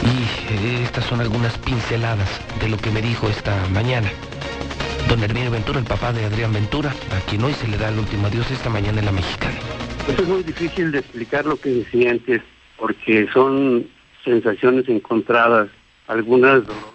Y 0.03 0.53
eh, 0.53 0.83
estas 0.83 1.07
son 1.07 1.23
algunas 1.23 1.57
pinceladas 1.57 2.29
de 2.61 2.69
lo 2.69 2.77
que 2.77 2.91
me 2.91 3.01
dijo 3.01 3.27
esta 3.31 3.57
mañana. 3.73 4.11
Don 5.09 5.23
Herminio 5.23 5.51
Ventura, 5.51 5.79
el 5.79 5.87
papá 5.87 6.13
de 6.13 6.27
Adrián 6.27 6.53
Ventura, 6.53 6.91
a 6.91 7.21
quien 7.27 7.43
hoy 7.43 7.55
se 7.55 7.69
le 7.69 7.79
da 7.79 7.89
el 7.89 7.99
último 7.99 8.27
adiós 8.27 8.51
esta 8.51 8.69
mañana 8.69 8.99
en 8.99 9.07
la 9.07 9.13
mexicana. 9.13 9.57
Eso 10.07 10.21
es 10.21 10.29
muy 10.29 10.43
difícil 10.43 10.93
de 10.93 10.99
explicar 10.99 11.47
lo 11.47 11.57
que 11.57 11.87
sientes, 11.91 12.43
porque 12.77 13.27
son 13.33 13.87
sensaciones 14.23 14.87
encontradas, 14.91 15.71
algunas 16.09 16.67
dolorosas, 16.67 16.93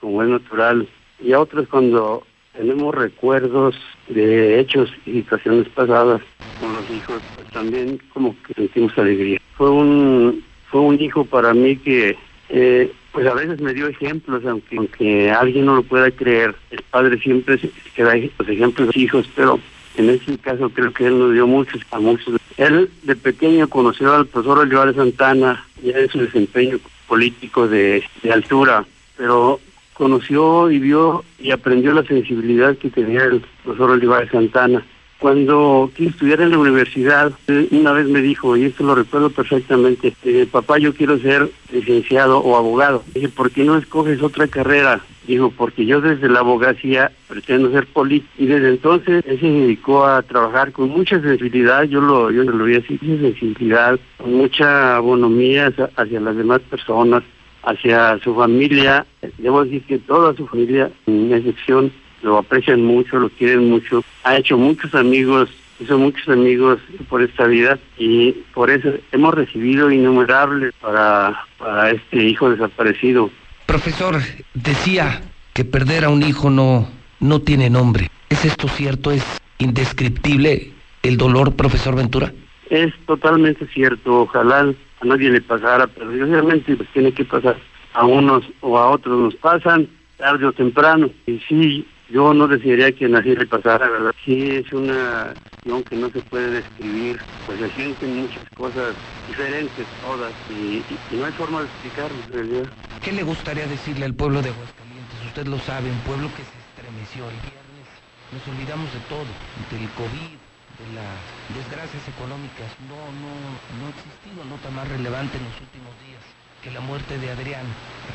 como 0.00 0.22
es 0.22 0.28
natural, 0.30 0.88
y 1.20 1.32
a 1.32 1.40
otras 1.40 1.68
cuando 1.68 2.24
tenemos 2.56 2.94
recuerdos 2.94 3.76
de 4.08 4.58
hechos 4.58 4.90
y 5.06 5.12
situaciones 5.12 5.68
pasadas 5.68 6.22
con 6.60 6.72
los 6.72 6.90
hijos, 6.90 7.22
pues 7.36 7.48
también 7.48 8.00
como 8.12 8.34
que 8.42 8.54
sentimos 8.54 8.96
alegría. 8.96 9.40
Fue 9.56 9.70
un, 9.70 10.42
fue 10.70 10.80
un 10.80 11.00
hijo 11.00 11.24
para 11.24 11.52
mí 11.54 11.76
que 11.76 12.16
eh, 12.48 12.92
pues 13.12 13.26
a 13.26 13.34
veces 13.34 13.60
me 13.60 13.74
dio 13.74 13.88
ejemplos, 13.88 14.42
aunque, 14.46 15.30
alguien 15.30 15.66
no 15.66 15.76
lo 15.76 15.82
pueda 15.82 16.10
creer, 16.10 16.54
el 16.70 16.82
padre 16.90 17.18
siempre 17.18 17.58
se 17.58 17.70
se 17.94 18.02
da 18.02 18.14
los 18.14 18.48
ejemplos 18.48 18.76
de 18.76 18.86
los 18.86 18.96
hijos, 18.96 19.28
pero 19.34 19.58
en 19.96 20.10
este 20.10 20.38
caso 20.38 20.70
creo 20.70 20.92
que 20.92 21.06
él 21.06 21.18
nos 21.18 21.32
dio 21.32 21.46
muchos 21.46 21.82
a 21.90 21.98
muchos. 21.98 22.40
Él 22.56 22.88
de 23.02 23.16
pequeño 23.16 23.68
conoció 23.68 24.14
al 24.14 24.26
profesor 24.26 24.58
Olivares 24.58 24.96
Santana, 24.96 25.64
ya 25.82 25.98
en 25.98 26.08
su 26.08 26.18
desempeño 26.18 26.78
político 27.08 27.66
de, 27.66 28.04
de 28.22 28.32
altura, 28.32 28.84
pero 29.16 29.58
conoció 29.94 30.70
y 30.70 30.78
vio 30.78 31.24
y 31.38 31.50
aprendió 31.50 31.92
la 31.92 32.04
sensibilidad 32.04 32.76
que 32.76 32.90
tenía 32.90 33.24
el 33.24 33.42
profesor 33.64 33.90
Olivares 33.90 34.30
Santana. 34.30 34.84
Cuando 35.18 35.90
quise 35.96 36.10
estudiar 36.10 36.40
en 36.40 36.50
la 36.50 36.58
universidad, 36.58 37.32
eh, 37.48 37.68
una 37.72 37.92
vez 37.92 38.06
me 38.06 38.22
dijo, 38.22 38.56
y 38.56 38.64
esto 38.64 38.84
lo 38.84 38.94
recuerdo 38.94 39.30
perfectamente, 39.30 40.14
eh, 40.24 40.46
papá, 40.50 40.78
yo 40.78 40.94
quiero 40.94 41.18
ser 41.18 41.50
licenciado 41.72 42.38
o 42.38 42.56
abogado. 42.56 43.02
Dije, 43.14 43.28
¿por 43.28 43.50
qué 43.50 43.64
no 43.64 43.76
escoges 43.76 44.22
otra 44.22 44.46
carrera 44.46 45.02
Dijo, 45.28 45.50
porque 45.50 45.84
yo 45.84 46.00
desde 46.00 46.26
la 46.26 46.40
abogacía 46.40 47.12
pretendo 47.28 47.70
ser 47.70 47.86
político 47.86 48.32
y 48.38 48.46
desde 48.46 48.70
entonces 48.70 49.22
él 49.26 49.38
se 49.38 49.46
dedicó 49.46 50.06
a 50.06 50.22
trabajar 50.22 50.72
con 50.72 50.88
mucha 50.88 51.20
sensibilidad, 51.20 51.82
yo 51.82 52.00
lo, 52.00 52.30
yo 52.30 52.44
lo 52.44 52.64
vi 52.64 52.76
así, 52.76 52.96
sensibilidad, 52.96 54.00
con 54.16 54.32
mucha 54.32 54.98
bonomía 55.00 55.70
hacia 55.96 56.20
las 56.20 56.34
demás 56.34 56.60
personas, 56.70 57.22
hacia 57.62 58.18
su 58.20 58.34
familia. 58.34 59.04
Debo 59.36 59.64
decir 59.64 59.82
que 59.82 59.98
toda 59.98 60.34
su 60.34 60.46
familia, 60.46 60.90
sin 61.04 61.30
excepción, 61.30 61.92
lo 62.22 62.38
aprecian 62.38 62.84
mucho, 62.84 63.18
lo 63.18 63.28
quieren 63.28 63.68
mucho. 63.70 64.04
Ha 64.24 64.36
hecho 64.36 64.56
muchos 64.56 64.94
amigos, 64.94 65.50
hizo 65.80 65.98
muchos 65.98 66.28
amigos 66.28 66.80
por 67.08 67.22
esta 67.22 67.46
vida 67.46 67.78
y 67.98 68.32
por 68.54 68.70
eso 68.70 68.90
hemos 69.12 69.34
recibido 69.34 69.90
innumerables 69.90 70.74
para, 70.80 71.44
para 71.58 71.90
este 71.90 72.24
hijo 72.24 72.50
desaparecido. 72.50 73.30
Profesor, 73.66 74.16
decía 74.54 75.22
que 75.52 75.64
perder 75.64 76.04
a 76.04 76.10
un 76.10 76.22
hijo 76.22 76.50
no, 76.50 76.88
no 77.20 77.40
tiene 77.40 77.70
nombre. 77.70 78.10
¿Es 78.28 78.44
esto 78.44 78.68
cierto? 78.68 79.10
¿Es 79.10 79.24
indescriptible 79.58 80.72
el 81.02 81.16
dolor, 81.16 81.54
profesor 81.54 81.94
Ventura? 81.96 82.32
Es 82.70 82.92
totalmente 83.06 83.66
cierto. 83.66 84.22
Ojalá 84.22 84.72
a 85.00 85.04
nadie 85.04 85.30
le 85.30 85.40
pasara, 85.40 85.86
pero 85.86 86.10
obviamente 86.10 86.76
pues 86.76 86.88
tiene 86.92 87.12
que 87.12 87.24
pasar. 87.24 87.56
A 87.94 88.04
unos 88.04 88.44
o 88.60 88.78
a 88.78 88.90
otros 88.90 89.18
nos 89.18 89.34
pasan 89.36 89.88
tarde 90.16 90.46
o 90.46 90.52
temprano. 90.52 91.10
Y 91.26 91.38
sí, 91.48 91.86
yo 92.10 92.32
no 92.34 92.46
desearía 92.48 92.92
que 92.92 93.06
a 93.06 93.08
nadie 93.08 93.36
le 93.36 93.46
pasara, 93.46 93.88
¿verdad? 93.88 94.12
Sí, 94.24 94.50
es 94.56 94.72
una 94.72 95.30
acción 95.30 95.82
que 95.84 95.96
no 95.96 96.10
se 96.10 96.20
puede 96.22 96.50
describir, 96.50 97.20
pues 97.46 97.58
se 97.60 97.70
sienten 97.72 98.20
muchas 98.22 98.42
cosas 98.56 98.94
diferentes 99.28 99.86
todas 100.02 100.32
y, 100.50 100.52
y- 100.78 100.98
y 101.12 101.16
no 101.16 101.26
hay 101.26 101.32
forma 101.32 101.60
de 101.60 101.66
explicarlo 101.66 102.16
en 102.26 102.32
realidad. 102.32 102.72
¿Qué 103.02 103.12
le 103.12 103.22
gustaría 103.22 103.66
decirle 103.66 104.06
al 104.06 104.14
pueblo 104.14 104.40
de 104.42 104.50
Aguascalientes? 104.50 105.24
Usted 105.26 105.46
lo 105.46 105.58
sabe, 105.60 105.90
un 105.90 106.00
pueblo 106.00 106.28
que 106.34 106.42
se 106.44 106.58
estremeció 106.72 107.24
el 107.28 107.36
viernes. 107.44 107.86
Nos 108.32 108.44
olvidamos 108.48 108.92
de 108.92 109.00
todo, 109.08 109.28
del 109.70 109.88
COVID, 109.96 110.36
de 110.80 110.86
las 110.96 111.16
desgracias 111.56 112.04
económicas. 112.08 112.68
No, 112.88 112.96
no, 113.20 113.32
no 113.80 113.82
ha 113.88 113.92
existido 113.96 114.44
nota 114.48 114.68
más 114.70 114.88
relevante 114.88 115.36
en 115.36 115.44
los 115.44 115.56
últimos 115.60 115.92
días 116.04 116.20
que 116.62 116.70
la 116.72 116.80
muerte 116.80 117.18
de 117.18 117.30
Adrián. 117.30 117.64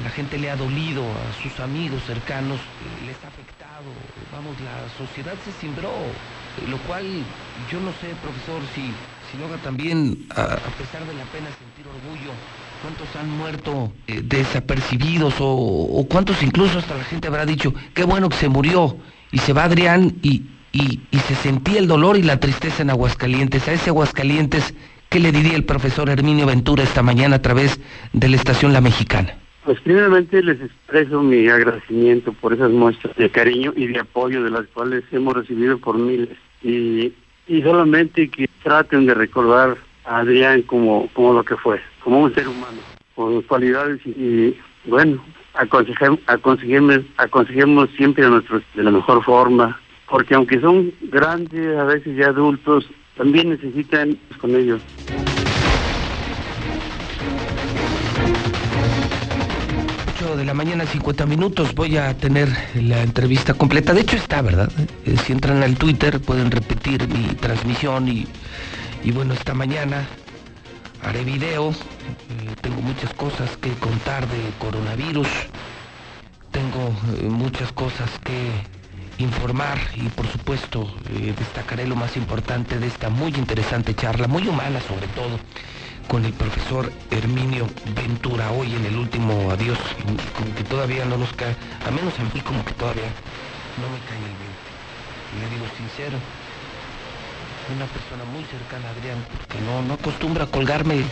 La 0.04 0.10
gente 0.10 0.38
le 0.38 0.50
ha 0.52 0.56
dolido, 0.58 1.02
a 1.06 1.32
sus 1.42 1.60
amigos 1.62 2.04
cercanos 2.04 2.60
les 3.06 3.16
ha 3.24 3.30
afectado. 3.30 3.53
Vamos, 4.32 4.54
la 4.62 4.88
sociedad 4.98 5.34
se 5.44 5.52
cimbró, 5.52 5.90
lo 6.70 6.78
cual 6.88 7.06
yo 7.72 7.80
no 7.80 7.92
sé, 8.02 8.14
profesor, 8.22 8.62
si, 8.76 8.82
si 9.32 9.38
logra 9.40 9.58
también, 9.58 10.26
a, 10.36 10.44
a 10.44 10.72
pesar 10.78 11.06
de 11.08 11.14
la 11.16 11.24
pena, 11.26 11.48
sentir 11.58 11.86
orgullo. 11.88 12.32
¿Cuántos 12.84 13.08
han 13.16 13.30
muerto 13.30 13.94
eh, 14.08 14.22
desapercibidos 14.24 15.36
o, 15.40 15.48
o 15.50 16.08
cuántos 16.08 16.44
incluso 16.44 16.78
hasta 16.80 16.96
la 16.98 17.04
gente 17.04 17.28
habrá 17.28 17.46
dicho, 17.46 17.74
qué 17.96 18.04
bueno 18.04 18.30
que 18.30 18.38
se 18.38 18.50
murió 18.50 18.98
y 19.32 19.40
se 19.40 19.54
va 19.54 19.64
Adrián 19.64 20.18
y, 20.22 20.44
y, 20.72 21.02
y 21.10 21.18
se 21.20 21.34
sentía 21.36 21.80
el 21.80 21.88
dolor 21.88 22.18
y 22.18 22.24
la 22.24 22.40
tristeza 22.40 22.84
en 22.84 22.92
Aguascalientes? 22.92 23.68
A 23.68 23.74
ese 23.74 23.90
Aguascalientes, 23.90 24.74
¿qué 25.10 25.20
le 25.20 25.32
diría 25.32 25.56
el 25.56 25.66
profesor 25.66 26.10
Herminio 26.10 26.46
Ventura 26.46 26.84
esta 26.84 27.02
mañana 27.02 27.38
a 27.38 27.42
través 27.42 27.80
de 28.12 28.30
la 28.30 28.36
estación 28.36 28.72
La 28.72 28.82
Mexicana? 28.82 29.43
Pues 29.66 29.80
primeramente 29.80 30.44
les 30.44 30.60
expreso 30.60 31.22
mi 31.24 31.48
agradecimiento 31.48 32.34
por 32.34 32.54
esas 32.54 32.70
muestras 32.72 33.16
de 33.16 33.30
cariño 33.30 33.72
y 33.78 33.88
de 33.88 34.00
apoyo 34.00 34.44
de 34.44 34.50
las 34.50 34.66
cuales 34.68 35.04
hemos 35.12 35.36
recibido 35.36 35.78
por 35.78 35.98
miles. 35.98 36.38
Y, 36.62 37.14
y 37.48 37.62
solamente 37.62 38.30
que 38.30 38.50
traten 38.62 39.06
de 39.06 39.14
recordar 39.14 39.78
a 40.04 40.18
Adrián 40.18 40.64
como, 40.64 41.08
como 41.14 41.34
lo 41.34 41.44
que 41.46 41.56
fue, 41.56 41.80
como 42.04 42.20
un 42.24 42.34
ser 42.36 42.48
humano, 42.50 42.80
con 43.16 43.34
sus 43.36 43.46
cualidades 43.46 44.02
y, 44.06 44.10
y, 44.10 44.60
bueno, 44.86 45.24
aconsejem- 45.54 46.20
aconsejemos, 46.28 47.00
aconsejemos 47.16 47.90
siempre 47.96 48.26
a 48.26 48.30
nuestros 48.30 48.64
de 48.76 48.84
la 48.84 48.92
mejor 48.92 49.24
forma, 49.24 49.80
porque 50.10 50.36
aunque 50.36 50.60
son 50.60 50.92
grandes, 51.04 51.78
a 51.78 51.86
veces 51.86 52.18
ya 52.18 52.28
adultos, 52.28 52.86
también 53.16 53.50
necesitan 53.52 54.18
con 54.42 54.56
ellos. 54.56 54.82
De 60.44 60.48
la 60.48 60.54
mañana, 60.54 60.86
50 60.86 61.26
minutos. 61.26 61.74
Voy 61.74 61.96
a 61.96 62.14
tener 62.18 62.50
la 62.76 63.02
entrevista 63.02 63.54
completa. 63.54 63.94
De 63.94 64.02
hecho 64.02 64.18
está, 64.18 64.42
¿verdad? 64.42 64.70
Eh, 65.06 65.16
si 65.26 65.32
entran 65.32 65.64
al 65.64 65.78
Twitter 65.78 66.20
pueden 66.20 66.52
repetir 66.52 67.08
mi 67.08 67.28
transmisión 67.36 68.10
y, 68.10 68.28
y 69.06 69.12
bueno, 69.12 69.36
esta 69.36 69.54
mañana 69.54 70.06
haré 71.02 71.24
video. 71.24 71.70
Eh, 71.72 72.56
tengo 72.60 72.82
muchas 72.82 73.14
cosas 73.14 73.56
que 73.56 73.70
contar 73.76 74.28
de 74.28 74.42
coronavirus. 74.60 75.30
Tengo 76.52 76.94
eh, 77.22 77.30
muchas 77.30 77.72
cosas 77.72 78.10
que 78.22 78.52
informar 79.24 79.78
y 79.96 80.10
por 80.10 80.28
supuesto 80.28 80.94
destacaré 81.38 81.88
lo 81.88 81.96
más 81.96 82.18
importante 82.18 82.80
de 82.80 82.88
esta 82.88 83.10
muy 83.10 83.32
interesante 83.36 83.94
charla, 83.96 84.28
muy 84.28 84.46
humana 84.46 84.82
sobre 84.82 85.08
todo, 85.08 85.40
con 86.08 86.26
el 86.26 86.34
profesor 86.34 86.92
Herminio 87.12 87.68
Ventura 87.96 88.52
hoy 88.52 88.74
en 88.76 88.86
el 88.86 88.98
último 88.98 89.52
adiós, 89.52 89.78
como 90.36 90.56
que 90.56 90.64
todavía 90.64 91.06
no 91.06 91.18
nos 91.18 91.32
cae, 91.34 91.56
a 91.86 91.92
menos 91.92 92.14
a 92.20 92.24
mí 92.24 92.42
como 92.42 92.64
que 92.64 92.74
todavía 92.74 93.10
no 93.82 93.90
me 93.90 94.00
cae 94.08 94.18
el 94.18 94.24
20. 94.24 94.64
Le 95.40 95.56
digo 95.56 95.66
sincero, 95.78 96.18
una 97.76 97.86
persona 97.86 98.24
muy 98.26 98.44
cercana 98.46 98.88
a 98.88 98.92
Adrián, 98.92 99.18
porque 99.38 99.62
no, 99.66 99.82
no 99.82 99.94
acostumbra 99.96 100.46
colgarme 100.48 101.04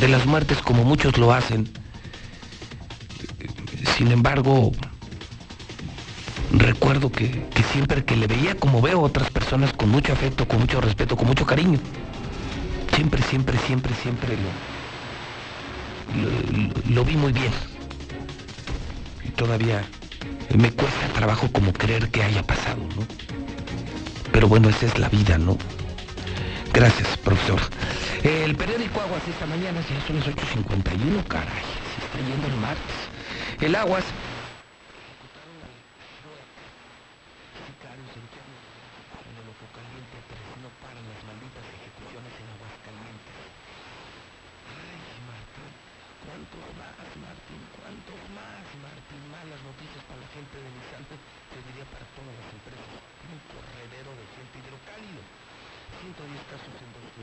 de 0.00 0.08
las 0.08 0.26
muertes 0.26 0.58
como 0.58 0.84
muchos 0.84 1.16
lo 1.18 1.32
hacen. 1.32 1.68
Sin 3.96 4.10
embargo, 4.12 4.72
recuerdo 6.52 7.10
que, 7.10 7.46
que 7.54 7.62
siempre 7.62 8.04
que 8.04 8.16
le 8.16 8.26
veía 8.26 8.56
como 8.56 8.82
veo 8.82 8.98
a 8.98 9.02
otras 9.02 9.30
personas 9.30 9.72
con 9.72 9.90
mucho 9.90 10.12
afecto, 10.12 10.46
con 10.46 10.60
mucho 10.60 10.80
respeto, 10.80 11.16
con 11.16 11.26
mucho 11.28 11.46
cariño, 11.46 11.78
siempre, 13.02 13.22
siempre, 13.22 13.58
siempre, 13.66 13.94
siempre 13.96 14.36
lo, 16.86 16.94
lo, 16.94 17.04
vi 17.04 17.16
muy 17.16 17.32
bien. 17.32 17.50
Y 19.24 19.30
todavía 19.30 19.82
me 20.56 20.70
cuesta 20.70 21.08
trabajo 21.12 21.50
como 21.50 21.72
creer 21.72 22.10
que 22.10 22.22
haya 22.22 22.44
pasado, 22.44 22.78
¿no? 22.94 23.04
Pero 24.30 24.46
bueno, 24.46 24.68
esa 24.68 24.86
es 24.86 25.00
la 25.00 25.08
vida, 25.08 25.36
¿no? 25.36 25.58
Gracias, 26.72 27.16
profesor. 27.16 27.60
El 28.22 28.54
periódico 28.54 29.00
Aguas 29.00 29.22
esta 29.28 29.46
mañana, 29.46 29.80
ya 29.80 30.06
son 30.06 30.20
las 30.20 30.28
8.51, 30.28 31.26
caray, 31.26 31.48
se 31.48 32.06
está 32.06 32.18
yendo 32.18 32.46
el 32.46 32.56
martes. 32.60 32.94
El 33.60 33.74
Aguas 33.74 34.04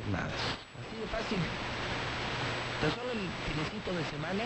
jornadas. 0.10 0.44
Así 0.80 0.96
de 0.98 1.08
fácil. 1.08 1.40
Tan 2.82 2.92
solo 2.96 3.12
el 3.12 3.28
finecito 3.46 3.92
de 3.92 4.04
semana, 4.10 4.44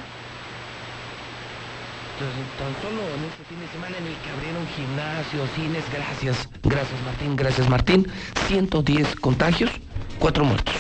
tan, 2.58 2.74
solo 2.82 3.02
en 3.02 3.24
este 3.26 3.44
fin 3.50 3.60
de 3.60 3.68
semana 3.68 3.98
en 3.98 4.08
el 4.08 4.16
que 4.16 4.30
abrieron 4.30 4.68
gimnasios, 4.76 5.50
cines, 5.56 5.84
gracias, 5.92 6.50
gracias 6.64 7.02
Martín, 7.06 7.36
gracias 7.36 7.70
Martín, 7.70 8.08
110 8.48 9.16
contagios, 9.16 9.72
4 10.20 10.46
muertos. 10.46 10.76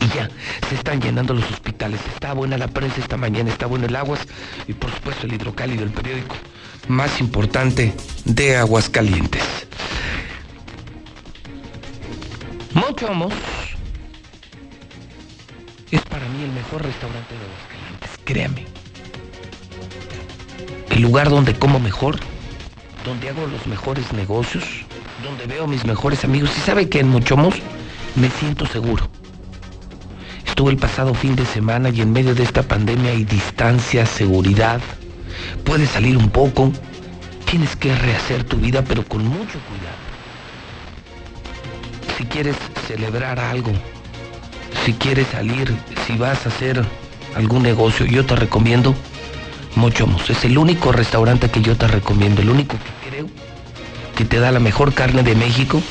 Y 0.00 0.08
ya, 0.16 0.28
se 0.68 0.74
están 0.74 1.00
llenando 1.00 1.34
los 1.34 1.50
hospitales. 1.50 2.00
Está 2.14 2.32
buena 2.32 2.56
la 2.56 2.68
prensa 2.68 3.00
esta 3.00 3.16
mañana, 3.16 3.50
está 3.50 3.66
bueno 3.66 3.86
el 3.86 3.94
aguas 3.94 4.20
y 4.66 4.72
por 4.72 4.90
supuesto 4.90 5.26
el 5.26 5.34
hidrocálido, 5.34 5.84
el 5.84 5.90
periódico 5.90 6.34
más 6.88 7.20
importante 7.20 7.94
de 8.24 8.56
Aguascalientes. 8.56 9.44
Mochomos 12.72 13.34
es 15.90 16.02
para 16.02 16.28
mí 16.28 16.44
el 16.44 16.52
mejor 16.52 16.82
restaurante 16.82 17.34
de 17.34 17.44
Aguascalientes, 17.44 18.10
créame. 18.24 18.79
Lugar 21.00 21.30
donde 21.30 21.54
como 21.54 21.80
mejor, 21.80 22.18
donde 23.04 23.30
hago 23.30 23.46
los 23.46 23.66
mejores 23.66 24.12
negocios, 24.12 24.64
donde 25.24 25.46
veo 25.46 25.64
a 25.64 25.66
mis 25.66 25.84
mejores 25.84 26.24
amigos. 26.24 26.50
Y 26.56 26.60
sabe 26.60 26.88
que 26.88 27.00
en 27.00 27.08
Mochomos 27.08 27.54
me 28.16 28.28
siento 28.30 28.66
seguro. 28.66 29.08
Estuve 30.46 30.72
el 30.72 30.76
pasado 30.76 31.14
fin 31.14 31.36
de 31.36 31.46
semana 31.46 31.88
y 31.88 32.02
en 32.02 32.12
medio 32.12 32.34
de 32.34 32.42
esta 32.42 32.62
pandemia 32.62 33.12
hay 33.12 33.24
distancia, 33.24 34.04
seguridad. 34.04 34.80
Puedes 35.64 35.90
salir 35.90 36.16
un 36.16 36.28
poco. 36.28 36.72
Tienes 37.46 37.76
que 37.76 37.94
rehacer 37.94 38.44
tu 38.44 38.58
vida, 38.58 38.82
pero 38.82 39.04
con 39.04 39.24
mucho 39.24 39.58
cuidado. 39.68 40.00
Si 42.18 42.24
quieres 42.24 42.56
celebrar 42.86 43.40
algo, 43.40 43.72
si 44.84 44.92
quieres 44.92 45.26
salir, 45.28 45.74
si 46.06 46.16
vas 46.16 46.44
a 46.44 46.50
hacer 46.50 46.84
algún 47.34 47.62
negocio, 47.62 48.04
yo 48.06 48.26
te 48.26 48.36
recomiendo 48.36 48.94
Mochomos. 49.76 50.28
Es 50.30 50.44
el 50.44 50.58
único 50.58 50.92
restaurante 50.92 51.50
que 51.50 51.62
yo 51.62 51.76
te 51.76 51.86
recomiendo, 51.86 52.42
el 52.42 52.50
único 52.50 52.76
que 52.76 53.10
creo 53.10 53.26
que 54.14 54.24
te 54.24 54.38
da 54.38 54.50
la 54.52 54.60
mejor 54.60 54.92
carne 54.92 55.22
de 55.22 55.34
México, 55.34 55.82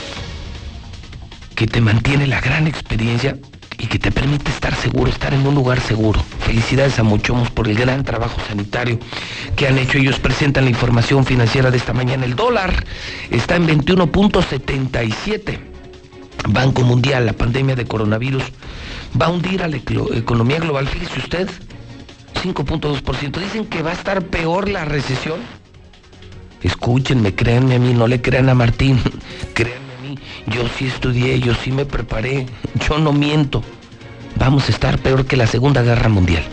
que 1.56 1.68
te 1.68 1.81
mantiene 1.81 2.27
la 2.27 2.41
gran 2.41 2.68
experiencia 2.68 3.38
y 3.77 3.88
que 3.88 3.97
te 3.97 4.11
permite 4.11 4.51
estar 4.51 4.76
seguro, 4.76 5.10
estar 5.10 5.34
en 5.34 5.47
un 5.47 5.56
lugar 5.56 5.80
seguro. 5.80 6.23
Felicidades 6.41 6.99
a 6.99 7.03
Mochomos 7.03 7.49
por 7.49 7.68
el 7.68 7.76
gran 7.77 8.03
trabajo 8.03 8.38
sanitario 8.47 8.99
que 9.56 9.68
han 9.68 9.77
hecho. 9.77 9.97
Ellos 9.97 10.19
presentan 10.19 10.65
la 10.65 10.69
información 10.69 11.26
financiera 11.26 11.72
de 11.72 11.77
esta 11.77 11.93
mañana. 11.93 12.26
El 12.26 12.35
dólar 12.35 12.85
está 13.30 13.56
en 13.56 13.68
21.77. 13.68 15.60
Banco 16.49 16.84
Mundial, 16.84 17.26
la 17.26 17.34
pandemia 17.34 17.76
de 17.76 17.85
coronavirus 17.85 18.43
va 19.19 19.27
a 19.27 19.30
hundir 19.30 19.64
a 19.64 19.68
la 19.68 19.77
economía 19.77 20.60
global. 20.60 20.88
Fíjese 20.88 21.19
usted, 21.19 21.49
5.2%. 22.41 23.40
Dicen 23.40 23.66
que 23.66 23.82
va 23.82 23.91
a 23.91 23.94
estar 23.94 24.24
peor 24.24 24.70
la 24.70 24.86
recesión. 24.86 25.40
Escúchenme, 26.61 27.36
créanme 27.36 27.76
a 27.76 27.80
mí, 27.80 27.94
no 27.94 28.07
le 28.07 28.22
crean 28.22 28.49
a 28.49 28.56
Martín, 28.56 28.99
créanme 29.53 29.94
a 29.98 30.02
mí. 30.02 30.20
Yo 30.48 30.68
sí 30.78 30.88
estudié, 30.88 31.40
yo 31.40 31.53
sí 31.56 31.72
me 31.72 31.86
preparé, 31.86 32.45
yo 32.88 32.98
no 32.98 33.14
miento. 33.14 33.64
Vamos 34.36 34.68
a 34.68 34.72
estar 34.72 34.99
peor 34.99 35.26
que 35.26 35.38
la 35.38 35.48
Segunda 35.48 35.82
Guerra 35.82 36.10
Mundial. 36.10 36.44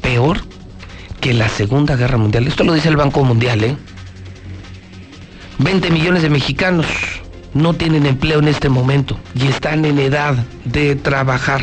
Peor 0.00 0.40
que 1.20 1.32
la 1.32 1.48
Segunda 1.48 1.96
Guerra 1.96 2.18
Mundial. 2.18 2.46
Esto 2.46 2.64
lo 2.64 2.72
dice 2.74 2.88
el 2.88 2.96
Banco 2.96 3.24
Mundial, 3.24 3.64
¿eh? 3.64 3.76
20 5.58 5.90
millones 5.90 6.22
de 6.22 6.30
mexicanos 6.30 6.86
no 7.54 7.74
tienen 7.74 8.06
empleo 8.06 8.40
en 8.40 8.48
este 8.48 8.68
momento 8.68 9.18
y 9.34 9.46
están 9.46 9.84
en 9.84 9.98
edad 9.98 10.34
de 10.64 10.96
trabajar. 10.96 11.62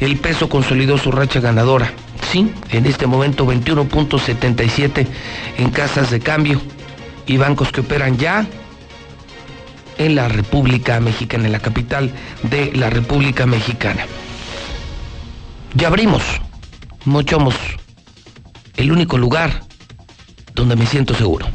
El 0.00 0.16
peso 0.16 0.48
consolidó 0.48 0.98
su 0.98 1.12
racha 1.12 1.40
ganadora. 1.40 1.92
Sí, 2.30 2.52
en 2.70 2.86
este 2.86 3.06
momento 3.06 3.46
21.77 3.46 5.06
en 5.58 5.70
casas 5.70 6.10
de 6.10 6.20
cambio 6.20 6.60
y 7.26 7.36
bancos 7.36 7.72
que 7.72 7.80
operan 7.80 8.18
ya 8.18 8.46
en 9.96 10.14
la 10.14 10.28
República 10.28 11.00
Mexicana, 11.00 11.46
en 11.46 11.52
la 11.52 11.60
capital 11.60 12.12
de 12.42 12.72
la 12.72 12.90
República 12.90 13.46
Mexicana. 13.46 14.06
Ya 15.74 15.88
abrimos, 15.88 16.22
Mochomos, 17.04 17.56
el 18.76 18.92
único 18.92 19.18
lugar 19.18 19.62
donde 20.54 20.76
me 20.76 20.86
siento 20.86 21.14
seguro 21.14 21.46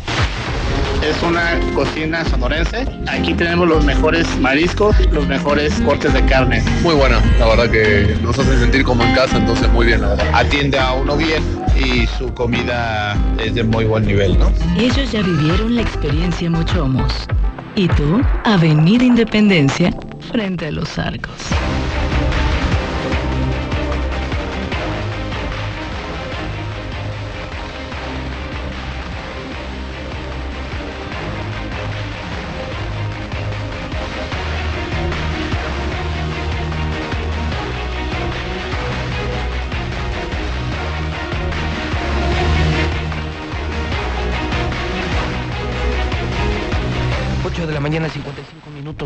es 1.09 1.21
una 1.21 1.59
cocina 1.73 2.23
sonorense. 2.25 2.87
Aquí 3.07 3.33
tenemos 3.33 3.67
los 3.67 3.83
mejores 3.83 4.25
mariscos, 4.39 4.95
los 5.11 5.27
mejores 5.27 5.73
cortes 5.81 6.13
de 6.13 6.23
carne. 6.25 6.63
Muy 6.81 6.95
buena, 6.95 7.21
la 7.39 7.47
verdad 7.47 7.69
que 7.69 8.17
nos 8.21 8.37
hace 8.39 8.57
sentir 8.59 8.83
como 8.83 9.03
en 9.03 9.13
casa, 9.13 9.37
entonces 9.37 9.69
muy 9.71 9.87
bien, 9.87 10.01
la 10.01 10.09
verdad. 10.09 10.27
Atiende 10.33 10.79
a 10.79 10.93
uno 10.93 11.17
bien 11.17 11.43
y 11.75 12.07
su 12.17 12.33
comida 12.33 13.17
es 13.43 13.53
de 13.55 13.63
muy 13.63 13.85
buen 13.85 14.05
nivel, 14.05 14.37
¿no? 14.39 14.51
Ellos 14.77 15.11
ya 15.11 15.21
vivieron 15.21 15.75
la 15.75 15.81
experiencia 15.81 16.49
Mochomos. 16.49 17.27
Y 17.75 17.87
tú, 17.89 18.21
Avenida 18.45 19.03
Independencia, 19.03 19.91
frente 20.31 20.67
a 20.67 20.71
los 20.71 20.97
arcos. 20.97 21.33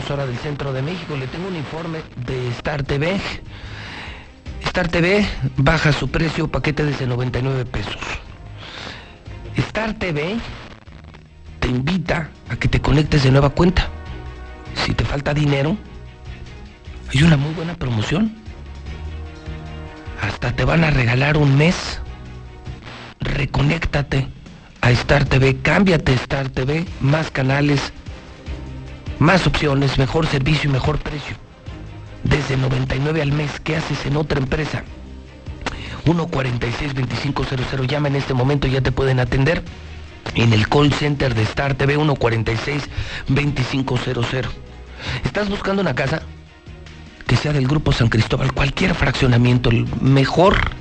55 0.08 0.12
minutos 0.12 0.12
hora 0.12 0.26
del 0.26 0.38
centro 0.38 0.74
de 0.74 0.82
México. 0.82 1.16
Le 1.16 1.28
tengo 1.28 1.48
un 1.48 1.56
informe 1.56 2.00
de 2.26 2.50
Star 2.50 2.84
TV. 2.84 3.20
Star 4.66 4.88
TV 4.88 5.26
baja 5.58 5.92
su 5.92 6.10
precio, 6.10 6.48
paquete 6.48 6.86
desde 6.86 7.08
99 7.08 7.66
pesos. 7.66 7.98
Star 9.56 9.94
TV 9.94 10.38
te 11.60 11.68
invita 11.68 12.30
a 12.50 12.56
que 12.56 12.68
te 12.68 12.80
conectes 12.80 13.24
de 13.24 13.32
nueva 13.32 13.50
cuenta. 13.50 13.88
Si 14.86 14.94
te 14.94 15.04
falta 15.04 15.34
dinero, 15.34 15.78
hay 17.14 17.24
una 17.24 17.38
muy 17.38 17.54
buena 17.54 17.76
promoción. 17.76 18.36
Hasta 20.22 20.52
te 20.52 20.66
van 20.66 20.84
a 20.84 20.92
regalar 20.92 21.38
un 21.38 21.58
mes. 21.58 22.00
Reconéctate 23.20 24.28
a 24.82 24.92
Star 24.92 25.26
TV, 25.26 25.58
cámbiate 25.62 26.14
Star 26.14 26.50
TV, 26.50 26.86
más 27.02 27.32
canales, 27.32 27.92
más 29.20 29.48
opciones, 29.48 29.98
mejor 29.98 30.28
servicio 30.28 30.70
y 30.70 30.74
mejor 30.74 31.00
precio. 31.00 31.38
Desde 32.24 32.58
99 32.58 33.22
al 33.22 33.32
mes, 33.32 33.62
¿qué 33.64 33.78
haces 33.78 34.06
en 34.06 34.18
otra 34.18 34.40
empresa? 34.40 34.84
146-2500, 36.06 37.88
llama 37.88 38.08
en 38.08 38.16
este 38.16 38.34
momento, 38.34 38.68
ya 38.68 38.82
te 38.82 38.92
pueden 38.92 39.20
atender 39.20 39.64
en 40.36 40.54
el 40.54 40.68
call 40.68 40.94
center 40.94 41.36
de 41.36 41.44
Star 41.44 41.76
TV 41.76 41.98
146-2500. 41.98 44.46
¿Estás 45.24 45.50
buscando 45.50 45.82
una 45.82 45.96
casa? 45.96 46.22
Que 47.28 47.36
sea 47.36 47.54
del 47.54 47.68
Grupo 47.68 47.92
San 47.92 48.10
Cristóbal, 48.10 48.54
cualquier 48.54 48.96
fraccionamiento, 48.96 49.70
el 49.70 49.86
mejor 50.02 50.72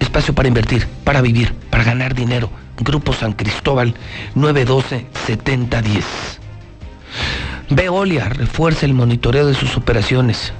espacio 0.00 0.34
para 0.34 0.48
invertir, 0.48 0.86
para 1.04 1.20
vivir, 1.20 1.54
para 1.70 1.84
ganar 1.84 2.14
dinero. 2.14 2.50
Grupo 2.78 3.12
San 3.12 3.32
Cristóbal 3.32 3.94
912-7010. 4.34 6.41
Veolia 7.70 8.28
refuerza 8.28 8.86
el 8.86 8.94
monitoreo 8.94 9.46
de 9.46 9.54
sus 9.54 9.76
operaciones. 9.76 10.52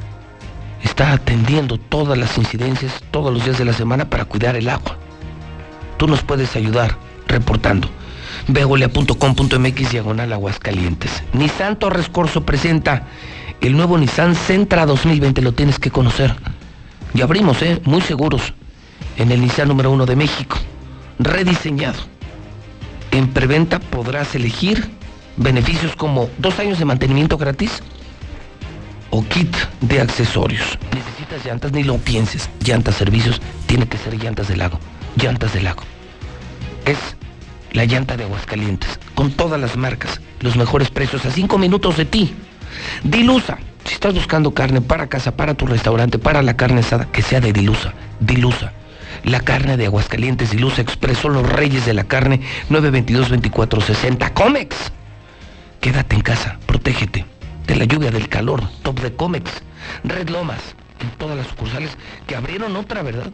Está 0.82 1.12
atendiendo 1.12 1.78
todas 1.78 2.18
las 2.18 2.36
incidencias 2.38 3.02
todos 3.10 3.32
los 3.32 3.44
días 3.44 3.58
de 3.58 3.64
la 3.64 3.72
semana 3.72 4.08
para 4.10 4.24
cuidar 4.24 4.56
el 4.56 4.68
agua. 4.68 4.96
Tú 5.96 6.06
nos 6.06 6.22
puedes 6.22 6.56
ayudar 6.56 6.96
reportando. 7.28 7.88
Veolia.com.mx 8.48 9.90
diagonal 9.90 10.32
Aguascalientes. 10.32 11.22
Nissan 11.32 11.78
Torres 11.78 12.08
Corso 12.08 12.44
presenta 12.44 13.06
el 13.60 13.76
nuevo 13.76 13.98
Nissan 13.98 14.34
Sentra 14.34 14.86
2020. 14.86 15.42
Lo 15.42 15.52
tienes 15.52 15.78
que 15.78 15.90
conocer. 15.90 16.34
Ya 17.14 17.24
abrimos, 17.24 17.62
¿eh? 17.62 17.80
Muy 17.84 18.00
seguros. 18.00 18.54
En 19.16 19.30
el 19.30 19.40
Nissan 19.40 19.68
número 19.68 19.90
uno 19.90 20.06
de 20.06 20.16
México. 20.16 20.58
Rediseñado. 21.18 22.00
En 23.12 23.28
preventa 23.28 23.78
podrás 23.78 24.34
elegir 24.34 24.90
beneficios 25.36 25.96
como 25.96 26.28
dos 26.38 26.58
años 26.58 26.78
de 26.78 26.84
mantenimiento 26.84 27.38
gratis 27.38 27.82
o 29.10 29.22
kit 29.24 29.54
de 29.80 30.00
accesorios. 30.00 30.78
Necesitas 30.94 31.44
llantas, 31.44 31.72
ni 31.72 31.84
lo 31.84 31.98
pienses. 31.98 32.48
Llantas, 32.64 32.96
servicios, 32.96 33.40
tiene 33.66 33.86
que 33.86 33.98
ser 33.98 34.18
llantas 34.18 34.48
de 34.48 34.56
lago. 34.56 34.78
Llantas 35.16 35.52
de 35.52 35.62
lago. 35.62 35.82
Es 36.86 36.98
la 37.72 37.84
llanta 37.84 38.16
de 38.16 38.24
Aguascalientes, 38.24 38.98
con 39.14 39.30
todas 39.30 39.60
las 39.60 39.76
marcas, 39.76 40.20
los 40.40 40.56
mejores 40.56 40.90
precios, 40.90 41.24
a 41.24 41.30
cinco 41.30 41.58
minutos 41.58 41.96
de 41.96 42.04
ti. 42.04 42.34
Dilusa. 43.04 43.58
Si 43.84 43.94
estás 43.94 44.14
buscando 44.14 44.54
carne 44.54 44.80
para 44.80 45.08
casa, 45.08 45.36
para 45.36 45.54
tu 45.54 45.66
restaurante, 45.66 46.18
para 46.18 46.42
la 46.42 46.56
carne 46.56 46.80
asada, 46.80 47.06
que 47.06 47.22
sea 47.22 47.40
de 47.40 47.52
Dilusa. 47.52 47.92
Dilusa. 48.20 48.72
La 49.24 49.40
carne 49.40 49.76
de 49.76 49.86
Aguascalientes, 49.86 50.50
Dilusa 50.50 50.80
Express, 50.80 51.18
son 51.18 51.34
los 51.34 51.48
reyes 51.48 51.84
de 51.84 51.94
la 51.94 52.04
carne, 52.04 52.40
922-2460. 52.70 54.32
Comex. 54.32 54.92
Quédate 55.82 56.14
en 56.14 56.22
casa, 56.22 56.60
protégete 56.64 57.26
de 57.66 57.74
la 57.74 57.86
lluvia, 57.86 58.12
del 58.12 58.28
calor. 58.28 58.62
Top 58.84 59.00
de 59.00 59.16
Comex, 59.16 59.50
Red 60.04 60.28
Lomas, 60.28 60.76
en 61.00 61.10
todas 61.18 61.36
las 61.36 61.48
sucursales 61.48 61.98
que 62.28 62.36
abrieron 62.36 62.76
otra, 62.76 63.02
¿verdad? 63.02 63.32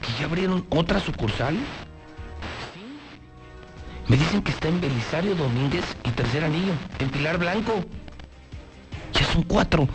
Que 0.00 0.08
ya 0.18 0.26
abrieron 0.26 0.66
otra 0.68 0.98
sucursal. 0.98 1.56
Me 4.08 4.16
dicen 4.16 4.42
que 4.42 4.50
está 4.50 4.66
en 4.66 4.80
Belisario 4.80 5.36
Domínguez 5.36 5.84
y 6.02 6.10
Tercer 6.10 6.42
Anillo, 6.42 6.72
en 6.98 7.08
Pilar 7.08 7.38
Blanco. 7.38 7.84
Ya 9.12 9.24
son 9.32 9.44
cuatro. 9.44 9.88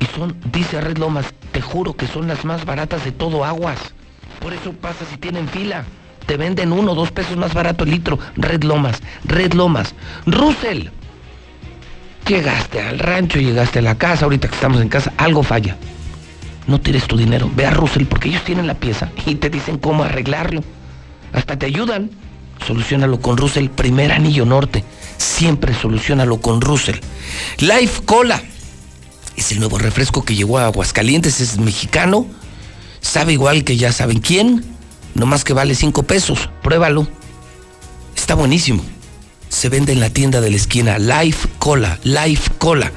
Y 0.00 0.04
son, 0.14 0.38
dice 0.52 0.82
Red 0.82 0.98
Lomas, 0.98 1.32
te 1.50 1.62
juro 1.62 1.96
que 1.96 2.06
son 2.06 2.28
las 2.28 2.44
más 2.44 2.66
baratas 2.66 3.06
de 3.06 3.12
todo 3.12 3.46
aguas. 3.46 3.94
Por 4.38 4.52
eso 4.52 4.74
pasa 4.74 5.06
si 5.06 5.16
tienen 5.16 5.48
fila 5.48 5.86
te 6.28 6.36
venden 6.36 6.74
uno 6.74 6.92
o 6.92 6.94
dos 6.94 7.10
pesos 7.10 7.38
más 7.38 7.54
barato 7.54 7.84
el 7.84 7.90
litro. 7.90 8.18
Red 8.36 8.62
Lomas, 8.62 9.00
Red 9.24 9.54
Lomas. 9.54 9.94
Russell. 10.26 10.88
Llegaste 12.26 12.82
al 12.82 12.98
rancho, 12.98 13.40
llegaste 13.40 13.78
a 13.78 13.82
la 13.82 13.96
casa, 13.96 14.26
ahorita 14.26 14.46
que 14.46 14.54
estamos 14.54 14.82
en 14.82 14.90
casa, 14.90 15.14
algo 15.16 15.42
falla. 15.42 15.78
No 16.66 16.82
tires 16.82 17.06
tu 17.06 17.16
dinero, 17.16 17.50
ve 17.56 17.64
a 17.64 17.70
Russell 17.70 18.04
porque 18.04 18.28
ellos 18.28 18.44
tienen 18.44 18.66
la 18.66 18.74
pieza 18.74 19.10
y 19.24 19.36
te 19.36 19.48
dicen 19.48 19.78
cómo 19.78 20.04
arreglarlo. 20.04 20.62
Hasta 21.32 21.58
te 21.58 21.64
ayudan. 21.64 22.10
Solucionalo 22.66 23.22
con 23.22 23.38
Russell, 23.38 23.68
primer 23.68 24.12
anillo 24.12 24.44
norte. 24.44 24.84
Siempre 25.16 25.72
solucionalo 25.72 26.42
con 26.42 26.60
Russell. 26.60 26.96
Life 27.58 28.02
Cola. 28.04 28.42
Es 29.34 29.50
el 29.52 29.60
nuevo 29.60 29.78
refresco 29.78 30.22
que 30.26 30.34
llegó 30.34 30.58
a 30.58 30.66
Aguascalientes, 30.66 31.40
es 31.40 31.56
mexicano. 31.58 32.26
Sabe 33.00 33.32
igual 33.32 33.64
que 33.64 33.78
ya 33.78 33.92
saben 33.92 34.20
quién 34.20 34.77
nomás 35.18 35.44
que 35.44 35.52
vale 35.52 35.74
5 35.74 36.04
pesos. 36.04 36.48
Pruébalo. 36.62 37.06
Está 38.16 38.34
buenísimo. 38.34 38.82
Se 39.48 39.68
vende 39.68 39.92
en 39.92 40.00
la 40.00 40.08
tienda 40.10 40.40
de 40.40 40.50
la 40.50 40.56
esquina. 40.56 40.98
Life 40.98 41.48
Cola, 41.58 41.98
Life 42.04 42.52
Cola. 42.58 42.92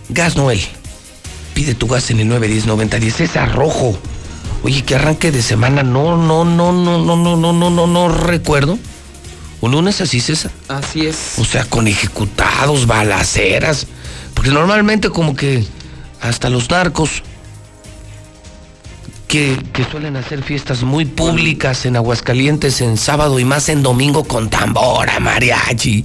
Gas 0.08 0.36
Noel. 0.36 0.60
Pide 1.54 1.74
tu 1.74 1.86
gas 1.86 2.10
en 2.10 2.20
el 2.20 2.30
910-9010. 2.30 3.12
César 3.12 3.54
Rojo. 3.54 3.98
Oye, 4.62 4.82
que 4.82 4.94
arranque 4.94 5.30
de 5.32 5.42
semana. 5.42 5.82
No, 5.82 6.16
no, 6.16 6.44
no, 6.44 6.72
no, 6.72 6.98
no, 6.98 7.16
no, 7.16 7.36
no, 7.36 7.52
no, 7.52 7.70
no, 7.70 7.86
no 7.86 8.08
recuerdo. 8.08 8.78
¿Un 9.60 9.72
lunes 9.72 10.00
así, 10.00 10.20
César? 10.20 10.50
Así 10.68 11.06
es. 11.06 11.34
O 11.38 11.44
sea, 11.44 11.64
con 11.64 11.86
ejecutados, 11.88 12.86
balaceras. 12.86 13.86
Porque 14.34 14.50
normalmente 14.50 15.10
como 15.10 15.34
que 15.36 15.64
hasta 16.20 16.48
los 16.50 16.70
narcos 16.70 17.22
que, 19.28 19.56
que 19.72 19.84
suelen 19.84 20.16
hacer 20.16 20.42
fiestas 20.42 20.82
muy 20.82 21.04
públicas 21.04 21.86
en 21.86 21.96
Aguascalientes 21.96 22.80
en 22.80 22.96
sábado 22.96 23.38
y 23.38 23.44
más 23.44 23.68
en 23.68 23.82
domingo 23.82 24.24
con 24.24 24.50
tambora, 24.50 25.20
mariachi. 25.20 26.04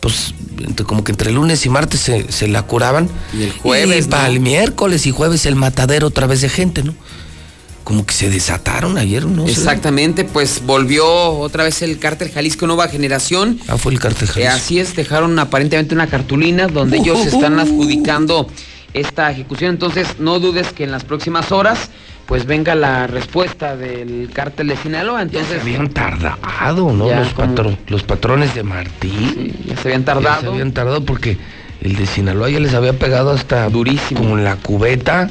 Pues 0.00 0.34
entre- 0.60 0.84
como 0.86 1.02
que 1.02 1.12
entre 1.12 1.32
lunes 1.32 1.64
y 1.66 1.68
martes 1.70 2.00
se, 2.00 2.30
se 2.30 2.46
la 2.46 2.62
curaban. 2.62 3.08
Y 3.32 3.44
el 3.44 3.52
jueves, 3.52 4.06
Y 4.06 4.08
para 4.08 4.24
¿no? 4.24 4.28
el 4.34 4.40
miércoles 4.40 5.06
y 5.06 5.10
jueves 5.10 5.46
el 5.46 5.56
matadero 5.56 6.06
otra 6.08 6.26
vez 6.26 6.42
de 6.42 6.48
gente, 6.48 6.82
¿no? 6.84 6.94
Como 7.84 8.06
que 8.06 8.14
se 8.14 8.30
desataron 8.30 8.96
ayer, 8.96 9.26
¿no? 9.26 9.46
Exactamente, 9.46 10.24
pues 10.24 10.62
volvió 10.64 11.06
otra 11.06 11.64
vez 11.64 11.82
el 11.82 11.98
cártel 11.98 12.30
Jalisco 12.30 12.66
Nueva 12.66 12.88
Generación. 12.88 13.60
Ah, 13.68 13.76
fue 13.76 13.92
el 13.92 14.00
cártel 14.00 14.26
Eh, 14.28 14.32
Jalisco. 14.32 14.54
así 14.56 14.80
es, 14.80 14.96
dejaron 14.96 15.38
aparentemente 15.38 15.94
una 15.94 16.06
cartulina 16.06 16.66
donde 16.66 16.96
ellos 16.96 17.18
Uh, 17.18 17.22
uh, 17.24 17.28
están 17.28 17.58
adjudicando 17.60 18.48
esta 18.94 19.30
ejecución. 19.30 19.70
Entonces, 19.70 20.06
no 20.18 20.40
dudes 20.40 20.72
que 20.72 20.84
en 20.84 20.92
las 20.92 21.04
próximas 21.04 21.52
horas, 21.52 21.90
pues 22.24 22.46
venga 22.46 22.74
la 22.74 23.06
respuesta 23.06 23.76
del 23.76 24.30
cártel 24.32 24.68
de 24.68 24.76
Sinaloa. 24.78 25.20
Entonces, 25.20 25.56
se 25.56 25.60
habían 25.60 25.90
tardado, 25.90 26.90
¿no? 26.90 27.06
Ya, 27.08 27.20
Los, 27.20 27.34
como- 27.34 27.54
patro- 27.54 27.76
los 27.88 28.02
patrones 28.02 28.54
de 28.54 28.62
Martín. 28.62 29.52
ya 29.66 29.76
se 29.76 29.88
habían 29.88 30.00
Ya 30.06 30.14
tardado. 30.14 30.40
se 30.40 30.46
habían 30.48 30.72
tardado 30.72 31.04
porque 31.04 31.36
el 31.82 31.96
de 31.96 32.06
Sinaloa 32.06 32.48
ya 32.48 32.60
les 32.60 32.72
había 32.72 32.94
pegado 32.98 33.30
hasta 33.32 33.68
Durísimo. 33.68 34.20
como 34.20 34.38
en 34.38 34.44
la 34.44 34.56
cubeta. 34.56 35.28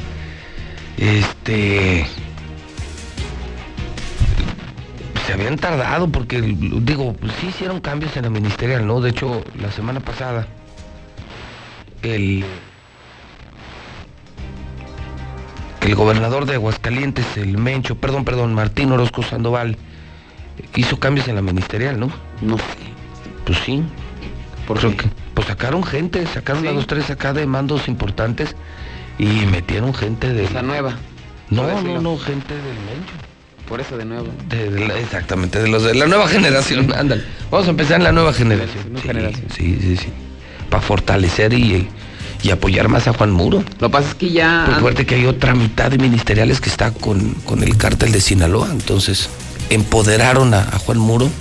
Este. 0.98 2.06
Se 5.26 5.34
habían 5.34 5.58
tardado 5.58 6.10
porque, 6.10 6.41
digo, 6.41 7.16
sí 7.40 7.48
hicieron 7.48 7.80
cambios 7.80 8.16
en 8.18 8.24
la 8.24 8.30
ministerial, 8.30 8.86
¿no? 8.86 9.00
De 9.00 9.12
hecho, 9.12 9.44
la 9.60 9.72
semana 9.72 10.00
pasada, 10.00 10.48
el. 12.02 12.44
El 15.82 15.95
gobernador 15.95 16.45
de 16.45 16.54
Aguascalientes, 16.56 17.26
el 17.38 17.58
Mencho, 17.58 17.95
perdón, 17.95 18.24
perdón, 18.24 18.54
Martín 18.54 18.91
Orozco 18.94 19.22
Sandoval, 19.22 19.78
hizo 20.76 20.98
cambios 20.98 21.28
en 21.28 21.36
la 21.36 21.41
ministerial, 21.41 22.00
¿no? 22.00 22.10
No. 22.41 22.56
Pues 23.45 23.60
sí. 23.60 23.84
¿Por 24.66 24.80
qué? 24.80 24.95
que- 24.95 25.10
pues 25.34 25.48
sacaron 25.48 25.84
gente, 25.84 26.26
sacaron 26.28 26.66
a 26.66 26.70
Sí. 26.70 26.76
dos, 26.76 26.88
tres 26.88 27.10
acá 27.10 27.34
de 27.34 27.45
mandos 27.45 27.88
importantes 27.90 28.56
y 29.18 29.26
metieron 29.48 29.94
gente 29.94 30.32
de. 30.32 30.50
la 30.52 30.62
nueva. 30.62 30.94
No, 31.50 31.64
no, 31.82 32.00
no, 32.02 32.18
gente 32.18 32.54
del 32.56 32.64
Mencho. 32.64 33.14
Por 33.74 33.82
eso 33.82 33.98
de 33.98 34.06
nuevo. 34.06 34.28
De- 34.50 34.70
de 34.70 34.88
la- 34.88 35.00
exactamente, 35.00 35.60
de 35.60 35.68
los 35.68 35.82
de 35.82 35.95
la 35.95 36.06
nueva 36.06 36.28
generación, 36.28 36.94
ándale. 36.95 37.24
Vamos 37.50 37.66
a 37.66 37.72
empezar 37.72 37.98
en 37.98 38.04
la 38.04 38.12
nueva 38.12 38.32
generación. 38.32 38.84
nueva 38.91 39.02
sí, 39.02 39.08
generación. 39.08 39.45
sí, 39.56 39.78
sí, 39.82 39.98
sí. 39.98 40.08
Para 40.70 40.84
fortalecer 40.84 41.54
y, 41.56 41.88
y 42.44 42.52
apoyar 42.52 42.88
más 42.88 43.08
a 43.08 43.14
Juan 43.14 43.32
Muro. 43.32 43.64
Lo 43.80 43.88
que 43.88 43.91
pasa 43.91 44.10
es 44.10 44.14
que 44.14 44.30
ya. 44.32 44.66
Pues 44.68 44.78
fuerte 44.78 45.08
que 45.08 45.16
hay 45.16 45.26
otra 45.26 45.56
mitad 45.56 45.90
de 45.90 45.98
ministeriales 45.98 46.62
que 46.62 46.70
está 46.70 46.91
con, 46.91 47.32
con 47.45 47.64
el 47.64 47.76
cártel 47.76 48.12
de 48.12 48.22
Sinaloa, 48.22 48.70
entonces 48.72 49.28
empoderaron 49.72 50.54
a, 50.54 50.60
a 50.60 50.78
Juan 50.78 51.00
Muro. 51.00 51.32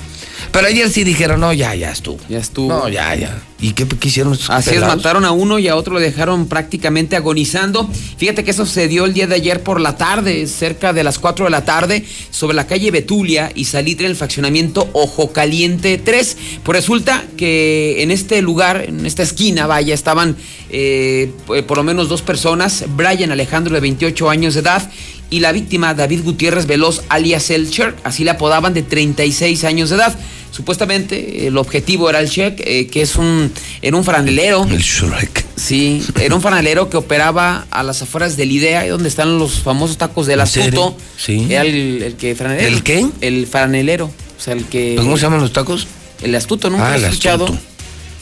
Pero 0.53 0.66
ayer 0.66 0.91
sí 0.91 1.03
dijeron, 1.03 1.41
no, 1.41 1.53
ya, 1.55 1.74
ya 1.74 1.91
estuvo. 1.91 2.19
Ya 2.29 2.39
estuvo. 2.39 2.69
No, 2.69 2.89
ya, 2.89 3.15
ya. 3.15 3.43
¿Y 3.59 3.73
qué 3.73 3.87
quisieron? 3.87 4.35
estos 4.35 4.51
Así 4.51 4.70
es, 4.70 4.81
mataron 4.83 5.24
a 5.24 5.31
uno 5.33 5.59
y 5.59 5.69
a 5.69 5.77
otro 5.77 5.95
lo 5.95 6.01
dejaron 6.01 6.47
prácticamente 6.47 7.16
agonizando. 7.16 7.89
Fíjate 8.19 8.45
que 8.45 8.51
eso 8.51 8.66
sucedió 8.66 9.07
el 9.07 9.15
día 9.15 9.27
de 9.27 9.35
ayer 9.37 9.62
por 9.62 9.81
la 9.81 9.97
tarde, 9.97 10.47
cerca 10.49 10.93
de 10.93 11.05
las 11.05 11.19
4 11.19 11.47
de 11.47 11.51
la 11.51 11.65
tarde, 11.65 12.05
sobre 12.31 12.55
la 12.55 12.66
calle 12.66 12.91
Betulia 12.91 13.51
y 13.55 13.65
Salitre 13.65 14.07
el 14.07 14.15
fraccionamiento 14.16 14.91
Ojo 14.93 15.33
Caliente 15.33 15.97
3. 15.97 16.37
Pues 16.62 16.77
resulta 16.77 17.24
que 17.39 18.03
en 18.03 18.11
este 18.11 18.43
lugar, 18.43 18.85
en 18.87 19.07
esta 19.07 19.23
esquina, 19.23 19.66
vaya, 19.66 19.95
estaban 19.95 20.37
eh, 20.70 21.33
p- 21.49 21.62
por 21.62 21.79
lo 21.79 21.85
menos 21.85 22.11
dos 22.11 22.20
personas, 22.20 22.85
Brian 22.95 23.31
Alejandro 23.31 23.74
de 23.74 23.81
28 23.81 24.29
años 24.29 24.53
de 24.55 24.61
edad 24.61 24.91
y 25.31 25.41
la 25.41 25.53
víctima 25.53 25.95
David 25.95 26.24
Gutiérrez 26.24 26.66
Veloz 26.66 27.05
alias 27.09 27.49
El 27.49 27.70
Shark, 27.70 27.97
así 28.05 28.23
le 28.23 28.33
apodaban 28.33 28.74
de 28.74 28.83
36 28.83 29.65
años 29.65 29.89
de 29.89 29.97
edad. 29.97 30.19
Supuestamente 30.53 31.47
el 31.47 31.57
objetivo 31.57 32.09
era 32.11 32.20
el 32.20 32.29
Shark, 32.29 32.57
eh, 32.59 32.87
que 32.87 33.03
es 33.03 33.16
un, 33.16 33.51
era 33.81 33.97
un 33.97 34.05
franelero. 34.05 34.65
El 34.70 34.79
Shrek. 34.83 35.45
Sí, 35.57 36.03
era 36.20 36.35
un 36.35 36.43
franelero 36.43 36.91
que 36.91 36.99
operaba 36.99 37.66
a 37.70 37.83
las 37.83 38.03
afueras 38.03 38.37
del 38.37 38.53
IDEA, 38.53 38.87
donde 38.89 39.09
están 39.09 39.39
los 39.39 39.61
famosos 39.61 39.97
tacos 39.97 40.27
del 40.27 40.41
astuto. 40.43 40.95
Sí. 41.16 41.47
Era 41.49 41.62
el, 41.62 42.03
el 42.03 42.15
que 42.16 42.35
franelero. 42.35 42.69
¿El 42.69 42.83
qué? 42.83 43.07
El 43.23 43.47
franelero. 43.47 44.07
O 44.39 44.41
sea, 44.41 44.53
el 44.55 44.66
que. 44.66 44.95
¿Cómo 44.97 45.16
se 45.16 45.23
llaman 45.23 45.41
los 45.41 45.53
tacos? 45.53 45.87
El 46.23 46.35
astuto, 46.35 46.69
¿nunca 46.70 46.93
Ah, 46.93 46.97
el 46.97 47.05
escuchado? 47.05 47.47
astuto. 47.47 47.62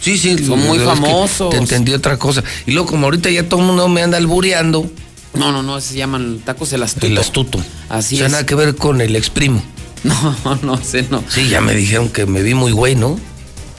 Sí, 0.01 0.16
sí. 0.16 0.39
Son 0.44 0.59
muy 0.61 0.78
famosos. 0.78 1.51
Te 1.51 1.57
entendí 1.57 1.93
otra 1.93 2.16
cosa. 2.16 2.43
Y 2.66 2.70
luego, 2.70 2.89
como 2.89 3.07
ahorita 3.07 3.28
ya 3.31 3.43
todo 3.48 3.61
el 3.61 3.66
mundo 3.66 3.89
me 3.89 4.02
anda 4.02 4.16
albureando, 4.19 4.89
No, 5.35 5.51
no, 5.52 5.62
no, 5.62 5.81
se 5.81 5.97
llaman 5.97 6.40
tacos 6.44 6.73
el 6.73 6.82
astuto. 6.85 7.07
el 7.07 7.19
astuto. 7.19 7.61
Así 7.89 8.15
o 8.15 8.19
sea, 8.19 8.27
es. 8.27 8.32
nada 8.32 8.47
que 8.47 8.55
ver 8.55 8.77
con 8.77 9.01
el 9.01 9.16
exprimo. 9.16 9.62
No, 10.44 10.59
no 10.62 10.82
sé, 10.82 11.06
no. 11.10 11.22
Sí, 11.28 11.48
ya 11.48 11.60
me 11.60 11.74
dijeron 11.74 12.09
que 12.09 12.27
me 12.27 12.43
vi 12.43 12.55
muy 12.55 12.72
güey, 12.72 12.94
¿no? 12.94 13.18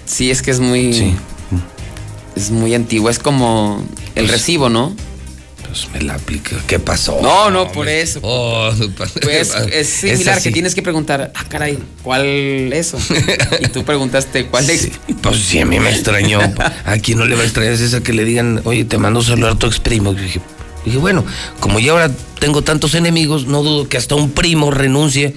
Sí, 0.06 0.30
es 0.30 0.42
que 0.42 0.52
es 0.52 0.60
muy. 0.60 0.94
Sí. 0.94 1.16
Es 2.36 2.52
muy 2.52 2.74
antiguo. 2.76 3.10
Es 3.10 3.20
como 3.20 3.84
el 4.16 4.28
recibo, 4.28 4.70
¿no? 4.70 4.96
Pues 5.68 5.88
me 5.94 6.02
la 6.02 6.16
aplica. 6.16 6.58
¿Qué 6.68 6.80
pasó? 6.80 7.20
No, 7.22 7.50
no, 7.50 7.72
por 7.72 7.88
eso. 7.88 8.20
Oh, 8.24 8.72
Pues 9.22 9.54
es 9.72 9.88
similar 10.02 10.42
que 10.42 10.52
tienes 10.52 10.76
que 10.76 10.82
preguntar, 10.82 11.32
ah, 11.34 11.46
caray, 11.48 11.80
¿cuál 12.04 12.74
eso? 12.74 12.98
y 13.62 13.68
tú 13.70 13.86
preguntaste, 13.86 14.48
¿cuál 14.48 14.70
es? 14.70 14.90
Pues 15.22 15.38
sí, 15.38 15.60
a 15.60 15.66
mí 15.66 15.80
me 15.80 15.90
extrañó. 15.90 16.40
¿A 16.86 16.98
quién 16.98 17.20
no 17.20 17.26
le 17.26 17.36
va 17.36 17.44
a 17.44 17.46
extrañar 17.46 17.74
es 17.74 17.82
esa 17.82 18.02
que 18.02 18.12
le 18.12 18.26
digan, 18.26 18.62
oye, 18.66 18.84
te 18.84 18.98
mando 18.98 19.22
a 19.22 19.24
saludar 19.24 19.54
a 19.54 19.56
tu 19.56 19.68
exprimo? 19.68 20.12
Y 20.12 20.16
dije, 20.18 20.42
dije, 20.84 20.98
bueno, 20.98 21.24
como 21.62 21.80
ya 21.80 21.94
ahora 21.94 22.12
tengo 22.40 22.64
tantos 22.64 22.94
enemigos, 22.94 23.46
no 23.46 23.64
dudo 23.64 23.88
que 23.88 23.96
hasta 23.98 24.16
un 24.16 24.32
primo 24.32 24.72
renuncie 24.72 25.36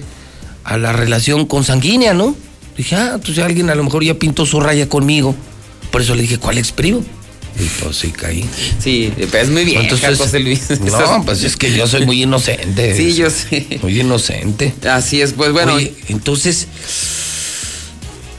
a 0.65 0.77
la 0.77 0.91
relación 0.91 1.45
consanguínea, 1.45 2.13
¿no? 2.13 2.35
Dije, 2.75 2.95
ah, 2.95 3.11
entonces 3.15 3.41
alguien 3.41 3.69
a 3.69 3.75
lo 3.75 3.83
mejor 3.83 4.03
ya 4.03 4.15
pintó 4.15 4.45
su 4.45 4.59
raya 4.59 4.89
conmigo. 4.89 5.35
Por 5.91 6.01
eso 6.01 6.15
le 6.15 6.23
dije, 6.23 6.37
¿cuál 6.39 6.57
exprimo? 6.57 7.01
Y 7.57 7.63
pues 7.81 7.95
sí 7.95 8.11
caí. 8.11 8.43
Sí, 8.79 9.13
pero 9.31 9.43
es 9.43 9.49
muy 9.49 9.63
bien, 9.63 9.83
Entonces, 9.83 10.17
José 10.17 10.39
Luis. 10.39 10.69
No, 10.81 11.23
pues 11.23 11.43
es 11.43 11.55
que 11.55 11.73
yo 11.73 11.87
soy 11.87 12.05
muy 12.05 12.23
inocente. 12.23 12.93
Sí, 12.97 13.13
yo 13.15 13.29
sé. 13.29 13.79
Muy 13.81 14.01
inocente. 14.01 14.73
Así 14.89 15.21
es, 15.21 15.33
pues 15.33 15.53
bueno. 15.53 15.75
Oye, 15.75 15.93
entonces, 16.09 16.67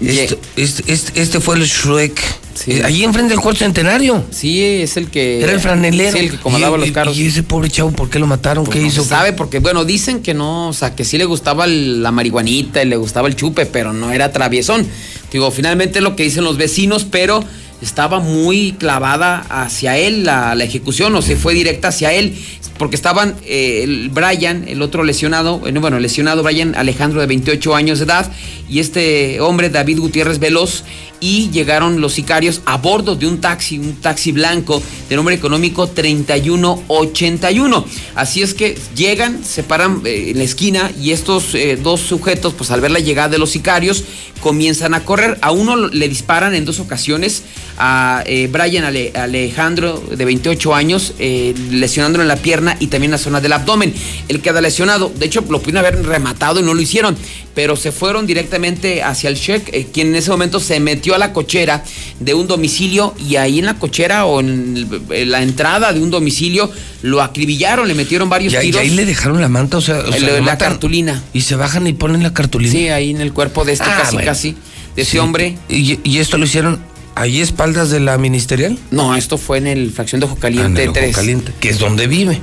este, 0.01 0.39
este, 0.57 1.21
este 1.21 1.41
fue 1.41 1.57
el 1.57 1.65
Shrek. 1.65 2.21
Sí. 2.57 2.73
Eh, 2.73 2.83
Allí 2.85 3.05
enfrente 3.05 3.35
del 3.35 3.41
cuarto 3.41 3.59
centenario. 3.61 4.25
Sí, 4.31 4.63
es 4.63 4.97
el 4.97 5.09
que. 5.11 5.43
Era 5.43 5.53
el 5.53 5.61
franelero. 5.61 6.13
Sí, 6.13 6.25
el 6.25 6.31
que 6.33 6.39
comandaba 6.39 6.77
Y- 6.79 6.81
los 6.81 6.91
carros. 6.91 7.17
Y 7.17 7.27
ese 7.27 7.43
pobre 7.43 7.71
chavo, 7.71 7.93
¿por 7.93 8.11
qué 8.11 8.19
lo 8.19 8.27
mataron? 8.27 8.65
Pues 8.65 8.75
¿Qué 8.75 8.81
no 8.83 8.89
hizo? 8.89 9.03
se 9.03 9.09
sabe, 9.11 9.33
porque 9.33 9.59
bueno, 9.61 9.85
dicen 9.85 10.23
que 10.23 10.35
no, 10.35 10.69
o 10.69 10.73
sea, 10.73 10.95
que 10.97 11.05
sí 11.05 11.19
le 11.19 11.25
gustaba 11.27 11.67
la 11.67 12.11
marihuanita 12.11 12.83
y 12.83 12.87
le 12.87 12.97
gustaba 12.97 13.29
el 13.29 13.37
chupe, 13.37 13.67
pero 13.67 13.93
no 13.93 14.11
era 14.13 14.33
traviesón. 14.33 14.87
Digo, 15.31 15.51
finalmente 15.51 15.99
es 15.99 16.03
lo 16.03 16.17
que 16.17 16.23
dicen 16.25 16.45
los 16.45 16.57
vecinos, 16.57 17.05
pero 17.05 17.45
estaba 17.83 18.21
muy 18.21 18.73
clavada 18.79 19.41
hacia 19.51 19.99
él 19.99 20.25
la, 20.25 20.55
la 20.55 20.65
ejecución, 20.65 21.15
o 21.15 21.21
se 21.21 21.37
fue 21.37 21.53
directa 21.53 21.89
hacia 21.89 22.11
él, 22.15 22.35
porque 22.79 22.97
estaban 22.97 23.35
eh, 23.45 23.81
el 23.85 24.09
Brian, 24.09 24.65
el 24.67 24.81
otro 24.81 25.05
lesionado, 25.05 25.59
bueno, 25.59 25.99
lesionado 26.01 26.43
Brian 26.43 26.75
Alejandro 26.75 27.21
de 27.21 27.27
28 27.27 27.75
años 27.75 27.99
de 27.99 28.07
edad, 28.07 28.33
y 28.71 28.79
este 28.81 29.41
hombre, 29.43 29.69
David 29.69 29.99
Gutiérrez 29.99 30.39
Veloz, 30.39 30.85
y 31.21 31.51
llegaron 31.51 32.01
los 32.01 32.13
sicarios 32.15 32.61
a 32.67 32.77
bordo 32.79 33.17
de 33.17 33.27
un 33.27 33.41
taxi, 33.41 33.79
un 33.79 33.95
taxi 33.97 34.33
blanco 34.33 34.83
de 35.09 35.17
nombre 35.17 35.35
económico 35.35 35.87
3181. 35.89 37.85
Así 38.15 38.43
es 38.43 38.55
que 38.55 38.77
llegan, 38.95 39.45
se 39.45 39.63
paran 39.63 40.03
eh, 40.05 40.31
en 40.31 40.39
la 40.39 40.45
esquina 40.45 40.91
y 41.01 41.13
estos 41.13 41.55
eh, 41.55 41.77
dos 41.83 42.01
sujetos, 42.01 42.55
pues 42.55 42.71
al 42.71 42.81
ver 42.81 42.91
la 42.91 43.01
llegada 43.01 43.29
de 43.29 43.39
los 43.39 43.51
sicarios, 43.51 44.05
comienzan 44.41 44.95
a 44.95 45.05
correr. 45.05 45.39
A 45.43 45.51
uno 45.53 45.77
le 45.89 46.09
disparan 46.09 46.55
en 46.55 46.65
dos 46.65 46.81
ocasiones, 46.81 47.43
a 47.79 48.23
eh, 48.27 48.49
Brian 48.51 48.85
Ale- 48.85 49.13
Alejandro, 49.15 50.03
de 50.11 50.25
28 50.25 50.75
años, 50.75 51.15
eh, 51.19 51.55
lesionándolo 51.71 52.23
en 52.23 52.29
la 52.29 52.37
pierna 52.37 52.77
y 52.81 52.87
también 52.89 53.09
en 53.09 53.13
la 53.13 53.19
zona 53.19 53.41
del 53.41 53.53
abdomen. 53.53 53.95
Él 54.29 54.41
queda 54.41 54.61
lesionado. 54.61 55.11
De 55.15 55.27
hecho, 55.27 55.41
lo 55.49 55.61
pudieron 55.61 55.79
haber 55.85 56.05
rematado 56.05 56.61
y 56.61 56.63
no 56.63 56.75
lo 56.75 56.81
hicieron, 56.81 57.17
pero 57.55 57.77
se 57.77 57.93
fueron 57.93 58.27
directamente 58.27 59.03
hacia 59.03 59.29
el 59.31 59.37
Sheik, 59.37 59.71
eh, 59.73 59.87
quien 59.93 60.09
en 60.09 60.17
ese 60.17 60.31
momento 60.31 60.61
se 60.61 60.79
metió 60.81 61.06
a 61.15 61.19
la 61.19 61.33
cochera 61.33 61.85
de 62.21 62.35
un 62.35 62.47
domicilio 62.47 63.15
y 63.19 63.37
ahí 63.37 63.59
en 63.59 63.67
la 63.67 63.75
cochera 63.75 64.25
o 64.27 64.41
en, 64.41 64.89
la 65.31 65.43
entrada 65.43 65.93
de 65.93 66.01
un 66.01 66.11
domicilio 66.11 66.71
lo 67.03 67.23
acribillaron, 67.23 67.87
le 67.87 67.95
metieron 67.95 68.29
varios 68.29 68.53
Y 68.53 68.57
ahí, 68.57 68.67
tiros. 68.67 68.83
y 68.85 68.89
ahí 68.89 68.95
le 68.97 69.05
dejaron 69.05 69.41
la 69.41 69.49
manta, 69.49 69.77
o 69.79 69.81
sea, 69.81 69.99
o 70.01 70.07
sea, 70.13 70.17
El- 70.17 70.27
la 70.27 70.41
matan 70.43 70.71
cartulina. 70.71 71.23
Y 71.33 71.43
se 71.43 71.55
bajan 71.57 71.87
y 71.87 71.93
ponen 71.93 72.23
la 72.23 72.33
cartulina. 72.35 72.73
Sí, 72.73 72.89
ahí 72.89 73.11
en 73.11 73.21
el 73.21 73.33
cuerpo 73.33 73.65
de 73.65 73.73
este 73.73 73.85
Ah, 73.85 73.99
casi, 74.03 74.15
bueno. 74.17 74.27
casi, 74.31 74.57
de 74.97 75.03
ese 75.03 75.11
Sí. 75.13 75.19
hombre. 75.19 75.57
¿Y, 75.69 75.99
y 76.03 76.19
esto 76.19 76.39
lo 76.39 76.45
hicieron 76.47 76.81
ahí 77.15 77.41
espaldas 77.41 77.91
de 77.91 78.01
la 78.01 78.19
ministerial? 78.19 78.79
No, 78.91 79.15
esto 79.17 79.39
fue 79.39 79.59
en 79.59 79.67
el 79.67 79.91
fracción 79.93 80.21
de 80.21 80.27
Ojo 80.27 80.35
Ah, 80.35 80.49
en 80.49 80.55
Caliente 80.55 80.83
el 80.83 80.89
Ojo 80.91 80.99
3. 80.99 81.15
Caliente, 81.15 81.53
que 81.61 81.69
es 81.71 81.79
donde 81.79 82.07
vive. 82.07 82.41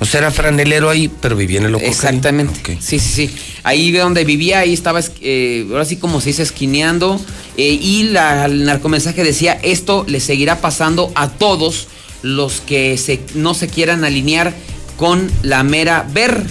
O 0.00 0.04
sea, 0.04 0.20
era 0.20 0.30
franelero 0.30 0.88
ahí, 0.90 1.10
pero 1.20 1.34
vivía 1.34 1.58
en 1.58 1.66
el 1.66 1.74
Ojo 1.74 1.84
Exactamente. 1.84 2.78
Sí, 2.80 2.98
sí, 3.00 3.26
sí. 3.28 3.36
Ahí 3.64 3.90
de 3.90 3.98
donde 3.98 4.24
vivía, 4.24 4.60
ahí 4.60 4.72
estaba, 4.72 5.00
es- 5.00 5.12
eh, 5.20 5.66
ahora 5.70 5.84
sí 5.84 5.96
como 5.96 6.20
se 6.20 6.28
dice, 6.30 6.42
esquineando. 6.42 7.20
eh, 7.56 7.78
y 7.80 8.04
la, 8.04 8.44
el 8.44 8.64
narcomensaje 8.64 9.24
decía, 9.24 9.58
esto 9.62 10.04
le 10.08 10.20
seguirá 10.20 10.60
pasando 10.60 11.10
a 11.16 11.28
todos 11.30 11.88
los 12.22 12.60
que 12.60 12.96
se, 12.98 13.20
no 13.34 13.54
se 13.54 13.66
quieran 13.68 14.04
alinear 14.04 14.54
con 14.96 15.30
la 15.42 15.62
mera 15.64 16.06
ver. 16.12 16.44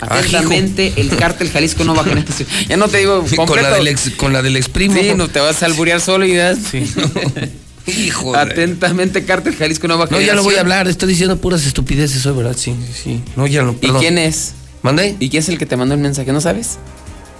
Atentamente, 0.00 0.92
el 0.96 1.08
cártel 1.16 1.50
Jalisco 1.50 1.84
Nueva 1.84 2.04
Generación. 2.04 2.46
Ya 2.68 2.76
no 2.76 2.88
te 2.88 2.98
digo 2.98 3.24
Sí, 3.28 3.36
con, 3.36 3.46
completo. 3.46 3.70
la 3.70 3.76
del 3.76 3.88
ex, 3.88 4.10
con 4.16 4.32
la 4.32 4.42
del 4.42 4.56
ex 4.56 4.68
primo. 4.68 4.94
Sí, 5.00 5.12
no 5.16 5.28
te 5.28 5.40
vas 5.40 5.62
a 5.62 5.66
alburear 5.66 6.00
solo 6.00 6.24
y 6.26 6.34
ya. 6.34 6.54
Hijo. 7.86 8.34
Atentamente, 8.36 9.24
cártel 9.24 9.54
Jalisco 9.54 9.86
Nueva 9.86 10.08
No, 10.10 10.20
ya 10.20 10.34
no 10.34 10.42
voy 10.42 10.56
a 10.56 10.60
hablar, 10.60 10.88
estoy 10.88 11.08
diciendo 11.08 11.36
puras 11.36 11.64
estupideces 11.66 12.24
hoy, 12.26 12.36
¿verdad? 12.36 12.56
Sí, 12.56 12.74
sí. 12.92 13.22
No, 13.36 13.46
ya 13.46 13.62
no. 13.62 13.72
¿Y 13.72 13.74
perdón. 13.76 14.00
quién 14.00 14.18
es? 14.18 14.54
¿Mandé? 14.82 15.16
¿Y 15.20 15.28
quién 15.30 15.42
es 15.42 15.48
el 15.48 15.58
que 15.58 15.66
te 15.66 15.76
mandó 15.76 15.94
el 15.94 16.00
mensaje? 16.00 16.32
¿No 16.32 16.40
sabes? 16.40 16.78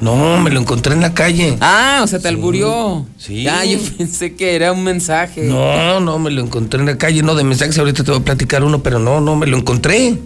No, 0.00 0.40
me 0.40 0.50
lo 0.50 0.60
encontré 0.60 0.92
en 0.92 1.00
la 1.00 1.14
calle. 1.14 1.56
Ah, 1.60 2.00
o 2.02 2.06
sea, 2.06 2.18
te 2.18 2.28
alburió. 2.28 3.06
Sí. 3.18 3.46
Ah, 3.48 3.64
yo 3.64 3.78
pensé 3.96 4.34
que 4.34 4.54
era 4.54 4.72
un 4.72 4.84
mensaje. 4.84 5.42
No, 5.42 6.00
no, 6.00 6.18
me 6.18 6.30
lo 6.30 6.42
encontré 6.42 6.80
en 6.80 6.86
la 6.86 6.98
calle, 6.98 7.22
no 7.22 7.34
de 7.34 7.44
mensajes, 7.44 7.78
ahorita 7.78 8.04
te 8.04 8.10
voy 8.10 8.20
a 8.20 8.24
platicar 8.24 8.62
uno, 8.62 8.82
pero 8.82 8.98
no, 8.98 9.20
no, 9.20 9.36
me 9.36 9.46
lo 9.46 9.56
encontré. 9.56 10.18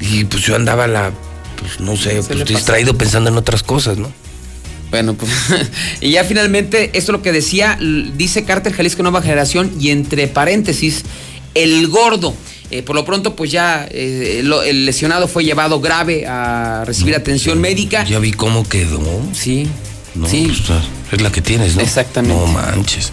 Y 0.00 0.24
pues 0.24 0.42
yo 0.44 0.54
andaba 0.54 0.86
la, 0.86 1.12
pues 1.58 1.80
no 1.80 1.96
sé, 1.96 2.22
pues 2.26 2.44
distraído 2.44 2.96
pensando 2.96 3.30
en 3.30 3.36
otras 3.36 3.62
cosas, 3.62 3.98
¿no? 3.98 4.10
Bueno, 4.94 5.14
pues. 5.14 5.32
y 6.00 6.12
ya 6.12 6.22
finalmente, 6.22 6.84
esto 6.96 7.10
es 7.10 7.16
lo 7.18 7.20
que 7.20 7.32
decía, 7.32 7.76
dice 8.16 8.44
Cártel 8.44 8.72
Jalisco 8.74 9.02
Nueva 9.02 9.22
Generación 9.22 9.72
y 9.80 9.90
entre 9.90 10.28
paréntesis, 10.28 11.02
el 11.54 11.88
gordo. 11.88 12.32
Eh, 12.70 12.82
por 12.84 12.94
lo 12.94 13.04
pronto, 13.04 13.34
pues 13.34 13.50
ya 13.50 13.88
eh, 13.90 14.42
lo- 14.44 14.62
el 14.62 14.86
lesionado 14.86 15.26
fue 15.26 15.42
llevado 15.44 15.80
grave 15.80 16.26
a 16.28 16.84
recibir 16.86 17.16
atención 17.16 17.60
médica. 17.60 18.04
Ya 18.04 18.20
vi 18.20 18.30
cómo 18.32 18.68
quedó. 18.68 19.00
Sí. 19.32 19.66
No, 20.14 20.28
Sí. 20.28 20.46
pues, 20.64 20.78
es 21.10 21.20
la 21.20 21.32
que 21.32 21.42
tienes, 21.42 21.74
¿no? 21.74 21.82
Exactamente. 21.82 22.36
No 22.36 22.46
manches. 22.46 23.10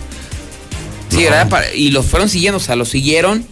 Sí, 1.09 1.23
¿verdad? 1.23 1.49
Para- 1.49 1.73
y 1.73 1.89
lo 1.89 2.03
fueron 2.03 2.29
siguiendo, 2.29 2.57
o 2.57 2.61
sea, 2.61 2.75
lo 2.75 2.85
siguieron, 2.85 3.43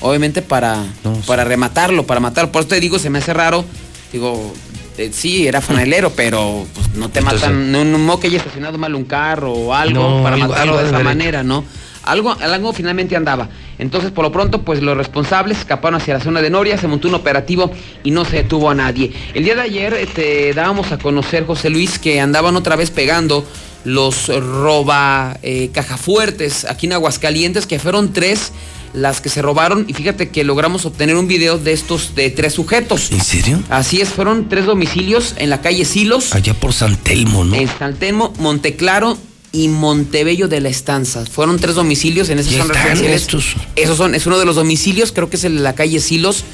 obviamente, 0.00 0.40
para, 0.40 0.82
para 1.26 1.44
rematarlo, 1.44 2.06
para 2.06 2.18
matarlo. 2.20 2.50
Por 2.50 2.60
eso 2.62 2.68
te 2.70 2.80
digo, 2.80 2.98
se 2.98 3.10
me 3.10 3.18
hace 3.18 3.34
raro. 3.34 3.62
Digo, 4.10 4.54
eh, 4.98 5.10
sí, 5.12 5.46
era 5.46 5.60
fanelero, 5.60 6.10
pero 6.10 6.66
pues, 6.74 6.88
no 6.94 7.08
te 7.10 7.20
Entonces- 7.20 7.42
matan, 7.48 7.72
no, 7.72 7.84
no 7.84 8.20
que 8.20 8.28
haya 8.28 8.38
estacionado 8.38 8.78
mal 8.78 8.94
un 8.94 9.04
carro 9.04 9.52
o 9.52 9.74
algo 9.74 10.18
No, 10.18 10.22
para 10.22 10.36
algo- 10.36 10.48
matarlo 10.48 10.72
algo 10.78 10.82
de 10.82 10.88
esa 10.96 11.04
manera, 11.04 11.42
¿no? 11.42 11.64
Algo, 12.04 12.32
algo 12.38 12.72
finalmente 12.74 13.16
andaba. 13.16 13.48
Entonces, 13.78 14.10
por 14.10 14.24
lo 14.26 14.30
pronto, 14.30 14.60
pues 14.62 14.82
los 14.82 14.94
responsables 14.94 15.58
escaparon 15.58 15.98
hacia 16.00 16.12
la 16.14 16.20
zona 16.20 16.42
de 16.42 16.50
Noria, 16.50 16.76
se 16.76 16.86
montó 16.86 17.08
un 17.08 17.14
operativo 17.14 17.70
y 18.02 18.10
no 18.10 18.26
se 18.26 18.36
detuvo 18.36 18.68
a 18.68 18.74
nadie. 18.74 19.10
El 19.32 19.44
día 19.44 19.54
de 19.54 19.62
ayer 19.62 19.94
eh, 19.94 20.06
te 20.06 20.52
dábamos 20.52 20.92
a 20.92 20.98
conocer, 20.98 21.46
José 21.46 21.70
Luis, 21.70 21.98
que 21.98 22.20
andaban 22.20 22.56
otra 22.56 22.76
vez 22.76 22.90
pegando 22.90 23.46
los 23.84 24.28
roba 24.28 25.38
eh, 25.42 25.70
cajafuertes 25.72 26.66
aquí 26.66 26.86
en 26.86 26.92
Aguascalientes, 26.92 27.66
que 27.66 27.78
fueron 27.78 28.12
tres 28.12 28.52
las 28.94 29.20
que 29.20 29.28
se 29.28 29.42
robaron 29.42 29.84
y 29.88 29.92
fíjate 29.92 30.28
que 30.30 30.44
logramos 30.44 30.86
obtener 30.86 31.16
un 31.16 31.26
video 31.26 31.58
de 31.58 31.72
estos 31.72 32.14
de 32.14 32.30
tres 32.30 32.52
sujetos. 32.54 33.10
¿En 33.10 33.20
serio? 33.22 33.60
Así 33.68 34.00
es, 34.00 34.08
fueron 34.10 34.48
tres 34.48 34.66
domicilios 34.66 35.34
en 35.36 35.50
la 35.50 35.60
calle 35.60 35.84
Silos. 35.84 36.32
Allá 36.34 36.54
por 36.54 36.72
San 36.72 36.96
Telmo, 36.96 37.44
¿no? 37.44 37.56
En 37.56 37.68
San 37.78 37.96
Telmo, 37.96 38.32
Monteclaro 38.38 39.18
y 39.52 39.68
Montebello 39.68 40.48
de 40.48 40.60
la 40.60 40.68
Estanza. 40.68 41.24
Fueron 41.26 41.58
tres 41.58 41.74
domicilios 41.74 42.28
en 42.28 42.38
esas 42.38 42.52
zonas 42.54 42.68
residenciales. 42.68 43.20
estos. 43.22 43.54
Esos 43.76 43.96
son, 43.96 44.14
es 44.14 44.26
uno 44.26 44.38
de 44.38 44.44
los 44.44 44.56
domicilios, 44.56 45.12
creo 45.12 45.28
que 45.28 45.36
es 45.36 45.44
el 45.44 45.56
de 45.56 45.62
la 45.62 45.74
calle 45.74 46.00
Silos. 46.00 46.44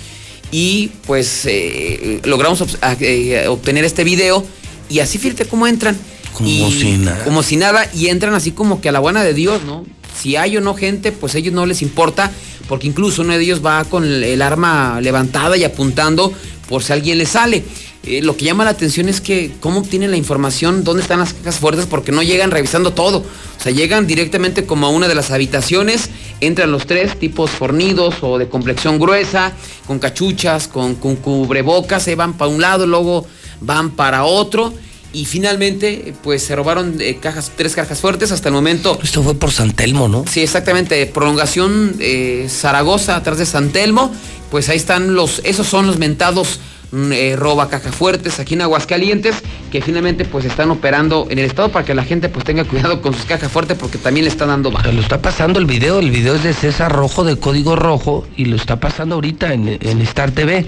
Y 0.53 0.91
pues 1.07 1.43
eh, 1.47 2.21
logramos 2.25 2.65
eh, 3.01 3.45
obtener 3.49 3.85
este 3.85 4.03
video. 4.03 4.45
Y 4.89 4.99
así 4.99 5.19
fíjate 5.19 5.45
cómo 5.45 5.67
entran. 5.67 5.97
Como 6.33 6.49
Y- 6.49 6.73
si 6.81 6.93
nada. 6.99 7.23
Como 7.25 7.43
si 7.43 7.57
nada. 7.57 7.89
Y 7.95 8.09
entran 8.09 8.35
así 8.35 8.51
como 8.51 8.81
que 8.81 8.89
a 8.89 8.93
la 8.93 8.99
buena 8.99 9.23
de 9.23 9.33
Dios, 9.35 9.63
¿no? 9.65 9.85
Si 10.19 10.37
hay 10.37 10.57
o 10.57 10.61
no 10.61 10.75
gente, 10.75 11.13
pues 11.13 11.35
a 11.35 11.39
ellos 11.39 11.53
no 11.53 11.67
les 11.67 11.83
importa. 11.83 12.31
Porque 12.69 12.87
incluso 12.87 13.23
uno 13.23 13.37
de 13.37 13.43
ellos 13.43 13.65
va 13.65 13.85
con 13.85 14.05
el, 14.05 14.43
arma 14.43 15.01
levantada 15.01 15.57
y 15.57 15.65
apuntando 15.65 16.33
por 16.69 16.85
si 16.85 16.93
alguien 16.93 17.19
le 17.19 17.27
sale. 17.27 17.65
Eh, 18.05 18.23
lo 18.23 18.37
que 18.37 18.45
llama 18.45 18.65
la 18.65 18.71
atención 18.71 19.09
es 19.09 19.21
que 19.21 19.51
cómo 19.61 19.81
obtienen 19.81 20.11
la 20.11 20.17
información, 20.17 20.85
dónde 20.85 21.03
están 21.03 21.19
las 21.19 21.35
cajas 21.35 21.59
fuertes, 21.59 21.87
porque 21.87 22.13
no 22.13 22.23
llegan 22.23 22.51
revisando 22.51 22.93
todo. 22.93 23.19
O 23.19 23.63
sea, 23.63 23.73
llegan 23.73 24.07
directamente 24.07 24.65
como 24.65 24.87
a 24.87 24.91
una 24.91 25.09
de 25.09 25.15
las 25.15 25.33
habitaciones, 25.33 26.11
entran 26.41 26.71
los 26.71 26.87
tres 26.87 27.19
tipos 27.19 27.51
fornidos 27.51 28.15
o 28.23 28.39
de 28.39 28.49
complexión 28.49 28.99
gruesa, 28.99 29.53
con 29.87 29.99
cachuchas, 29.99 30.69
con, 30.69 30.95
con 30.95 31.17
cubrebocas, 31.17 32.05
se 32.05 32.15
van 32.15 32.35
para 32.35 32.51
un 32.51 32.61
lado, 32.61 32.87
luego 32.87 33.27
van 33.61 33.91
para 33.91 34.25
otro. 34.25 34.73
Y 35.13 35.25
finalmente, 35.25 36.15
pues 36.23 36.43
se 36.43 36.55
robaron 36.55 36.97
eh, 37.01 37.19
cajas, 37.21 37.51
tres 37.57 37.75
cajas 37.75 38.01
fuertes 38.01 38.31
hasta 38.31 38.49
el 38.49 38.55
momento. 38.55 38.99
Esto 39.03 39.23
fue 39.23 39.35
por 39.35 39.51
San 39.51 39.73
Telmo, 39.73 40.09
¿no? 40.09 40.25
Sí, 40.29 40.41
exactamente. 40.41 41.05
Prolongación 41.07 41.97
eh, 41.99 42.47
Zaragoza 42.49 43.17
atrás 43.17 43.39
de 43.39 43.47
San 43.47 43.71
Telmo. 43.71 44.13
Pues 44.51 44.69
ahí 44.69 44.77
están 44.77 45.15
los, 45.15 45.41
esos 45.45 45.67
son 45.67 45.89
los 45.89 45.99
mentados 45.99 46.61
mm, 46.93 47.13
eh, 47.13 47.37
roba 47.37 47.69
caja 47.69 47.91
fuertes 47.91 48.39
aquí 48.39 48.55
en 48.55 48.63
Aguascalientes 48.63 49.37
que 49.71 49.81
finalmente 49.81 50.25
pues 50.25 50.45
están 50.45 50.71
operando 50.73 51.29
en 51.31 51.39
el 51.39 51.45
estado 51.45 51.71
para 51.71 51.85
que 51.85 51.95
la 51.95 52.03
gente 52.03 52.29
pues 52.29 52.45
tenga 52.45 52.65
cuidado 52.65 53.01
con 53.01 53.15
sus 53.15 53.25
cajas 53.25 53.51
fuertes 53.51 53.77
porque 53.79 53.99
también 53.99 54.25
le 54.25 54.31
están 54.31 54.49
dando 54.49 54.71
baja. 54.71 54.91
Lo 54.93 55.01
está 55.01 55.23
pasando 55.23 55.59
el 55.59 55.67
video, 55.67 55.99
el 55.99 56.11
video 56.11 56.35
es 56.35 56.43
de 56.43 56.53
César 56.53 56.93
Rojo 56.93 57.25
de 57.25 57.37
Código 57.37 57.77
Rojo 57.77 58.27
y 58.37 58.47
lo 58.47 58.57
está 58.57 58.79
pasando 58.81 59.17
ahorita 59.17 59.55
en, 59.55 59.79
en 59.81 60.01
Star 60.03 60.31
TV. 60.33 60.67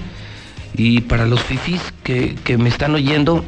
Y 0.75 1.01
para 1.01 1.25
los 1.25 1.41
fifis 1.41 1.81
que, 2.03 2.35
que 2.43 2.57
me 2.57 2.69
están 2.69 2.95
oyendo 2.95 3.45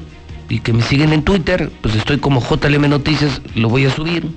y 0.50 0.60
que 0.60 0.74
me 0.74 0.82
siguen 0.84 1.12
en 1.14 1.24
Twitter, 1.24 1.72
pues 1.82 1.96
estoy 1.96 2.18
como 2.18 2.42
JLM 2.42 2.88
Noticias, 2.90 3.42
lo 3.56 3.70
voy 3.70 3.86
a 3.86 3.90
subir 3.90 4.28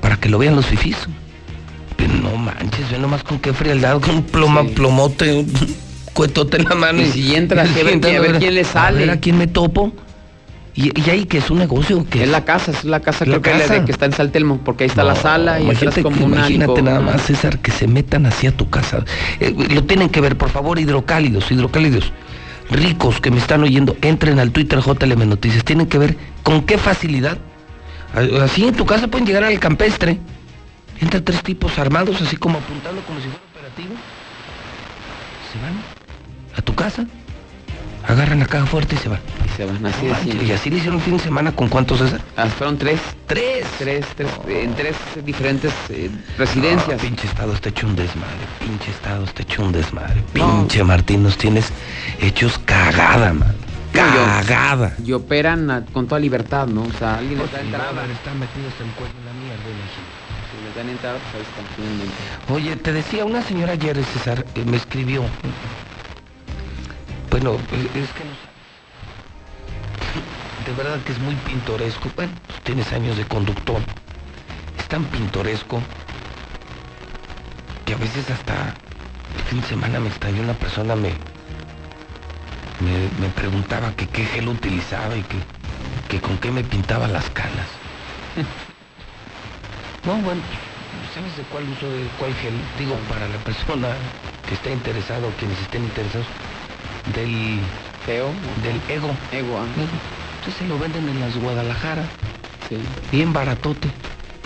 para 0.00 0.16
que 0.16 0.28
lo 0.28 0.38
vean 0.38 0.56
los 0.56 0.66
fifis. 0.66 0.96
Pero 1.96 2.12
no 2.14 2.36
manches, 2.36 2.90
ve 2.90 2.98
nomás 2.98 3.22
con 3.22 3.38
qué 3.38 3.52
frialdad, 3.52 4.00
con 4.00 4.16
un 4.16 4.22
ploma, 4.24 4.64
plomote, 4.64 5.32
un 5.34 5.52
cuetote 6.12 6.58
en 6.58 6.64
la 6.64 6.74
mano. 6.74 7.00
Y 7.02 7.06
si 7.06 7.34
entra, 7.34 7.62
a 7.62 7.64
ver 7.64 8.00
quién- 8.00 8.16
a 8.16 8.20
ver 8.20 8.38
quién 8.38 8.54
le 8.54 8.60
A 8.62 8.64
sale. 8.64 8.98
ver 8.98 9.10
a 9.10 9.20
quién 9.20 9.38
me 9.38 9.46
topo. 9.46 9.92
Y, 10.76 10.90
y 11.00 11.08
ahí 11.08 11.24
que 11.26 11.38
es 11.38 11.50
un 11.50 11.58
negocio 11.60 12.04
que 12.10 12.24
Es 12.24 12.28
la 12.28 12.44
casa, 12.44 12.72
es 12.72 12.84
la 12.84 12.98
casa 12.98 13.24
La 13.24 13.40
creo 13.40 13.42
que 13.42 13.50
casa. 13.62 13.74
de 13.74 13.84
que 13.84 13.92
está 13.92 14.06
en 14.06 14.12
Saltelmo, 14.12 14.58
porque 14.64 14.82
ahí 14.82 14.90
está 14.90 15.04
la 15.04 15.14
sala 15.14 15.60
y 15.60 15.62
imagínate, 15.66 16.02
como 16.02 16.26
un 16.26 16.32
imagínate 16.34 16.82
nada 16.82 16.98
más, 17.00 17.22
César, 17.22 17.60
que 17.60 17.70
se 17.70 17.86
metan 17.86 18.26
hacia 18.26 18.50
tu 18.50 18.68
casa. 18.68 19.04
Eh, 19.38 19.54
lo 19.72 19.84
tienen 19.84 20.08
que 20.08 20.20
ver, 20.20 20.36
por 20.36 20.50
favor, 20.50 20.80
hidrocálidos, 20.80 21.48
hidrocálidos. 21.52 22.12
Ricos 22.70 23.20
que 23.20 23.30
me 23.30 23.38
están 23.38 23.62
oyendo, 23.62 23.96
entren 24.00 24.38
al 24.38 24.50
Twitter 24.50 24.80
JLM 24.80 25.28
Noticias. 25.28 25.64
Tienen 25.64 25.86
que 25.86 25.98
ver 25.98 26.16
con 26.42 26.62
qué 26.62 26.78
facilidad. 26.78 27.38
Así 28.42 28.64
en 28.64 28.74
tu 28.74 28.86
casa 28.86 29.08
pueden 29.08 29.26
llegar 29.26 29.44
al 29.44 29.58
campestre. 29.58 30.18
Entran 31.00 31.24
tres 31.24 31.42
tipos 31.42 31.78
armados, 31.78 32.20
así 32.22 32.36
como 32.36 32.58
apuntando 32.58 33.02
como 33.02 33.18
si 33.20 33.26
fuera 33.26 33.44
operativo. 33.52 33.94
Se 35.52 35.58
van 35.60 35.74
a 36.56 36.62
tu 36.62 36.74
casa, 36.74 37.06
agarran 38.06 38.38
la 38.40 38.46
caja 38.46 38.66
fuerte 38.66 38.94
y 38.94 38.98
se 38.98 39.08
van. 39.08 39.20
Y 39.44 39.56
se 39.56 39.64
van 39.64 39.84
así. 39.86 40.06
Y 40.46 40.52
así 40.52 40.70
le 40.70 40.76
hicieron 40.78 41.00
fin 41.00 41.16
de 41.16 41.22
semana 41.22 41.52
con 41.52 41.68
cuántos 41.68 41.98
César. 41.98 42.20
Ah, 42.36 42.46
fueron 42.46 42.78
tres. 42.78 43.00
Tres. 43.26 43.64
Tres, 43.78 44.04
tres, 44.16 44.28
en 44.48 44.74
tres 44.74 44.94
diferentes 45.24 45.72
eh, 45.90 46.10
residencias. 46.38 47.02
No, 47.02 47.08
pinche 47.08 47.26
estado 47.26 47.52
está 47.54 47.68
hecho 47.70 47.86
un 47.86 47.96
desmadre. 47.96 48.36
Pinche 48.60 48.90
estado 48.90 49.24
está 49.24 49.42
hecho 49.42 49.62
un 49.62 49.72
desmadre. 49.72 50.22
Pinche 50.32 50.84
Martín, 50.84 51.22
nos 51.22 51.36
tienes 51.38 51.72
hechos 52.20 52.58
cagada, 52.64 53.32
man. 53.32 53.54
cagada. 53.92 54.94
Y 55.04 55.12
operan 55.12 55.70
a- 55.70 55.84
con 55.92 56.06
toda 56.06 56.20
libertad, 56.20 56.66
¿no? 56.66 56.82
O 56.82 56.92
sea, 56.98 57.18
alguien 57.18 57.40
está 57.40 57.58
metido 57.58 58.68
hasta 58.68 58.84
el 58.84 58.90
cuello 58.92 59.14
en 59.18 59.24
la 59.26 59.32
mierda, 59.32 59.64
imagínate. 59.70 60.24
Si 60.50 60.64
les 60.64 60.74
dan 60.76 60.88
entrada, 60.88 61.18
pues 61.18 61.34
ahí 61.34 61.42
están. 61.42 62.54
Oye, 62.56 62.76
te 62.76 62.92
decía 62.92 63.24
una 63.24 63.42
señora 63.42 63.72
ayer, 63.72 63.96
César, 64.12 64.44
eh, 64.54 64.64
me 64.66 64.76
escribió. 64.76 65.22
Bueno, 67.34 67.58
es 67.72 68.12
que 68.12 68.22
no. 68.22 68.30
De 70.64 70.72
verdad 70.80 71.02
que 71.02 71.10
es 71.10 71.18
muy 71.18 71.34
pintoresco. 71.34 72.08
Bueno, 72.14 72.30
pues 72.46 72.60
tienes 72.60 72.92
años 72.92 73.16
de 73.16 73.24
conductor. 73.24 73.80
Es 74.78 74.86
tan 74.86 75.02
pintoresco 75.06 75.82
que 77.84 77.94
a 77.94 77.96
veces 77.96 78.30
hasta 78.30 78.76
el 79.34 79.42
fin 79.48 79.60
de 79.62 79.66
semana 79.66 79.98
me 79.98 80.10
extrañó 80.10 80.42
una 80.44 80.52
persona 80.52 80.94
me, 80.94 81.10
me, 82.78 83.28
preguntaba 83.34 83.90
que 83.96 84.06
qué 84.06 84.24
gel 84.26 84.46
utilizaba 84.46 85.16
y 85.16 85.24
que, 85.24 85.38
que 86.08 86.20
con 86.20 86.38
qué 86.38 86.52
me 86.52 86.62
pintaba 86.62 87.08
las 87.08 87.28
canas. 87.30 87.66
No, 90.06 90.12
bueno, 90.18 90.42
pues, 90.42 91.14
¿sabes 91.14 91.36
de 91.36 91.42
cuál 91.44 91.64
uso 91.64 91.90
de 91.90 92.06
cuál 92.20 92.32
gel? 92.34 92.54
Digo, 92.78 92.94
para 93.08 93.26
la 93.26 93.38
persona 93.38 93.88
que 94.46 94.54
está 94.54 94.70
interesada 94.70 95.26
o 95.26 95.30
quienes 95.30 95.58
estén 95.62 95.82
interesados, 95.82 96.26
del 97.12 97.60
feo, 98.06 98.30
del 98.62 98.80
ego. 98.88 99.10
Ego, 99.32 99.58
ah. 99.58 99.66
Entonces 100.38 100.54
se 100.58 100.66
lo 100.66 100.78
venden 100.78 101.08
en 101.08 101.20
las 101.20 101.36
Guadalajara. 101.36 102.04
Bien 103.10 103.32
baratote. 103.32 103.88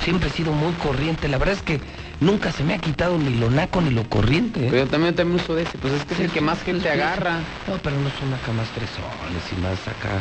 Siempre 0.02 0.28
he 0.28 0.32
sido 0.32 0.52
muy 0.52 0.72
corriente. 0.74 1.28
La 1.28 1.38
verdad 1.38 1.56
es 1.56 1.62
que 1.62 1.80
nunca 2.20 2.52
se 2.52 2.64
me 2.64 2.74
ha 2.74 2.78
quitado 2.78 3.18
ni 3.18 3.34
lo 3.34 3.50
naco 3.50 3.80
ni 3.80 3.90
lo 3.90 4.08
corriente. 4.08 4.60
¿eh? 4.60 4.68
Pero 4.70 4.84
yo 4.84 4.90
también, 4.90 5.14
también 5.14 5.40
uso 5.40 5.54
de 5.54 5.62
ese, 5.62 5.78
pues 5.78 5.92
es 5.92 6.04
que 6.04 6.14
es 6.14 6.20
el 6.20 6.30
que 6.30 6.40
más 6.40 6.62
gente 6.62 6.88
agarra. 6.90 7.40
No, 7.66 7.76
pero 7.82 7.96
no 7.98 8.10
son 8.18 8.32
acá 8.34 8.52
más 8.52 8.68
fresones 8.68 9.42
y 9.56 9.60
más 9.60 9.78
acá 9.88 10.20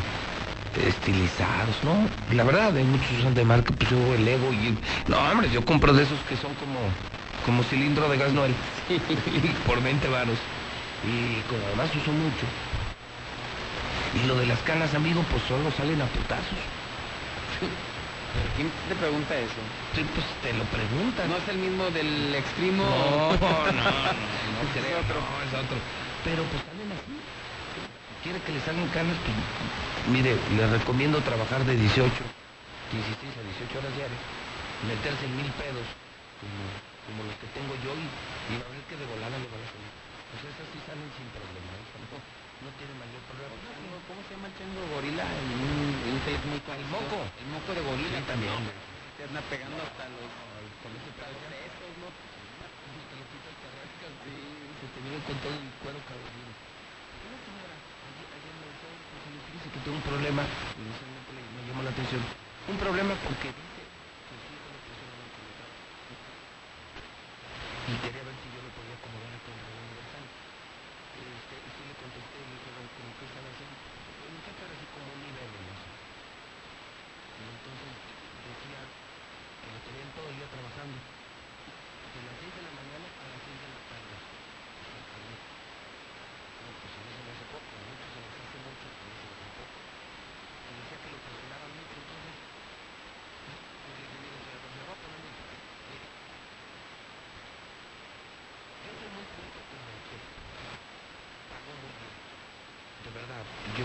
estilizados, 0.85 1.75
¿no? 1.83 2.07
La 2.35 2.43
verdad, 2.43 2.75
hay 2.75 2.83
muchos 2.83 3.07
usan 3.19 3.33
de 3.33 3.43
marca, 3.43 3.73
pues 3.77 3.89
yo 3.89 3.97
el 4.13 4.27
ego 4.27 4.51
y... 4.53 4.77
No, 5.09 5.17
hombre, 5.17 5.49
yo 5.51 5.65
compro 5.65 5.93
de 5.93 6.03
esos 6.03 6.19
que 6.29 6.35
son 6.35 6.53
como, 6.55 6.79
como 7.45 7.63
cilindro 7.63 8.09
de 8.09 8.17
gas 8.17 8.33
Noel. 8.33 8.53
por 9.65 9.81
20 9.81 10.07
varos. 10.07 10.37
Y 11.03 11.41
como 11.49 11.65
además 11.67 11.89
uso 11.95 12.11
mucho. 12.11 12.45
Y 14.15 14.27
lo 14.27 14.35
de 14.35 14.45
las 14.47 14.59
canas, 14.63 14.93
amigo, 14.95 15.23
pues 15.29 15.43
solo 15.43 15.69
salen 15.71 16.01
a 16.01 16.05
putazos. 16.05 16.57
¿Quién 18.55 18.69
te 18.89 18.95
pregunta 18.95 19.37
eso? 19.37 19.61
Sí, 19.93 20.05
pues 20.13 20.25
te 20.41 20.53
lo 20.53 20.63
preguntan. 20.65 21.29
¿No 21.29 21.37
es 21.37 21.47
el 21.49 21.57
mismo 21.57 21.89
del 21.91 22.33
extremo? 22.33 22.83
No, 22.83 23.33
no, 23.37 23.71
no, 23.71 23.85
no 24.53 24.61
creo, 24.73 24.97
no, 25.05 25.21
es 25.45 25.53
otro. 25.53 25.77
Pero 26.23 26.41
pues 26.49 26.61
salen 26.65 26.89
así. 26.93 27.13
Quiere 28.23 28.41
que 28.41 28.51
le 28.51 28.61
salgan 28.61 28.89
canas, 28.89 29.15
pues 29.23 29.37
mire, 30.09 30.35
le 30.57 30.67
recomiendo 30.67 31.21
trabajar 31.21 31.63
de 31.65 31.75
18, 31.77 32.01
16 32.01 33.37
a 33.37 33.41
18 33.45 33.77
horas 33.77 33.93
diarias, 33.95 34.19
meterse 34.89 35.25
en 35.25 35.37
mil 35.37 35.51
pedos, 35.53 35.85
como, 36.41 36.61
como 37.07 37.19
los 37.29 37.37
que 37.37 37.47
tengo 37.53 37.73
yo, 37.85 37.93
y, 37.93 38.05
y 38.51 38.53
va 38.57 38.65
a 38.67 38.73
ver 38.73 38.83
que 38.89 38.97
de 38.97 39.05
volada 39.05 39.37
le 39.37 39.47
van 39.47 39.63
a 39.63 39.69
salir. 39.69 40.06
Pues 40.31 40.41
esas 40.51 40.67
sí 40.71 40.79
salen 40.83 41.09
sin 41.15 41.27
problema, 41.31 41.71
¿eh? 41.71 41.85
no, 42.03 42.19
no 42.19 42.69
tiene 42.77 42.93
mayor 42.99 43.21
problema. 43.31 43.55
¿Cómo 44.07 44.19
se 44.27 44.31
llama 44.35 44.47
el 44.51 44.55
chango 44.59 44.81
gorila? 44.93 45.23
Taller 45.23 46.43
muy 46.47 46.59
El 46.59 46.87
moco. 46.91 47.17
El 47.39 47.47
moco 47.51 47.69
de 47.73 47.81
gorila 47.81 48.19
Sí, 48.19 48.27
también. 48.27 48.59
Se 49.17 49.23
anda 49.23 49.41
pegando 49.49 49.77
hasta 49.81 50.03
los... 50.11 50.27
Con 50.83 50.91
ese 50.93 51.09
Esos, 51.09 51.93
¿no? 52.03 52.07
Sí, 54.27 54.31
se 54.79 54.87
te 54.93 54.99
viene 55.01 55.17
con 55.25 55.35
todo 55.41 55.53
el 55.55 55.67
cuero 55.81 55.99
cabelludo. 56.05 56.53
Una 56.53 57.37
señora, 57.43 57.75
ayer, 57.75 58.53
me 58.61 58.67
pues, 58.67 59.21
oye, 59.27 59.39
fíjese 59.47 59.67
que 59.73 59.79
tengo 59.83 59.97
un 59.97 60.05
problema, 60.05 60.43
y 60.43 60.83
me 60.85 61.61
llamó 61.67 61.81
la 61.83 61.91
atención, 61.91 62.21
un 62.67 62.77
problema 62.77 63.13
porque 63.25 63.49
dice 63.51 63.81
que 63.81 63.83
una 63.87 65.25
enfermedad. 65.27 65.71
Y 67.87 67.93
quería 68.03 68.23
ver 68.27 68.35
si 68.37 68.47
yo 68.53 68.59
le 68.63 68.71
podía 68.75 68.95
acomodar 68.99 69.31
a 69.33 69.39
con 69.47 69.55
Radio 69.57 69.79
Universal. 69.87 70.25
Este, 71.17 71.55
y 71.57 71.69
sí 71.73 71.81
le 71.87 71.95
contesté, 71.97 72.37
le 72.37 72.51
dije, 72.53 72.69
"Bueno, 72.75 72.89
¿cómo 72.95 73.11
qué 73.17 73.25
están 73.27 73.45
haciendo? 73.47 73.77
El 74.27 74.31
muchacho 74.37 74.61
era 74.67 74.73
así 74.77 74.85
como 74.93 75.07
un 75.07 75.21
nivel 75.25 75.51
en 75.57 75.65
eso. 75.73 75.89
Y 77.37 77.43
entonces 77.47 77.91
decía 78.45 78.81
que 78.85 79.67
lo 79.71 79.79
tenían 79.87 80.09
todo 80.15 80.27
el 80.31 80.35
día 80.37 80.49
trabajando. 80.51 80.99
De 80.99 82.19
las 82.27 82.35
6 82.41 82.53
de 82.57 82.63
la 82.67 82.73
mañana 82.77 83.07
a 83.07 83.25
las 83.29 83.41
6 83.45 83.57
de 83.61 83.67
la 83.71 83.81
tarde. 83.87 84.15
No, 86.57 86.69
pues 86.81 86.91
a 86.97 86.99
mí 87.05 87.09
se 87.13 87.21
me 87.23 87.31
hace 87.31 87.45
poco, 87.53 87.71
a 87.77 87.81
muchos 87.87 88.09
se 88.11 88.19
les 88.25 88.33
hace 88.41 88.57
mucho, 88.67 88.85
a 88.87 89.03
mí 89.07 89.13
se 89.17 89.25
me 89.27 89.33
hace 89.37 89.51
poco. 89.57 89.77
Y 89.77 90.71
decía 90.77 90.97
que 90.97 91.09
lo 91.13 91.19
presionaban 91.23 91.71
mucho, 91.77 91.95
entonces, 92.03 92.35
pues 92.41 93.93
le 93.93 94.01
dije, 94.01 94.17
mire, 94.17 94.37
señora, 94.43 94.59
pues 94.65 94.73
me 94.77 94.83
va 94.87 94.93
a 94.97 95.01
poner 95.03 95.19
muy 95.23 95.33
fácil. 95.37 95.61
Mire, 95.87 96.07
yo 98.83 98.91
soy 98.97 99.09
muy 99.13 99.25
punto 99.37 99.59
como 99.67 99.87
usted. 99.97 100.21
Pago 101.51 101.71
muy 101.77 101.93
bien. 101.97 102.13
De 103.05 103.09
verdad, 103.13 103.43
yo 103.77 103.83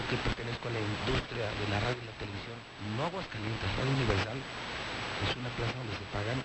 a 0.52 0.68
la 0.68 0.84
industria 0.84 1.48
de 1.48 1.64
la 1.72 1.80
radio 1.80 1.96
y 1.96 2.06
la 2.12 2.16
televisión, 2.20 2.58
no 2.92 3.08
Aguascalientes, 3.08 3.72
Radio 3.72 3.92
Universal, 3.96 4.36
es 4.36 5.32
una 5.32 5.48
plaza 5.56 5.74
donde 5.80 5.96
se 5.96 6.06
pagan 6.12 6.38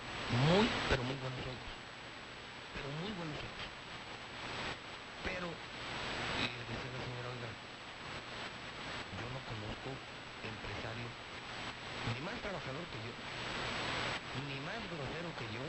muy, 0.47 0.63
pero 0.87 1.03
muy 1.03 1.17
buenos 1.19 1.43
sueldos. 1.43 1.71
Pero 2.71 2.87
muy 3.03 3.11
buenos 3.19 3.35
sueldos. 3.35 3.67
Pero, 5.27 5.47
y 5.51 6.45
le 6.47 6.63
decía 6.71 6.87
la 6.87 7.01
señora, 7.03 7.27
oiga, 7.35 7.51
yo 9.19 9.27
no 9.27 9.39
conozco 9.43 9.89
empresario 10.39 11.07
ni 12.15 12.19
más 12.23 12.37
trabajador 12.39 12.85
que 12.87 12.99
yo, 13.03 13.13
ni 14.47 14.57
más 14.63 14.81
grosero 14.87 15.29
que 15.35 15.47
yo, 15.51 15.63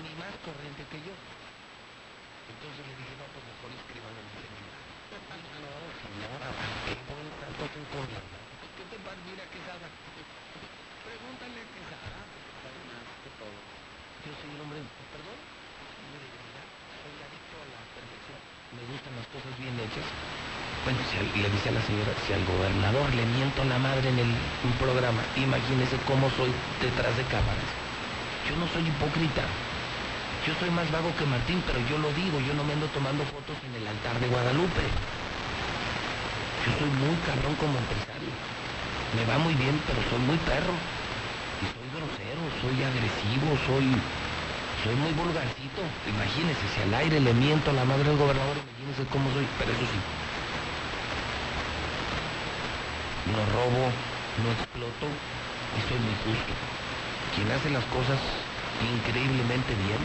ni 0.00 0.12
más 0.16 0.32
corriente 0.40 0.88
que 0.88 0.98
yo. 1.04 1.12
Entonces 2.48 2.80
le 2.80 2.94
dije, 2.96 3.12
no, 3.20 3.28
pues 3.28 3.44
mejor 3.44 3.70
escriban 3.76 4.14
en 4.16 4.24
mi 4.24 4.36
seminario. 4.40 4.82
No, 5.12 5.31
señora, 5.42 6.48
¿qué 6.86 6.94
voy 7.10 7.26
tanto 7.42 7.64
con 7.74 7.84
corriente? 7.90 8.38
¿Qué 8.78 8.84
te 8.86 8.96
pasa? 9.02 9.18
Mira, 9.26 9.44
Quesada. 9.50 9.88
Pregúntale 11.02 11.58
a 11.62 11.66
Quesada. 11.74 12.18
Más 12.86 13.06
que 13.26 13.30
todo. 13.42 13.58
Yo 14.22 14.30
soy 14.38 14.50
un 14.54 14.60
hombre, 14.62 14.78
perdón, 15.10 15.34
mire, 16.14 16.30
verdad, 16.30 16.66
soy 17.02 17.16
adicto 17.26 17.58
a 17.58 17.66
la 17.74 17.82
perfección. 17.90 18.38
Me 18.70 18.82
gustan 18.86 19.12
las 19.18 19.26
cosas 19.34 19.50
bien 19.58 19.74
hechas. 19.82 20.06
Bueno, 20.86 20.98
si 21.10 21.18
al- 21.18 21.32
le 21.42 21.50
dice 21.50 21.68
a 21.70 21.72
la 21.74 21.82
señora, 21.82 22.12
si 22.22 22.30
al 22.32 22.44
gobernador 22.46 23.06
le 23.14 23.26
miento 23.34 23.64
la 23.64 23.78
madre 23.82 24.08
en 24.14 24.18
el 24.22 24.30
un 24.30 24.72
programa, 24.78 25.22
imagínese 25.34 25.98
cómo 26.06 26.30
soy 26.38 26.54
detrás 26.80 27.16
de 27.18 27.24
cámaras. 27.26 27.66
Yo 28.46 28.54
no 28.62 28.66
soy 28.70 28.86
hipócrita. 28.86 29.42
Yo 30.46 30.54
soy 30.58 30.70
más 30.70 30.90
vago 30.90 31.10
que 31.18 31.26
Martín, 31.26 31.62
pero 31.66 31.78
yo 31.86 31.98
lo 31.98 32.10
digo, 32.14 32.38
yo 32.40 32.54
no 32.54 32.62
me 32.64 32.72
ando 32.74 32.86
tomando 32.94 33.22
fotos 33.26 33.58
en 33.66 33.74
el 33.74 33.86
altar 33.86 34.18
de 34.18 34.26
Guadalupe. 34.28 34.82
Yo 36.64 36.70
soy 36.78 36.90
muy 36.90 37.16
cabrón 37.26 37.56
como 37.56 37.78
empresario. 37.78 38.30
Me 39.16 39.24
va 39.26 39.38
muy 39.38 39.54
bien, 39.54 39.82
pero 39.86 40.00
soy 40.08 40.20
muy 40.20 40.38
perro. 40.38 40.72
Y 41.60 41.66
soy 41.66 41.88
grosero, 41.90 42.42
soy 42.60 42.82
agresivo, 42.82 43.58
soy 43.66 44.02
soy 44.82 44.96
muy 44.96 45.12
vulgarcito. 45.12 45.82
Imagínese, 46.06 46.68
si 46.68 46.82
al 46.82 46.94
aire 46.94 47.20
le 47.20 47.34
miento 47.34 47.70
a 47.70 47.74
la 47.74 47.84
madre 47.84 48.04
del 48.04 48.16
gobernador, 48.18 48.56
imagínese 48.58 49.06
cómo 49.10 49.30
soy. 49.32 49.46
Pero 49.58 49.72
eso 49.72 49.86
sí, 49.86 49.98
no 53.24 53.46
robo, 53.46 53.94
no 54.42 54.50
exploto 54.50 55.06
y 55.78 55.80
soy 55.88 55.98
muy 55.98 56.16
justo. 56.26 56.52
Quien 57.34 57.50
hace 57.50 57.70
las 57.70 57.84
cosas 57.86 58.18
increíblemente 58.80 59.74
bien, 59.74 60.02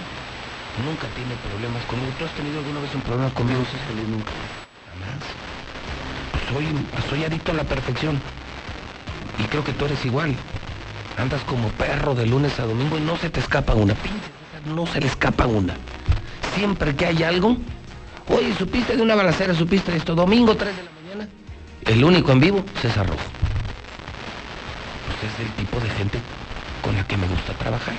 nunca 0.85 1.07
tiene 1.09 1.35
problemas 1.37 1.85
conmigo. 1.85 2.13
¿Tú 2.17 2.25
has 2.25 2.33
tenido 2.33 2.59
alguna 2.59 2.79
vez 2.81 2.93
un 2.93 3.01
problema 3.01 3.33
conmigo, 3.33 3.65
César? 3.65 3.93
Nunca. 3.95 4.46
Soy, 6.51 6.67
soy 7.09 7.23
adicto 7.23 7.51
a 7.51 7.55
la 7.55 7.63
perfección. 7.63 8.19
Y 9.39 9.43
creo 9.43 9.63
que 9.63 9.73
tú 9.73 9.85
eres 9.85 10.03
igual. 10.05 10.35
Andas 11.17 11.41
como 11.43 11.69
perro 11.69 12.15
de 12.15 12.25
lunes 12.25 12.59
a 12.59 12.65
domingo 12.65 12.97
y 12.97 13.01
no 13.01 13.17
se 13.17 13.29
te 13.29 13.39
escapa 13.39 13.73
una. 13.73 13.93
Pinche 13.95 14.37
no 14.67 14.85
se 14.85 14.99
le 14.99 15.07
escapa 15.07 15.45
una. 15.45 15.75
Siempre 16.55 16.95
que 16.95 17.05
hay 17.05 17.23
algo, 17.23 17.57
oye, 18.27 18.53
supiste 18.55 18.95
de 18.95 19.01
una 19.01 19.15
balacera, 19.15 19.53
supiste 19.53 19.91
de 19.91 19.97
esto, 19.97 20.15
domingo 20.15 20.55
3 20.55 20.75
de 20.75 20.83
la 20.83 20.89
mañana. 20.91 21.29
El 21.85 22.03
único 22.03 22.31
en 22.31 22.39
vivo, 22.39 22.65
César 22.81 23.07
Rojo. 23.07 23.19
Pues 25.07 25.31
es 25.31 25.39
el 25.39 25.51
tipo 25.53 25.79
de 25.79 25.89
gente 25.91 26.19
con 26.81 26.95
la 26.95 27.05
que 27.05 27.17
me 27.17 27.27
gusta 27.27 27.53
trabajar. 27.53 27.95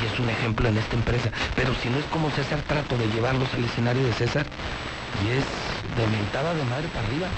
Y 0.00 0.12
es 0.12 0.18
un 0.18 0.30
ejemplo 0.30 0.68
en 0.68 0.78
esta 0.78 0.96
empresa. 0.96 1.30
Pero 1.54 1.74
si 1.82 1.88
no 1.90 1.98
es 1.98 2.04
como 2.06 2.30
César, 2.30 2.60
trato 2.66 2.96
de 2.96 3.06
llevarlos 3.08 3.52
al 3.54 3.64
escenario 3.64 4.04
de 4.04 4.12
César. 4.12 4.46
Y 5.24 5.30
es 5.30 5.44
de 5.96 6.06
mentada 6.06 6.54
de 6.54 6.64
madre 6.64 6.88
para 6.88 7.06
arriba. 7.06 7.28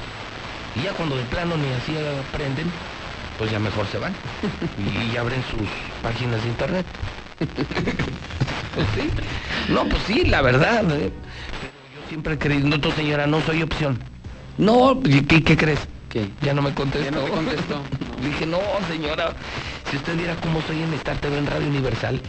Y 0.76 0.82
ya 0.82 0.92
cuando 0.92 1.16
de 1.16 1.22
plano 1.24 1.56
ni 1.56 1.68
así 1.72 1.94
aprenden, 2.28 2.70
pues 3.38 3.50
ya 3.50 3.58
mejor 3.58 3.86
se 3.86 3.98
van. 3.98 4.14
Y, 5.12 5.16
abren 5.16 5.42
sus 5.50 5.68
páginas 6.02 6.42
de 6.42 6.48
internet. 6.48 6.86
Pues 7.38 8.86
sí. 8.94 9.10
No, 9.72 9.84
pues 9.88 10.02
sí, 10.06 10.24
la 10.24 10.42
verdad. 10.42 10.82
¿eh? 10.90 11.12
Pero 11.60 11.72
yo 11.94 12.08
siempre 12.08 12.34
he 12.34 12.38
creído, 12.38 12.68
no, 12.68 12.80
tú, 12.80 12.90
señora, 12.92 13.26
no 13.26 13.40
soy 13.42 13.62
opción. 13.62 13.98
No, 14.58 15.00
¿y 15.04 15.22
¿qué, 15.22 15.42
qué 15.42 15.56
crees? 15.56 15.80
¿Qué? 16.08 16.28
Ya 16.42 16.54
no 16.54 16.62
me 16.62 16.74
contestó. 16.74 17.04
Ya 17.04 17.10
no 17.10 17.24
te 17.24 17.30
contestó. 17.30 17.82
Dije, 18.22 18.46
no, 18.46 18.58
señora, 18.88 19.32
si 19.90 19.96
usted 19.96 20.16
viera 20.16 20.34
cómo 20.36 20.60
soy 20.62 20.82
en 20.82 20.92
Star 20.94 21.16
TV 21.18 21.38
en 21.38 21.46
Radio 21.46 21.68
Universal. 21.68 22.20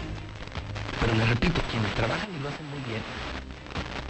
Pero 1.00 1.16
le 1.16 1.26
repito, 1.26 1.62
quienes 1.72 1.94
trabajan 1.94 2.30
y 2.38 2.44
lo 2.44 2.50
hacen. 2.50 2.65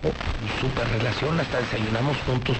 Oh, 0.03 0.61
súper 0.61 0.88
relación, 0.89 1.39
hasta 1.39 1.59
desayunamos 1.59 2.17
juntos. 2.26 2.57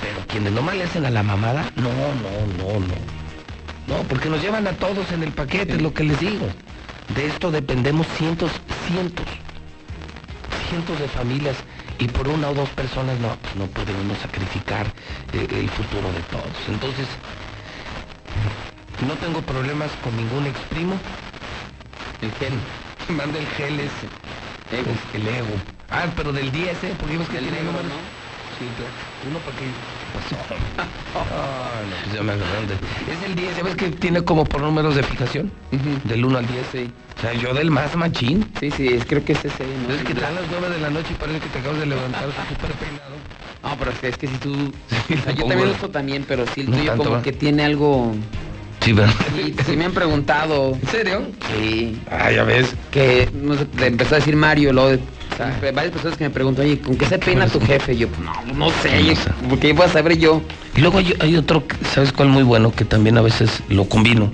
Pero 0.00 0.26
quienes 0.28 0.52
nomás 0.52 0.76
le 0.76 0.84
hacen 0.84 1.04
a 1.06 1.10
la 1.10 1.22
mamada, 1.22 1.70
no, 1.76 1.90
no, 1.90 2.78
no, 2.78 2.80
no. 2.86 2.94
No, 3.88 4.02
porque 4.04 4.28
nos 4.28 4.42
llevan 4.42 4.66
a 4.66 4.72
todos 4.72 5.10
en 5.12 5.22
el 5.22 5.32
paquete, 5.32 5.74
es 5.74 5.82
lo 5.82 5.92
que 5.92 6.04
les 6.04 6.20
digo. 6.20 6.46
De 7.14 7.26
esto 7.26 7.50
dependemos 7.50 8.06
cientos, 8.18 8.50
cientos, 8.86 9.26
cientos 10.68 10.98
de 11.00 11.08
familias 11.08 11.56
y 11.98 12.06
por 12.06 12.28
una 12.28 12.50
o 12.50 12.54
dos 12.54 12.68
personas 12.70 13.18
no, 13.18 13.36
no 13.56 13.66
podemos 13.68 14.18
sacrificar 14.18 14.86
eh, 15.32 15.48
el 15.50 15.68
futuro 15.70 16.12
de 16.12 16.20
todos. 16.30 16.68
Entonces, 16.68 17.06
no 19.06 19.14
tengo 19.14 19.40
problemas 19.42 19.90
con 20.04 20.16
ningún 20.16 20.46
ex 20.46 20.58
primo. 20.70 20.94
El 22.20 22.30
gel. 22.32 22.52
Manda 23.16 23.38
el 23.38 23.46
gel 23.46 23.80
ese. 23.80 24.06
Ego. 24.70 24.90
Es 24.90 25.14
el 25.14 25.28
ego. 25.28 25.77
Ah, 25.90 26.06
pero 26.16 26.32
del 26.32 26.52
10, 26.52 26.84
¿eh? 26.84 26.96
Porque 26.98 27.14
vimos 27.14 27.28
que 27.28 27.38
tiene 27.38 27.62
números. 27.62 27.86
¿no? 27.90 28.00
Sí, 28.58 28.66
claro. 28.76 28.92
Uno 29.22 29.40
para 29.40 29.56
pasó. 30.12 30.36
Ah, 31.14 31.82
no, 31.88 31.96
pues 32.04 32.14
ya 32.14 32.22
me 32.22 32.32
agarraron 32.32 32.68
Es 33.08 33.22
el 33.22 33.34
10, 33.34 33.56
¿sabes 33.56 33.74
que 33.74 33.90
tiene 33.90 34.22
como 34.22 34.44
por 34.44 34.60
números 34.60 34.94
de 34.94 35.02
fijación? 35.02 35.50
Del 36.04 36.24
1 36.24 36.38
al 36.38 36.46
10. 36.46 36.66
Sí. 36.70 36.90
O 37.16 37.20
sea, 37.20 37.32
yo 37.32 37.54
del 37.54 37.70
más 37.70 37.96
machín. 37.96 38.46
Sí, 38.60 38.70
sí, 38.70 38.88
es- 38.88 39.04
creo 39.06 39.24
que 39.24 39.32
es 39.32 39.44
ese, 39.44 39.64
¿no? 39.78 39.92
Es 39.92 40.02
que 40.02 40.14
te 40.14 40.20
dan 40.20 40.34
las 40.34 40.48
9 40.50 40.68
de 40.68 40.78
la 40.78 40.90
noche 40.90 41.14
y 41.14 41.16
parece 41.16 41.40
que 41.40 41.48
te 41.48 41.58
acabas 41.58 41.78
de 41.80 41.86
levantar 41.86 42.28
súper 42.46 42.72
peinado. 42.74 43.16
No, 43.64 43.76
pero 43.78 43.90
es 43.90 43.98
que, 43.98 44.08
es 44.08 44.16
que 44.16 44.28
si 44.28 44.36
tú... 44.36 44.72
Sí, 45.08 45.14
yo 45.36 45.46
también 45.46 45.68
uso 45.70 45.88
también, 45.88 46.24
pero 46.28 46.46
sí 46.46 46.60
el 46.60 46.70
No 46.70 46.76
tuyo 46.76 46.96
como 46.96 47.10
¿va? 47.12 47.22
que 47.22 47.32
tiene 47.32 47.64
algo... 47.64 48.14
Sí, 48.80 48.92
¿verdad? 48.92 49.12
Sí, 49.36 49.54
sí 49.66 49.76
me 49.76 49.84
han 49.86 49.92
preguntado. 49.92 50.76
¿En 50.80 50.88
serio? 50.88 51.22
Sí. 51.56 51.98
Ah, 52.10 52.30
ya 52.30 52.44
ves. 52.44 52.74
Que 52.90 53.28
no 53.34 53.54
sé, 53.54 53.66
le 53.78 53.86
empezó 53.88 54.14
a 54.14 54.18
decir 54.18 54.36
Mario, 54.36 54.72
luego 54.72 54.90
de- 54.90 54.96
o 54.96 55.36
sea, 55.36 55.58
varias 55.72 55.92
personas 55.92 56.16
que 56.16 56.24
me 56.24 56.30
preguntan, 56.30 56.64
oye, 56.64 56.78
¿con 56.80 56.96
qué 56.96 57.06
se 57.06 57.18
peina 57.18 57.46
tu 57.48 57.60
jefe? 57.60 57.92
Y 57.94 57.98
yo, 57.98 58.08
pues, 58.08 58.20
no, 58.20 58.32
no 58.54 58.70
sé, 58.82 59.02
No 59.02 59.14
sé. 59.16 59.30
porque 59.48 59.68
iba 59.70 59.84
a 59.84 59.88
saber 59.88 60.16
yo. 60.18 60.40
Y 60.76 60.80
luego 60.80 60.98
hay, 60.98 61.14
hay 61.20 61.36
otro, 61.36 61.66
que- 61.66 61.76
¿sabes 61.84 62.12
cuál 62.12 62.28
muy 62.28 62.42
bueno? 62.42 62.72
Que 62.72 62.84
también 62.84 63.18
a 63.18 63.20
veces 63.22 63.62
lo 63.68 63.84
combino. 63.88 64.30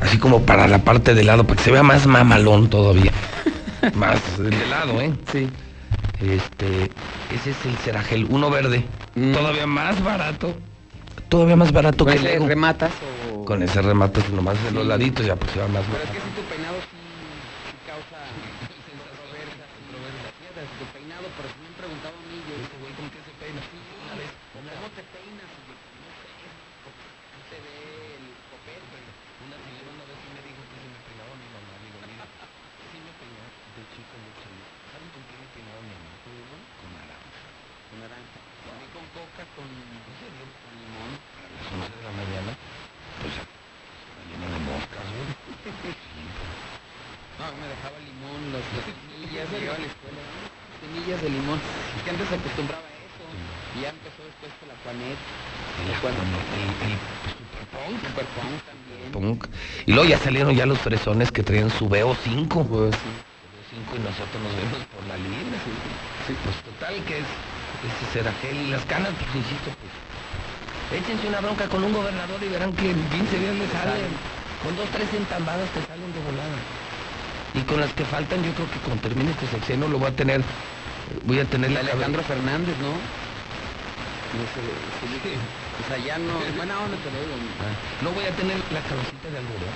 Así 0.00 0.18
como 0.18 0.42
para 0.42 0.66
la 0.68 0.78
parte 0.78 1.14
de 1.14 1.24
lado, 1.24 1.44
para 1.44 1.56
que 1.58 1.64
se 1.64 1.70
vea 1.72 1.82
más 1.82 2.06
mamalón 2.06 2.70
todavía. 2.70 3.12
más 3.94 4.20
de 4.38 4.50
lado, 4.68 5.00
¿eh? 5.00 5.10
Sí. 5.32 5.48
Este, 6.20 6.90
ese 7.34 7.50
es 7.50 7.56
el 7.66 7.76
Ceragel, 7.84 8.26
uno 8.30 8.50
verde. 8.50 8.84
Mm. 9.14 9.32
Todavía 9.32 9.66
más 9.66 10.02
barato. 10.02 10.54
Todavía 11.28 11.56
más 11.56 11.72
barato 11.72 12.04
¿Con 12.04 12.14
que 12.14 12.18
el 12.20 12.26
ese 12.26 12.36
Ego. 12.36 12.46
rematas 12.48 12.90
o...? 12.90 13.17
Con 13.48 13.64
ese 13.64 13.80
remate 13.80 14.20
nomás 14.28 14.60
de 14.60 14.76
los 14.76 14.84
laditos 14.84 15.24
ya 15.24 15.32
pues 15.32 15.48
va 15.56 15.64
más 15.72 15.80
Pero 15.88 16.04
es 16.04 16.12
que 16.12 16.20
si 16.20 16.30
tu 16.36 16.44
peinado 16.52 16.76
sí, 16.84 17.00
causa 17.88 18.20
controversia, 18.28 19.64
controversia. 19.72 20.28
Fíjate, 20.36 20.68
tu 20.76 20.84
peinado, 20.92 21.24
pero 21.32 21.48
si 21.48 21.56
me 21.64 21.72
han 21.72 21.76
preguntado 21.80 22.12
a 22.12 22.24
mí, 22.28 22.36
yo, 22.44 22.60
este 22.60 22.76
güey, 22.76 22.92
¿con 22.92 23.08
qué 23.08 23.24
se 23.24 23.32
peina? 23.40 23.56
Sí, 23.72 23.80
una 24.04 24.14
vez, 24.20 24.28
¿cómo 24.52 24.92
te 24.92 25.00
peinas? 25.00 25.48
Y 25.48 25.62
yo, 25.64 25.74
no 25.80 26.12
sé, 26.20 26.28
no 26.92 27.40
se 27.48 27.56
ve 27.56 28.20
el 28.20 28.26
copete. 28.52 29.00
Una 29.40 29.56
señora 29.64 29.96
una 29.96 30.04
vez 30.12 30.18
me 30.28 30.40
dijo 30.44 30.60
que 30.68 30.76
se 30.84 30.88
me 30.92 31.00
peinaba 31.08 31.32
mi 31.40 31.48
mamá. 31.48 31.72
Digo, 31.80 31.98
mira, 32.04 32.28
sí 32.28 33.00
me 33.00 33.12
peinaba 33.16 33.48
de 33.48 33.82
chico 33.96 34.14
mucho. 34.28 34.44
¿Saben 34.92 35.08
con 35.08 35.24
qué 35.24 35.34
me 35.40 35.48
peinaba 35.56 35.80
mi 35.88 35.96
mamá? 35.96 36.12
Con 36.20 36.88
naranja. 37.00 37.32
Con 37.88 37.96
naranja. 37.96 38.38
A 38.44 38.72
mí 38.76 38.86
con 38.92 39.04
coca. 39.16 39.42
Con 39.56 39.64
limón. 39.72 41.12
A 41.16 41.48
las 41.48 41.64
11 41.64 41.96
de 41.96 42.02
la 42.04 42.12
mañana, 42.12 42.52
pues 43.22 43.32
está 43.34 44.20
lleno 44.30 44.46
de 44.52 44.60
moscas, 44.66 45.04
güey. 45.12 45.28
No, 47.38 47.44
me 47.54 47.66
dejaba 47.70 47.96
limón, 48.02 48.40
las, 48.50 48.64
las 48.74 48.84
semillas, 48.88 49.46
llegaba 49.52 49.76
a 49.78 49.82
la 49.82 49.86
escuela, 49.86 50.22
semillas 50.82 51.18
de 51.22 51.28
limón. 51.30 51.58
Es 51.96 52.02
que 52.02 52.10
antes 52.10 52.26
se 52.28 52.34
acostumbraba 52.34 52.82
a 52.82 52.94
eso. 52.98 53.24
Y 53.78 53.82
ya 53.82 53.90
empezó 53.94 54.20
después 54.26 54.50
con 54.58 54.66
la 54.68 54.76
Juanet. 54.82 55.18
El, 55.78 55.86
La 55.86 55.94
Juanet. 56.02 56.22
el, 56.58 56.70
el 56.90 56.94
super 57.38 57.64
punk. 57.70 57.94
Super 58.10 58.26
punk 58.34 58.56
también. 58.66 59.06
punk. 59.14 59.40
Y 59.86 59.92
luego 59.92 60.08
ya 60.08 60.18
salieron 60.18 60.54
ya 60.56 60.66
los 60.66 60.78
fresones 60.78 61.30
que 61.30 61.42
traían 61.42 61.70
su 61.70 61.86
VO5. 61.88 62.66
Pues 62.66 62.94
sí. 62.96 63.10
VO5 63.78 63.94
y 63.94 64.02
nosotros 64.02 64.38
nos 64.42 64.54
vemos 64.58 64.82
por 64.90 65.02
la 65.06 65.16
línea. 65.16 65.62
Pues 66.26 66.58
total 66.66 66.94
que 67.06 67.18
es 67.22 67.28
ese 67.86 68.04
Ceragel 68.12 68.56
y 68.66 68.70
las 68.70 68.84
canas, 68.86 69.12
pues 69.14 69.30
insisto, 69.36 69.70
pues 69.78 69.92
échense 70.92 71.28
una 71.28 71.40
bronca 71.40 71.68
con 71.68 71.84
un 71.84 71.92
gobernador 71.92 72.42
y 72.42 72.48
verán 72.48 72.72
que 72.72 72.90
en 72.90 73.02
15 73.10 73.38
días 73.38 73.54
les 73.56 73.70
salen. 73.70 74.12
Con 74.62 74.76
dos, 74.76 74.88
tres 74.90 75.08
entambadas 75.14 75.68
te 75.70 75.80
salen 75.86 76.12
de 76.12 76.20
volada. 76.20 76.58
Y 77.54 77.60
con 77.62 77.80
las 77.80 77.92
que 77.92 78.04
faltan, 78.04 78.42
yo 78.42 78.52
creo 78.52 78.70
que 78.70 78.78
cuando 78.80 79.02
termine 79.02 79.30
este 79.30 79.46
sexenio 79.46 79.88
lo 79.88 79.98
voy 79.98 80.08
a 80.08 80.16
tener, 80.16 80.42
voy 81.24 81.38
a 81.38 81.44
tener 81.44 81.70
la 81.70 81.80
Alejandro 81.80 82.22
Fernández, 82.22 82.76
¿no? 82.78 82.92
No 84.28 84.44
sé, 84.52 84.60
sí, 85.22 85.32
O 85.32 85.88
sea, 85.88 85.96
ya 86.04 86.18
no. 86.18 86.34
Buena 86.56 86.78
onda 86.80 86.96
te 86.98 87.10
lo 87.10 87.18
digo. 87.24 87.34
Ah, 87.60 87.72
No 88.02 88.10
voy 88.10 88.24
a 88.24 88.30
tener 88.32 88.56
la 88.70 88.80
cabecita 88.80 89.30
de 89.30 89.38
algodón. 89.38 89.72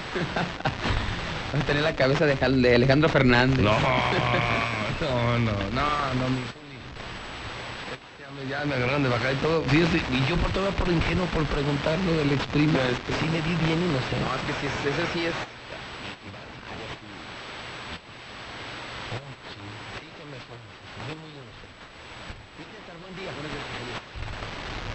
Vas 1.53 1.63
a 1.63 1.67
tener 1.67 1.83
la 1.83 1.95
cabeza 1.95 2.27
de, 2.27 2.75
Alejandro 2.75 3.09
Fernández. 3.09 3.61
No, 3.61 3.73
no, 3.73 5.39
no, 5.39 5.53
no, 5.71 5.83
no. 6.15 6.62
Ya 8.49 8.65
me, 8.65 8.75
agarraron 8.75 9.03
de 9.05 9.09
bajar 9.09 9.33
y 9.35 9.37
todo. 9.37 9.63
Fíjate, 9.65 9.99
y 10.11 10.27
yo 10.29 10.37
por 10.37 10.51
todo 10.53 10.71
por 10.73 10.89
ingenuo 10.89 11.27
por 11.27 11.45
preguntar 11.47 11.99
lo 12.01 12.13
del 12.19 12.33
ex 12.33 12.45
primo. 12.47 12.79
Sí 13.21 13.27
le 13.31 13.41
di 13.43 13.55
bien 13.65 13.79
y 13.79 13.87
no 13.93 13.99
sé. 14.11 14.17
No, 14.21 14.35
es 14.35 14.43
que 14.47 14.53
sí, 14.61 14.67
es- 14.67 14.95
eso 14.95 15.07
sí 15.13 15.27
es. 15.27 15.35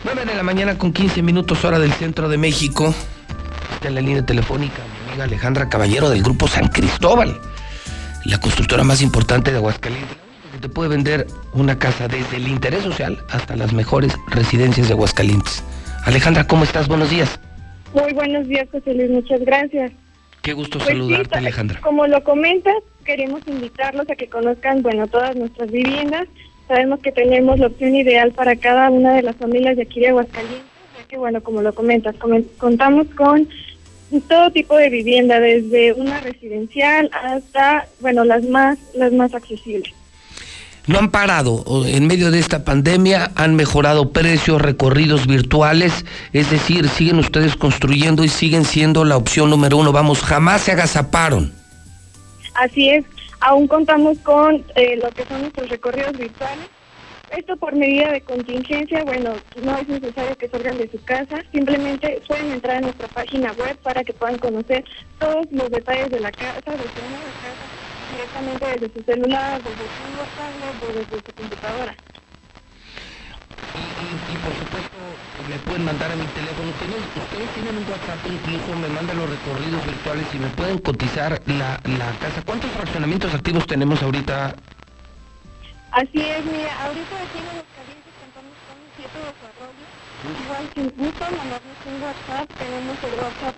Nueve 0.04 0.26
de 0.26 0.36
la 0.36 0.44
mañana 0.44 0.78
con 0.78 0.94
15 0.94 1.22
minutos 1.22 1.64
hora 1.66 1.80
del 1.80 1.92
centro 1.94 2.30
de 2.30 2.38
México. 2.38 2.94
Está 3.74 3.90
en 3.90 3.96
la 3.96 4.02
línea 4.02 4.26
telefónica 4.26 4.82
mi 5.04 5.10
amiga 5.10 5.26
Alejandra 5.26 5.70
Caballero 5.70 6.10
del 6.10 6.24
grupo 6.24 6.48
San 6.48 6.68
Cristóbal, 6.70 7.40
la 8.26 8.40
constructora 8.40 8.84
más 8.84 9.02
importante 9.02 9.52
de 9.52 9.58
Aguascalientes. 9.58 10.18
Que 10.58 10.62
te 10.62 10.70
puede 10.70 10.90
vender 10.90 11.28
una 11.54 11.78
casa 11.78 12.08
desde 12.08 12.38
el 12.38 12.48
interés 12.48 12.82
social 12.82 13.20
hasta 13.30 13.56
las 13.56 13.74
mejores 13.74 14.18
residencias 14.30 14.88
de 14.88 14.94
Aguascalientes. 14.96 15.64
Alejandra, 16.04 16.48
¿cómo 16.48 16.64
estás? 16.64 16.88
Buenos 16.88 17.12
días. 17.12 17.40
Muy 17.94 18.12
buenos 18.14 18.48
días, 18.48 18.68
José 18.72 18.96
Luis, 18.96 19.12
muchas 19.12 19.40
gracias. 19.42 19.92
Qué 20.42 20.54
gusto 20.54 20.80
Pues 20.80 20.90
saludarte, 20.90 21.30
ta- 21.30 21.38
Alejandra. 21.38 21.80
Como 21.82 22.08
lo 22.08 22.24
comentas, 22.24 22.74
queremos 23.06 23.42
invitarlos 23.46 24.10
a 24.10 24.16
que 24.16 24.30
conozcan, 24.30 24.82
bueno, 24.82 25.06
todas 25.06 25.36
nuestras 25.36 25.70
viviendas. 25.70 26.28
Sabemos 26.68 27.02
que 27.02 27.12
tenemos 27.12 27.60
la 27.60 27.68
opción 27.68 27.94
ideal 27.96 28.32
para 28.32 28.56
cada 28.56 28.90
una 28.90 29.14
de 29.14 29.22
las 29.22 29.36
familias 29.36 29.76
de 29.76 29.84
aquí 29.84 30.00
de 30.00 30.08
Aguascalientes, 30.08 30.64
ya 31.00 31.08
que, 31.08 31.18
bueno, 31.20 31.44
como 31.44 31.62
lo 31.62 31.76
comentas, 31.76 32.16
comen- 32.16 32.48
contamos 32.58 33.06
con 33.16 33.48
todo 34.28 34.50
tipo 34.50 34.76
de 34.76 34.90
vivienda, 34.90 35.40
desde 35.40 35.94
una 35.94 36.20
residencial 36.20 37.12
hasta, 37.14 37.86
bueno, 38.00 38.24
las 38.24 38.44
más, 38.46 38.80
las 38.96 39.14
más 39.14 39.36
accesibles. 39.36 39.94
No 40.88 41.00
han 41.00 41.12
parado. 41.12 41.64
En 41.86 42.08
medio 42.08 42.32
de 42.32 42.40
esta 42.40 42.64
pandemia 42.64 43.32
han 43.36 43.56
mejorado 43.56 44.14
precios, 44.14 44.62
recorridos 44.62 45.28
virtuales. 45.28 46.06
Es 46.32 46.50
decir, 46.50 46.88
siguen 46.88 47.20
ustedes 47.20 47.58
construyendo 47.58 48.24
y 48.24 48.30
siguen 48.30 48.64
siendo 48.64 49.04
la 49.04 49.18
opción 49.18 49.50
número 49.50 49.78
uno. 49.78 49.92
Vamos, 49.92 50.22
jamás 50.22 50.62
se 50.62 50.72
agazaparon. 50.72 51.54
Así 52.56 52.90
es, 52.90 53.06
aún 53.42 53.68
contamos 53.68 54.18
con 54.20 54.64
eh, 54.76 54.98
lo 55.02 55.10
que 55.12 55.26
son 55.26 55.42
nuestros 55.42 55.70
recorridos 55.70 56.18
virtuales. 56.18 56.66
Esto 57.30 57.58
por 57.58 57.76
medida 57.76 58.14
de 58.14 58.22
contingencia, 58.22 59.04
bueno, 59.04 59.34
no 59.62 59.78
es 59.78 59.88
necesario 59.90 60.38
que 60.38 60.48
salgan 60.48 60.78
de 60.78 60.90
su 60.90 61.04
casa, 61.04 61.44
simplemente 61.52 62.22
pueden 62.26 62.54
entrar 62.54 62.78
a 62.78 62.82
nuestra 62.82 63.10
página 63.10 63.52
web 63.52 63.78
para 63.84 64.04
que 64.06 64.14
puedan 64.14 64.38
conocer 64.38 64.86
todos 65.20 65.46
los 65.52 65.70
detalles 65.70 66.10
de 66.10 66.22
la 66.22 66.32
casa, 66.32 66.72
de 66.72 66.78
nueva 66.78 66.88
casa, 67.44 67.77
directamente 68.12 68.66
desde 68.66 68.94
su 68.94 69.04
celular, 69.04 69.62
desde 69.64 69.86
su 69.86 70.04
tablet 70.38 70.84
o 70.84 70.88
desde 70.94 71.16
su 71.26 71.34
computadora. 71.34 71.96
Y, 73.78 74.38
por 74.44 74.54
supuesto, 74.54 74.98
me 75.50 75.58
pueden 75.60 75.86
mandar 75.86 76.12
a 76.12 76.16
mi 76.16 76.26
teléfono. 76.28 76.70
Ustedes, 76.70 77.02
ustedes 77.16 77.50
tienen 77.54 77.78
un 77.78 77.86
WhatsApp, 77.90 78.20
incluso 78.28 78.76
me 78.80 78.88
mandan 78.90 79.18
los 79.18 79.30
recorridos 79.30 79.86
virtuales 79.86 80.26
y 80.34 80.40
me 80.40 80.50
pueden 80.50 80.80
cotizar 80.80 81.42
la, 81.46 81.80
la 81.84 82.12
casa. 82.20 82.42
¿Cuántos 82.46 82.72
fraccionamientos 82.72 83.34
activos 83.34 83.68
tenemos 83.68 84.02
ahorita? 84.02 84.56
Así 85.92 86.20
es, 86.20 86.46
mira, 86.46 86.72
ahorita 86.84 87.16
aquí 87.16 87.40
en 87.40 87.48
los 87.58 87.68
calientes 87.76 88.14
contamos 88.22 88.56
con 88.68 88.78
siete 88.96 89.18
desarrollos. 89.18 89.90
Igual 90.28 90.66
si 90.74 90.82
gustan 90.98 91.32
mandarnos 91.38 91.78
un 91.86 91.96
WhatsApp, 92.04 92.48
tenemos 92.58 92.98
el 93.04 93.14
WhatsApp 93.20 93.56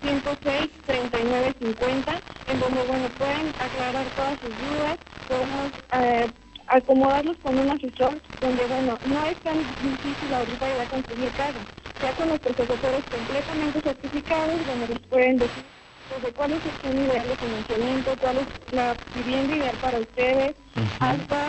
106 0.00 0.70
3950, 0.86 2.20
en 2.48 2.60
donde 2.60 2.82
bueno 2.84 3.08
pueden 3.18 3.48
aclarar 3.58 4.06
todas 4.16 4.38
sus 4.40 4.56
dudas, 4.56 4.98
podemos 5.28 5.72
eh, 5.92 6.26
acomodarlos 6.68 7.36
con 7.42 7.58
un 7.58 7.70
asesor 7.70 8.20
donde, 8.40 8.64
bueno, 8.66 8.98
no 9.04 9.24
es 9.26 9.36
tan 9.42 9.58
difícil 9.80 10.34
ahorita 10.34 10.68
ya 10.76 10.86
conseguir 10.86 11.30
casa. 11.32 11.60
Ya 12.02 12.12
con 12.14 12.28
los 12.28 12.40
asesores 12.40 13.04
completamente 13.10 13.80
certificados, 13.82 14.66
donde 14.66 14.88
les 14.88 14.98
pueden 15.08 15.38
decir 15.38 15.64
desde 16.08 16.32
cuál 16.32 16.52
es 16.52 16.62
el 16.82 16.96
nivel 16.96 17.22
de 17.28 17.36
financiamiento, 17.36 18.16
cuál 18.20 18.38
es 18.38 18.46
la 18.72 18.96
vivienda 19.14 19.56
ideal 19.56 19.76
para 19.80 19.98
ustedes, 19.98 20.56
hasta 20.98 21.48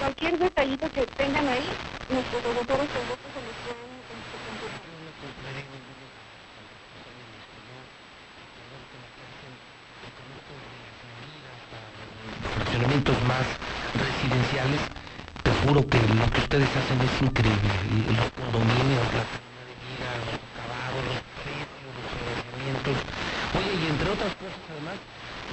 cualquier 0.00 0.38
detallito 0.38 0.90
que 0.92 1.06
tengan 1.06 1.48
ahí, 1.48 1.68
nuestros 2.10 2.44
asesores 2.44 2.88
con 2.90 3.06
se 3.32 3.40
los 3.46 3.53
fraccionamientos 12.54 13.16
más 13.24 13.46
residenciales, 13.94 14.80
te 15.42 15.50
juro 15.64 15.86
que 15.86 15.98
lo 16.14 16.26
que 16.32 16.40
ustedes 16.40 16.68
hacen 16.76 16.98
es 17.00 17.14
increíble. 17.20 17.72
Los 18.16 18.28
condominios, 18.32 19.06
la 19.12 19.24
calidad 19.28 19.66
de 19.68 19.76
vida, 19.84 20.08
los 20.24 20.40
acabados, 20.40 21.00
los 21.04 21.20
precios, 21.44 21.90
los 21.94 22.06
financiamientos. 22.12 22.96
Oye, 23.54 23.72
y 23.76 23.84
entre 23.92 24.08
otras 24.10 24.32
cosas, 24.40 24.62
además, 24.72 24.96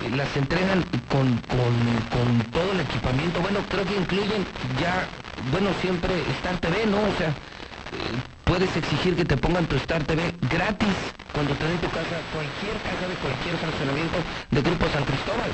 eh, 0.02 0.10
las 0.16 0.32
entregan 0.38 0.80
con, 1.12 1.28
con, 1.52 1.74
con 2.10 2.28
todo 2.52 2.72
el 2.72 2.80
equipamiento. 2.82 3.42
Bueno, 3.42 3.60
creo 3.70 3.86
que 3.86 3.96
incluyen 3.98 4.48
ya, 4.80 5.06
bueno, 5.52 5.70
siempre 5.82 6.16
Star 6.40 6.58
TV, 6.58 6.86
¿no? 6.88 6.98
O 6.98 7.14
sea, 7.20 7.30
eh, 7.30 8.16
puedes 8.44 8.72
exigir 8.76 9.16
que 9.16 9.26
te 9.26 9.38
pongan 9.38 9.66
tu 9.68 9.76
Star 9.76 10.04
TV 10.04 10.34
gratis 10.50 10.96
cuando 11.34 11.54
te 11.56 11.68
den 11.68 11.80
tu 11.80 11.90
casa, 11.90 12.16
cualquier 12.34 12.76
casa 12.82 13.06
de 13.08 13.16
cualquier 13.16 13.56
fraccionamiento 13.58 14.18
de 14.52 14.62
Grupo 14.62 14.88
San 14.90 15.04
Cristóbal. 15.06 15.52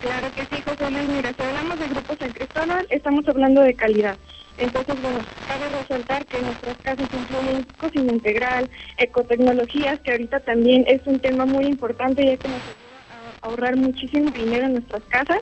Claro 0.00 0.32
que 0.34 0.46
sí, 0.46 0.62
José 0.62 0.90
Luis. 0.90 1.08
Mira, 1.08 1.32
si 1.36 1.42
hablamos 1.42 1.78
de 1.78 1.88
Grupo 1.88 2.16
San 2.18 2.30
Cristóbal, 2.30 2.86
estamos 2.88 3.28
hablando 3.28 3.60
de 3.60 3.74
calidad. 3.74 4.16
Entonces, 4.56 5.00
bueno, 5.02 5.18
cabe 5.46 5.68
resaltar 5.68 6.24
que 6.26 6.40
nuestras 6.40 6.76
casas 6.78 7.06
incluyen 7.12 7.66
cocina 7.78 8.12
integral, 8.12 8.68
ecotecnologías, 8.96 10.00
que 10.00 10.12
ahorita 10.12 10.40
también 10.40 10.84
es 10.86 11.00
un 11.06 11.18
tema 11.18 11.44
muy 11.44 11.66
importante 11.66 12.24
ya 12.24 12.36
que 12.36 12.48
nos 12.48 12.62
ayuda 12.62 13.34
a 13.42 13.46
ahorrar 13.46 13.76
muchísimo 13.76 14.30
dinero 14.30 14.66
en 14.66 14.72
nuestras 14.74 15.02
casas. 15.08 15.40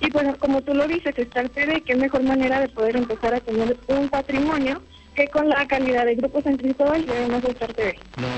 Y 0.00 0.10
bueno, 0.10 0.36
como 0.38 0.60
tú 0.60 0.74
lo 0.74 0.86
dices, 0.86 1.14
Star 1.16 1.48
TV, 1.48 1.82
qué 1.82 1.94
mejor 1.94 2.22
manera 2.24 2.60
de 2.60 2.68
poder 2.68 2.96
empezar 2.96 3.34
a 3.34 3.40
tener 3.40 3.76
un 3.88 4.08
patrimonio 4.08 4.82
que 5.14 5.28
con 5.28 5.48
la 5.48 5.66
calidad 5.66 6.04
de 6.04 6.16
Grupo 6.16 6.42
San 6.42 6.56
Cristóbal 6.56 7.04
y 7.06 7.10
además 7.10 7.42
de 7.42 7.52
Star 7.52 7.72
TV. 7.72 7.98
No, 8.16 8.28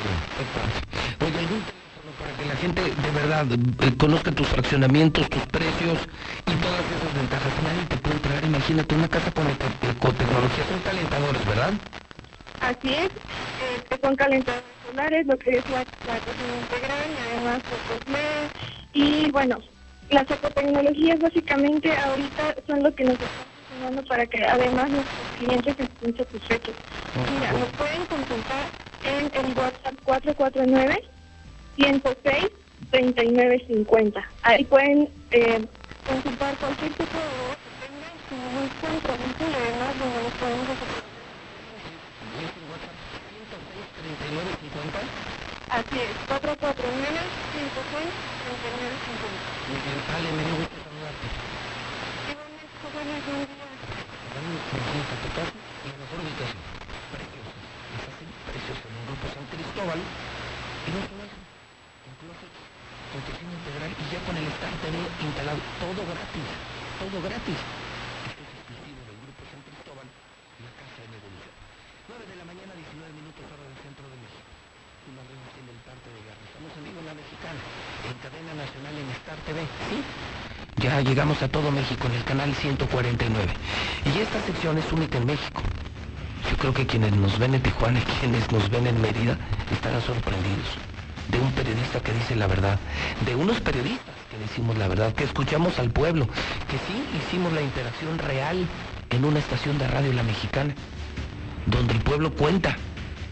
qué 1.19 1.86
padre. 2.27 2.35
Oye, 2.35 2.35
¿algún 2.35 2.35
teléfono 2.35 2.35
para 2.35 2.37
que 2.37 2.45
la 2.45 2.57
gente 2.57 2.83
de 2.83 3.11
verdad 3.11 3.47
eh, 3.53 3.97
conozca 3.99 4.33
tus 4.33 4.49
fraccionamientos, 4.49 5.29
tus 5.31 5.47
precios 5.47 6.09
y 6.47 6.53
todas 6.63 6.81
esas 6.91 7.15
ventajas? 7.15 7.63
Nadie 7.63 7.87
te 7.87 7.97
puede 7.99 8.19
traer, 8.21 8.45
imagínate, 8.45 8.95
una 8.95 9.09
casa 9.09 9.33
con 9.33 9.47
eco- 9.49 9.91
ecotecnología, 9.91 10.65
son 10.65 10.81
calentadores, 10.81 11.47
¿verdad? 11.47 11.75
Así 12.61 12.95
es, 12.95 13.11
eh, 13.61 13.87
son 14.03 14.17
calentadores 14.17 14.77
solares, 14.83 15.27
lo 15.27 15.39
que 15.39 15.59
es 15.59 15.69
la, 15.69 15.87
la 16.05 16.21
cocina 16.21 16.59
integral 16.59 17.17
además 17.19 17.63
focos 17.69 18.03
LED. 18.07 18.51
Y 18.95 19.31
bueno, 19.31 19.59
las 20.11 20.31
ecotecnologías 20.31 21.21
básicamente 21.21 21.91
ahorita 21.97 22.57
son 22.67 22.83
lo 22.83 22.95
que 22.95 23.05
nos 23.05 23.21
están 23.21 23.47
funcionando 23.55 24.03
para 24.05 24.27
que 24.27 24.45
además 24.45 24.91
nuestros 24.91 25.29
clientes 25.33 25.77
estén 25.79 26.17
satisfechos. 26.17 26.77
Mira, 27.15 27.53
nos 27.53 27.69
pueden 27.71 28.07
consultar 28.07 28.71
en 29.03 29.31
el 29.35 29.53
WhatsApp 29.59 29.95
449 30.05 31.03
106 31.77 32.51
3950. 32.91 34.25
Ahí 34.43 34.65
pueden 34.65 35.09
eh, 35.31 35.61
consultar 36.07 36.57
cualquier 36.57 36.93
tipo 36.93 37.19
de 37.19 37.29
que 37.61 37.71
tengan 37.85 38.17
compromiso 38.81 39.45
y. 39.45 39.57
Así 45.69 45.97
es, 45.99 46.15
449 46.29 47.21
106 47.53 48.07
3950. 48.47 49.57
Muy 49.67 49.81
bien, 49.83 49.99
Ale, 50.15 50.31
me 50.33 50.45
a 50.47 51.13
y 54.47 55.89
la 55.91 55.97
mejor 56.01 56.19
ubicación. 56.23 56.63
En 58.47 59.47
Cristóbal. 59.53 59.99
Y 59.99 60.91
no 60.95 61.01
solo 61.03 61.26
cocina 63.25 63.53
integral 63.53 63.93
y 63.97 64.05
ya 64.13 64.21
con 64.27 64.35
el 64.37 64.47
Star 64.57 64.75
TV 64.83 64.97
instalado. 65.25 65.61
Todo 65.81 66.03
gratis. 66.05 66.49
Todo 67.01 67.17
gratis. 67.23 67.61
Esto 68.29 68.43
es 68.43 68.51
exclusivo 68.57 69.01
del 69.09 69.19
grupo 69.25 69.41
San 69.49 69.61
Cristóbal, 69.65 70.07
la 70.61 70.73
casa 70.77 71.01
en 71.07 71.13
evolución. 71.17 71.55
9 72.13 72.25
de 72.27 72.37
la 72.37 72.47
mañana, 72.51 72.73
19 72.77 73.17
minutos 73.17 73.45
hora 73.47 73.65
del 73.65 73.79
centro 73.81 74.05
de 74.11 74.17
México. 74.21 74.49
Una 75.07 75.23
reina 75.23 75.49
tiene 75.55 75.71
el 75.71 75.81
parte 75.87 76.09
de 76.11 76.21
guerra. 76.27 76.43
Estamos 76.51 76.73
en 76.77 76.83
vivo 76.83 76.99
en 76.99 77.07
la 77.07 77.17
mexicana, 77.17 77.61
en 78.11 78.17
cadena 78.21 78.53
nacional 78.59 78.95
en 78.99 79.09
Star 79.23 79.39
TV. 79.47 79.59
¿Sí? 79.87 79.99
Ya 80.83 81.01
llegamos 81.01 81.39
a 81.41 81.49
todo 81.49 81.71
México 81.71 82.05
en 82.11 82.15
el 82.21 82.25
canal 82.25 82.51
149. 82.53 83.55
Y 84.05 84.19
esta 84.19 84.39
sección 84.43 84.77
es 84.77 84.93
única 84.93 85.17
en 85.19 85.27
México. 85.27 85.63
Yo 86.51 86.57
creo 86.59 86.75
que 86.75 86.87
quienes 86.87 87.13
nos 87.17 87.39
ven 87.39 87.55
en 87.55 87.63
Tijuana 87.63 87.99
y 87.99 88.03
quienes 88.21 88.51
nos 88.53 88.69
ven 88.69 88.87
en 88.87 89.01
Mérida 89.01 89.39
estarán 89.73 90.03
sorprendidos. 90.03 90.96
De 91.29 91.39
un 91.41 91.51
periodista 91.53 92.01
que 92.01 92.13
dice 92.13 92.37
la 92.37 92.47
verdad. 92.47 92.79
De 93.25 93.35
unos 93.35 93.61
periodistas 93.61 94.15
que 94.31 94.39
decimos 94.39 94.77
la 94.79 94.89
verdad. 94.89 95.13
Que 95.13 95.25
escuchamos 95.25 95.79
al 95.79 95.91
pueblo. 95.91 96.27
Que 96.27 96.79
sí 96.87 97.05
hicimos 97.19 97.53
la 97.53 97.63
interacción 97.63 98.19
real 98.19 98.67
en 99.11 99.25
una 99.25 99.39
estación 99.39 99.79
de 99.79 99.89
radio 99.89 100.13
La 100.13 100.23
Mexicana. 100.23 100.75
Donde 101.67 101.95
el 101.95 102.01
pueblo 102.01 102.33
cuenta. 102.33 102.77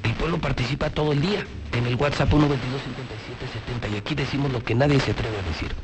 El 0.03 0.13
pueblo 0.13 0.39
participa 0.39 0.91
todo 0.91 1.13
el 1.13 1.21
día. 1.21 1.45
En 1.73 1.87
el 1.87 1.97
WhatsApp 1.97 2.31
1225770. 2.31 3.93
Y 3.93 3.97
aquí 3.97 4.15
decimos 4.15 4.53
lo 4.53 4.63
que 4.63 4.75
nadie 4.75 5.01
se 5.01 5.13
atreve 5.13 5.39
a 5.39 5.43
decir. 5.43 5.75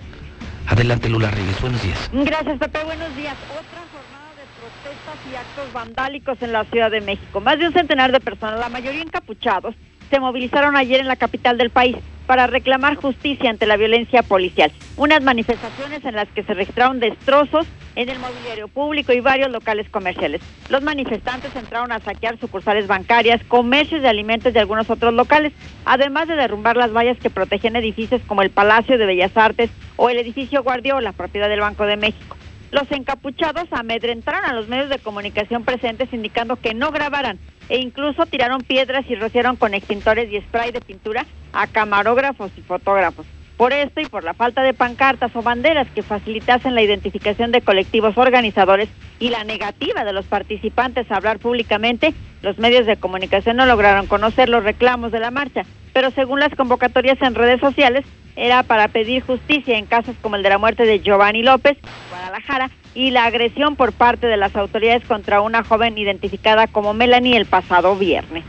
Adelante 0.67 1.09
Lula 1.09 1.31
Reyes, 1.31 1.61
buenos 1.61 1.83
días. 1.83 2.11
Gracias, 2.13 2.59
Pepe. 2.59 2.85
Buenos 2.85 3.17
días. 3.17 3.35
Otra 3.51 3.83
jornada 3.91 4.31
de 4.37 4.45
protestas 4.61 5.17
y 5.31 5.35
actos 5.35 5.73
vandálicos 5.73 6.41
en 6.43 6.53
la 6.53 6.65
Ciudad 6.65 6.91
de 6.93 7.01
México. 7.01 7.41
Más 7.41 7.59
de 7.59 7.67
un 7.67 7.73
centenar 7.73 8.13
de 8.13 8.21
personas, 8.21 8.61
la 8.61 8.69
mayoría 8.69 9.03
encapuchados, 9.03 9.75
se 10.11 10.21
movilizaron 10.21 10.77
ayer 10.77 11.01
en 11.01 11.09
la 11.09 11.17
capital 11.17 11.57
del 11.57 11.71
país 11.71 11.97
para 12.27 12.47
reclamar 12.47 12.95
justicia 12.97 13.51
ante 13.51 13.67
la 13.67 13.77
violencia 13.77 14.23
policial. 14.23 14.71
Unas 14.97 15.23
manifestaciones 15.23 16.05
en 16.05 16.15
las 16.15 16.29
que 16.29 16.45
se 16.45 16.55
registraron 16.55 17.01
destrozos 17.01 17.67
en 17.97 18.09
el 18.09 18.19
mobiliario 18.21 18.69
público 18.69 19.13
y 19.13 19.21
varios 19.21 19.51
locales 19.51 19.89
comerciales. 19.91 20.41
Los 20.69 20.83
manifestantes 20.83 21.55
entraron 21.57 21.91
a 21.91 21.99
saquear 21.99 22.39
sucursales 22.39 22.87
bancarias, 22.87 23.43
comercios 23.49 24.03
de 24.03 24.09
alimentos 24.09 24.55
y 24.55 24.59
algunos 24.59 24.89
otros 24.91 25.13
locales, 25.13 25.53
además 25.85 26.29
de 26.29 26.37
derrumbar 26.37 26.77
las 26.77 26.93
vallas 26.93 27.19
que 27.19 27.31
protegen 27.31 27.75
edificios 27.75 28.23
como 28.29 28.43
el 28.43 28.51
Palacio 28.51 28.97
de 28.97 29.07
Bellas 29.07 29.37
Artes 29.37 29.71
o 29.97 30.09
el 30.09 30.19
edificio 30.19 30.63
Guardiola, 30.63 31.13
propiedad 31.13 31.49
del 31.49 31.61
Banco 31.61 31.85
de 31.85 31.97
México. 31.97 32.37
Los 32.71 32.91
encapuchados 32.93 33.67
amedrentaron 33.73 34.45
a 34.45 34.53
los 34.53 34.69
medios 34.69 34.89
de 34.89 35.01
comunicación 35.01 35.65
presentes 35.65 36.13
indicando 36.13 36.55
que 36.55 36.75
no 36.75 36.93
grabaran 36.93 37.41
e 37.71 37.79
incluso 37.79 38.27
tiraron 38.27 38.61
piedras 38.61 39.05
y 39.09 39.15
rociaron 39.15 39.57
con 39.57 39.73
extintores 39.73 40.31
y 40.31 40.41
spray 40.41 40.73
de 40.73 40.81
pintura 40.81 41.25
a 41.53 41.67
camarógrafos 41.69 42.51
y 42.57 42.61
fotógrafos. 42.61 43.25
Por 43.57 43.73
esto 43.73 44.01
y 44.01 44.07
por 44.07 44.25
la 44.25 44.35
falta 44.35 44.63
de 44.63 44.75
pancartas 44.75 45.37
o 45.37 45.43
banderas 45.43 45.87
que 45.95 46.03
facilitasen 46.03 46.75
la 46.75 46.83
identificación 46.83 47.53
de 47.53 47.61
colectivos 47.61 48.17
organizadores 48.19 48.89
y 49.19 49.29
la 49.29 49.45
negativa 49.45 50.03
de 50.03 50.13
los 50.13 50.25
participantes 50.25 51.11
a 51.11 51.17
hablar 51.17 51.39
públicamente, 51.39 52.15
los 52.43 52.59
medios 52.59 52.87
de 52.87 52.97
comunicación 52.97 53.57
no 53.57 53.67
lograron 53.67 54.07
conocer 54.07 54.49
los 54.49 54.65
reclamos 54.65 55.13
de 55.13 55.21
la 55.21 55.31
marcha, 55.31 55.63
pero 55.93 56.11
según 56.11 56.41
las 56.41 56.55
convocatorias 56.55 57.21
en 57.21 57.35
redes 57.35 57.61
sociales, 57.61 58.05
era 58.35 58.63
para 58.63 58.89
pedir 58.89 59.23
justicia 59.23 59.77
en 59.77 59.87
casos 59.87 60.17
como 60.23 60.37
el 60.37 60.43
de 60.43 60.49
la 60.49 60.59
muerte 60.59 60.87
de 60.87 61.01
Giovanni 61.01 61.43
López, 61.43 61.77
Guadalajara, 62.09 62.71
y 62.95 63.11
la 63.11 63.25
agresión 63.25 63.77
por 63.77 63.93
parte 63.93 64.27
de 64.27 64.37
las 64.37 64.55
autoridades 64.57 65.05
contra 65.05 65.41
una 65.41 65.65
joven 65.65 65.97
identificada 65.99 66.67
como 66.67 66.95
Melanie 66.95 67.37
el 67.37 67.47
pasado 67.47 67.97
viernes. 67.97 68.45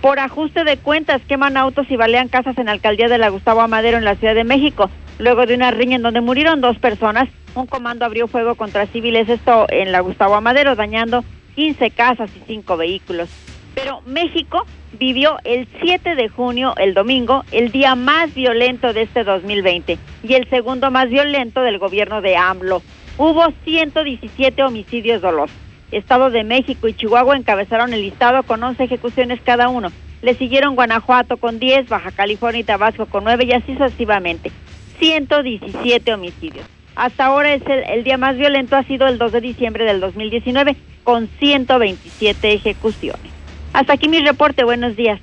Por 0.00 0.18
ajuste 0.18 0.64
de 0.64 0.76
cuentas, 0.76 1.22
queman 1.26 1.56
autos 1.56 1.90
y 1.90 1.96
balean 1.96 2.28
casas 2.28 2.58
en 2.58 2.66
la 2.66 2.72
alcaldía 2.72 3.08
de 3.08 3.18
la 3.18 3.30
Gustavo 3.30 3.62
Amadero 3.62 3.96
en 3.96 4.04
la 4.04 4.16
Ciudad 4.16 4.34
de 4.34 4.44
México. 4.44 4.90
Luego 5.18 5.46
de 5.46 5.54
una 5.54 5.70
riña 5.70 5.96
en 5.96 6.02
donde 6.02 6.20
murieron 6.20 6.60
dos 6.60 6.78
personas, 6.78 7.28
un 7.54 7.66
comando 7.66 8.04
abrió 8.04 8.28
fuego 8.28 8.54
contra 8.54 8.86
civiles, 8.86 9.28
esto 9.28 9.66
en 9.70 9.92
la 9.92 10.00
Gustavo 10.00 10.34
Amadero, 10.34 10.74
dañando 10.74 11.24
15 11.54 11.90
casas 11.92 12.30
y 12.36 12.40
5 12.46 12.76
vehículos. 12.76 13.30
Pero 13.74 14.02
México 14.06 14.66
vivió 14.98 15.38
el 15.44 15.66
7 15.80 16.14
de 16.14 16.28
junio, 16.28 16.74
el 16.76 16.94
domingo, 16.94 17.44
el 17.50 17.72
día 17.72 17.94
más 17.94 18.34
violento 18.34 18.92
de 18.92 19.02
este 19.02 19.24
2020 19.24 19.98
y 20.22 20.34
el 20.34 20.48
segundo 20.50 20.90
más 20.90 21.08
violento 21.08 21.62
del 21.62 21.78
gobierno 21.78 22.20
de 22.20 22.36
AMLO. 22.36 22.82
Hubo 23.16 23.52
117 23.64 24.62
homicidios 24.62 25.22
dolosos. 25.22 25.56
Estado 25.92 26.30
de 26.30 26.42
México 26.42 26.88
y 26.88 26.94
Chihuahua 26.94 27.36
encabezaron 27.36 27.92
el 27.92 28.02
listado 28.02 28.42
con 28.42 28.62
11 28.62 28.82
ejecuciones 28.82 29.40
cada 29.44 29.68
uno. 29.68 29.92
Le 30.22 30.34
siguieron 30.34 30.74
Guanajuato 30.74 31.36
con 31.36 31.58
10, 31.60 31.88
Baja 31.88 32.10
California 32.10 32.60
y 32.60 32.64
Tabasco 32.64 33.06
con 33.06 33.24
9 33.24 33.44
y 33.44 33.52
así 33.52 33.74
sucesivamente. 33.74 34.50
117 34.98 36.12
homicidios. 36.12 36.66
Hasta 36.96 37.26
ahora 37.26 37.54
es 37.54 37.62
el, 37.66 38.04
día 38.04 38.18
más 38.18 38.36
violento, 38.36 38.76
ha 38.76 38.84
sido 38.84 39.06
el 39.06 39.18
2 39.18 39.32
de 39.32 39.40
diciembre 39.40 39.84
del 39.84 40.00
2019, 40.00 40.76
con 41.02 41.28
127 41.38 42.52
ejecuciones. 42.52 43.32
Hasta 43.72 43.94
aquí 43.94 44.08
mi 44.08 44.20
reporte, 44.20 44.64
buenos 44.64 44.96
días. 44.96 45.20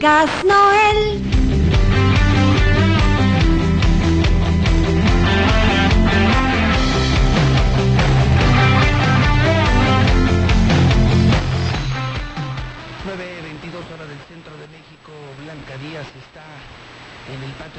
Gas 0.00 0.30
Noel. 0.44 1.39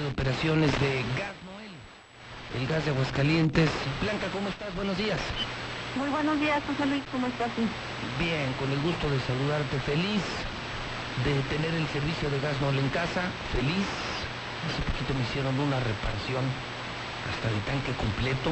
De 0.02 0.08
operaciones 0.08 0.72
de 0.82 1.06
Gas 1.14 1.38
Noel, 1.46 1.74
el 2.58 2.68
gas 2.68 2.84
de 2.86 2.92
Aguascalientes. 2.92 3.70
Blanca, 4.02 4.28
¿cómo 4.34 4.50
estás? 4.50 4.74
Buenos 4.76 4.98
días. 4.98 5.20
Muy 5.96 6.10
buenos 6.10 6.40
días, 6.40 6.58
José 6.66 6.86
Luis, 6.90 7.04
¿cómo 7.12 7.28
estás? 7.28 7.52
Bien, 8.18 8.50
con 8.58 8.72
el 8.72 8.82
gusto 8.82 9.06
de 9.10 9.20
saludarte, 9.30 9.78
feliz 9.86 10.26
de 11.22 11.34
tener 11.54 11.70
el 11.76 11.86
servicio 11.94 12.34
de 12.34 12.40
Gas 12.42 12.58
Noel 12.62 12.80
en 12.80 12.90
casa, 12.90 13.30
feliz. 13.54 13.86
Hace 14.66 14.82
poquito 14.90 15.14
me 15.14 15.22
hicieron 15.22 15.54
una 15.60 15.78
reparación 15.78 16.46
hasta 17.30 17.48
de 17.54 17.62
tanque 17.70 17.94
completo. 17.94 18.50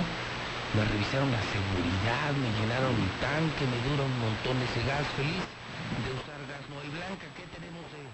Me 0.77 0.85
revisaron 0.85 1.34
la 1.34 1.41
seguridad, 1.49 2.30
me 2.38 2.49
llenaron 2.61 2.93
mi 2.93 3.09
tanque, 3.17 3.65
me 3.65 3.80
dura 3.89 4.05
un 4.05 4.17
montón 4.21 4.53
ese 4.69 4.85
gas, 4.85 5.01
feliz 5.17 5.41
de 5.41 6.09
usar 6.13 6.38
Gas 6.45 6.61
Noel 6.69 6.93
Blanca. 6.93 7.26
¿Qué 7.34 7.49
tenemos 7.49 7.89
de 7.89 8.05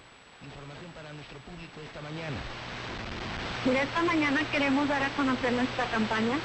información 0.47 0.87
para 0.95 1.11
nuestro 1.11 1.35
público 1.43 1.83
esta 1.83 1.99
mañana? 1.99 2.39
Mira, 3.65 3.81
esta 3.81 4.03
mañana 4.03 4.41
queremos 4.51 4.87
dar 4.87 5.01
a 5.01 5.09
conocer 5.17 5.51
nuestra 5.51 5.85
campaña 5.85 6.37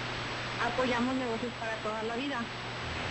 Apoyamos 0.64 1.14
Negocios 1.16 1.52
para 1.60 1.76
Toda 1.84 2.02
la 2.04 2.16
Vida, 2.16 2.40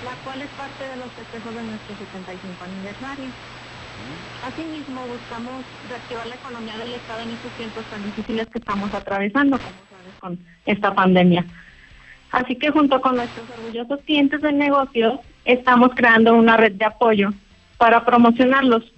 la 0.03 0.13
cual 0.25 0.41
es 0.41 0.49
parte 0.57 0.81
de 0.81 0.97
los 0.97 1.13
festejos 1.13 1.53
de 1.53 1.61
nuestro 1.61 1.93
75 1.93 2.57
aniversario. 2.57 3.29
Asimismo, 4.41 5.05
buscamos 5.05 5.61
reactivar 5.87 6.25
la 6.25 6.35
economía 6.41 6.77
del 6.77 6.93
Estado 6.93 7.21
en 7.21 7.29
estos 7.37 7.51
tiempos 7.53 7.85
tan 7.85 8.03
difíciles 8.03 8.47
que 8.47 8.57
estamos 8.57 8.91
atravesando, 8.95 9.57
como 9.57 9.77
sabes, 9.93 10.15
con 10.19 10.39
esta 10.65 10.93
pandemia. 10.95 11.45
Así 12.31 12.55
que 12.55 12.71
junto 12.71 12.99
con 13.01 13.15
nuestros 13.15 13.45
orgullosos 13.59 13.99
clientes 14.07 14.41
de 14.41 14.53
negocios, 14.53 15.19
estamos 15.45 15.91
creando 15.93 16.33
una 16.33 16.57
red 16.57 16.73
de 16.73 16.85
apoyo 16.85 17.29
para 17.77 18.05
promocionarlos. 18.05 18.91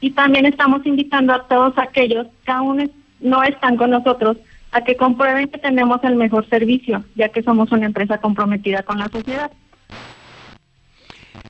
Y 0.00 0.12
también 0.12 0.46
estamos 0.46 0.86
invitando 0.86 1.34
a 1.34 1.48
todos 1.48 1.76
aquellos 1.78 2.28
que 2.44 2.52
aún 2.52 2.92
no 3.18 3.42
están 3.42 3.76
con 3.76 3.90
nosotros 3.90 4.36
a 4.72 4.82
que 4.82 4.96
comprueben 4.96 5.48
que 5.48 5.58
tenemos 5.58 6.02
el 6.02 6.16
mejor 6.16 6.48
servicio, 6.48 7.04
ya 7.14 7.28
que 7.28 7.42
somos 7.42 7.70
una 7.72 7.86
empresa 7.86 8.18
comprometida 8.18 8.82
con 8.82 8.98
la 8.98 9.08
sociedad. 9.10 9.52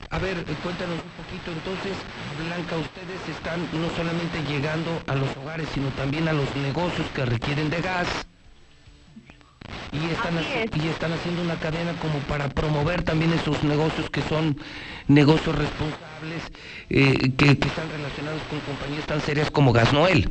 A 0.09 0.19
ver, 0.19 0.35
cuéntanos 0.61 0.99
un 1.01 1.23
poquito 1.23 1.51
entonces, 1.51 1.97
Blanca, 2.37 2.77
ustedes 2.77 3.29
están 3.29 3.59
no 3.81 3.89
solamente 3.95 4.43
llegando 4.47 4.91
a 5.07 5.15
los 5.15 5.35
hogares, 5.37 5.67
sino 5.73 5.87
también 5.89 6.27
a 6.27 6.33
los 6.33 6.53
negocios 6.57 7.07
que 7.15 7.25
requieren 7.25 7.69
de 7.69 7.81
gas. 7.81 8.07
Y 9.91 10.11
están, 10.11 10.33
y 10.35 10.87
están 10.87 11.13
haciendo 11.13 11.41
una 11.41 11.55
cadena 11.55 11.93
como 12.01 12.19
para 12.27 12.49
promover 12.49 13.03
también 13.03 13.31
esos 13.31 13.63
negocios 13.63 14.09
que 14.09 14.21
son 14.23 14.57
negocios 15.07 15.55
responsables, 15.55 16.43
eh, 16.89 17.31
que, 17.37 17.57
que 17.57 17.67
están 17.67 17.89
relacionados 17.89 18.41
con 18.49 18.59
compañías 18.61 19.05
tan 19.05 19.21
serias 19.21 19.49
como 19.49 19.71
Gas 19.71 19.93
Noel. 19.93 20.27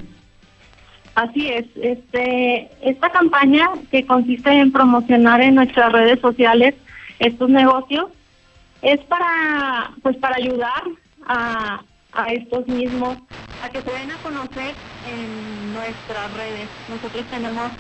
Así 1.15 1.49
es, 1.49 1.67
este, 1.77 2.71
esta 2.81 3.11
campaña 3.11 3.69
que 3.91 4.07
consiste 4.07 4.51
en 4.51 4.73
promocionar 4.73 5.43
en 5.43 5.57
nuestras 5.57 5.93
redes 5.93 6.21
sociales 6.21 6.75
estos 7.19 7.51
negocios 7.51 8.07
es 8.81 8.99
para, 9.01 9.93
pues 10.03 10.17
para 10.17 10.37
ayudar 10.37 10.83
a, 11.27 11.83
estos 12.29 12.67
mismos 12.67 13.17
a 13.65 13.71
que 13.71 13.81
se 13.81 13.91
den 13.91 14.11
a 14.11 14.17
conocer 14.17 14.75
en 15.11 15.73
nuestras 15.73 16.35
redes. 16.35 16.69
Nosotros 16.89 17.25
tenemos 17.31 17.71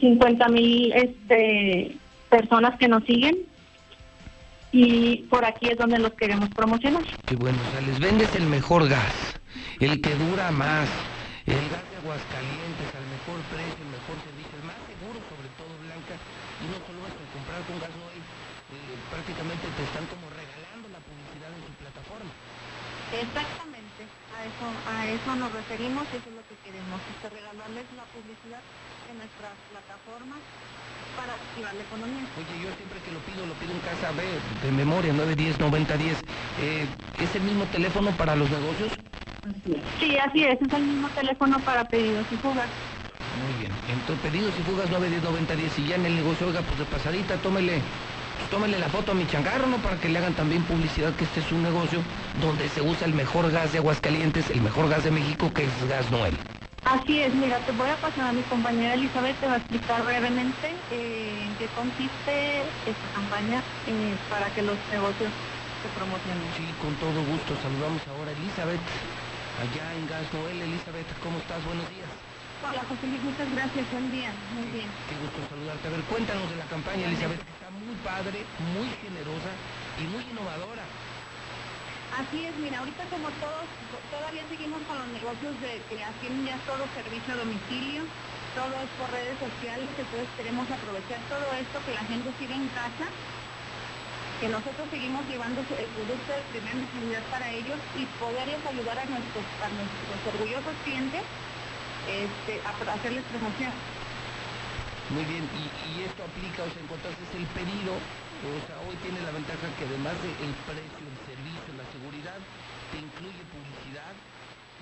50 0.00 0.48
mil 0.48 0.92
este, 0.92 1.96
personas 2.30 2.78
que 2.78 2.88
nos 2.88 3.04
siguen 3.04 3.36
y 4.72 5.24
por 5.28 5.44
aquí 5.44 5.68
es 5.68 5.78
donde 5.78 5.98
los 5.98 6.12
queremos 6.14 6.48
promocionar. 6.50 7.02
Que 7.26 7.36
bueno, 7.36 7.58
o 7.68 7.70
sea, 7.72 7.80
les 7.80 7.98
vendes 7.98 8.34
el 8.34 8.46
mejor 8.46 8.88
gas, 8.88 9.38
el 9.80 10.00
que 10.00 10.14
dura 10.14 10.50
más, 10.52 10.88
el 11.50 11.66
gas 11.66 11.82
de 11.90 11.96
Aguascalientes 11.98 12.88
al 12.94 13.06
mejor 13.10 13.38
precio, 13.50 13.80
el 13.82 13.90
mejor 13.90 14.16
servicio, 14.22 14.54
el 14.54 14.66
más 14.70 14.78
seguro 14.86 15.18
sobre 15.26 15.50
todo, 15.58 15.72
Blanca. 15.82 16.14
Y 16.62 16.66
no 16.70 16.78
solo 16.86 17.00
eso, 17.10 17.22
comprar 17.34 17.60
con 17.66 17.76
Gas 17.82 17.94
Noel, 17.98 18.22
eh, 18.22 18.94
prácticamente 19.10 19.66
te 19.66 19.82
están 19.82 20.06
como 20.06 20.30
regalando 20.30 20.86
la 20.94 21.00
publicidad 21.02 21.50
en 21.50 21.62
su 21.66 21.72
plataforma. 21.74 22.30
Exactamente, 23.10 24.06
a 24.30 24.38
eso, 24.46 24.66
a 24.86 24.96
eso 25.10 25.30
nos 25.34 25.50
referimos 25.50 26.06
y 26.14 26.22
eso 26.22 26.30
es 26.30 26.36
lo 26.38 26.44
que 26.46 26.54
queremos, 26.62 27.02
este, 27.10 27.26
regalarles 27.26 27.86
la 27.98 28.06
publicidad 28.14 28.62
en 29.10 29.18
nuestras 29.18 29.58
plataformas 29.74 30.38
para 31.18 31.34
activar 31.34 31.74
la 31.74 31.82
economía. 31.82 32.22
Oye, 32.38 32.54
yo 32.62 32.70
siempre 32.78 33.02
que 33.02 33.10
lo 33.10 33.18
pido, 33.26 33.42
lo 33.50 33.54
pido 33.58 33.74
en 33.74 33.82
casa, 33.82 34.14
ve, 34.14 34.30
de 34.62 34.70
memoria, 34.70 35.10
910 35.10 35.58
9010. 35.58 36.22
Eh, 36.62 36.86
¿Es 37.18 37.34
el 37.34 37.42
mismo 37.42 37.66
teléfono 37.74 38.14
para 38.14 38.36
los 38.38 38.46
negocios? 38.46 38.94
Sí, 39.98 40.18
así 40.18 40.44
es, 40.44 40.60
es 40.60 40.72
el 40.72 40.82
mismo 40.82 41.08
teléfono 41.10 41.58
para 41.60 41.84
pedidos 41.88 42.26
y 42.30 42.36
fugas. 42.36 42.68
Muy 43.42 43.60
bien. 43.60 43.72
Entonces, 43.88 44.30
pedidos 44.30 44.52
y 44.58 44.62
fugas 44.62 44.90
910 44.90 45.22
9010 45.22 45.78
y 45.78 45.88
ya 45.88 45.96
en 45.96 46.06
el 46.06 46.16
negocio, 46.16 46.48
oiga, 46.48 46.60
pues 46.62 46.78
de 46.78 46.84
pasadita, 46.84 47.36
tómele, 47.36 47.80
pues, 48.36 48.50
tómele 48.50 48.78
la 48.78 48.88
foto 48.88 49.12
a 49.12 49.14
mi 49.14 49.26
changarro, 49.26 49.66
¿no? 49.66 49.78
Para 49.78 49.96
que 49.96 50.08
le 50.08 50.18
hagan 50.18 50.34
también 50.34 50.62
publicidad 50.64 51.14
que 51.14 51.24
este 51.24 51.40
es 51.40 51.52
un 51.52 51.62
negocio 51.62 52.02
donde 52.42 52.68
se 52.68 52.82
usa 52.82 53.06
el 53.06 53.14
mejor 53.14 53.50
gas 53.50 53.72
de 53.72 53.78
Aguascalientes, 53.78 54.50
el 54.50 54.60
mejor 54.60 54.88
gas 54.88 55.04
de 55.04 55.10
México, 55.10 55.50
que 55.54 55.64
es 55.64 55.88
Gas 55.88 56.10
Noel. 56.10 56.34
Así 56.84 57.20
es, 57.20 57.32
mira, 57.34 57.58
te 57.58 57.72
voy 57.72 57.88
a 57.88 57.96
pasar 57.96 58.28
a 58.28 58.32
mi 58.32 58.42
compañera 58.42 58.94
Elizabeth, 58.94 59.38
te 59.38 59.46
va 59.46 59.54
a 59.54 59.56
explicar 59.58 60.02
brevemente 60.04 60.74
eh, 60.90 61.44
en 61.46 61.54
qué 61.56 61.66
consiste 61.76 62.60
esta 62.88 63.08
campaña 63.14 63.58
eh, 63.86 64.16
para 64.28 64.46
que 64.50 64.62
los 64.62 64.76
negocios 64.90 65.30
se 65.82 65.88
promocionen. 65.96 66.44
Sí, 66.56 66.64
con 66.80 66.94
todo 66.96 67.20
gusto. 67.24 67.56
Saludamos 67.62 68.00
ahora 68.08 68.32
a 68.32 68.36
Elizabeth, 68.36 68.80
allá 69.60 69.92
en 69.92 70.08
Gas 70.08 70.28
Noel. 70.32 70.56
Elizabeth, 70.62 71.08
¿cómo 71.20 71.36
estás? 71.38 71.60
Buenos 71.64 71.84
días. 71.92 72.08
Hola 72.60 72.84
José 72.84 73.08
Luis, 73.08 73.22
muchas 73.24 73.48
gracias, 73.56 73.84
buen 73.88 74.12
día, 74.12 74.32
muy 74.52 74.68
bien. 74.68 74.88
Qué 75.08 75.16
gusto 75.16 75.40
saludarte. 75.48 75.84
A 75.88 75.92
ver, 75.96 76.04
cuéntanos 76.12 76.44
de 76.52 76.56
la 76.60 76.68
campaña, 76.68 77.08
Elizabeth, 77.08 77.40
que 77.40 77.52
está 77.56 77.72
muy 77.72 77.96
padre, 78.04 78.44
muy 78.76 78.88
generosa 79.00 79.52
y 79.96 80.04
muy 80.12 80.20
innovadora. 80.28 80.84
Así 82.20 82.44
es, 82.44 82.52
mira, 82.60 82.84
ahorita 82.84 83.00
como 83.08 83.32
todos, 83.40 83.64
todavía 84.12 84.44
seguimos 84.52 84.84
con 84.84 84.98
los 84.98 85.08
negocios 85.08 85.56
de 85.64 85.80
hacen 86.04 86.34
ya 86.44 86.60
todo 86.68 86.84
servicio 86.92 87.32
a 87.32 87.40
domicilio, 87.40 88.04
todo 88.52 88.76
es 88.76 88.90
por 89.00 89.08
redes 89.08 89.40
sociales, 89.40 89.88
entonces 89.96 90.28
queremos 90.36 90.68
aprovechar 90.68 91.20
todo 91.32 91.48
esto 91.56 91.76
que 91.86 91.96
la 91.96 92.04
gente 92.04 92.28
sigue 92.36 92.56
en 92.60 92.68
casa, 92.76 93.08
que 94.40 94.48
nosotros 94.48 94.88
seguimos 94.88 95.20
llevando 95.28 95.60
el 95.60 95.88
producto 95.92 96.32
de 96.32 96.42
primera 96.48 96.80
necesidad 96.80 97.22
para 97.28 97.52
ellos 97.52 97.76
y 97.92 98.08
poderles 98.16 98.56
ayudar 98.64 98.96
a 98.96 99.04
nuestros, 99.04 99.44
a 99.60 99.68
nuestros 99.68 100.20
orgullosos 100.32 100.72
clientes 100.84 101.20
este, 102.08 102.56
a 102.64 102.72
hacerles 102.72 103.24
promoción. 103.28 103.72
Muy 105.12 105.24
bien, 105.28 105.44
y, 105.44 105.64
y 105.92 106.08
esto 106.08 106.24
aplica, 106.24 106.64
o 106.64 106.70
sea, 106.72 106.80
encontraste 106.80 107.20
el 107.36 107.44
pedido, 107.52 107.92
o 107.92 108.60
sea, 108.64 108.80
hoy 108.88 108.96
tiene 109.04 109.20
la 109.20 109.32
ventaja 109.36 109.68
que 109.76 109.84
además 109.84 110.16
del 110.24 110.54
precio, 110.64 111.04
el 111.04 111.18
servicio, 111.28 111.68
la 111.76 111.84
seguridad, 111.92 112.40
te 112.40 112.96
incluye 112.96 113.44
publicidad 113.52 114.14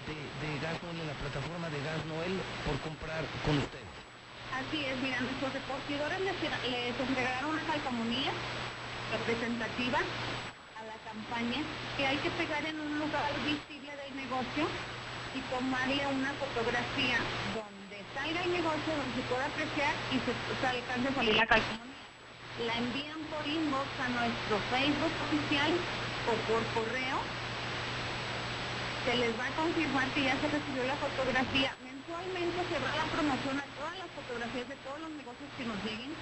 de, 0.07 0.15
de 0.23 0.49
Gas 0.63 0.79
Noel 0.87 1.03
en 1.03 1.09
la 1.11 1.19
plataforma 1.19 1.67
de 1.67 1.83
Gas 1.83 2.03
Noel 2.07 2.35
por 2.63 2.79
comprar 2.87 3.27
con 3.43 3.59
ustedes. 3.59 3.91
Así 4.55 4.87
es, 4.87 4.97
mira, 5.03 5.19
nuestros 5.21 5.51
repartidores 5.51 6.21
les, 6.23 6.37
les 6.71 6.95
entregaron 6.95 7.59
una 7.59 7.65
calcomanía 7.67 8.31
representativa 9.13 9.99
a 9.99 10.83
la 10.85 10.99
campaña 11.09 11.61
que 11.97 12.07
hay 12.07 12.17
que 12.19 12.31
pegar 12.37 12.65
en 12.65 12.81
un 12.81 12.99
lugar 12.99 13.33
visible 13.45 13.91
del 14.05 14.13
negocio 14.17 14.69
y 15.35 15.41
tomarle 15.53 16.05
una 16.07 16.33
fotografía 16.37 17.19
donde 17.57 17.97
salga 18.13 18.43
el 18.45 18.53
negocio, 18.53 18.91
donde 18.93 19.15
se 19.17 19.25
pueda 19.29 19.47
apreciar 19.47 19.95
y 20.13 20.17
se, 20.21 20.33
alcance 20.67 21.09
a 21.09 21.15
salir 21.15 21.37
la 21.37 21.47
calcomanía. 21.47 22.05
La 22.67 22.75
envían 22.75 23.21
por 23.31 23.47
inbox 23.47 23.89
a 24.03 24.09
nuestro 24.09 24.59
Facebook 24.73 25.15
oficial 25.31 25.73
o 26.27 26.33
por 26.51 26.61
correo. 26.75 27.19
Se 29.07 29.15
les 29.17 29.33
va 29.39 29.47
a 29.47 29.57
confirmar 29.57 30.09
que 30.11 30.27
ya 30.27 30.35
se 30.37 30.49
recibió 30.53 30.85
la 30.85 30.99
fotografía. 30.99 31.73
Mensualmente 31.81 32.59
se 32.69 32.79
va 32.83 32.91
la 32.99 33.09
promoción 33.09 33.57
a 33.57 33.67
todas 33.79 33.97
las 33.97 34.11
fotografías 34.11 34.69
de 34.69 34.77
todos 34.85 35.01
los 35.01 35.11
negocios 35.17 35.49
que 35.57 35.65
nos 35.65 35.79
lleguen 35.87 36.13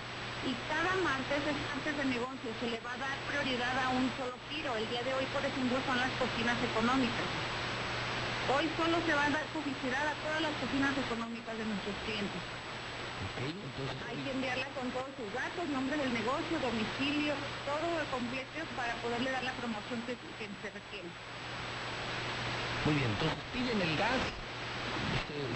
y 0.47 0.55
cada 0.71 0.95
martes 1.03 1.43
es 1.43 1.59
martes 1.67 1.95
de 1.99 2.07
negocio. 2.07 2.49
Se 2.63 2.71
le 2.71 2.79
va 2.81 2.95
a 2.95 3.03
dar 3.03 3.19
prioridad 3.27 3.75
a 3.83 3.91
un 3.91 4.07
solo 4.15 4.39
giro. 4.47 4.79
El 4.79 4.87
día 4.89 5.03
de 5.03 5.13
hoy, 5.15 5.27
por 5.35 5.43
ejemplo, 5.43 5.77
son 5.83 5.99
las 5.99 6.13
cocinas 6.23 6.55
económicas. 6.63 7.27
Hoy 8.47 8.71
solo 8.79 9.03
se 9.03 9.15
va 9.15 9.27
a 9.27 9.35
dar 9.35 9.47
publicidad 9.51 10.07
a 10.07 10.15
todas 10.23 10.41
las 10.47 10.55
cocinas 10.63 10.95
económicas 10.95 11.59
de 11.59 11.67
nuestros 11.67 11.97
clientes. 12.07 12.43
Hay 14.07 14.19
que 14.23 14.31
enviarla 14.31 14.71
con 14.79 14.87
todos 14.95 15.11
sus 15.19 15.27
datos, 15.35 15.67
nombre 15.69 15.99
del 15.99 16.15
negocio, 16.15 16.63
domicilio, 16.63 17.35
todo 17.67 17.87
completo 18.15 18.63
para 18.79 18.95
poderle 19.03 19.35
dar 19.35 19.43
la 19.43 19.53
promoción 19.59 19.99
que, 20.07 20.15
que 20.39 20.47
se 20.63 20.71
requiere. 20.71 21.11
Muy 22.87 22.95
bien, 22.95 23.11
entonces 23.11 23.39
piden 23.51 23.83
el 23.83 23.99
gas, 23.99 24.23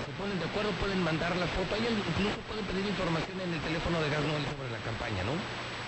se 0.05 0.13
ponen 0.13 0.39
de 0.39 0.45
acuerdo, 0.45 0.71
pueden 0.81 1.03
mandar 1.03 1.37
la 1.37 1.47
foto, 1.49 1.75
ahí 1.75 1.87
incluso 1.89 2.41
pueden 2.49 2.65
pedir 2.67 2.87
información 2.87 3.41
en 3.41 3.53
el 3.55 3.61
teléfono 3.63 4.01
de 4.01 4.11
Gas 4.11 4.25
Noel 4.25 4.45
sobre 4.49 4.71
la 4.71 4.79
campaña, 4.85 5.25
¿no? 5.25 5.33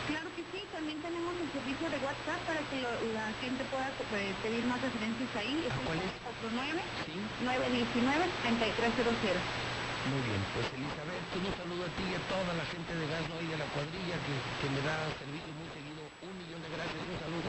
Claro 0.09 0.29
que 0.35 0.43
sí, 0.51 0.61
también 0.73 1.01
tenemos 1.03 1.35
el 1.41 1.53
servicio 1.53 1.89
de 1.91 1.99
WhatsApp 1.99 2.41
para 2.47 2.61
que 2.69 2.77
lo- 2.81 3.01
la 3.15 3.33
gente 3.41 3.65
pueda 3.67 3.89
eh, 3.91 4.35
pedir 4.43 4.65
más 4.67 4.81
referencias 4.83 5.31
ahí. 5.37 5.65
Es 5.67 5.73
¿Cuál 5.87 5.99
es? 6.01 6.11
49 6.43 6.83
919 7.45 8.25
3300. 8.43 9.43
Muy 10.11 10.23
bien, 10.27 10.43
pues 10.59 10.67
Elizabeth, 10.75 11.23
un 11.39 11.55
saludo 11.55 11.85
a 11.87 11.91
ti 11.95 12.03
y 12.11 12.15
a 12.19 12.23
toda 12.27 12.53
la 12.59 12.67
gente 12.75 12.91
de 12.97 13.07
Gas 13.07 13.23
Noel 13.31 13.47
y 13.47 13.53
a 13.55 13.59
la 13.63 13.69
cuadrilla 13.71 14.17
que, 14.27 14.35
que 14.59 14.69
me 14.75 14.83
da 14.83 14.99
servicio 15.23 15.53
muy 15.55 15.69
seguido. 15.71 16.03
Un 16.27 16.35
millón 16.43 16.61
de 16.63 16.69
gracias, 16.75 17.03
un 17.07 17.19
saludo. 17.23 17.49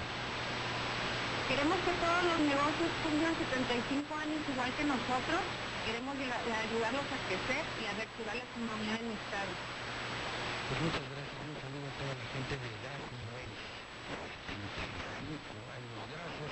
Queremos 1.49 1.77
que 1.81 1.93
todos 1.97 2.23
los 2.29 2.39
negocios 2.45 2.89
cumplan 3.01 3.33
75 3.41 4.15
años 4.15 4.41
igual 4.53 4.69
que 4.77 4.83
nosotros. 4.85 5.41
Queremos 5.85 6.15
ayuda- 6.15 6.39
ayudarlos 6.63 7.07
a 7.11 7.17
crecer 7.27 7.63
y 7.79 7.83
a 7.87 7.91
reactivar 7.99 8.35
la 8.39 8.43
economía 8.47 8.95
de 9.03 9.11
estado. 9.19 9.51
Pues 9.53 10.77
muchas 10.79 11.05
gracias, 11.11 11.37
un 11.43 11.55
saludo 11.59 11.85
a 11.91 11.93
toda 11.99 12.13
la 12.15 12.25
gente 12.33 12.53
de 12.55 12.69
Gas 12.83 13.03
Noel. 13.03 13.51
75 14.47 15.59
años, 15.75 15.99
gracias. 16.07 16.51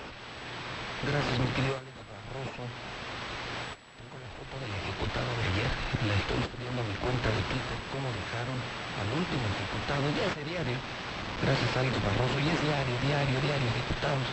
Gracias, 1.08 1.36
mi 1.42 1.50
querido 1.56 1.76
Alex 1.80 1.96
Barroso. 2.12 2.64
Tengo 2.68 4.16
la 4.20 4.30
foto 4.36 4.56
del 4.62 4.72
ejecutado 4.84 5.30
de 5.32 5.44
ayer. 5.48 5.72
La 6.12 6.14
estoy 6.20 6.42
subiendo 6.52 6.80
a 6.84 6.86
mi 6.92 6.96
cuenta 7.00 7.28
de 7.32 7.42
Twitter. 7.48 7.78
¿Cómo 7.96 8.08
dejaron 8.12 8.58
al 9.00 9.10
último 9.16 9.44
ejecutado? 9.48 10.04
Ya 10.12 10.26
es 10.28 10.36
diario. 10.44 10.78
Gracias, 11.42 11.72
Alex 11.80 11.96
Barroso. 12.04 12.36
Y 12.44 12.48
es 12.52 12.60
diario, 12.62 12.96
diario, 13.00 13.38
diario, 13.48 13.68
ejecutados. 13.80 14.28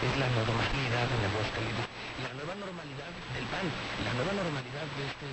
Es 0.00 0.14
la 0.16 0.28
normalidad 0.32 1.06
en 1.12 1.20
Aguascalientes. 1.28 1.86
La 2.24 2.32
nueva 2.36 2.54
normalidad 2.56 3.12
La 3.50 4.14
nueva 4.14 4.30
normalidad 4.30 4.86
de 4.94 5.10
este 5.10 5.26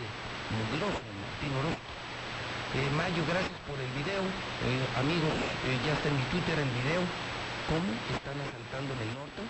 mugroso 0.50 0.98
Orozco. 0.98 1.86
Eh, 2.74 2.90
Mayo, 2.98 3.22
gracias 3.30 3.62
por 3.70 3.78
el 3.78 3.92
video. 3.94 4.26
Eh, 4.66 4.98
amigos, 4.98 5.38
eh, 5.70 5.78
ya 5.86 5.94
está 5.94 6.10
en 6.10 6.18
mi 6.18 6.26
Twitter 6.34 6.58
el 6.58 6.72
video. 6.82 7.06
¿Cómo 7.70 7.86
están 8.10 8.34
asaltando 8.42 8.90
en 8.98 9.02
el 9.06 9.12
norte? 9.22 9.42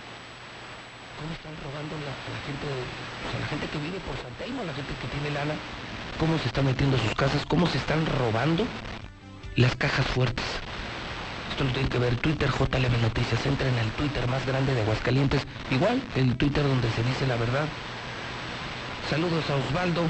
¿Cómo 1.15 1.31
están 1.31 1.55
robando 1.63 1.95
la, 1.95 2.11
gente, 2.43 2.67
o 2.67 3.27
sea, 3.31 3.39
la 3.39 3.47
gente 3.47 3.65
que 3.71 3.79
vive 3.79 4.03
por 4.03 4.19
San 4.19 4.35
Telmo, 4.35 4.59
la 4.67 4.75
gente 4.75 4.91
que 4.99 5.07
tiene 5.15 5.31
lana? 5.31 5.55
¿Cómo 6.19 6.35
se 6.35 6.51
está 6.51 6.59
metiendo 6.59 6.99
a 6.99 7.01
sus 7.07 7.15
casas? 7.15 7.47
¿Cómo 7.47 7.71
se 7.71 7.79
están 7.79 8.03
robando 8.19 8.67
las 9.55 9.79
cajas 9.79 10.05
fuertes? 10.11 10.43
Esto 11.55 11.63
lo 11.63 11.71
tienen 11.71 11.87
que 11.87 12.03
ver 12.03 12.19
Twitter 12.19 12.51
JLM 12.51 12.99
Noticias. 12.99 13.39
Entren 13.47 13.79
al 13.79 13.95
Twitter 13.95 14.27
más 14.27 14.43
grande 14.43 14.75
de 14.75 14.83
Aguascalientes. 14.83 15.47
Igual, 15.71 16.03
el 16.19 16.35
Twitter 16.35 16.67
donde 16.67 16.91
se 16.91 17.01
dice 17.07 17.23
la 17.31 17.39
verdad. 17.39 17.65
Saludos 19.09 19.49
a 19.49 19.55
Osvaldo, 19.55 20.01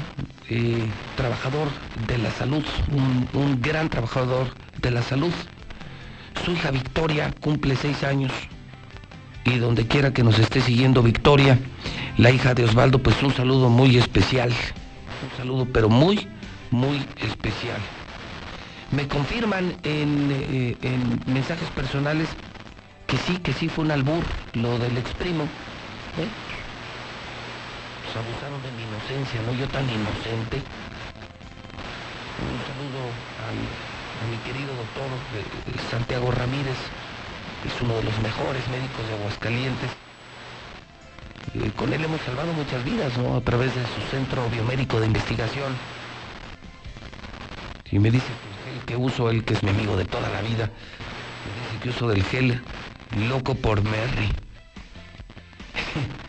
eh, 0.50 0.84
trabajador 1.16 1.68
de 2.08 2.18
la 2.18 2.32
salud, 2.32 2.64
un, 3.32 3.62
gran 3.62 3.88
trabajador 3.88 4.48
de 4.82 4.90
la 4.90 5.02
salud. 5.02 5.32
Su 6.44 6.50
hija 6.50 6.72
Victoria 6.72 7.32
cumple 7.40 7.76
seis 7.76 8.02
años 8.02 8.32
y 9.44 9.58
donde 9.58 9.86
quiera 9.86 10.12
que 10.12 10.24
nos 10.24 10.40
esté 10.40 10.60
siguiendo 10.60 11.04
Victoria, 11.04 11.60
la 12.16 12.32
hija 12.32 12.54
de 12.54 12.64
Osvaldo, 12.64 12.98
pues 12.98 13.22
un 13.22 13.32
saludo 13.32 13.68
muy 13.68 13.96
especial. 13.96 14.50
Un 14.50 15.36
saludo, 15.36 15.68
pero 15.72 15.88
muy, 15.88 16.26
muy 16.72 16.96
especial. 17.18 17.80
Me 18.90 19.06
confirman 19.06 19.76
en, 19.84 20.28
eh, 20.32 20.76
en 20.82 21.20
mensajes 21.32 21.68
personales 21.70 22.28
que 23.06 23.16
sí, 23.16 23.36
que 23.36 23.52
sí 23.52 23.68
fue 23.68 23.84
un 23.84 23.92
albur, 23.92 24.24
lo 24.54 24.76
del 24.76 24.98
ex 24.98 25.10
primo. 25.12 25.44
¿eh? 25.44 26.47
Abusaron 28.16 28.60
de 28.62 28.70
mi 28.72 28.82
inocencia, 28.82 29.40
¿no? 29.42 29.52
Yo 29.54 29.68
tan 29.68 29.84
inocente. 29.88 30.56
Un 32.40 32.58
saludo 32.66 33.00
al- 33.46 33.68
a 34.18 34.24
mi 34.30 34.36
querido 34.38 34.74
doctor 34.74 35.06
eh, 35.36 35.44
Santiago 35.90 36.30
Ramírez, 36.32 36.76
es 37.66 37.82
uno 37.82 37.94
de 37.96 38.02
los 38.04 38.18
mejores 38.20 38.66
médicos 38.68 39.06
de 39.06 39.14
Aguascalientes. 39.14 39.90
Eh, 41.54 41.70
con 41.76 41.92
él 41.92 42.04
hemos 42.04 42.20
salvado 42.22 42.52
muchas 42.54 42.82
vidas, 42.84 43.16
¿no? 43.18 43.36
A 43.36 43.40
través 43.40 43.74
de 43.74 43.82
su 43.86 44.00
centro 44.10 44.48
biomédico 44.50 44.98
de 45.00 45.06
investigación. 45.06 45.72
Y 47.90 47.98
me 47.98 48.10
dice 48.10 48.26
el 48.74 48.84
que 48.84 48.96
uso, 48.96 49.30
él 49.30 49.44
que 49.44 49.54
es 49.54 49.62
mi 49.62 49.70
amigo 49.70 49.96
de 49.96 50.04
toda 50.04 50.28
la 50.30 50.40
vida, 50.42 50.66
me 51.44 51.52
dice 51.60 51.78
que 51.82 51.88
uso 51.90 52.08
del 52.08 52.24
gel 52.24 52.60
loco 53.28 53.54
por 53.54 53.82
Merry. 53.82 54.34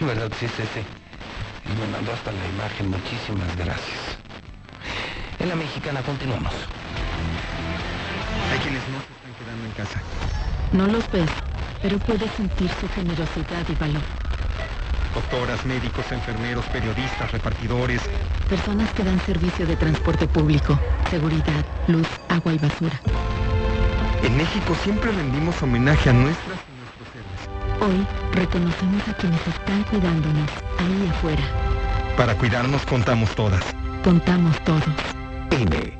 sí, 0.06 0.06
¿verdad? 0.06 0.30
Sí, 0.40 0.46
sí, 0.48 0.62
sí. 0.74 0.80
Y 1.66 1.80
me 1.80 1.86
mandó 1.92 2.12
hasta 2.12 2.32
la 2.32 2.46
imagen. 2.48 2.90
Muchísimas 2.90 3.56
gracias. 3.56 4.00
En 5.38 5.48
la 5.48 5.56
mexicana 5.56 6.02
continuamos. 6.02 6.52
Hay 8.50 8.58
quienes 8.58 8.82
no 8.88 8.98
se 8.98 9.12
están 9.12 9.32
quedando 9.38 9.66
en 9.66 9.72
casa. 9.72 10.00
No 10.72 10.86
los 10.86 11.10
ves, 11.12 11.30
pero 11.82 11.98
puedes 11.98 12.30
sentir 12.32 12.70
su 12.80 12.88
generosidad 12.88 13.68
y 13.68 13.74
valor. 13.74 14.02
Doctoras, 15.14 15.64
médicos, 15.66 16.10
enfermeros, 16.12 16.64
periodistas, 16.66 17.32
repartidores. 17.32 18.00
Personas 18.48 18.88
que 18.94 19.04
dan 19.04 19.20
servicio 19.20 19.66
de 19.66 19.76
transporte 19.76 20.26
público, 20.26 20.78
seguridad, 21.10 21.64
luz, 21.88 22.06
agua 22.28 22.52
y 22.52 22.58
basura. 22.58 23.00
En 24.22 24.36
México 24.36 24.74
siempre 24.82 25.12
rendimos 25.12 25.60
homenaje 25.62 26.10
a 26.10 26.12
nuestras. 26.12 26.69
Hoy 27.80 28.06
reconocemos 28.32 29.08
a 29.08 29.14
quienes 29.14 29.40
están 29.46 29.82
cuidándonos 29.84 30.50
ahí 30.78 31.08
afuera. 31.10 31.42
Para 32.16 32.36
cuidarnos 32.36 32.84
contamos 32.84 33.34
todas. 33.34 33.62
Contamos 34.04 34.58
todos. 34.64 34.84
INE. 35.58 35.99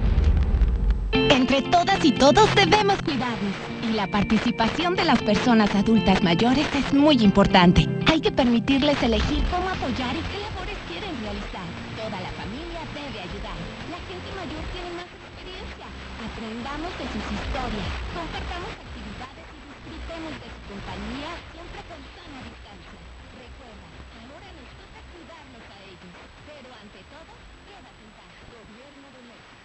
Entre 1.11 1.61
todas 1.63 2.03
y 2.05 2.11
todos 2.11 2.53
debemos 2.55 3.01
cuidarnos. 3.03 3.55
Y 3.83 3.93
la 3.93 4.07
participación 4.07 4.95
de 4.95 5.05
las 5.05 5.21
personas 5.21 5.73
adultas 5.75 6.23
mayores 6.23 6.67
es 6.75 6.93
muy 6.93 7.17
importante. 7.21 7.87
Hay 8.07 8.21
que 8.21 8.31
permitirles 8.31 9.01
elegir 9.03 9.43
cómo 9.51 9.69
apoyar 9.69 10.15
y 10.15 10.23
qué 10.31 10.39
labores 10.39 10.77
quieren 10.87 11.11
realizar. 11.21 11.67
Toda 11.97 12.17
la 12.21 12.31
familia 12.39 12.81
debe 12.95 13.19
ayudar. 13.19 13.57
La 13.91 13.99
gente 14.07 14.29
mayor 14.39 14.63
tiene 14.71 14.91
más 14.95 15.09
experiencia. 15.11 15.87
Aprendamos 16.21 16.91
de 16.95 17.05
sus 17.11 17.25
historias. 17.27 17.89
Compartamos 18.15 18.71
actividades 18.71 19.45
y 19.51 19.59
disfrutemos 19.67 20.33
de 20.41 20.47
su 20.47 20.61
compañía 20.71 21.29
siempre 21.51 21.81
con 21.91 21.99
sana 22.15 22.39
distancia. 22.47 22.99
Recuerda, 23.35 23.87
ahora 24.21 24.49
nos 24.55 24.69
toca 24.79 24.99
cuidarnos 25.11 25.65
a 25.67 25.77
ellos. 25.91 26.13
Pero 26.47 26.69
ante 26.71 26.99
todo, 27.11 27.31
quédate 27.67 28.01
en 28.01 28.11
paz. 28.15 28.31
Gobierno 28.49 29.07
de 29.11 29.21
México. 29.27 29.59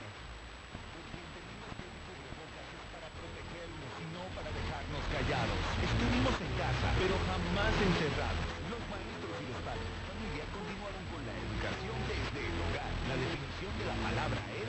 no 4.16 4.22
para 4.36 4.48
dejarnos 4.48 5.04
callados. 5.12 5.60
Estuvimos 5.76 6.36
en 6.40 6.52
casa, 6.56 6.88
pero 7.00 7.14
jamás 7.28 7.74
encerrados. 7.74 8.46
Los 8.70 8.82
maestros 8.92 9.34
y 9.40 9.46
los 9.50 9.60
padres 9.66 9.88
de 9.92 10.00
familia 10.08 10.44
continuaron 10.56 11.04
con 11.12 11.20
la 11.26 11.34
educación 11.36 11.96
desde 12.06 12.40
el 12.48 12.56
hogar. 12.64 12.92
La 13.10 13.16
definición 13.16 13.72
de 13.76 13.84
la 13.92 13.96
palabra 14.04 14.40
es 14.56 14.66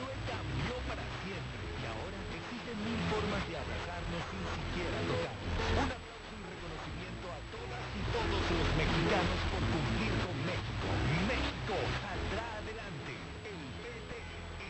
siquiera 4.58 4.98
tocar. 5.08 5.34
Un 5.38 5.90
aplauso 5.90 6.32
y 6.32 6.42
reconocimiento 6.48 7.26
a 7.28 7.40
todas 7.52 7.84
y 7.98 8.02
todos 8.14 8.42
los 8.48 8.68
mexicanos 8.78 9.38
por 9.52 9.62
cumplir 9.68 10.12
con 10.22 10.36
México. 10.48 10.86
México 11.28 11.74
saldrá 12.02 12.46
adelante. 12.62 13.12
El 13.48 13.60
PT 13.84 14.12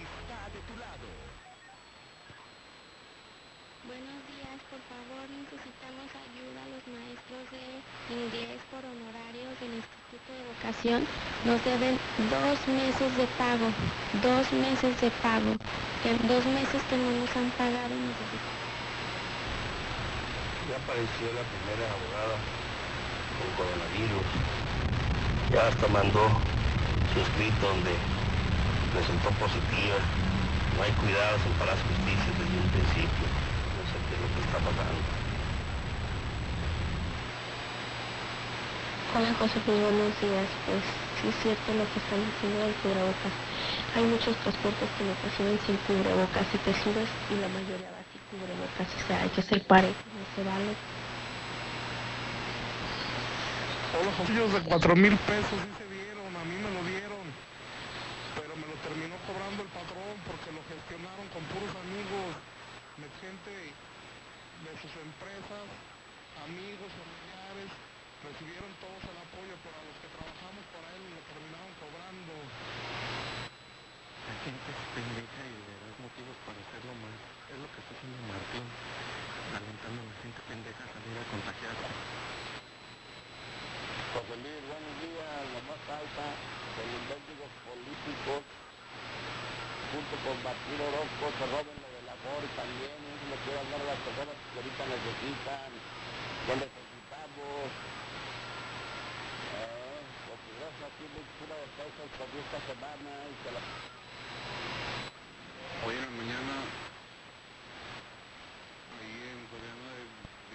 está 0.02 0.40
de 0.54 0.60
tu 0.66 0.74
lado. 0.78 1.06
Buenos 3.88 4.20
días, 4.28 4.58
por 4.68 4.82
favor 4.84 5.24
necesitamos 5.32 6.08
ayuda 6.12 6.60
a 6.60 6.68
los 6.72 6.84
maestros 6.92 7.44
de 7.52 7.64
inglés 8.12 8.60
por 8.68 8.84
honorarios 8.84 9.52
del 9.60 9.80
Instituto 9.80 10.28
de 10.28 10.44
Vocación. 10.52 11.00
Nos 11.48 11.60
deben 11.64 11.96
dos 12.28 12.58
meses 12.68 13.10
de 13.16 13.26
pago, 13.40 13.68
dos 14.50 14.60
meses 14.60 15.00
de 15.00 15.10
pago. 15.22 15.56
En 16.04 16.16
dos 16.28 16.44
meses 16.46 16.80
que 16.88 16.96
no 16.96 17.10
nos 17.10 17.36
han 17.36 17.50
pagado 17.52 17.92
necesitamos. 17.92 18.64
Ya 20.68 20.76
apareció 20.76 21.26
la 21.36 21.44
primera 21.52 21.84
abogada 21.92 22.36
con 23.36 23.48
coronavirus. 23.56 24.28
Ya 25.52 25.68
hasta 25.68 25.88
mandó 25.88 26.28
su 27.12 27.20
escrito 27.20 27.66
donde 27.66 27.92
resultó 28.94 29.28
positiva. 29.36 29.98
No 30.76 30.82
hay 30.82 30.92
cuidados 30.92 31.40
en 31.44 31.52
de 31.58 31.76
Justicia 31.88 32.30
desde 32.38 32.56
un 32.56 32.68
principio. 32.72 33.26
No 33.28 33.82
sé 33.84 33.96
qué 34.08 34.14
es 34.16 34.20
lo 34.22 34.28
que 34.32 34.40
está 34.48 34.58
pasando. 34.64 35.02
Hola 39.12 39.34
José, 39.40 39.60
muy 39.66 39.80
buenos 39.80 40.20
días. 40.20 40.48
Pues 40.64 41.07
sí 41.20 41.28
es 41.28 41.36
cierto 41.42 41.74
lo 41.74 41.84
que 41.90 41.98
están 41.98 42.20
diciendo 42.22 42.58
del 42.62 42.74
cubrebocas. 42.82 43.34
Hay 43.94 44.04
muchos 44.04 44.36
transportes 44.42 44.88
que 44.96 45.02
me 45.04 45.14
reciben 45.18 45.58
sin 45.66 45.76
cubrebocas 45.86 46.46
y 46.54 46.58
te 46.58 46.72
subes 46.78 47.10
y 47.30 47.34
la 47.42 47.48
mayoría 47.50 47.90
va 47.90 48.02
sin 48.10 48.22
cubrebocas. 48.30 48.86
O 48.86 49.02
sea, 49.06 49.16
hay 49.22 49.32
que 49.34 49.42
ser 49.42 49.60
parejo, 49.66 50.02
no 50.14 50.24
se 50.34 50.42
vale. 50.46 50.72
Los 53.98 54.14
bolsillos 54.18 54.52
de 54.52 54.60
cuatro 54.62 54.94
mil 54.94 55.16
pesos 55.26 55.58
sí 55.58 55.70
se 55.74 55.86
dieron, 55.90 56.30
a 56.30 56.44
mí 56.46 56.54
me 56.54 56.70
lo 56.70 56.82
dieron, 56.86 57.24
pero 58.38 58.52
me 58.54 58.66
lo 58.70 58.76
terminó 58.86 59.16
cobrando 59.26 59.66
el 59.66 59.70
patrón 59.74 60.14
porque 60.22 60.54
lo 60.54 60.62
gestionaron 60.70 61.26
con 61.34 61.42
puros 61.50 61.72
amigos, 61.82 62.38
gente 63.18 63.50
de 63.50 64.72
sus 64.78 64.94
empresas, 64.94 65.66
amigos, 66.46 66.86
familiares, 66.86 67.70
recibieron 68.22 68.70
todos 68.78 69.02
el 69.10 69.18
apoyo, 69.18 69.54
pero 69.62 69.74
a 69.74 69.84
los 69.86 69.96
que 69.98 70.08
trabajamos 70.14 70.62
para 70.70 70.86
él 70.94 71.02
lo 71.14 71.22
terminaron 71.26 71.72
cobrando. 71.82 72.34
La 74.26 74.36
gente 74.46 74.66
es 74.70 74.80
pendeja 74.94 75.42
y 75.46 75.56
le 75.66 75.74
das 75.82 75.96
motivos 75.98 76.36
para 76.46 76.58
hacerlo 76.62 76.92
más. 77.02 77.18
Es 77.50 77.58
lo 77.58 77.68
que 77.74 77.78
está 77.82 77.92
haciendo 77.94 78.18
Martín, 78.26 78.66
alentando 79.50 79.98
a 79.98 80.06
la 80.06 80.16
gente 80.22 80.40
pendeja 80.46 80.82
a 80.82 80.90
salir 80.94 81.14
a 81.18 81.24
contagiarse. 81.26 81.88
José 84.14 84.34
Luis, 84.42 84.62
buenos 84.62 84.94
días. 85.02 85.42
La 85.54 85.62
más 85.66 85.82
alta 85.90 86.26
de 86.28 86.82
los 86.86 87.02
mendigos 87.08 87.52
políticos, 87.66 88.40
junto 89.90 90.14
con 90.22 90.36
Orozco, 91.18 91.34
se 91.38 91.46
roben 91.50 91.78
lo 91.82 91.88
del 91.98 92.08
amor 92.14 92.42
también. 92.54 92.94
Eso 92.94 93.26
le 93.26 93.38
quiero 93.42 93.58
hablar 93.58 93.80
a 93.82 93.90
las 93.90 94.00
personas 94.06 94.38
que 94.38 94.54
ahorita 94.54 94.82
necesitan. 94.86 95.70
Que 96.46 96.54
necesitamos. 96.62 97.58
Eh, 99.50 99.98
porque 100.30 100.50
gracias 100.62 100.86
aquí 100.86 101.04
pura 101.10 101.56
de 101.58 101.68
pesos 101.74 102.06
por 102.14 102.28
esta 102.38 102.60
semana 102.70 103.10
y 103.26 103.34
la... 103.50 103.62
Hoy 105.82 105.94
en 105.98 106.02
la 106.06 106.14
mañana, 106.22 106.54
ahí 108.98 109.14
en 109.18 109.38
Soriana 109.50 109.90
de 109.98 110.04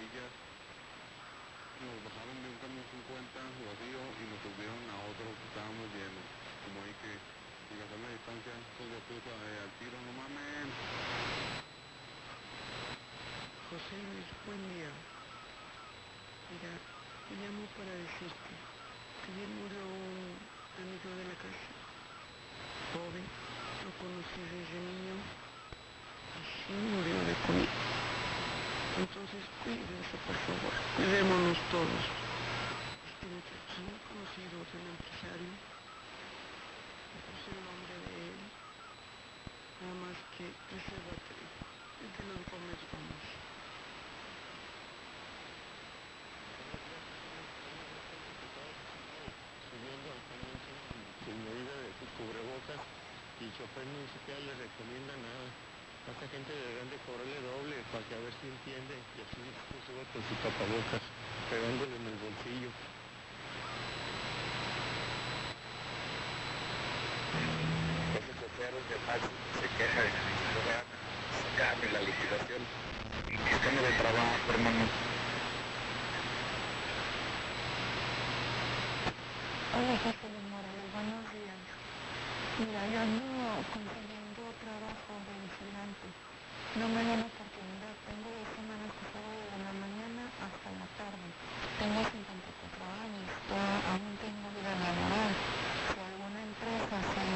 Villas, 0.00 0.32
nos 1.76 1.98
bajaron 2.08 2.36
de 2.40 2.48
un 2.48 2.58
camión 2.60 2.84
50 2.88 3.36
vacío 3.68 4.00
y 4.00 4.22
nos 4.32 4.40
subieron 4.40 4.80
a 4.88 4.96
otro 5.12 5.28
que 5.28 5.44
estábamos 5.44 5.86
llenos. 5.92 6.24
Como 6.64 6.80
ahí 6.84 6.94
que, 7.04 7.12
José 13.74 13.96
Luis, 14.06 14.28
buen 14.46 14.62
día. 14.70 14.86
Mira, 16.46 16.72
te 17.26 17.34
llamo 17.42 17.66
para 17.74 17.90
decirte 17.90 18.54
que 18.54 19.28
ayer 19.34 19.50
murió 19.58 19.82
un 19.82 20.38
amigo 20.78 21.10
de 21.10 21.24
la 21.26 21.36
casa, 21.42 21.74
joven, 22.94 23.26
lo 23.82 23.90
conocí 23.98 24.40
desde 24.46 24.78
niño 24.78 25.16
y 25.18 26.42
sí 26.44 26.70
murió 26.70 27.18
de 27.24 27.34
COVID. 27.50 27.72
Entonces 28.94 29.42
cuídense, 29.64 30.16
por 30.22 30.38
favor, 30.46 30.74
cuidémonos 30.94 31.58
todos. 31.74 32.04
Este 33.10 33.26
muchacho 33.26 33.76
muy 33.82 33.98
conocido 34.06 34.54
es 34.62 34.70
un 34.70 34.86
empresario, 34.86 35.50
no 35.50 37.18
puse 37.26 37.48
el 37.50 37.60
nombre 37.64 37.94
de 38.06 38.12
él, 38.22 38.38
nada 39.82 40.03
más 40.14 40.22
que 40.38 40.46
y 40.46 42.06
que 42.14 42.22
nos 42.28 42.42
comes 42.46 42.78
vamos. 42.92 43.24
subiendo 49.74 50.06
al 50.14 50.20
sin, 51.24 51.38
medida 51.42 51.74
de 51.82 51.90
sus 51.98 52.10
cubrebocas 52.14 52.78
y 53.42 53.50
chofer 53.58 53.86
ni 53.90 54.06
siquiera 54.14 54.38
le 54.38 54.54
recomienda 54.54 55.18
nada. 55.18 55.50
A 56.04 56.12
esta 56.12 56.28
gente 56.28 56.52
deberían 56.52 56.90
de 56.92 57.00
cobrarle 57.08 57.40
doble 57.40 57.80
para 57.90 58.04
que 58.04 58.14
a 58.14 58.20
ver 58.22 58.34
si 58.38 58.52
entiende 58.52 58.94
y 58.94 59.24
así 59.24 59.40
sube 59.88 60.04
con 60.12 60.20
su 60.28 60.34
tapabocas, 60.44 61.02
pegándole 61.48 61.96
en 61.96 62.06
el 62.06 62.18
bolsillo. 62.20 62.70
Ese 68.14 68.32
chofer 68.36 68.72
de 68.78 68.96
taxi 69.08 69.44
se 69.58 69.63
queja 69.76 70.00
de 70.02 70.10
que 70.10 70.20
no 70.22 70.50
le 70.54 70.60
van 70.70 70.78
a 70.78 71.34
sacarle 71.42 71.86
la 71.90 72.00
liquidación. 72.00 72.62
Estamos 73.50 73.82
de 73.82 73.92
trabajo, 73.98 74.36
hermano. 74.54 74.84
Hola, 79.74 79.94
José 79.98 80.26
Luis 80.30 80.46
Morales, 80.54 80.86
buenos 80.94 81.22
días. 81.34 81.58
Mira, 82.62 82.80
yo 82.86 82.98
ando 83.02 83.26
consiguiendo 83.74 84.42
trabajo 84.62 85.10
de 85.26 85.34
vigilante. 85.42 86.06
No 86.78 86.86
me 86.94 87.02
dan 87.02 87.26
oportunidad. 87.26 87.94
Tengo 88.06 88.30
dos 88.30 88.48
semanas 88.54 88.90
que 88.94 89.04
salgo 89.10 89.42
de 89.42 89.58
la 89.58 89.74
mañana 89.74 90.22
hasta 90.38 90.68
la 90.70 90.86
tarde. 90.94 91.26
Tengo 91.82 91.98
54 91.98 92.22
años, 93.02 93.26
ya 93.50 93.62
aún 93.90 94.14
tengo 94.22 94.46
vida 94.54 94.70
laboral. 94.78 95.34
Si 95.90 95.98
alguna 95.98 96.40
empresa 96.46 96.96
se, 97.10 97.26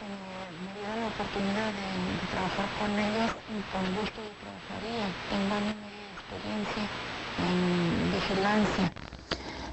se 0.00 0.06
me 0.08 0.70
diera 0.72 0.96
la 0.96 1.08
oportunidad 1.32 1.72
de, 1.72 2.26
trabajar 2.30 2.66
con 2.78 2.90
ellos, 2.98 3.30
con 3.72 3.82
gusto 3.96 4.20
yo 4.22 4.32
trabajaría. 4.42 5.06
Tengo 5.30 5.54
años 5.54 5.76
de 5.80 5.88
experiencia 6.12 6.84
en 7.38 8.12
vigilancia. 8.12 8.92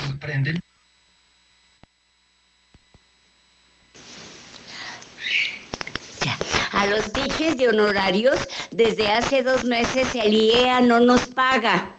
A 6.73 6.85
los 6.85 7.11
tijes 7.11 7.57
de 7.57 7.69
honorarios, 7.69 8.47
desde 8.69 9.11
hace 9.11 9.41
dos 9.41 9.63
meses 9.63 10.07
el 10.13 10.35
IEA 10.35 10.81
no 10.81 10.99
nos 10.99 11.25
paga. 11.29 11.96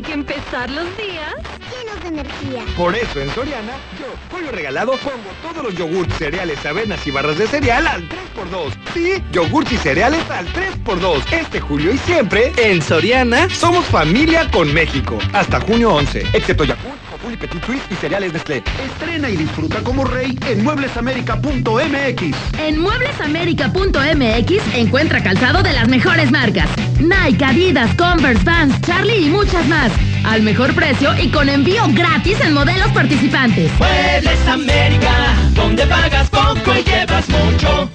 Hay 0.00 0.06
que 0.06 0.12
empezar 0.14 0.70
los 0.70 0.86
días 0.96 1.34
llenos 1.70 2.02
de 2.02 2.08
energía. 2.08 2.64
Por 2.74 2.96
eso 2.96 3.20
en 3.20 3.28
Soriana, 3.34 3.74
yo, 3.98 4.06
pollo 4.30 4.50
regalado, 4.50 4.92
pongo 4.92 5.30
todos 5.42 5.62
los 5.62 5.74
yogurts, 5.74 6.16
cereales, 6.16 6.64
avenas 6.64 7.06
y 7.06 7.10
barras 7.10 7.36
de 7.36 7.46
cereal 7.46 7.86
al 7.86 8.08
3x2. 8.08 8.72
Sí, 8.94 9.22
yogurts 9.30 9.72
y 9.72 9.76
cereales 9.76 10.22
al 10.30 10.50
3x2. 10.54 11.32
Este 11.32 11.60
julio 11.60 11.92
y 11.92 11.98
siempre, 11.98 12.50
en 12.56 12.80
Soriana, 12.80 13.50
somos 13.50 13.84
familia 13.84 14.50
con 14.50 14.72
México. 14.72 15.18
Hasta 15.34 15.60
junio 15.60 15.92
11, 15.92 16.28
excepto 16.32 16.64
Yakult, 16.64 17.09
Joful 17.20 17.34
y 17.34 17.36
Petit 17.36 17.64
Suisse 17.64 17.82
y 17.90 17.94
cereales 17.94 18.32
Nestlé. 18.32 18.62
Estrena 18.84 19.28
y 19.28 19.36
disfruta 19.36 19.80
como 19.82 20.04
rey 20.04 20.38
en 20.46 20.64
mueblesamerica.mx. 20.64 22.58
En 22.58 22.80
mueblesamerica.mx 22.80 24.74
encuentra 24.74 25.22
calzado 25.22 25.62
de 25.62 25.72
las 25.72 25.88
mejores 25.88 26.30
marcas. 26.30 26.68
Nike, 26.98 27.44
Adidas, 27.44 27.94
Converse, 27.94 28.42
Vans, 28.44 28.80
Charlie 28.82 29.26
y 29.26 29.30
muchas 29.30 29.66
más. 29.68 29.92
Al 30.24 30.42
mejor 30.42 30.74
precio 30.74 31.10
y 31.22 31.30
con 31.30 31.48
envío 31.48 31.82
gratis 31.92 32.40
en 32.40 32.52
modelos 32.54 32.88
participantes. 32.92 33.70
Muebles 33.78 34.48
América, 34.48 35.34
donde 35.54 35.86
pagas 35.86 36.28
poco 36.30 36.74
y 36.74 36.82
llevas 36.82 37.28
mucho. 37.28 37.90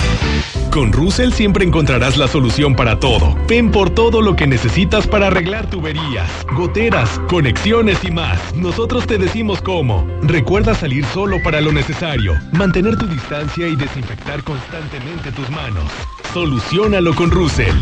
Con 0.71 0.91
Russell 0.91 1.31
siempre 1.31 1.65
encontrarás 1.65 2.17
la 2.17 2.27
solución 2.27 2.75
para 2.75 2.99
todo. 2.99 3.35
Ven 3.47 3.71
por 3.71 3.89
todo 3.89 4.21
lo 4.21 4.35
que 4.35 4.47
necesitas 4.47 5.07
para 5.07 5.27
arreglar 5.27 5.69
tuberías, 5.69 6.29
goteras, 6.53 7.19
conexiones 7.29 8.03
y 8.03 8.11
más. 8.11 8.53
Nosotros 8.55 9.07
te 9.07 9.17
decimos 9.17 9.61
cómo. 9.61 10.05
Recuerda 10.21 10.75
salir 10.75 11.05
solo 11.05 11.41
para 11.43 11.61
lo 11.61 11.71
necesario, 11.71 12.33
mantener 12.51 12.97
tu 12.97 13.07
distancia 13.07 13.67
y 13.67 13.75
desinfectar 13.75 14.43
constantemente 14.43 15.31
tus 15.31 15.49
manos. 15.49 15.85
Solucionalo 16.33 17.15
con 17.15 17.31
Russell. 17.31 17.75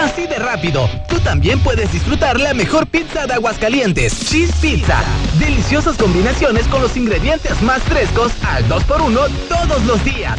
Así 0.00 0.28
de 0.28 0.38
rápido, 0.38 0.88
tú 1.08 1.18
también 1.20 1.58
puedes 1.58 1.90
disfrutar 1.92 2.38
la 2.38 2.54
mejor 2.54 2.86
pizza 2.86 3.26
de 3.26 3.34
Aguascalientes, 3.34 4.30
Cheese 4.30 4.54
Pizza. 4.60 5.02
Deliciosas 5.40 5.96
combinaciones 5.96 6.68
con 6.68 6.82
los 6.82 6.96
ingredientes 6.96 7.60
más 7.62 7.82
frescos 7.82 8.32
al 8.44 8.64
2x1 8.68 9.28
todos 9.48 9.84
los 9.86 10.04
días. 10.04 10.38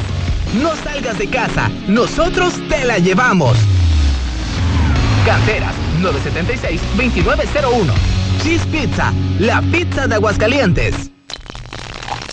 No 0.62 0.76
salgas 0.78 1.18
de 1.20 1.28
casa, 1.28 1.70
nosotros 1.90 2.54
te 2.70 2.86
la 2.86 3.00
llevamos. 3.00 3.58
Canteras 5.26 5.74
976-2901. 6.02 7.94
Cheese 8.42 8.66
Pizza, 8.68 9.12
la 9.40 9.62
pizza 9.64 10.08
de 10.08 10.16
Aguascalientes. 10.16 11.12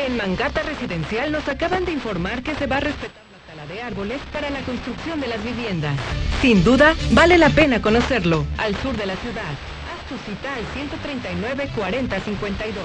En 0.06 0.16
Mangata 0.16 0.62
Residencial 0.62 1.32
nos 1.32 1.48
acaban 1.48 1.84
de 1.84 1.90
informar 1.92 2.42
que 2.42 2.54
se 2.54 2.66
va 2.66 2.76
a 2.76 2.80
respetar 2.80 3.27
de 3.68 3.82
árboles 3.82 4.20
para 4.32 4.50
la 4.50 4.60
construcción 4.60 5.20
de 5.20 5.28
las 5.28 5.42
viviendas. 5.44 5.94
Sin 6.40 6.64
duda, 6.64 6.94
vale 7.10 7.38
la 7.38 7.50
pena 7.50 7.82
conocerlo. 7.82 8.46
Al 8.56 8.74
sur 8.76 8.96
de 8.96 9.06
la 9.06 9.16
ciudad. 9.16 9.42
Haz 9.42 10.08
tu 10.08 10.16
cita 10.30 10.54
al 10.54 10.64
139 10.74 11.70
40 11.76 12.20
52. 12.20 12.84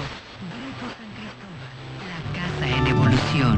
en 2.61 2.87
evolución. 2.87 3.57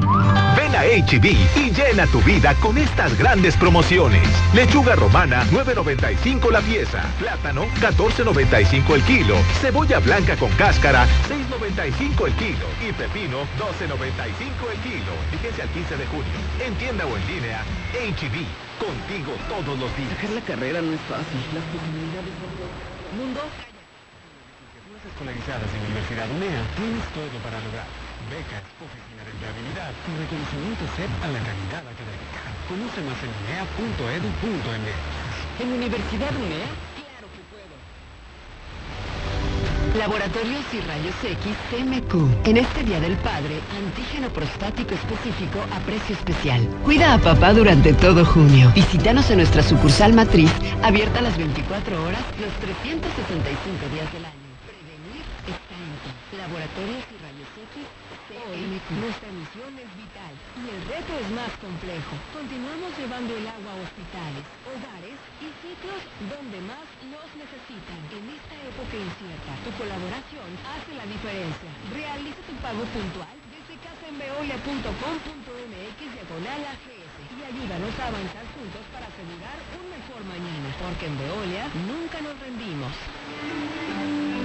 Ven 0.56 0.74
a 0.74 0.82
HB 0.82 1.26
y 1.56 1.70
llena 1.70 2.06
tu 2.06 2.20
vida 2.22 2.54
con 2.54 2.76
estas 2.78 3.16
grandes 3.18 3.56
promociones. 3.56 4.22
Lechuga 4.54 4.96
romana 4.96 5.44
9.95 5.50 6.50
la 6.50 6.60
pieza, 6.60 7.04
plátano 7.18 7.66
14.95 7.80 8.94
el 8.94 9.02
kilo, 9.02 9.36
cebolla 9.60 10.00
blanca 10.00 10.36
con 10.36 10.50
cáscara 10.52 11.06
6.95 11.66 12.26
el 12.26 12.34
kilo 12.34 12.66
y 12.78 12.92
pepino 12.92 13.42
12.95 13.58 14.70
el 14.70 14.78
kilo. 14.86 15.12
Fíjense 15.32 15.62
al 15.62 15.68
15 15.70 15.96
de 15.96 16.06
junio. 16.06 16.38
En 16.62 16.74
tienda 16.76 17.04
o 17.06 17.16
en 17.16 17.26
línea, 17.26 17.64
HB, 17.90 18.46
contigo 18.78 19.34
todos 19.50 19.74
los 19.78 19.90
días. 19.96 20.10
Dejar 20.10 20.30
la 20.30 20.40
carrera 20.42 20.80
no 20.80 20.92
es 20.94 21.00
fácil. 21.10 21.42
Las 21.50 21.66
posibilidades 21.74 22.30
son 22.38 22.54
Mundo. 23.18 23.42
escolarizadas 25.10 25.66
en 25.74 25.80
Universidad 25.90 26.30
UNEA 26.30 26.62
tienes 26.78 27.02
todo 27.10 27.34
para 27.42 27.58
lograr. 27.58 27.86
Becas, 28.30 28.62
oficina 28.82 29.22
de 29.26 29.30
empleabilidad 29.34 29.90
y 29.90 30.10
reconocimiento 30.22 30.86
CEP 30.94 31.10
a 31.22 31.28
la 31.34 31.40
calidad 31.42 31.82
académica. 31.82 32.42
Conoce 32.70 33.02
más 33.02 33.18
en 33.26 33.30
unea.edu.mx. 33.42 34.86
¿En 35.62 35.68
Universidad 35.74 36.30
UNEA? 36.30 36.70
Claro 36.94 37.26
que 37.34 37.42
puedo. 37.50 37.74
Laboratorios 39.98 40.64
y 40.74 40.80
Rayos 40.80 41.14
X 41.24 41.56
CMQ. 41.70 42.46
En 42.46 42.58
este 42.58 42.82
Día 42.84 43.00
del 43.00 43.16
Padre, 43.16 43.60
antígeno 43.76 44.28
prostático 44.28 44.94
específico 44.94 45.58
a 45.72 45.80
precio 45.80 46.14
especial. 46.14 46.68
Cuida 46.84 47.14
a 47.14 47.18
papá 47.18 47.54
durante 47.54 47.94
todo 47.94 48.24
junio. 48.24 48.70
Visítanos 48.74 49.30
en 49.30 49.38
nuestra 49.38 49.62
sucursal 49.62 50.12
matriz, 50.12 50.52
abierta 50.82 51.20
las 51.22 51.36
24 51.38 52.04
horas, 52.04 52.20
los 52.38 52.52
365 52.60 53.88
días 53.94 54.12
del 54.12 54.24
año. 54.24 54.48
Prevenir 54.68 55.24
está 55.48 55.76
en 55.80 55.92
ti. 56.04 56.10
Laboratorios 56.36 57.04
y 57.08 57.16
Rayos 57.16 57.52
X 57.56 57.88
CMQ. 58.28 58.86
Nuestra 59.00 59.30
misión 59.32 59.72
es 59.80 59.90
vital 59.96 60.34
y 60.60 60.64
el 60.76 60.80
reto 60.92 61.12
es 61.16 61.28
más 61.32 61.52
complejo. 61.56 62.12
Continuamos 62.36 62.92
llevando 63.00 63.32
el 63.32 63.48
agua 63.48 63.72
a 63.72 63.80
hospitales, 63.80 64.44
hogares 64.68 65.16
y 65.40 65.48
ciclos 65.64 66.02
donde 66.28 66.58
más 66.68 66.84
los 67.08 67.28
necesitan. 67.32 68.00
En 68.12 68.28
incierta, 68.98 69.52
tu 69.64 69.70
colaboración 69.76 70.48
hace 70.64 70.94
la 70.96 71.04
diferencia. 71.06 71.70
Realiza 71.92 72.40
tu 72.48 72.54
pago 72.64 72.82
puntual 72.90 73.36
desde 73.52 73.76
casaenveolia.com.mx 73.80 75.98
diagonal 76.00 76.60
AGS 76.72 77.12
y 77.36 77.44
ayúdanos 77.44 77.92
a 78.00 78.08
avanzar 78.08 78.46
juntos 78.56 78.80
para 78.92 79.06
asegurar 79.06 79.56
un 79.76 79.84
mejor 79.92 80.24
mañana. 80.24 80.68
Porque 80.80 81.06
en 81.06 81.18
Veolia 81.18 81.68
nunca 81.84 82.20
nos 82.24 82.38
rendimos. 82.40 82.92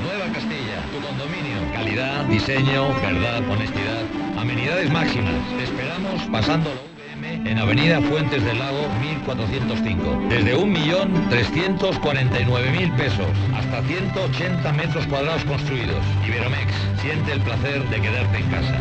Nueva 0.03 0.27
Castilla, 0.33 0.81
tu 0.91 0.99
condominio. 0.99 1.71
Calidad, 1.73 2.25
diseño, 2.25 2.93
verdad, 3.01 3.47
honestidad. 3.47 4.03
Amenidades 4.37 4.91
máximas. 4.91 5.35
Te 5.57 5.63
esperamos 5.63 6.21
pasando 6.31 6.90
en 7.23 7.57
Avenida 7.57 7.99
Fuentes 8.01 8.43
del 8.43 8.59
Lago 8.59 8.87
1405. 8.99 10.25
Desde 10.29 10.55
1.349.000 10.55 12.95
pesos 12.95 13.25
hasta 13.55 13.81
180 13.83 14.71
metros 14.73 15.07
cuadrados 15.07 15.43
construidos. 15.45 16.03
Iberomex, 16.27 16.71
siente 17.01 17.31
el 17.33 17.41
placer 17.41 17.83
de 17.89 18.01
quedarte 18.01 18.37
en 18.37 18.49
casa. 18.49 18.77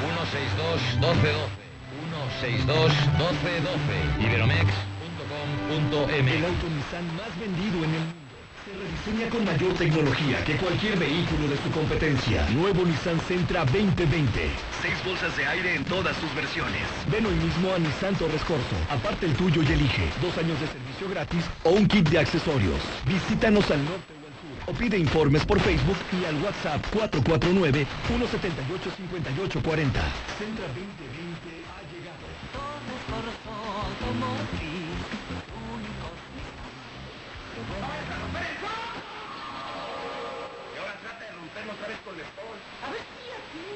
162 0.00 0.80
1212. 1.00 1.66
162 2.40 2.92
1212. 3.18 4.26
Iberomex.com.m. 4.26 6.36
El 6.36 6.44
auto 6.44 6.66
Nissan 6.68 7.06
más 7.16 7.32
vendido 7.40 7.84
en 7.84 7.94
el 7.94 8.25
Diseña 9.06 9.30
con 9.30 9.44
mayor 9.44 9.72
tecnología 9.74 10.44
que 10.44 10.56
cualquier 10.56 10.98
vehículo 10.98 11.46
de 11.46 11.56
su 11.58 11.70
competencia. 11.70 12.44
Nuevo 12.50 12.84
Nissan 12.84 13.20
Sentra 13.28 13.64
2020. 13.64 14.50
Seis 14.82 14.94
bolsas 15.04 15.36
de 15.36 15.46
aire 15.46 15.76
en 15.76 15.84
todas 15.84 16.16
sus 16.16 16.34
versiones. 16.34 16.82
Ven 17.08 17.24
hoy 17.24 17.36
mismo 17.36 17.72
a 17.72 17.78
Nissan 17.78 18.16
Torres 18.16 18.42
Corso. 18.42 18.74
Aparte 18.90 19.26
el 19.26 19.34
tuyo 19.34 19.62
y 19.62 19.66
elige 19.66 20.10
dos 20.20 20.36
años 20.38 20.58
de 20.58 20.66
servicio 20.66 21.08
gratis 21.08 21.44
o 21.62 21.70
un 21.70 21.86
kit 21.86 22.08
de 22.08 22.18
accesorios. 22.18 22.80
Visítanos 23.06 23.70
al 23.70 23.84
norte 23.84 24.10
o 24.10 24.26
al 24.26 24.34
sur 24.42 24.74
o 24.74 24.76
pide 24.76 24.98
informes 24.98 25.46
por 25.46 25.60
Facebook 25.60 25.98
y 26.10 26.24
al 26.24 26.42
WhatsApp 26.42 26.84
449 26.90 27.86
178 28.08 28.90
5840. 28.96 30.02
Sentra 30.36 30.66
2020 30.66 31.62
ha 31.70 31.78
llegado. 31.94 32.26
Y 40.66 40.78
ahora 40.78 40.94
trata 41.00 41.24
de 41.24 41.32
romperlo 41.32 41.72
otra 41.72 41.88
vez 41.88 41.98
con 42.04 42.14
el 42.14 42.20
espol. 42.20 42.58
A 42.84 42.90
ver 42.92 43.00
si 43.00 43.24
aquí. 43.32 43.66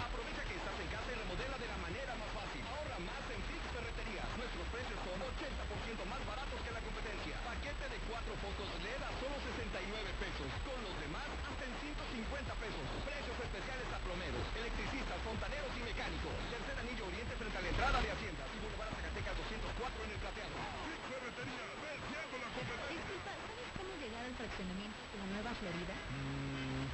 Aprovecha 0.00 0.42
que 0.48 0.54
estás 0.54 0.76
en 0.80 0.88
casa 0.88 1.08
y 1.12 1.16
remodela 1.20 1.56
de 1.58 1.68
la 1.68 1.78
manera 1.84 2.12
más 2.16 2.30
fácil. 2.32 2.62
Ahorra 2.72 2.98
más 3.04 3.24
en 3.28 3.40
Fix 3.44 3.62
Ferretería. 3.74 4.24
Nuestros 4.38 4.66
precios 4.72 4.98
son 5.04 5.18
80% 5.22 6.08
más 6.08 6.22
baratos 6.24 6.58
que 6.64 6.70
la 6.72 6.80
competencia. 6.80 7.34
Paquete 7.44 7.86
de 7.92 7.98
cuatro 8.08 8.32
focos 8.40 8.70
LED 8.80 9.02
a 9.04 9.10
solo 9.20 9.36
69 9.38 10.08
pesos. 10.24 10.48
Con 10.64 10.78
los 10.80 10.96
demás 11.04 11.28
hasta 11.44 11.64
en 11.68 11.74
150 11.84 12.54
pesos. 12.58 12.84
Precios 13.04 13.36
especiales 13.36 13.88
a 13.92 13.98
plomeros, 14.00 14.44
electricistas, 14.56 15.18
fontaneros 15.20 15.72
y 15.76 15.82
mecánicos. 15.84 16.34
Tercer 16.48 16.76
anillo 16.80 17.04
oriente 17.06 17.34
frente 17.36 17.56
a 17.58 17.62
la 17.62 17.70
entrada 17.70 17.98
de 18.00 18.08
Hacienda. 18.08 18.44
Y 18.50 18.56
Boulevard 18.62 18.94
Zacatecas 18.94 19.34
204 19.36 20.00
en 20.04 20.10
el 20.14 20.20
plateado. 20.22 20.56
Fix 20.88 21.00
Ferretería. 21.10 21.64
Venciendo 21.84 22.34
la 22.40 22.50
competencia. 22.54 22.94
Disculpa, 22.94 23.30
¿sabes 23.34 23.70
cómo 23.74 23.92
llegar 24.00 24.22
al 24.24 24.34
fraccionamiento 24.38 25.00
de 25.10 25.16
la 25.18 25.26
Nueva 25.34 25.52
Florida? 25.58 25.94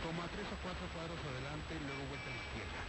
como 0.01 0.23
a 0.25 0.29
tres 0.33 0.49
o 0.49 0.57
cuatro 0.65 0.85
cuadros 0.97 1.21
adelante 1.21 1.71
y 1.77 1.83
luego 1.85 2.03
vuelta 2.09 2.29
a 2.29 2.35
la 2.35 2.41
izquierda. 2.41 2.81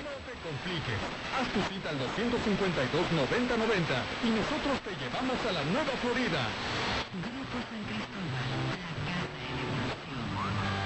No 0.00 0.14
te 0.24 0.34
compliques. 0.40 1.00
Haz 1.36 1.46
tu 1.52 1.60
cita 1.68 1.88
al 1.92 1.98
252-9090 2.00 3.92
y 4.24 4.28
nosotros 4.34 4.74
te 4.80 4.92
llevamos 4.96 5.38
a 5.46 5.52
la 5.52 5.62
Nueva 5.68 5.94
Florida. 6.00 6.42
Grupo 7.20 7.56
San 7.70 7.82
Cristóbal, 7.86 8.48
la 8.48 8.94
casa 9.04 9.36
en 9.36 9.58
evolución. 9.60 10.20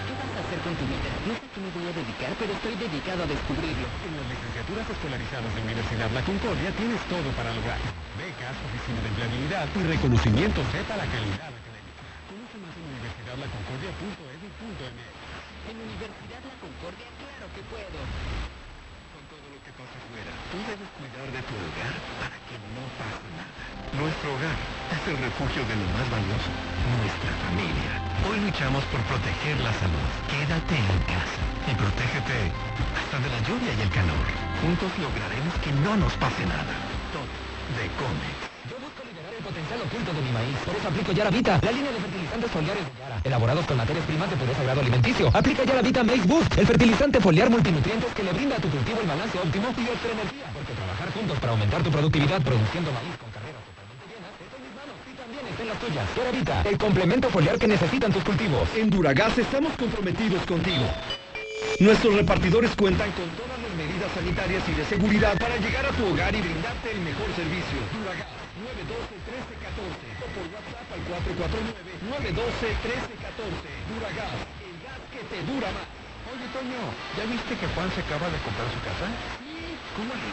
¿Qué 0.05 0.12
vas 0.16 0.33
a 0.34 0.41
hacer 0.42 0.58
con 0.65 0.74
tu 0.74 0.84
vida? 0.89 1.10
No 1.28 1.33
sé 1.36 1.44
a 1.44 1.50
qué 1.52 1.60
me 1.60 1.70
voy 1.70 1.86
a 1.86 1.94
dedicar, 1.94 2.33
pero 2.41 2.50
estoy 2.57 2.74
dedicado 2.81 3.20
a 3.24 3.28
descubrirlo. 3.28 3.86
En 4.05 4.12
las 4.16 4.26
licenciaturas 4.26 4.86
escolarizadas 4.89 5.50
de 5.55 5.60
Universidad 5.65 6.08
La 6.10 6.24
Concordia 6.24 6.70
tienes 6.74 7.00
todo 7.15 7.31
para 7.39 7.55
lograr. 7.55 7.78
Becas, 8.18 8.59
oficina 8.59 8.99
de 9.07 9.15
empleabilidad 9.15 9.70
y 9.70 9.86
reconocimiento 9.86 10.59
sepa 10.75 10.99
la 10.99 11.07
calidad 11.07 11.47
académica. 11.47 12.02
Conoce 12.26 12.59
más 12.59 12.75
en 12.75 12.91
universidadlaconcordia.edu.mx. 12.91 15.70
En 15.70 15.78
Universidad 15.78 16.43
La 16.43 16.59
Concordia, 16.59 17.07
claro 17.15 17.47
que 17.55 17.62
puedo. 17.70 18.02
Con 19.15 19.23
todo 19.31 19.47
lo 19.47 19.62
que 19.62 19.70
pasa 19.78 19.94
afuera, 19.94 20.34
tú 20.51 20.59
debes 20.67 20.91
cuidar 20.99 21.31
de 21.31 21.39
tu 21.47 21.55
hogar 21.55 21.94
para 22.18 22.34
que 22.51 22.59
no 22.75 22.83
pase 22.99 23.31
nada. 23.39 23.62
Nuestro 23.94 24.34
hogar 24.34 24.59
es 24.91 25.02
el 25.07 25.15
refugio 25.23 25.62
de 25.70 25.75
lo 25.78 25.86
más 25.94 26.10
valioso, 26.10 26.51
nuestra 26.99 27.31
familia. 27.47 27.94
Hoy 28.26 28.43
luchamos 28.43 28.83
por 28.91 28.99
proteger 29.07 29.55
la 29.62 29.70
salud. 29.78 30.10
Quédate 30.34 30.83
en 30.83 30.99
casa 31.07 31.43
y 31.62 31.78
protégete 31.78 32.51
hasta 32.99 33.23
de 33.23 33.31
la 33.31 33.39
lluvia 33.47 33.70
y 33.70 33.86
el 33.86 33.93
calor. 33.94 34.26
Juntos 34.67 34.91
lograremos 34.99 35.55
que 35.62 35.70
no 35.78 35.94
nos 35.94 36.10
pase 36.18 36.43
nada. 36.51 36.75
Yo 37.84 38.80
busco 38.80 39.04
liberar 39.04 39.34
el 39.36 39.44
potencial 39.44 39.76
oculto 39.84 40.10
de 40.16 40.22
mi 40.24 40.32
maíz. 40.32 40.56
Por 40.64 40.74
eso 40.74 40.88
aplico 40.88 41.12
Yaravita, 41.12 41.60
la 41.60 41.72
línea 41.72 41.92
de 41.92 42.00
fertilizantes 42.00 42.50
foliares 42.50 42.80
de 42.80 42.92
Yara, 42.96 43.20
elaborados 43.24 43.66
con 43.66 43.76
materias 43.76 44.04
primas 44.06 44.30
de 44.30 44.36
pureza 44.36 44.62
grado 44.64 44.80
alimenticio. 44.80 45.30
Aplica 45.34 45.64
Yaravita 45.64 46.02
Maize 46.02 46.26
Boost, 46.26 46.56
el 46.56 46.66
fertilizante 46.66 47.20
foliar 47.20 47.50
multinutrientes 47.50 48.14
que 48.14 48.22
le 48.22 48.32
brinda 48.32 48.56
a 48.56 48.60
tu 48.60 48.70
cultivo 48.70 49.00
el 49.02 49.06
balance 49.06 49.36
óptimo 49.38 49.68
y 49.76 49.84
extra 49.84 50.12
energía. 50.16 50.46
Porque 50.54 50.72
trabajar 50.72 51.12
juntos 51.12 51.38
para 51.38 51.52
aumentar 51.52 51.82
tu 51.82 51.90
productividad 51.90 52.40
produciendo 52.40 52.88
maíz 52.92 53.16
con 53.20 53.28
carreras 53.36 53.60
totalmente 53.68 54.04
llenas 54.08 54.32
está 54.40 54.56
en 54.56 54.62
mis 54.64 54.74
manos 54.80 54.96
y 55.04 55.12
también 55.20 55.44
está 55.44 55.60
en 55.60 55.68
las 55.68 55.78
tuyas. 55.84 56.04
Yaravita, 56.16 56.62
el 56.64 56.78
complemento 56.78 57.28
foliar 57.28 57.58
que 57.58 57.68
necesitan 57.68 58.12
tus 58.16 58.24
cultivos. 58.24 58.64
En 58.80 58.88
Duragas 58.88 59.36
estamos 59.36 59.76
comprometidos 59.76 60.40
contigo. 60.46 60.88
Nuestros 61.80 62.16
repartidores 62.16 62.72
cuentan 62.76 63.12
con 63.12 63.28
medidas 63.28 63.53
sanitarias 64.15 64.62
y 64.68 64.73
de 64.78 64.84
seguridad 64.86 65.36
para 65.39 65.57
llegar 65.59 65.84
a 65.86 65.91
tu 65.91 66.07
hogar 66.07 66.34
y 66.34 66.41
brindarte 66.41 66.93
el 66.93 67.01
mejor 67.02 67.26
servicio. 67.34 67.78
Duragas 67.91 68.31
912-1314 68.62 70.23
o 70.23 70.26
por 70.31 70.47
WhatsApp 70.55 70.86
al 70.94 71.02
449-912-1314. 72.15 73.67
Duragas, 73.91 74.31
el 74.62 74.75
gas 74.86 75.02
que 75.10 75.26
te 75.26 75.43
dura 75.51 75.67
más. 75.75 75.91
Oye, 76.31 76.47
Toño, 76.55 76.81
¿ya 77.18 77.26
viste 77.26 77.59
que 77.59 77.67
Juan 77.75 77.91
se 77.91 78.01
acaba 78.01 78.31
de 78.31 78.39
comprar 78.47 78.70
su 78.70 78.81
casa? 78.86 79.10
Sí. 79.43 79.76
¿Cómo 79.99 80.10
le? 80.10 80.31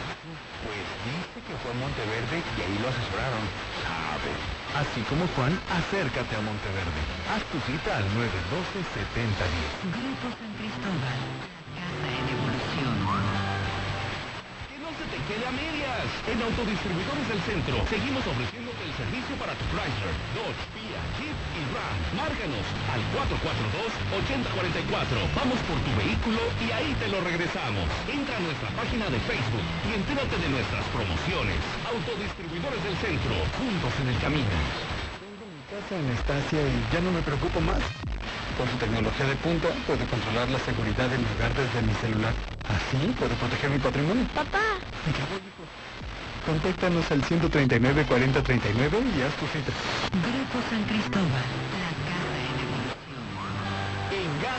Pues 0.66 0.86
dice 1.06 1.38
que 1.42 1.54
fue 1.62 1.70
a 1.70 1.78
Monteverde 1.78 2.38
y 2.38 2.58
ahí 2.62 2.76
lo 2.82 2.88
asesoraron. 2.88 3.44
¿Sabes? 3.82 4.38
Así 4.74 5.02
como 5.06 5.26
Juan, 5.36 5.54
acércate 5.70 6.34
a 6.34 6.42
Monteverde. 6.42 7.00
Haz 7.30 7.44
tu 7.50 7.58
cita 7.66 7.98
al 7.98 8.06
912-7010. 8.10 9.92
Grupo 9.92 10.26
San 10.34 10.50
Cristóbal, 10.58 11.18
casa 11.78 12.08
en 12.10 12.26
te 15.28 15.38
medias. 15.38 16.06
En 16.26 16.38
Autodistribuidores 16.42 17.26
del 17.28 17.40
Centro 17.46 17.76
seguimos 17.86 18.26
ofreciéndote 18.26 18.82
el 18.82 18.94
servicio 18.98 19.34
para 19.38 19.54
tu 19.54 19.64
Chrysler, 19.70 20.14
Dodge, 20.34 20.62
Kia, 20.74 21.00
Jeep 21.18 21.38
y 21.58 21.62
Ram. 21.70 21.98
Márganos 22.18 22.66
al 22.90 23.02
442-8044. 24.18 25.22
Vamos 25.38 25.58
por 25.68 25.78
tu 25.86 25.92
vehículo 25.94 26.40
y 26.58 26.66
ahí 26.74 26.90
te 26.98 27.08
lo 27.08 27.20
regresamos. 27.22 27.86
Entra 28.10 28.36
a 28.36 28.42
nuestra 28.42 28.70
página 28.74 29.06
de 29.10 29.20
Facebook 29.28 29.66
y 29.86 29.94
entérate 29.94 30.36
de 30.38 30.48
nuestras 30.48 30.84
promociones. 30.90 31.58
Autodistribuidores 31.86 32.82
del 32.82 32.96
Centro, 32.98 33.34
juntos 33.58 33.92
en 34.02 34.08
el 34.10 34.18
camino. 34.18 34.56
Tengo 35.22 35.44
mi 35.46 35.62
casa 35.70 35.94
en 35.98 36.06
Estacia 36.18 36.62
y 36.66 36.76
ya 36.90 37.00
no 37.00 37.10
me 37.14 37.22
preocupo 37.22 37.60
más. 37.62 37.82
Con 38.56 38.68
su 38.68 38.76
tecnología 38.76 39.26
de 39.26 39.36
punta 39.36 39.68
puedo 39.86 40.04
controlar 40.06 40.48
la 40.50 40.58
seguridad 40.60 41.08
de 41.08 41.18
mi 41.18 41.24
hogar 41.34 41.52
desde 41.54 41.82
mi 41.86 41.94
celular. 41.94 42.34
Así 42.68 42.98
puedo 43.18 43.34
proteger 43.36 43.70
mi 43.70 43.78
patrimonio. 43.78 44.24
Papá. 44.34 44.76
Hijo. 45.08 45.24
Contáctanos 46.46 47.10
al 47.10 47.24
139 47.24 48.04
40 48.04 48.42
39 48.42 48.98
y 49.16 49.22
haz 49.22 49.34
tu 49.36 49.46
cita. 49.46 49.72
Grupo 50.20 50.58
San 50.68 50.82
Cristóbal, 50.84 51.46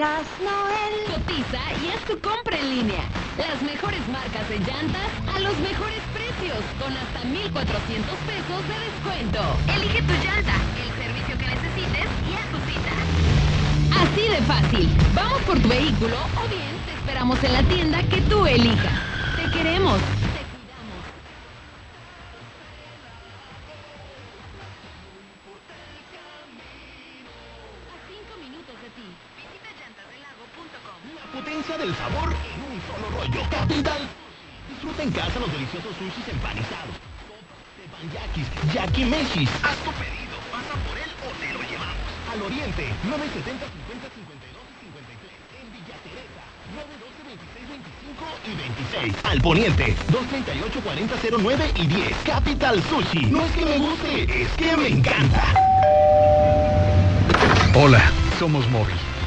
Gas 0.00 0.24
Noel. 0.40 1.12
Cotiza 1.12 1.60
y 1.84 1.90
haz 1.90 2.00
tu 2.08 2.18
compra 2.20 2.56
en 2.56 2.70
línea. 2.70 3.04
Las 3.36 3.60
mejores 3.60 4.00
marcas 4.08 4.48
de 4.48 4.58
llantas 4.60 5.10
a 5.28 5.38
los 5.40 5.54
mejores 5.58 6.00
precios, 6.16 6.56
con 6.80 6.96
hasta 6.96 7.20
1,400 7.28 8.16
pesos 8.24 8.60
de 8.64 8.76
descuento. 8.88 9.40
Elige 9.76 10.00
tu 10.00 10.14
llanta, 10.24 10.56
el 10.80 10.90
servicio 11.04 11.36
que 11.36 11.46
necesites 11.52 12.08
y 12.24 12.32
haz 12.32 12.48
tu 12.48 12.58
cita. 12.64 12.94
Así 14.00 14.22
de 14.22 14.40
fácil. 14.48 14.88
Vamos 15.14 15.42
por 15.42 15.60
tu 15.60 15.68
vehículo 15.68 16.16
o 16.16 16.48
bien 16.48 16.74
te 16.86 16.92
esperamos 16.94 17.44
en 17.44 17.52
la 17.52 17.62
tienda 17.64 18.02
que 18.04 18.22
tú 18.22 18.46
elijas. 18.46 18.98
Te 19.36 19.50
queremos. 19.50 20.00
Del 31.80 31.96
sabor 31.96 32.28
en 32.28 32.60
un 32.68 32.76
solo 32.84 33.08
rollo. 33.16 33.40
Capital. 33.48 34.02
Disfruta 34.68 35.02
en 35.02 35.10
casa 35.12 35.40
los 35.40 35.50
deliciosos 35.50 35.96
sushis 35.96 36.28
empanizados. 36.28 36.92
Teppanyakis, 37.80 38.48
yakimeshis. 38.74 39.48
Haz 39.64 39.80
tu 39.80 39.92
pedido. 39.96 40.36
Pasa 40.52 40.76
por 40.84 40.96
él 41.00 41.08
o 41.24 41.32
te 41.40 41.48
lo 41.56 41.60
llevamos. 41.64 42.04
Al 42.28 42.42
Oriente, 42.42 42.84
970 43.08 43.64
50 43.64 44.12
52 44.12 44.60
y 44.60 44.92
53. 44.92 45.32
En 45.56 45.66
Villa 45.72 45.96
Teresa, 46.04 46.44
912 46.76 47.16
26 47.32 47.64
25 47.72 48.28
y 48.44 48.52
26. 48.60 49.24
Al 49.24 49.40
Poniente, 49.40 49.86
238 50.12 50.80
40 50.84 51.16
09 51.32 51.72
y 51.80 51.86
10. 51.88 52.16
Capital 52.28 52.76
Sushi. 52.92 53.24
No 53.32 53.40
es 53.40 53.52
que 53.56 53.64
me 53.64 53.78
guste, 53.78 54.42
es 54.42 54.52
que 54.52 54.76
me 54.76 54.88
encanta. 55.00 55.44
Hola, 57.72 58.04
somos 58.38 58.68
Móvil. 58.68 59.09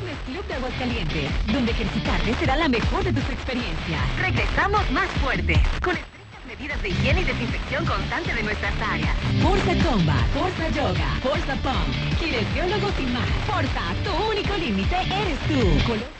fitness 0.00 0.18
club 0.26 0.46
de 0.46 0.54
Aguascalientes, 0.54 1.30
donde 1.52 1.72
ejercitarte 1.72 2.34
será 2.34 2.56
la 2.56 2.68
mejor 2.68 3.04
de 3.04 3.12
tus 3.12 3.28
experiencias. 3.30 4.00
Regresamos 4.18 4.90
más 4.90 5.08
fuertes, 5.22 5.58
con 5.82 5.96
estrictas 5.96 6.46
medidas 6.46 6.82
de 6.82 6.88
higiene 6.88 7.20
y 7.20 7.24
desinfección 7.24 7.84
constante 7.84 8.34
de 8.34 8.42
nuestras 8.42 8.74
áreas. 8.80 9.14
Forza 9.42 9.74
Combat, 9.84 10.26
Forza 10.32 10.68
Yoga, 10.70 11.08
Forza 11.22 11.54
Pump, 11.62 12.18
kinesiólogos 12.18 12.92
y 12.98 13.06
más. 13.12 13.28
Forza, 13.46 13.82
tu 14.04 14.12
único 14.30 14.56
límite 14.56 14.96
eres 14.96 15.38
tú. 15.48 16.19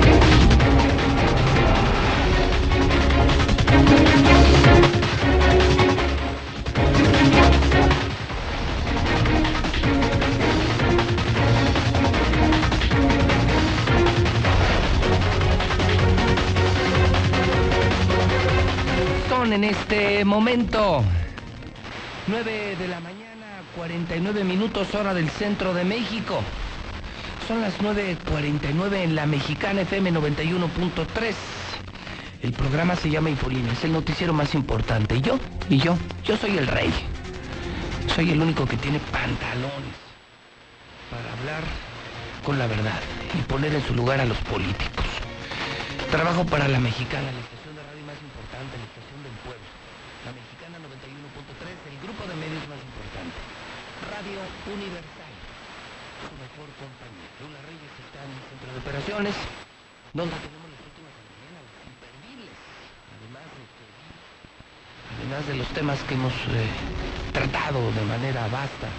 En 19.41 19.63
este 19.63 20.23
momento 20.23 21.03
9 22.27 22.75
de 22.77 22.87
la 22.87 22.99
mañana, 22.99 23.63
49 23.75 24.43
minutos 24.43 24.93
hora 24.93 25.15
del 25.15 25.31
centro 25.31 25.73
de 25.73 25.83
México. 25.83 26.43
Son 27.47 27.59
las 27.59 27.75
9.49 27.79 28.97
en 28.97 29.15
la 29.15 29.25
mexicana 29.25 29.81
FM 29.81 30.13
91.3. 30.13 31.33
El 32.43 32.53
programa 32.53 32.95
se 32.95 33.09
llama 33.09 33.31
Infolínea, 33.31 33.73
es 33.73 33.83
el 33.83 33.93
noticiero 33.93 34.31
más 34.31 34.53
importante. 34.53 35.15
Y 35.15 35.21
yo, 35.21 35.39
y 35.69 35.79
yo, 35.79 35.97
yo 36.23 36.37
soy 36.37 36.59
el 36.59 36.67
rey. 36.67 36.93
Soy 38.15 38.29
el 38.29 38.41
único 38.41 38.67
que 38.67 38.77
tiene 38.77 38.99
pantalones 38.99 39.97
para 41.09 41.33
hablar 41.33 41.63
con 42.45 42.59
la 42.59 42.67
verdad 42.67 42.99
y 43.37 43.41
poner 43.41 43.73
en 43.73 43.85
su 43.87 43.95
lugar 43.95 44.21
a 44.21 44.25
los 44.25 44.37
políticos. 44.37 45.05
Trabajo 46.11 46.45
para 46.45 46.67
la 46.67 46.79
mexicana, 46.79 47.31
la 47.31 47.39
estación 47.39 47.71
de 47.71 47.81
radio 47.87 48.03
más 48.03 48.19
importante, 48.19 48.75
la 48.75 48.83
estación 48.83 49.23
del 49.23 49.31
pueblo. 49.47 49.63
La 50.27 50.35
mexicana 50.35 50.75
91.3, 50.83 51.71
el 51.87 51.97
grupo 52.03 52.27
de 52.27 52.35
medios 52.35 52.67
más 52.67 52.83
importante. 52.83 53.39
Radio 54.11 54.43
Universal, 54.75 55.33
su 56.19 56.35
mejor 56.35 56.67
compañía. 56.75 57.31
Lula 57.39 57.63
Reyes 57.63 57.95
está 57.95 58.19
en 58.27 58.31
donde 59.01 60.37
tenemos 60.37 60.69
las 60.69 60.81
últimas 60.85 61.09
de 61.09 61.25
imperdibles. 61.89 62.53
Además 63.17 63.49
de, 63.49 63.63
que- 63.73 63.97
además 65.17 65.41
de 65.47 65.55
los 65.55 65.67
temas 65.73 65.97
que 66.05 66.13
hemos 66.13 66.33
eh, 66.53 66.69
tratado 67.33 67.81
de 67.93 68.01
manera 68.05 68.47
vasta. 68.49 68.89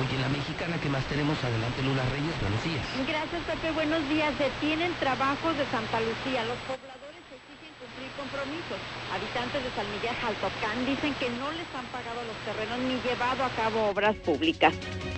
Oye, 0.00 0.16
la 0.20 0.28
mexicana 0.28 0.76
que 0.80 0.88
más 0.88 1.04
tenemos 1.04 1.36
adelante, 1.44 1.82
Lula 1.82 2.04
Reyes, 2.12 2.32
buenos 2.40 2.62
días. 2.64 2.84
Gracias, 3.06 3.42
Pepe. 3.44 3.72
Buenos 3.72 4.00
días. 4.08 4.32
Detienen 4.38 4.92
trabajos 5.00 5.52
de 5.56 5.64
Santa 5.68 6.00
Lucía. 6.00 6.44
Los 6.44 6.58
pobladores 6.64 7.20
exigen 7.28 7.72
cumplir 7.80 8.08
compromisos. 8.16 8.80
Habitantes 9.12 9.60
de 9.60 9.70
Miguel 9.96 10.16
Jaltocán 10.16 10.76
dicen 10.88 11.12
que 11.20 11.28
no 11.36 11.48
les 11.52 11.68
han 11.76 11.84
pagado 11.92 12.20
los 12.24 12.36
terrenos 12.44 12.78
ni 12.88 12.96
llevado 13.08 13.44
a 13.44 13.50
cabo 13.56 13.88
obras 13.92 14.16
públicas. 14.16 14.72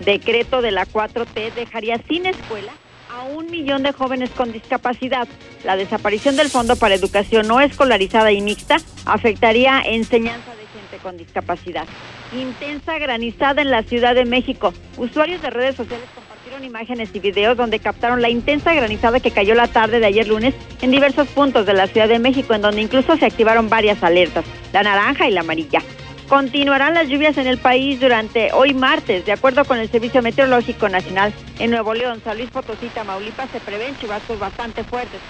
Decreto 0.05 0.61
de 0.63 0.71
la 0.71 0.87
4T 0.87 1.55
dejaría 1.55 1.99
sin 2.07 2.27
escuela 2.27 2.75
a 3.19 3.25
un 3.25 3.51
millón 3.51 3.83
de 3.83 3.93
jóvenes 3.93 4.31
con 4.31 4.53
discapacidad. 4.53 5.27
La 5.65 5.77
desaparición 5.77 6.37
del 6.37 6.51
Fondo 6.51 6.77
para 6.77 6.95
Educación 6.95 7.49
no 7.49 7.61
escolarizada 7.61 8.31
y 8.31 8.41
mixta 8.41 8.77
afectaría 9.07 9.83
enseñanza 9.85 10.53
de 10.55 10.67
gente 10.67 11.03
con 11.03 11.17
discapacidad. 11.17 11.85
Intensa 12.33 12.97
granizada 12.99 13.61
en 13.61 13.73
la 13.73 13.83
Ciudad 13.83 14.15
de 14.15 14.25
México. 14.25 14.73
Usuarios 14.97 15.43
de 15.43 15.51
redes 15.51 15.75
sociales 15.75 16.07
compartieron 16.15 16.63
imágenes 16.63 17.11
y 17.13 17.19
videos 17.19 17.57
donde 17.57 17.81
captaron 17.81 18.23
la 18.23 18.31
intensa 18.31 18.73
granizada 18.73 19.19
que 19.19 19.33
cayó 19.33 19.57
la 19.57 19.67
tarde 19.67 19.99
de 19.99 20.07
ayer 20.07 20.29
lunes 20.29 20.55
en 20.81 20.93
diversos 20.93 21.27
puntos 21.27 21.67
de 21.67 21.75
la 21.75 21.89
Ciudad 21.89 22.07
de 22.07 22.21
México, 22.21 22.55
en 22.55 22.63
donde 22.63 22.83
incluso 22.83 23.17
se 23.17 23.27
activaron 23.27 23.69
varias 23.69 24.01
alertas, 24.05 24.45
la 24.73 24.85
naranja 24.85 25.29
y 25.29 25.33
la 25.33 25.41
amarilla. 25.41 25.83
Continuarán 26.29 26.93
las 26.93 27.09
lluvias 27.09 27.39
en 27.39 27.47
el 27.47 27.57
país 27.57 28.01
durante 28.01 28.53
hoy 28.53 28.75
martes, 28.75 29.25
de 29.25 29.33
acuerdo 29.33 29.65
con 29.65 29.79
el 29.79 29.91
Servicio 29.91 30.21
Meteorológico 30.21 30.87
Nacional. 30.91 31.33
En 31.59 31.71
Nuevo 31.71 31.95
León, 31.95 32.21
San 32.23 32.37
Luis 32.37 32.51
Potosí, 32.51 32.89
Tamaulipas 32.89 33.49
se 33.51 33.61
prevén 33.61 33.97
chubascos 33.99 34.39
bastante 34.39 34.85
fuertes. 34.85 35.21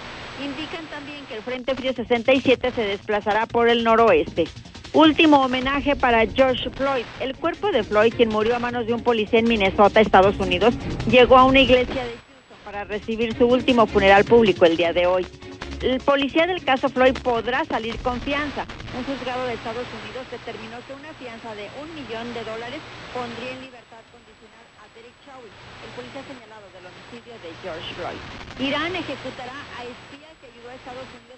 Indican 0.45 0.85
también 0.87 1.25
que 1.27 1.37
el 1.37 1.43
Frente 1.43 1.77
Frío 1.77 1.93
67 1.93 2.73
se 2.73 2.83
desplazará 2.83 3.47
por 3.47 3.69
el 3.69 3.85
noroeste. 3.85 4.49
Último 4.93 5.41
homenaje 5.45 5.95
para 5.95 6.27
George 6.27 6.69
Floyd. 6.71 7.05
El 7.21 7.37
cuerpo 7.37 7.71
de 7.71 7.85
Floyd, 7.85 8.13
quien 8.17 8.31
murió 8.31 8.57
a 8.57 8.59
manos 8.59 8.89
de 8.89 8.93
un 8.93 9.03
policía 9.03 9.39
en 9.39 9.47
Minnesota, 9.47 10.01
Estados 10.01 10.37
Unidos, 10.41 10.75
llegó 11.09 11.39
a 11.39 11.45
una 11.45 11.61
iglesia 11.61 12.03
de 12.03 12.11
Houston 12.11 12.59
para 12.65 12.83
recibir 12.83 13.39
su 13.39 13.47
último 13.47 13.87
funeral 13.87 14.25
público 14.25 14.65
el 14.65 14.77
día 14.77 14.93
de 14.93 15.07
hoy. 15.07 15.25
El 15.81 16.01
policía 16.01 16.45
del 16.47 16.65
caso 16.65 16.89
Floyd 16.89 17.15
podrá 17.23 17.65
salir 17.65 17.97
con 18.03 18.21
fianza. 18.21 18.67
Un 18.99 19.05
juzgado 19.07 19.47
de 19.47 19.55
Estados 19.55 19.87
Unidos 20.03 20.27
determinó 20.27 20.75
que 20.83 20.95
una 20.95 21.15
fianza 21.15 21.55
de 21.55 21.71
un 21.79 21.87
millón 21.95 22.27
de 22.35 22.43
dólares 22.43 22.83
pondría 23.15 23.55
en 23.55 23.63
libertad 23.63 24.03
condicional 24.11 24.67
a 24.83 24.91
Derek 24.99 25.15
Chauvin, 25.23 25.55
el 25.55 25.91
policía 25.95 26.23
señalado 26.27 26.67
del 26.75 26.83
homicidio 26.83 27.39
de 27.47 27.55
George 27.63 27.95
Floyd. 27.95 28.23
Irán 28.59 28.91
ejecutará 28.91 29.55
a 29.79 29.87
espía 29.87 30.35
que 30.43 30.51
ayudó 30.51 30.67
a 30.67 30.75
Estados 30.75 31.07
Unidos 31.15 31.38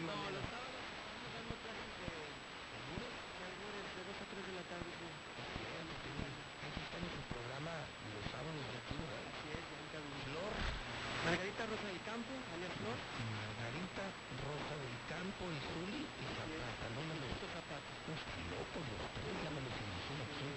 no 0.00 0.16
los 0.32 0.44
sábados 0.48 0.80
vamos 0.80 1.36
a 1.36 1.42
mostrar 1.44 1.74
gente 1.76 2.08
de 2.08 3.48
lourdes 3.60 3.88
de 3.92 4.02
dos 4.08 4.16
a 4.16 4.26
tres 4.32 4.44
de 4.48 4.54
la 4.56 4.64
tarde 4.64 4.88
pues, 4.96 5.12
que 6.00 6.80
está 6.80 6.96
en 6.96 7.08
su 7.12 7.22
programa 7.28 7.74
los 8.08 8.24
sábados 8.32 8.64
de 8.64 8.76
aquí 8.80 8.96
lunes 8.96 9.36
es 9.50 9.60
Margarita 9.60 10.00
Flor, 10.24 10.52
Margarita 11.20 11.62
Rosa 11.68 11.86
del 11.90 12.00
Campo, 12.00 12.32
María 12.32 12.70
Flor, 12.80 12.96
Margarita 12.96 14.04
Rosa 14.40 14.74
del 14.80 14.96
Campo 15.10 15.42
y 15.52 15.58
Zuli 15.68 16.00
y 16.00 16.24
Zapata 16.32 16.86
no 16.96 17.00
me 17.04 17.14
gusta 17.20 17.46
Zapata. 17.60 17.92
Los 18.08 18.20
es 18.24 18.46
lógico 18.56 18.80
llaman 19.44 19.62
los 19.68 19.76
informes 19.76 20.28
que 20.32 20.48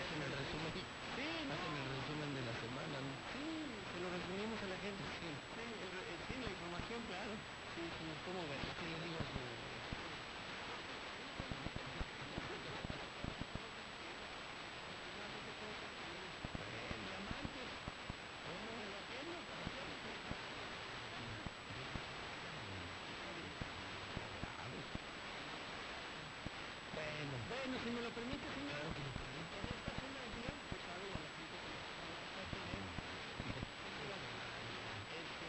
hacen 0.00 0.18
resumen. 0.32 0.72
que 0.72 1.28
hacen 1.44 1.72
el 1.76 1.88
resumen 1.92 2.30
de 2.32 2.42
la 2.46 2.54
semana 2.56 2.96
sí 3.36 3.44
se 3.92 3.96
lo 4.00 4.08
resumimos 4.16 4.58
a 4.64 4.68
la 4.72 4.78
gente. 4.80 5.02
Sí. 5.20 5.28
Sí 5.28 6.34
la 6.40 6.50
información 6.56 7.00
claro. 7.04 7.57
¿Cómo 7.96 8.42
ves? 8.48 8.60
¿Qué 8.78 8.84
le 8.84 8.98
digo 9.06 9.18
a 9.18 9.26
su... 9.32 9.40
Bueno, 26.94 27.34
bueno, 27.48 27.74
si 27.84 27.90
me 27.90 28.02
lo 28.02 28.10
permite, 28.10 28.46
señor. 28.52 28.84
En 28.88 29.64
esta 29.74 29.92
zona 29.98 30.18
de 30.22 30.30
León, 30.38 30.58
pues 30.68 30.80
sabe 30.86 31.06
a 31.08 31.20
la 31.24 31.30
gente 31.38 31.56
que 31.58 31.70
nos 31.72 32.18
está 32.28 32.42
tener. 32.52 32.82
Este, 35.18 35.46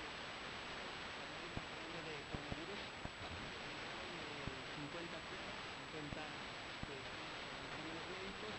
de 2.00 2.16
coronavirus, 2.30 2.82
50 4.80 5.20
pruebas, 5.30 5.58
50 5.90 6.22
pues, 6.86 7.04
exámenes 7.04 8.06
médicos, 8.10 8.54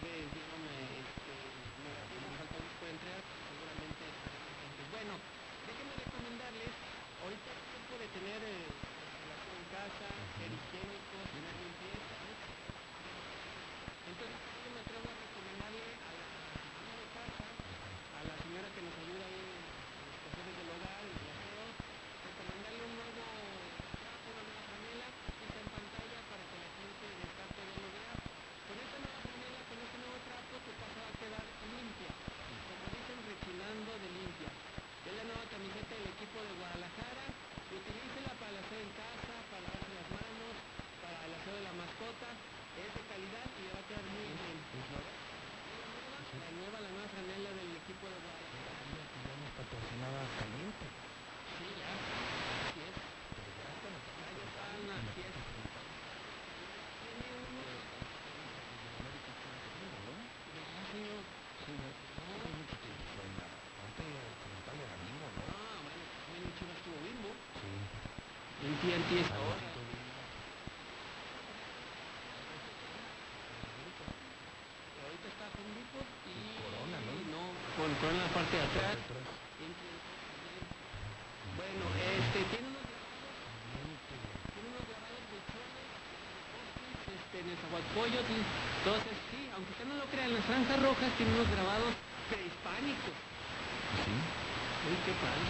9 0.00 0.32
dieron 0.32 0.62
este, 0.70 1.34
negativos, 1.84 2.30
faltan 2.40 2.64
por 2.80 2.88
entregar, 2.90 3.22
seguramente 3.50 4.02
estaremos 4.06 4.50
presentes. 4.50 4.86
Bueno, 4.90 5.12
déjenme 5.66 5.92
recomendarles, 5.98 6.72
ahorita 7.20 7.48
es 7.52 7.62
tiempo 7.70 7.94
de 7.99 7.99
tener 8.10 8.42
eh, 8.42 8.66
relación 8.66 9.54
en 9.54 9.66
casa, 9.70 10.06
ser 10.34 10.50
higiénicos, 10.50 11.24
tener 11.30 11.54
limpieza, 11.62 12.14
¿no? 12.26 12.32
Entonces, 14.10 14.34
yo 14.34 14.68
me 14.74 14.80
atrevo 14.82 15.06
a 15.06 15.14
recomendarle 15.14 15.86
a 15.94 16.10
la 16.10 16.26
de 16.90 17.06
casa, 17.14 17.46
a 17.46 18.20
la 18.26 18.34
señora 18.42 18.66
que 18.74 18.82
nos 18.82 18.94
ayuda 18.98 19.22
ahí 19.30 19.46
en 19.46 20.04
los 20.10 20.18
quehaceres 20.26 20.54
del 20.58 20.68
hogar, 20.74 21.02
en 21.06 21.16
el 21.22 21.28
aseo, 21.30 21.64
recomendarle 21.70 22.82
un 22.82 22.94
nuevo 22.98 23.24
trapo, 23.94 24.26
una 24.26 24.42
nueva 24.42 24.62
franela, 24.66 25.06
aquí 25.30 25.42
está 25.46 25.58
en 25.62 25.70
pantalla 25.70 26.18
para 26.26 26.42
que 26.50 26.56
la 26.58 26.70
gente 26.74 27.06
campo 27.38 27.60
ya 27.62 27.78
lo 27.78 27.90
vea. 27.94 28.14
Con 28.66 28.76
esta 28.80 28.96
nueva 29.00 29.20
franela, 29.22 29.60
con 29.70 29.78
este 29.78 29.98
nuevo 30.02 30.18
trapo, 30.26 30.52
tu 30.66 30.72
casa 30.82 30.98
va 30.98 31.10
a 31.14 31.20
quedar 31.20 31.44
limpia, 31.46 32.12
como 32.66 32.84
dicen, 32.90 33.18
rechinando 33.22 33.90
de 34.02 34.08
limpia. 34.18 34.50
Es 35.00 35.14
la 35.14 35.24
nueva 35.30 35.46
camiseta 35.46 35.92
del 35.94 36.10
equipo 36.10 36.38
de 36.42 36.52
Guadalajara, 36.58 37.26
utilícela 37.70 38.34
para 38.34 38.50
el 38.50 38.58
aseo 38.66 38.82
en 38.82 38.92
casa, 38.98 39.34
para 39.48 39.62
lavarse 39.62 39.94
las 39.94 40.08
manos, 40.10 40.54
de 41.50 41.62
la 41.66 41.74
mascota, 41.74 42.30
es 42.78 42.90
de 42.94 43.02
calidad 43.10 43.48
y 43.58 43.62
va 43.74 43.78
a 43.82 43.86
quedar 43.90 44.06
muy 44.06 44.22
bien. 44.22 44.58
La 46.30 46.50
nueva, 46.54 46.78
la 46.78 46.90
nueva 46.94 47.08
franela 47.10 47.50
del 47.50 47.74
equipo 47.74 48.06
de 48.06 48.14
Guadalajara. 48.22 48.70
Ya 49.26 49.34
nos 49.34 49.50
patrocinaba 49.58 50.20
Caliente. 50.38 50.86
Sí, 51.58 51.66
ya. 51.74 51.90
Así 51.90 52.80
es. 52.86 52.94
Ya 52.94 53.66
están, 53.74 54.94
así 54.94 55.20
es. 55.26 55.34
Tiene. 60.90 61.18
Sí, 61.60 61.72
no. 61.74 61.88
Bueno, 63.16 63.34
antes 63.86 64.06
mismo, 65.02 65.26
¿no? 65.34 65.42
Ah. 65.50 65.70
Sí 68.70 69.18
es 69.18 69.26
ahora. 69.32 69.58
Ahorita 75.02 75.26
está 75.26 75.50
con 75.50 75.66
grupos 75.74 76.06
y... 76.30 76.54
Corona, 76.62 76.98
¿no? 77.02 77.12
No, 77.34 77.42
con 77.74 77.90
Corona 77.98 78.22
en 78.22 78.30
la 78.30 78.30
parte 78.30 78.54
de 78.54 78.59
atrás. 78.70 78.96
Bueno, 81.58 81.84
este, 82.00 82.38
tiene 82.50 82.66
unos 82.70 82.86
grabados, 82.86 83.50
tiene 84.54 84.68
unos 84.70 84.86
grabados 84.86 85.24
de 85.30 85.38
chones, 85.50 85.86
este, 87.10 87.36
en 87.42 87.46
el 87.50 87.56
Zahualcoyotl, 87.58 88.38
entonces 88.40 89.14
sí, 89.30 89.40
aunque 89.54 89.70
usted 89.74 89.86
no 89.90 89.96
lo 89.98 90.06
crea, 90.08 90.24
en 90.30 90.34
las 90.38 90.44
franjas 90.46 90.78
rojas 90.80 91.10
tiene 91.18 91.34
unos 91.34 91.50
grabados 91.50 91.92
prehispánicos. 92.30 93.14
Sí. 94.06 94.14
Uy, 94.80 94.96
qué 95.04 95.12
padre. 95.20 95.44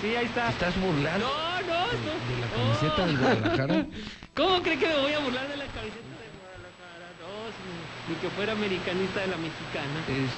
sí, 0.00 0.08
ahí 0.16 0.24
está. 0.24 0.46
¿Te 0.46 0.52
estás 0.64 0.80
burlando? 0.80 1.26
No, 1.26 1.60
no, 1.68 1.80
de, 1.90 1.98
no. 2.00 2.14
de 2.24 2.34
la 2.40 2.48
camiseta 2.48 3.00
del 3.06 3.18
Guadalajara? 3.18 3.76
¿Cómo 4.38 4.62
cree 4.62 4.78
que 4.78 4.88
me 4.88 4.96
voy 5.02 5.12
a 5.12 5.18
burlar 5.18 5.46
de 5.48 5.56
la 5.58 5.66
camiseta 5.66 6.14
de 6.22 6.28
Guadalajara? 6.40 7.06
No, 7.20 7.28
señor. 7.52 7.84
Ni 8.12 8.16
que 8.20 8.28
fuera 8.36 8.52
americanista 8.52 9.20
de 9.24 9.28
la 9.32 9.38
mexicana. 9.40 9.98
Es... 10.04 10.28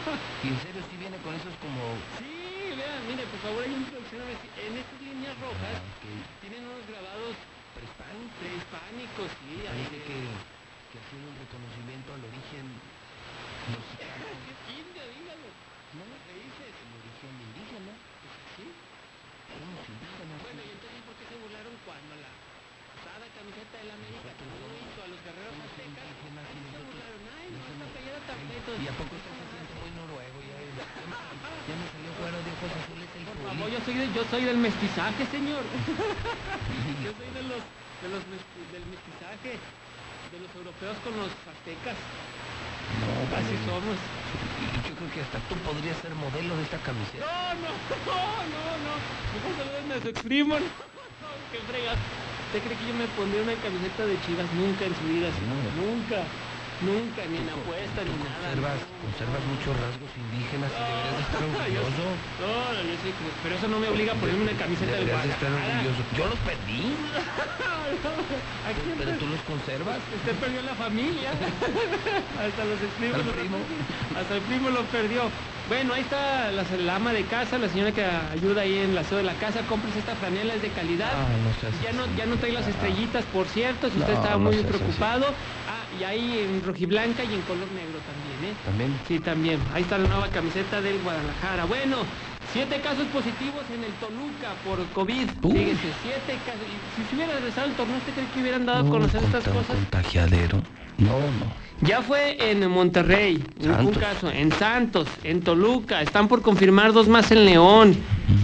Y 0.44 0.48
en 0.48 0.58
serio, 0.64 0.80
sí 0.88 0.96
viene 0.96 1.18
con 1.20 1.36
esos 1.36 1.52
como... 1.60 1.82
Sí, 2.16 2.72
vean, 2.72 3.00
mire, 3.12 3.28
por 3.28 3.40
favor, 3.44 3.60
hay 3.60 3.74
un 3.76 3.84
producción 3.84 4.24
en 4.24 4.72
estas 4.80 5.00
líneas 5.04 5.36
rojas 5.36 5.76
Ah, 5.76 6.40
tienen 6.40 6.64
unos 6.64 6.80
grabados 6.88 7.36
Prehispánicos. 7.76 8.34
prehispánicos, 8.40 9.28
sí. 9.44 9.52
ahí 9.68 9.84
de- 9.92 10.00
que, 10.08 10.16
que 10.90 10.96
haciendo 10.96 11.28
un 11.28 11.36
reconocimiento 11.44 12.08
al 12.16 12.22
origen 12.24 12.66
mexicano. 13.68 14.26
¿Qué 14.66 14.72
indio, 14.80 15.02
dígalo? 15.20 15.48
¿No? 16.00 16.02
Raíces. 16.24 16.72
El 16.72 16.90
origen 17.04 17.32
indígena. 17.36 17.92
¿Sí? 18.56 18.64
Somos 19.54 19.84
indígenas. 19.86 20.38
Bueno, 20.40 20.60
y 20.64 20.70
entonces, 20.72 21.00
¿por 21.04 21.14
qué 21.20 21.24
se 21.30 21.36
burlaron 21.38 21.74
cuando 21.86 22.12
la 22.18 22.32
pasada 22.90 23.26
camiseta 23.38 23.74
de 23.80 23.86
la 23.86 23.94
América 23.96 24.30
que 24.34 24.44
no 24.50 24.56
hizo 24.82 24.98
a 25.00 25.08
los 25.14 25.20
guerreros 25.22 25.56
aztecas? 25.62 26.04
indígenas 26.10 26.44
y 26.50 26.50
Ahí 26.50 26.58
se 26.58 26.66
nosotros- 26.66 26.90
burlaron, 26.90 27.22
ay, 27.38 27.46
no, 27.50 27.54
nosotros- 27.54 27.78
esta 27.80 27.86
playera 27.94 28.20
tan 28.26 28.38
feto. 28.50 28.70
¿Y 28.82 28.86
a 28.90 28.94
poco 28.98 29.12
estás 29.14 29.36
haciendo 29.46 29.72
muy 29.78 29.90
noruego? 29.94 30.36
Ya, 30.42 30.58
ya 30.58 31.74
me 31.78 31.86
salió 31.90 32.10
fuera 32.18 32.38
de 32.42 32.50
ojos 32.50 32.70
azules 32.82 33.08
el 33.14 33.22
Por 33.30 33.34
Zuli. 33.38 33.46
favor, 33.46 33.59
yo 33.72 33.78
soy, 33.84 33.94
de- 33.94 34.12
yo 34.12 34.24
soy 34.30 34.44
del 34.44 34.56
mestizaje, 34.58 35.26
señor. 35.30 35.62
yo 37.04 37.10
soy 37.14 37.30
de 37.34 37.42
los, 37.48 37.62
de 38.02 38.08
los 38.10 38.22
mesti- 38.26 38.66
del 38.72 38.84
mestizaje, 38.86 39.52
de 39.56 40.36
los 40.38 40.50
europeos 40.54 40.96
con 41.04 41.14
los 41.16 41.30
aztecas. 41.30 41.96
No, 43.00 43.36
Así 43.38 43.54
somos. 43.66 43.94
y 43.94 44.64
yo 44.88 44.92
creo 44.98 45.10
que 45.14 45.20
hasta 45.22 45.38
tú 45.48 45.54
podrías 45.62 45.96
ser 46.02 46.10
modelo 46.18 46.56
de 46.56 46.62
esta 46.66 46.78
camiseta. 46.82 47.22
No, 47.24 47.54
no, 47.62 47.70
no, 48.10 48.20
no, 48.50 48.62
no. 48.82 48.92
Mejor 49.34 49.52
salúdenme 49.56 49.94
a 49.94 50.00
su 50.02 50.10
primo. 50.26 50.54
No, 50.58 50.66
no, 50.66 51.30
qué 51.54 51.58
fregas. 51.70 51.98
¿Usted 52.50 52.60
cree 52.66 52.76
que 52.78 52.86
yo 52.90 52.94
me 52.98 53.06
pondría 53.14 53.42
una 53.46 53.54
camiseta 53.62 54.02
de 54.06 54.18
chivas? 54.26 54.46
Nunca 54.58 54.82
en 54.90 54.94
su 54.98 55.04
vida, 55.06 55.30
señor. 55.30 55.62
Nunca. 55.78 56.26
Nunca, 56.80 57.26
ni 57.26 57.36
en 57.38 57.50
apuesta, 57.50 58.04
ni 58.04 58.16
nada. 58.16 58.40
Conservas, 58.40 58.80
conservas 58.98 59.44
muchos 59.44 59.76
rasgos 59.76 60.16
indígenas 60.16 60.72
y 60.76 60.82
deberías 60.82 61.16
de 61.16 61.22
estar 61.22 61.42
orgulloso. 61.44 62.20
No, 62.40 62.72
no, 62.72 62.82
yo 62.82 62.96
sí, 62.96 63.12
pero 63.42 63.54
eso 63.56 63.68
no 63.68 63.78
me 63.78 63.88
obliga 63.88 64.12
a 64.14 64.16
ponerme 64.16 64.42
una 64.44 64.56
camiseta 64.56 64.92
Deberías 64.92 65.24
de 65.24 65.30
estar 65.30 65.52
orgulloso. 65.52 66.02
Yo 66.16 66.26
los 66.26 66.38
perdí, 66.40 66.96
¿A 68.64 68.72
quién 68.82 68.96
pero 68.96 69.10
per- 69.10 69.18
tú 69.18 69.26
los 69.26 69.40
conservas. 69.42 69.98
Usted 70.16 70.34
perdió 70.36 70.62
la 70.62 70.74
familia. 70.74 71.30
Hasta 71.32 72.64
los 72.64 72.78
primos. 72.98 73.18
Al 73.20 73.26
lo- 73.26 73.32
primo. 73.32 73.58
Hasta 74.18 74.34
el 74.36 74.42
primo 74.42 74.70
lo 74.70 74.82
perdió. 74.86 75.22
Bueno, 75.68 75.94
ahí 75.94 76.00
está 76.02 76.50
la, 76.50 76.64
la 76.64 76.96
ama 76.96 77.12
de 77.12 77.22
casa, 77.26 77.56
la 77.58 77.68
señora 77.68 77.92
que 77.92 78.02
ayuda 78.04 78.62
ahí 78.62 78.78
en 78.78 78.94
la 78.94 79.02
aseo 79.02 79.18
de 79.18 79.24
la 79.24 79.34
casa. 79.34 79.60
Cómprese 79.68 80.00
esta 80.00 80.16
franela, 80.16 80.54
es 80.54 80.62
de 80.62 80.68
calidad. 80.70 81.12
Ah, 81.14 81.28
no 81.28 81.84
ya 81.84 81.92
no, 81.92 82.16
ya 82.16 82.26
no 82.26 82.36
trae 82.36 82.52
las 82.52 82.66
estrellitas, 82.66 83.24
por 83.26 83.46
cierto, 83.46 83.88
si 83.90 83.98
usted 83.98 84.14
estaba 84.14 84.36
muy 84.38 84.54
así. 84.56 84.64
Y 85.98 86.04
ahí 86.04 86.38
en 86.38 86.62
rojiblanca 86.62 87.24
y 87.24 87.34
en 87.34 87.42
color 87.42 87.68
negro 87.72 87.98
también, 88.06 88.52
¿eh? 88.52 88.56
También. 88.64 88.94
Sí, 89.08 89.18
también. 89.18 89.58
Ahí 89.74 89.82
está 89.82 89.98
la 89.98 90.08
nueva 90.08 90.28
camiseta 90.28 90.80
del 90.80 90.98
Guadalajara. 91.02 91.64
Bueno, 91.64 91.96
siete 92.52 92.80
casos 92.80 93.06
positivos 93.08 93.62
en 93.74 93.84
el 93.84 93.92
Toluca 93.94 94.54
por 94.64 94.78
COVID. 94.92 95.28
Uy. 95.42 95.52
Fíjese, 95.58 95.88
siete 96.02 96.38
casos. 96.46 96.62
Y 96.66 97.02
si 97.02 97.08
se 97.08 97.14
hubiera 97.16 97.34
regresado 97.34 97.66
el 97.68 97.74
torneo, 97.74 97.96
¿usted 97.98 98.12
cree 98.14 98.26
que 98.32 98.40
hubieran 98.40 98.66
dado 98.66 98.78
a 98.80 98.82
No, 98.84 98.90
conocer 98.90 99.20
con 99.20 99.28
estas 99.34 99.44
cosas? 99.52 99.66
contagiadero. 99.76 100.62
No, 100.98 101.18
no. 101.18 101.70
Ya 101.82 102.02
fue 102.02 102.50
en 102.50 102.68
Monterrey, 102.70 103.42
un- 103.60 103.70
un 103.70 103.74
Santos. 103.76 103.98
caso, 103.98 104.30
en 104.30 104.52
Santos, 104.52 105.08
en 105.24 105.40
Toluca, 105.40 106.02
están 106.02 106.28
por 106.28 106.42
confirmar 106.42 106.92
dos 106.92 107.08
más 107.08 107.30
en 107.32 107.46
León. 107.46 107.96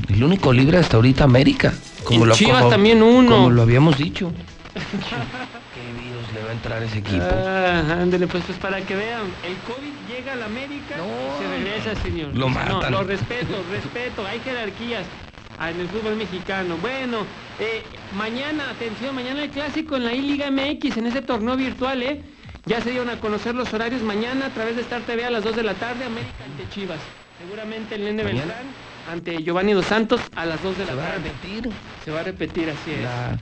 El 0.09 0.25
único 0.25 0.53
libre 0.55 0.79
hasta 0.79 0.97
ahorita 0.97 1.25
América. 1.25 1.75
Como 2.03 2.23
En 2.23 2.29
lo, 2.31 2.35
Chivas 2.35 2.59
como- 2.61 2.71
también 2.71 3.03
uno. 3.03 3.37
Como 3.37 3.51
lo 3.51 3.61
habíamos 3.63 3.99
dicho. 3.99 4.33
¿Qué 5.75 6.03
virus 6.03 6.33
le 6.35 6.43
va 6.45 6.46
a 6.46 6.46
entrar 6.57 6.83
ese 6.83 6.99
equipo? 6.99 7.23
Ah, 7.23 8.05
pues, 8.31 8.45
pues 8.45 8.59
para 8.59 8.81
que 8.81 8.95
vean, 8.97 9.23
el 9.45 9.57
COVID 9.69 9.95
llega 10.09 10.33
a 10.33 10.37
la 10.37 10.47
América 10.47 10.97
No, 10.97 11.05
y 11.07 11.43
se 11.43 11.49
regresa, 11.49 12.03
señor. 12.03 12.35
lo 12.37 12.49
matan. 12.49 12.91
No, 12.93 12.99
lo 13.03 13.05
respeto, 13.05 13.63
respeto, 13.71 14.27
hay 14.27 14.41
jerarquías 14.41 15.05
en 15.61 15.81
el 15.81 15.89
fútbol 15.89 16.17
mexicano. 16.17 16.77
Bueno, 16.81 17.19
eh, 17.61 17.83
mañana, 18.17 18.71
atención, 18.71 19.15
mañana 19.15 19.43
el 19.43 19.51
clásico 19.51 19.97
en 19.97 20.05
la 20.05 20.13
I-Liga 20.13 20.51
MX, 20.51 20.97
en 20.97 21.07
ese 21.07 21.23
torneo 21.23 21.57
virtual, 21.57 22.03
¿eh? 22.03 22.23
Ya 22.67 22.81
se 22.81 22.91
dieron 22.91 23.09
a 23.11 23.17
conocer 23.21 23.55
los 23.55 23.73
horarios 23.73 24.03
mañana 24.03 24.47
a 24.47 24.51
través 24.51 24.75
de 24.77 24.83
Star 24.83 25.01
TV 25.03 25.25
a 25.25 25.31
las 25.31 25.45
2 25.45 25.55
de 25.55 25.63
la 25.63 25.75
tarde, 25.75 26.05
América 26.05 26.33
ante 26.45 26.69
Chivas. 26.75 26.99
Seguramente 27.39 27.95
el 27.95 28.05
Nene. 28.05 28.25
Beltrán, 28.25 28.67
ante 29.13 29.41
Giovanni 29.45 29.73
Dos 29.73 29.87
Santos 29.87 30.21
a 30.35 30.45
las 30.47 30.61
2 30.63 30.79
de 30.79 30.85
la 30.87 30.91
¿Se 30.91 30.97
va 30.97 31.05
a 31.05 31.11
tarde. 31.13 31.23
repetir? 31.29 31.71
Se 32.05 32.11
va 32.11 32.21
a 32.21 32.23
repetir, 32.25 32.69
así 32.71 32.91
es. 32.91 33.03
La- 33.03 33.39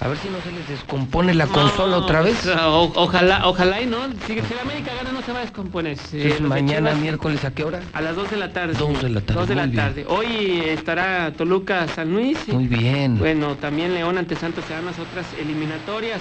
A 0.00 0.06
ver 0.06 0.16
si 0.18 0.28
no 0.30 0.40
se 0.40 0.52
les 0.52 0.68
descompone 0.68 1.34
la 1.34 1.48
consola 1.48 1.96
No, 1.96 2.04
otra 2.04 2.22
vez. 2.22 2.46
o- 2.46 2.92
ojalá, 2.94 3.48
ojalá 3.48 3.80
y 3.82 3.86
no. 3.86 3.98
Si, 4.26 4.40
si 4.40 4.54
la 4.54 4.62
América 4.62 4.92
gana 4.94 5.10
no 5.10 5.22
se 5.22 5.32
va 5.32 5.38
a 5.38 5.42
descomponer. 5.42 5.98
Mañana 6.40 6.90
Chivas, 6.90 6.98
miércoles 7.02 7.44
a 7.44 7.50
qué 7.52 7.64
hora? 7.64 7.80
A 7.92 8.00
las 8.00 8.14
2 8.14 8.30
de 8.30 8.36
la 8.36 8.52
tarde. 8.52 8.74
2 8.78 9.02
de 9.02 9.08
la 9.10 9.20
tarde, 9.22 9.40
2 9.40 9.48
de 9.48 9.54
la 9.56 9.70
tarde. 9.72 10.04
Hoy 10.08 10.60
estará 10.68 11.32
Toluca 11.36 11.88
San 11.88 12.12
Luis. 12.12 12.46
Muy 12.48 12.68
bien. 12.68 13.18
Bueno, 13.18 13.56
también 13.56 13.92
León 13.92 14.18
ante 14.18 14.36
Santos 14.36 14.64
serán 14.66 14.84
las 14.86 15.00
otras 15.00 15.32
eliminatorias. 15.34 16.20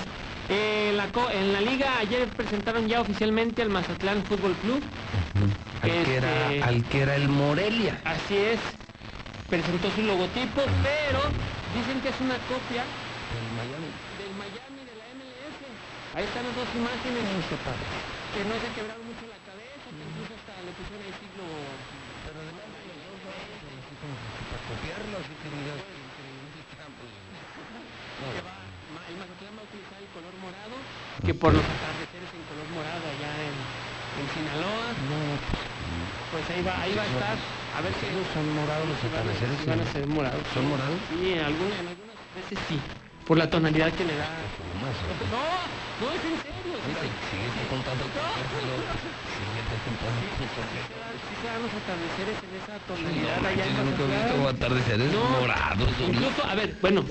Eh, 0.49 0.91
la 0.95 1.06
co- 1.11 1.30
en 1.30 1.53
la 1.53 1.61
liga 1.61 1.99
ayer 1.99 2.27
presentaron 2.30 2.88
ya 2.88 3.01
oficialmente 3.01 3.61
al 3.61 3.69
Mazatlán 3.69 4.23
Fútbol 4.23 4.53
Club. 4.56 4.81
Al 5.83 5.91
que, 6.03 6.15
era, 6.17 6.51
Este- 6.51 6.64
al 6.64 6.83
que 6.85 7.01
era 7.01 7.15
el 7.15 7.30
Morelia. 7.30 8.01
Así 8.06 8.38
es. 8.38 8.59
Presentó 9.51 9.91
su 9.91 10.01
logotipo, 10.01 10.61
pero 10.81 11.19
dicen 11.77 12.01
que 12.01 12.09
es 12.09 12.19
una 12.19 12.33
copia 12.49 12.83
El 13.31 13.47
Miami. 13.56 13.91
del 14.17 14.33
Miami 14.35 14.81
de 14.88 14.95
la 14.97 15.06
MLS. 15.15 15.67
Ahí 16.18 16.26
están 16.26 16.42
las 16.50 16.56
dos 16.58 16.66
imágenes. 16.74 17.22
Que 18.34 18.42
no 18.42 18.56
se 18.58 18.70
quebraron 18.74 19.06
mucho 19.06 19.26
la 19.30 19.38
cabeza, 19.46 19.86
que 19.86 20.02
incluso 20.02 20.34
hasta 20.34 20.54
le 20.66 20.74
pusieron 20.74 21.06
el 21.06 21.14
siglo. 21.22 21.46
Pero 22.26 22.38
además 22.42 22.66
de 22.74 22.90
los 22.90 22.98
dos 23.06 23.22
para 23.22 24.62
copiarlo, 24.66 25.16
así 25.22 25.34
que 25.38 25.48
digas 25.54 25.78
que 25.78 25.94
increíble 25.94 26.62
campo. 26.74 27.06
que 27.06 28.42
va, 28.42 28.58
ma- 28.98 29.06
el 29.08 29.16
Mazatlán 29.22 29.54
va 29.58 29.62
a 29.62 29.68
utilizar 29.70 30.00
el 30.02 30.10
color 30.10 30.34
morado, 30.42 30.76
que 31.22 31.34
por 31.38 31.54
los 31.54 31.66
atardeceres 31.70 32.30
en 32.34 32.44
color 32.50 32.68
morado 32.74 33.06
allá 33.14 33.32
en, 33.38 33.56
en 34.18 34.26
Sinaloa. 34.34 34.88
No, 35.06 35.18
Pues 36.34 36.44
ahí 36.50 36.62
va, 36.66 36.74
ahí 36.82 36.94
va 36.98 37.06
a 37.06 37.10
estar. 37.14 37.38
A 37.78 37.80
ver 37.86 37.94
si 38.02 38.10
son 38.34 38.46
morados 38.58 38.90
los 38.90 38.98
si 39.00 39.08
van 39.08 39.22
a- 39.22 39.22
atardeceres. 39.22 39.70
van 39.70 39.82
a 39.86 39.88
ser 39.94 40.04
morados. 40.10 40.42
¿Son 40.50 40.66
morados? 40.66 40.98
Sí, 41.14 41.38
en, 41.38 41.46
alguna- 41.46 41.78
en 41.78 41.88
algunas 41.94 42.18
veces 42.34 42.58
sí. 42.68 42.82
Por 43.27 43.38
la 43.38 43.49
tonalidad 43.49 43.91
que 43.91 44.06
le 44.06 44.15
da. 44.15 44.25
No, 45.31 46.06
no 46.06 46.14
es 46.14 46.23
en 46.23 46.38
serio. 46.39 46.77
Siguiente 47.30 47.61
contando. 47.69 48.06
Dan 51.43 51.61
los 51.61 51.72
atardeceres 51.73 52.38
en 52.43 52.51
esa 52.57 52.80
tonalidad 52.88 53.45
allá 53.45 53.65
en 53.65 53.75
Yo 53.75 53.83
nunca 53.83 54.03
he 54.03 54.07
Mazatlán. 54.07 54.27
visto 54.27 54.47
atardeceres 54.47 55.11
No, 55.14 55.39
morados. 55.41 55.89
Incluso, 56.07 56.41
a 56.45 56.56
ver, 56.56 56.75
bueno, 56.81 57.03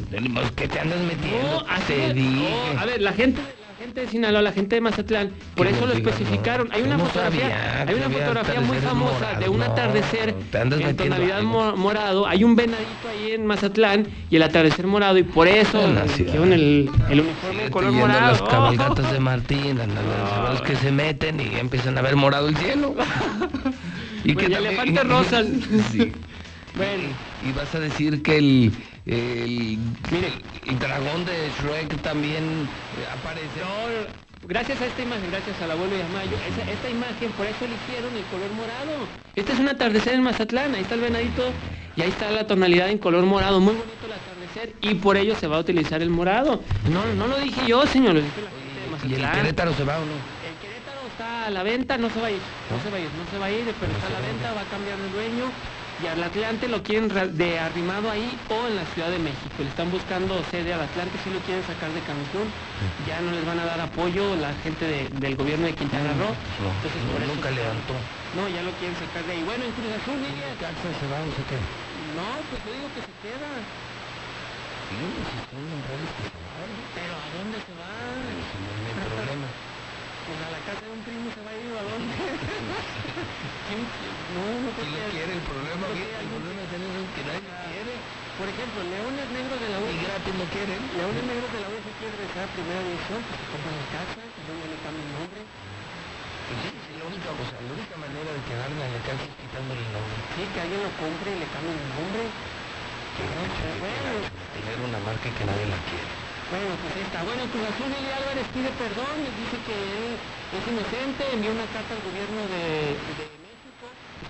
¿Qué 0.56 0.68
te 0.68 0.80
andas 0.80 1.00
metiendo? 1.00 1.60
No, 1.62 2.80
a 2.80 2.84
ver, 2.86 3.02
la 3.02 3.12
gente, 3.12 3.40
gente 3.86 4.00
de 4.02 4.08
Sinaloa, 4.08 4.42
la 4.42 4.52
gente 4.52 4.74
de 4.76 4.80
Mazatlán, 4.80 5.30
por 5.54 5.66
Que 5.66 5.72
eso 5.72 5.86
lo 5.86 5.94
digan, 5.94 6.08
especificaron. 6.12 6.68
no. 6.68 6.74
Hay 6.74 6.82
una 6.82 6.96
no 6.96 7.04
fotografía, 7.06 7.40
sabía 7.40 7.80
hay 7.80 7.86
que 7.86 7.94
una 7.94 8.10
fotografía 8.10 8.60
muy 8.60 8.76
famosa 8.78 9.18
de 9.18 9.34
morados. 9.34 9.48
un 9.48 9.58
No, 9.58 9.64
atardecer 9.64 10.34
andas 10.60 10.80
en 10.80 10.96
tonalidad 10.96 11.38
algo. 11.38 11.50
mo- 11.50 11.76
morado. 11.76 12.26
Hay 12.26 12.44
un 12.44 12.56
venadito 12.56 13.08
ahí 13.10 13.32
en 13.32 13.46
Mazatlán 13.46 14.06
y 14.30 14.36
el 14.36 14.42
atardecer 14.42 14.86
morado 14.86 15.18
y 15.18 15.22
por 15.22 15.48
eso 15.48 15.80
pusieron 16.02 16.52
el, 16.52 16.90
el 17.10 17.20
uniforme 17.20 17.64
en 17.66 17.70
color 17.70 17.92
morado. 17.92 18.32
las 18.32 18.42
cabalgatas 18.42 19.12
de 19.12 19.20
Martín, 19.30 19.78
los 20.50 20.62
que 20.62 20.76
se 20.76 20.92
meten 20.92 21.40
y 21.40 21.58
empiezan 21.58 21.96
a 21.98 22.02
ver 22.02 22.16
morado 22.16 22.48
el 22.48 22.56
cielo. 22.56 22.94
y 24.24 24.32
Pues, 24.34 24.48
y 24.48 24.50
también- 24.52 24.66
elefantes 24.66 25.08
rosas. 25.08 25.46
Sí. 25.92 26.12
Bueno. 26.76 27.04
Y 27.48 27.52
vas 27.52 27.74
a 27.74 27.80
decir 27.80 28.22
que 28.22 28.36
el, 28.38 28.72
el, 29.06 29.78
el 30.66 30.78
dragón 30.78 31.24
de 31.24 31.48
Shrek 31.60 32.02
también 32.02 32.42
eh, 32.44 33.06
aparece. 33.18 33.60
No, 33.60 34.48
gracias 34.48 34.80
a 34.80 34.86
esta 34.86 35.02
imagen, 35.02 35.30
gracias 35.30 35.60
al 35.62 35.70
abuelo 35.70 35.96
Yamayo, 35.96 36.36
esa- 36.36 36.70
esta 36.70 36.90
imagen, 36.90 37.30
por 37.32 37.46
eso 37.46 37.64
eligieron 37.64 38.14
el 38.16 38.24
color 38.24 38.50
morado. 38.52 39.06
Este 39.36 39.52
es 39.52 39.58
un 39.58 39.68
atardecer 39.68 40.14
en 40.14 40.22
Mazatlán, 40.22 40.74
ahí 40.74 40.82
está 40.82 40.94
el 40.94 41.00
venadito 41.00 41.52
y 41.96 42.02
ahí 42.02 42.08
está 42.08 42.30
la 42.30 42.46
tonalidad 42.46 42.90
en 42.90 42.98
color 42.98 43.24
morado, 43.24 43.60
muy 43.60 43.74
bonito 43.74 44.06
el 44.06 44.12
atardecer 44.12 44.74
y 44.82 44.94
por 44.96 45.16
ello 45.16 45.36
se 45.36 45.46
va 45.46 45.56
a 45.56 45.60
utilizar 45.60 46.02
el 46.02 46.10
morado. 46.10 46.60
No, 46.90 47.04
no 47.14 47.26
lo 47.28 47.38
dije 47.38 47.60
yo, 47.66 47.86
señor, 47.86 48.14
lo 48.14 48.20
dijo 48.22 48.40
la 48.42 48.50
gente 48.50 49.08
de 49.08 49.08
¿Y 49.08 49.14
el. 49.24 49.30
Querétaro 49.30 49.72
se 49.74 49.84
va 49.84 49.96
o 49.98 50.00
no? 50.00 50.06
El 50.06 50.56
Querétaro 50.58 51.00
está 51.12 51.46
a 51.46 51.50
la 51.50 51.62
venta, 51.62 51.98
no 51.98 52.10
se 52.10 52.20
va 52.20 52.26
a 52.26 52.30
ir, 52.32 52.40
no 52.70 52.82
se 52.82 52.90
va 52.90 52.96
a 52.96 53.00
ir, 53.00 53.08
no 53.14 53.30
se 53.30 53.38
va 53.38 53.46
a 53.46 53.50
ir, 53.50 53.64
pero 53.78 53.92
está 53.92 54.06
a 54.06 54.10
la 54.10 54.20
venta, 54.26 54.52
va 54.52 54.60
a 54.62 54.64
cambiar 54.64 54.98
de 54.98 55.08
dueño. 55.10 55.44
Y 55.98 56.06
al 56.08 56.22
Atlante 56.22 56.68
lo 56.68 56.82
quieren 56.82 57.08
de 57.38 57.58
arrimado 57.58 58.10
ahí 58.10 58.38
o 58.48 58.66
en 58.66 58.76
la 58.76 58.84
Ciudad 58.84 59.10
de 59.10 59.18
México. 59.18 59.62
Le 59.62 59.70
están 59.70 59.90
buscando 59.90 60.44
sede 60.44 60.74
al 60.74 60.82
Atlante, 60.82 61.16
si 61.16 61.30
lo 61.30 61.40
quieren 61.40 61.64
sacar 61.64 61.90
de 61.92 62.02
Cancún. 62.02 62.52
Ya 63.06 63.20
no 63.22 63.30
les 63.32 63.46
van 63.46 63.58
a 63.60 63.64
dar 63.64 63.80
apoyo 63.80 64.36
la 64.36 64.52
gente 64.56 64.84
de- 64.84 65.08
del 65.08 65.36
gobierno 65.36 65.64
de 65.66 65.74
Quintana 65.74 66.12
Roo. 66.12 66.36
No, 66.60 66.68
Entonces, 66.76 67.02
no, 67.02 67.12
por 67.12 67.22
eso 67.22 67.34
nunca 67.34 67.50
levantó. 67.50 67.94
No, 68.36 68.46
ya 68.48 68.62
lo 68.62 68.72
quieren 68.72 68.96
sacar 68.96 69.24
de 69.24 69.32
ahí. 69.32 69.42
Bueno, 69.42 69.64
en 69.64 69.72
Cruz 69.72 69.88
Azul, 69.96 70.20
Lidia. 70.20 70.52
se 70.52 71.06
va 71.08 71.16
o 71.24 71.32
se 71.32 71.42
queda? 71.48 71.64
No, 72.12 72.28
pues 72.50 72.60
yo 72.66 72.72
digo 72.76 72.88
que 72.92 73.00
se 73.00 73.14
queda. 73.24 73.48
Siguen 74.92 75.16
insistiendo 75.16 75.72
en 75.76 75.82
redes 75.88 76.10
que 76.12 76.24
se 76.28 76.36
va. 76.44 76.52
Pero 76.92 77.14
¿a 77.16 77.28
dónde 77.40 77.56
se 77.64 77.72
va? 77.72 77.88
Ese 78.36 78.56
no 78.60 78.68
mi 78.84 78.92
problema. 79.00 79.48
Pues 80.26 80.42
a 80.42 80.50
la 80.50 80.58
casa 80.66 80.82
de 80.82 80.90
un 80.90 80.98
primo 81.06 81.30
se 81.30 81.38
va 81.46 81.50
a 81.50 81.54
ir 81.54 81.70
a 81.70 81.86
dónde. 81.86 82.14
¿Quién 84.36 84.44
qui- 84.44 84.60
no, 84.60 84.60
no 84.60 84.70
creo 84.76 84.84
¿Quién 84.84 84.92
lo 84.92 85.00
que- 85.00 85.12
quiere? 85.16 85.32
El 85.32 85.44
problema, 85.48 85.84
que 85.88 85.94
que 85.96 86.20
el 86.20 86.28
problema 86.28 86.60
es 86.62 86.68
tener 86.68 86.88
un 86.92 87.08
que 87.16 87.22
nadie 87.24 87.42
lo 87.48 87.54
quiere. 87.72 87.92
Por 88.36 88.48
ejemplo, 88.52 88.78
Leones 88.84 89.28
Negros 89.32 89.58
de 89.60 89.68
la 89.72 89.78
U. 89.80 89.86
Y 89.88 89.96
gratis 90.04 90.34
no 90.36 90.44
quieren. 90.52 90.80
Leones 90.92 91.24
Negros 91.24 91.50
de 91.56 91.60
la 91.64 91.68
U 91.72 91.76
se 91.80 91.92
quiere 91.96 92.12
regresar 92.20 92.44
a 92.44 92.52
primera 92.52 92.80
división, 92.84 93.20
pues 93.24 93.36
se 93.40 93.46
compran 93.48 93.74
la 93.80 93.88
casa, 93.96 94.20
que 94.28 94.40
no 94.44 94.52
le 94.68 94.76
cambia 94.84 95.04
el 95.08 95.12
nombre. 95.16 95.40
Pues 95.40 96.56
sí, 96.62 96.68
sí, 96.84 96.92
la 97.00 97.04
única, 97.10 97.28
o 97.32 97.46
sea, 97.48 97.58
la 97.64 97.72
única 97.74 97.96
manera 97.96 98.28
de 98.30 98.40
quedarme 98.46 98.82
en 98.86 98.92
la 98.92 99.02
casa 99.08 99.22
es 99.24 99.34
quitándole 99.40 99.80
el 99.82 99.90
nombre. 99.96 100.16
Sí, 100.36 100.42
que 100.52 100.60
alguien 100.60 100.80
lo 100.84 100.92
compre 101.00 101.28
y 101.32 101.38
le 101.42 101.48
cambie 101.50 101.72
el 101.74 101.90
nombre. 101.96 102.22
No, 103.16 103.40
pero 103.56 103.74
bueno, 103.80 104.10
Tener 104.52 104.78
una 104.84 105.00
marca 105.00 105.26
que 105.32 105.44
nadie 105.48 105.66
la 105.72 105.80
quiere. 105.88 106.06
bueno, 106.52 106.70
pues 106.84 106.92
está. 107.00 107.18
Bueno, 107.24 107.42
Cruz 107.50 107.64
Azul 107.66 107.88
Eli 107.88 108.12
Álvarez 108.12 108.46
pide 108.52 108.70
perdón, 108.76 109.16
dice 109.24 109.56
que 109.64 109.74
él 109.74 110.12
es 110.52 110.64
inocente, 110.68 111.22
envió 111.32 111.50
una 111.56 111.66
carta 111.72 111.96
al 111.96 112.02
gobierno 112.04 112.40
de, 112.52 112.94
de 113.16 113.24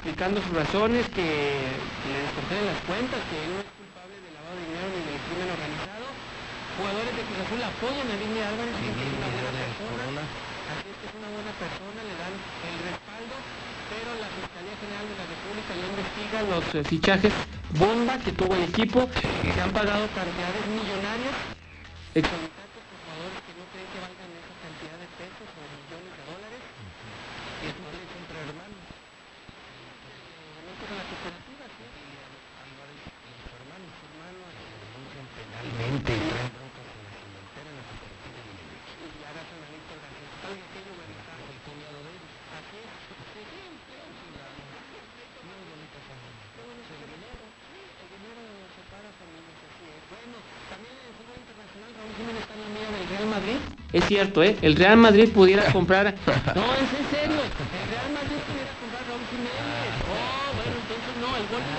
explicando 0.07 0.39
sus 0.39 0.55
razones, 0.55 1.03
que, 1.11 1.27
que 1.27 2.09
le 2.15 2.19
descongelen 2.23 2.71
las 2.71 2.79
cuentas, 2.87 3.19
que 3.27 3.43
no 3.51 3.59
es 3.59 3.67
culpable 3.75 4.15
de 4.23 4.31
lavado 4.39 4.55
de 4.55 4.63
dinero 4.71 4.87
ni 4.87 5.03
del 5.03 5.19
crimen 5.19 5.51
organizado. 5.51 6.07
Jugadores 6.79 7.11
de 7.11 7.23
Cruz 7.27 7.39
Azul 7.43 7.59
apoyan 7.67 8.07
a 8.07 8.15
Lili 8.15 8.39
Álvarez, 8.39 8.75
dicen 8.87 8.95
que 8.95 9.03
es 9.03 9.15
una 9.19 9.27
buena 9.35 9.51
persona. 9.67 10.23
Así 10.23 10.87
es 10.87 10.97
que 11.03 11.07
es 11.11 11.15
una 11.19 11.31
buena 11.35 11.53
persona, 11.59 11.99
le 12.07 12.15
dan 12.23 12.35
el 12.39 12.77
respaldo, 12.87 13.35
pero 13.91 14.09
la 14.23 14.31
Fiscalía 14.31 14.77
General 14.79 15.07
de 15.11 15.17
la 15.19 15.27
República 15.27 15.71
ya 15.75 15.87
investiga 15.91 16.39
los 16.55 16.65
eh, 16.71 16.87
fichajes 16.87 17.35
bomba 17.75 18.15
que 18.23 18.31
tuvo 18.31 18.55
el 18.55 18.63
equipo, 18.71 19.11
se 19.11 19.59
han 19.59 19.75
pagado 19.75 20.07
cantidades 20.15 20.65
millonarias, 20.71 21.35
exorbitantes 22.15 22.83
por 22.87 22.95
jugadores 22.95 23.43
que 23.43 23.53
no 23.59 23.65
creen 23.75 23.91
que 23.91 24.01
valgan 24.07 24.31
esa 24.39 24.55
cantidad 24.55 24.97
de 25.03 25.09
pesos 25.19 25.49
o 25.51 25.63
millones 25.67 26.13
de 26.15 26.23
dólares. 26.31 26.63
Y 27.59 27.65
es 27.67 27.75
no 27.75 27.91
le 27.91 28.07
contra 28.07 28.39
hermanos. 28.47 28.87
con 30.87 30.95
la 30.95 31.07
cooperativa, 31.11 31.67
sí. 31.67 31.85
Álvarez 32.63 33.03
y 33.03 33.33
su 33.43 33.53
hermano, 33.59 33.87
su 33.91 34.03
hermano, 34.07 34.43
denuncian 34.47 35.27
Penalmente 35.35 36.11
y 36.15 36.23
traen 36.31 36.51
broncas 36.55 36.87
en 36.95 37.03
la 37.03 37.13
cementera 37.17 37.69
en 37.75 37.77
la 37.81 37.85
cooperativa 37.91 38.39
de 38.39 38.53
Libre. 38.55 38.77
y 39.03 39.07
ya 39.19 39.31
gasta 39.35 39.53
una 39.57 39.69
lista 39.75 39.93
de 39.99 40.07
tal 40.47 40.55
y 40.55 40.63
aquello, 40.63 40.93
¿verdad? 40.95 41.39
El 41.43 41.59
cuñado 41.67 41.99
de 42.07 42.11
ellos. 42.15 42.33
Así 42.55 42.77
es. 42.87 42.91
Sí, 43.35 43.43
sí, 43.51 43.63
Muy 45.43 45.63
bonita 45.67 45.99
familia. 46.07 46.45
El 46.87 47.09
dinero, 47.11 47.45
el 47.51 48.09
dinero 48.15 48.43
separa 48.79 49.11
familias, 49.17 49.59
así 49.67 49.85
es. 49.91 50.03
Bueno, 50.07 50.37
también 50.71 50.95
en 50.95 51.05
el 51.11 51.15
fútbol 51.19 51.39
internacional 51.43 51.91
Raúl 51.99 52.15
Jiménez 52.15 52.43
está 52.47 52.55
en 52.55 52.63
la 52.63 52.71
mira 52.71 52.89
del 52.95 53.07
Real 53.11 53.27
Madrid. 53.27 53.59
Es 54.07 54.09
cierto, 54.09 54.41
¿eh? 54.45 54.57
El 54.63 54.77
Real 54.77 54.97
Madrid 54.99 55.29
pudiera 55.33 55.65
comprar... 55.73 56.05
No, 56.05 56.11
es 56.13 56.91
en 56.95 57.07
serio. 57.11 57.43
El 57.43 57.87
Real 57.91 58.11
Madrid 58.15 58.39
pudiera 58.47 58.71
comprar 58.79 59.03
a 59.03 59.07
Raúl 59.11 59.27
Jiménez. 59.35 59.51
Oh, 60.07 60.55
bueno, 60.55 60.75
entonces 60.79 61.13
no, 61.19 61.29
el 61.35 61.47
gol 61.51 61.63
le 61.67 61.75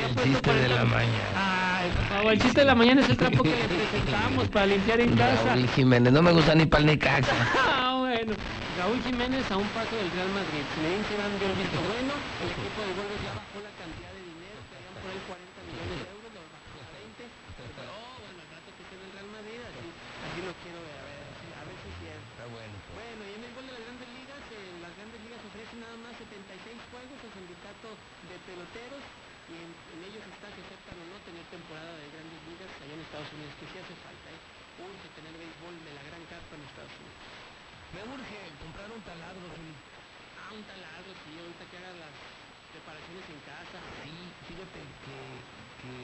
le 0.00 0.08
El 0.08 0.16
chiste 0.24 0.50
de 0.56 0.68
40 0.68 0.74
la 0.74 0.84
mañana. 0.88 1.28
Ay, 1.36 1.90
por 1.92 2.04
favor, 2.16 2.32
el 2.32 2.40
chiste 2.40 2.60
de 2.60 2.66
la 2.66 2.74
mañana 2.74 3.00
es 3.02 3.08
el 3.10 3.16
trapo 3.18 3.42
que 3.42 3.50
le 3.60 3.68
presentamos 3.68 4.48
para 4.48 4.66
limpiar 4.66 5.00
en 5.00 5.16
casa. 5.16 5.44
Raúl 5.52 5.68
Jiménez, 5.68 6.12
no 6.14 6.22
me 6.22 6.32
gusta 6.32 6.54
ni 6.54 6.64
pal 6.64 6.86
ni 6.86 6.96
caca. 6.96 7.28
Ah, 7.76 7.92
bueno. 8.00 8.32
Raúl 8.80 8.96
Jiménez 9.04 9.44
a 9.52 9.56
un 9.60 9.68
paso 9.76 9.92
del 10.00 10.08
Real 10.16 10.30
Madrid. 10.32 10.64
Zinedine 10.72 11.04
Zidane 11.12 11.36
dio 11.36 11.48
el 11.52 11.56
visto 11.60 11.76
bueno. 11.92 12.12
El 12.40 12.48
equipo 12.56 12.80
de 12.88 12.92
Wolves 12.96 13.20
ya 13.20 13.32
bajó 13.36 13.56
la 13.60 13.72
cantidad 13.76 14.12
de 14.16 14.22
dinero. 14.24 14.58
Querían 14.72 14.96
por 14.96 15.10
él 15.12 15.20
40 15.28 15.60
millones 15.68 15.96
de 16.00 16.08
euros. 16.16 16.30
Lo 16.32 16.42
bajó 16.56 16.76
a 16.80 16.88
20. 16.96 17.20
Pero, 17.76 17.90
oh, 17.92 18.16
bueno, 18.24 18.38
al 18.40 18.50
rato 18.56 18.68
que 18.72 18.82
esté 18.86 18.94
en 18.96 19.02
el 19.04 19.12
Real 19.16 19.28
Madrid, 19.36 19.60
así, 19.68 19.86
así 20.24 20.38
lo 20.46 20.52
quiero 20.64 20.78
ver. 20.86 20.96
A 20.96 21.04
ver, 21.08 21.20
así- 21.36 21.52
a 21.56 21.62
ver 21.66 21.76
si 21.82 21.86
es 21.92 21.96
cierto. 22.00 22.26
Está 22.36 22.46
bueno. 22.52 22.74
Bueno, 22.96 23.20
y 23.26 23.32
en 23.36 23.42
el 23.46 23.52
gol 23.56 23.64
de 23.66 23.72
las 23.76 23.82
grandes 23.86 24.08
ligas, 24.16 24.42
eh, 24.54 24.70
las 24.86 24.92
grandes 24.96 25.20
ligas 25.26 25.40
ofrecen 25.46 25.78
nada 25.82 25.96
más 26.04 26.12
76 26.20 26.78
juegos 26.92 27.18
al 27.26 27.32
sindicato 27.36 27.88
de 28.28 28.36
peloteros 28.44 29.02
y 29.50 29.54
en, 29.62 29.70
en 29.72 29.98
ellos 30.10 30.24
está 30.26 30.46
que 30.52 30.60
aceptan 30.62 30.96
o 31.00 31.04
no 31.06 31.16
tener 31.24 31.44
temporada 31.54 31.92
de 31.96 32.06
grandes 32.12 32.40
ligas 32.50 32.70
allá 32.82 32.92
en 32.92 33.02
Estados 33.02 33.30
Unidos, 33.32 33.52
que 33.56 33.66
sí 33.72 33.76
hace 33.80 33.94
falta, 34.04 34.26
¿eh? 34.30 34.40
Urge 34.84 35.08
tener 35.16 35.32
béisbol 35.38 35.74
de 35.86 35.92
la 35.96 36.02
gran 36.12 36.22
carpa 36.28 36.52
en 36.58 36.62
Estados 36.66 36.92
Unidos. 37.00 37.16
Me 37.94 38.02
urge 38.02 38.38
comprar 38.60 38.90
un 38.90 39.00
taladro, 39.16 39.48
Zuli. 39.56 39.74
Ah, 40.36 40.52
un 40.52 40.64
taladro, 40.68 41.10
sí, 41.24 41.30
ahorita 41.40 41.64
que 41.72 41.76
haga 41.80 41.92
las 41.96 42.14
Reparaciones 42.76 43.24
en 43.32 43.40
casa. 43.48 43.78
Sí, 44.04 44.12
fíjate 44.52 44.80
que, 44.84 45.16
que 45.80 45.96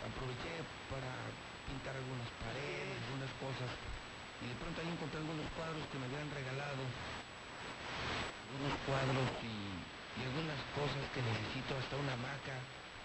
aproveché 0.00 0.64
para 0.88 1.12
pintar 1.68 1.92
algunas 1.92 2.32
paredes, 2.40 2.96
algunas 3.12 3.28
cosas, 3.36 3.68
y 4.40 4.48
de 4.48 4.56
pronto 4.56 4.80
ahí 4.80 4.88
encontré 4.88 5.20
algunos 5.20 5.44
cuadros 5.52 5.84
que 5.92 6.00
me 6.00 6.08
habían 6.08 6.32
regalado, 6.32 6.80
algunos 6.80 8.72
cuadros 8.88 9.28
y, 9.44 9.52
y 10.16 10.20
algunas 10.32 10.60
cosas 10.72 11.04
que 11.12 11.20
necesito, 11.20 11.76
hasta 11.76 11.94
una 12.00 12.16
hamaca. 12.16 12.56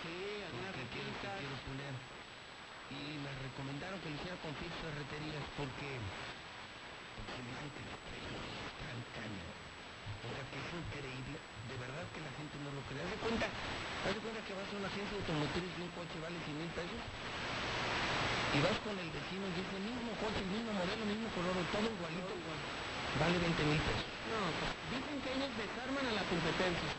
Sí, 0.07 0.15
algunas 0.47 0.71
que 0.71 0.87
quiero, 0.87 1.11
que 1.19 1.27
quiero 1.27 1.55
poner. 1.67 1.91
Y 1.91 3.19
me 3.19 3.31
recomendaron 3.51 3.99
que 3.99 4.07
lo 4.07 4.15
hiciera 4.15 4.39
con 4.39 4.55
Fix 4.63 4.71
Ferreterías 4.79 5.43
porque, 5.59 5.91
porque 7.19 7.39
me 7.43 7.51
dicen 7.51 7.67
que 7.75 7.83
los 7.83 7.99
precios 8.07 8.46
O 8.97 10.29
sea 10.33 10.43
que 10.49 10.57
es 10.57 10.69
increíble, 10.73 11.37
de 11.37 11.75
verdad 11.77 12.05
que 12.11 12.21
la 12.21 12.33
gente 12.35 12.55
no 12.65 12.69
lo 12.73 12.81
cree. 12.89 13.01
Haz 13.05 13.11
de 13.13 13.19
cuenta, 13.21 13.45
haz 13.47 14.13
de 14.13 14.21
cuenta 14.21 14.39
que 14.43 14.53
vas 14.57 14.67
a 14.67 14.75
una 14.77 14.89
agencia 14.89 15.15
automotriz 15.17 15.71
y 15.77 15.81
un 15.85 15.91
coche 15.93 16.17
vale 16.19 16.37
100 16.41 16.57
mil 16.57 16.71
pesos 16.73 17.01
y 18.55 18.57
vas 18.63 18.77
con 18.79 18.95
el 18.95 19.09
vecino 19.11 19.43
y 19.43 19.59
es 19.59 19.69
el 19.75 19.83
mismo 19.85 20.11
coche, 20.17 20.39
el 20.39 20.49
mismo 20.49 20.71
modelo, 20.71 21.01
el 21.03 21.11
mismo 21.13 21.29
color, 21.35 21.53
todo 21.69 21.85
igualito, 21.85 22.33
vale 23.19 23.37
20 23.37 23.59
mil 23.69 23.81
pesos. 23.85 24.07
No, 24.31 24.39
pues 24.57 24.71
dicen 24.89 25.17
que 25.21 25.29
ellos 25.35 25.51
desarman 25.53 26.05
a 26.07 26.13
la 26.15 26.23
competencia. 26.25 26.89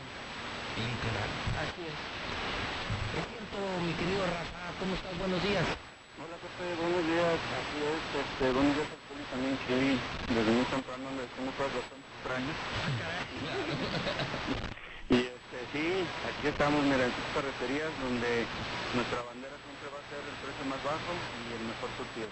Literal. 0.79 1.31
Así 1.59 1.81
es. 1.83 1.97
Es 3.19 3.23
cierto, 3.27 3.57
mi 3.83 3.93
querido 3.97 4.23
Rafa, 4.29 4.61
¿cómo 4.77 4.93
estás? 4.93 5.13
Buenos 5.17 5.41
días. 5.41 5.65
Hola 6.21 6.37
Pepe, 6.37 6.65
buenos 6.79 7.03
días. 7.03 7.39
Así 7.59 7.77
es, 7.81 8.01
este, 8.23 8.45
buenos 8.53 8.75
días 8.75 8.98
también 9.29 9.53
hoy 9.69 9.93
desde 10.33 10.51
muy 10.51 10.65
temprano 10.65 11.05
le 11.13 11.21
decimos 11.21 11.53
cosas 11.53 11.77
bastante 11.77 12.09
extrañas. 12.17 12.57
y 15.09 15.15
este, 15.29 15.57
sí, 15.73 16.05
aquí 16.25 16.47
estamos, 16.49 16.81
mira, 16.83 17.05
en 17.05 17.13
sus 17.13 17.25
carreterías 17.33 17.89
donde 18.01 18.45
nuestra 18.97 19.21
bandera 19.29 19.53
siempre 19.61 19.87
va 19.93 20.01
a 20.01 20.05
ser 20.09 20.25
el 20.25 20.37
precio 20.41 20.65
más 20.65 20.81
bajo 20.81 21.13
y 21.13 21.53
el 21.53 21.61
mejor 21.69 21.89
surtido. 21.97 22.29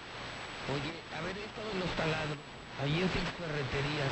Oye, 0.74 0.90
a 1.14 1.22
ver, 1.22 1.38
esto 1.38 1.62
de 1.62 1.78
los 1.78 1.90
taladros, 1.94 2.42
ahí 2.82 2.98
en 2.98 3.06
Fix 3.08 3.26
Ferreterías. 3.38 4.10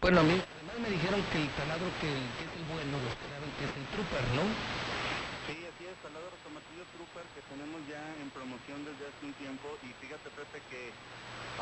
Bueno, 0.00 0.20
a 0.20 0.24
mí, 0.28 0.36
además 0.38 0.78
me 0.78 0.90
dijeron 0.92 1.24
que 1.32 1.40
el 1.42 1.48
taladro 1.56 1.88
que, 1.98 2.06
que 2.12 2.44
es 2.46 2.52
el 2.52 2.64
bueno, 2.70 2.94
los 3.00 3.14
que 3.16 3.26
saben 3.32 3.50
que 3.58 3.64
es 3.64 3.72
el 3.74 3.86
Trooper, 3.96 4.22
¿no? 4.38 4.44
Sí, 5.48 5.56
así 5.64 5.88
es, 5.88 5.96
taladro 6.04 6.28
automatillo 6.30 6.84
Trooper 6.94 7.24
que 7.34 7.42
tenemos 7.50 7.80
ya 7.88 7.98
en 8.20 8.28
promoción 8.30 8.84
desde 8.84 9.08
hace 9.08 9.24
un 9.24 9.32
tiempo 9.40 9.66
y 9.82 9.88
fíjate 9.98 10.28
Pepe 10.30 10.60
que 10.70 10.92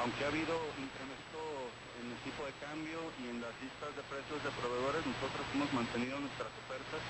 aunque 0.00 0.24
ha 0.24 0.28
habido 0.28 0.54
incremento 0.76 1.40
en 2.00 2.12
el 2.12 2.18
tipo 2.20 2.44
de 2.44 2.52
cambio 2.60 3.00
y 3.22 3.32
en 3.32 3.40
las 3.40 3.52
listas 3.58 3.90
de 3.96 4.02
precios 4.06 4.38
de 4.44 4.50
proveedores, 4.60 5.02
nosotros 5.08 5.44
hemos 5.56 5.70
mantenido 5.72 6.20
nuestras 6.20 6.52
ofertas. 6.64 7.00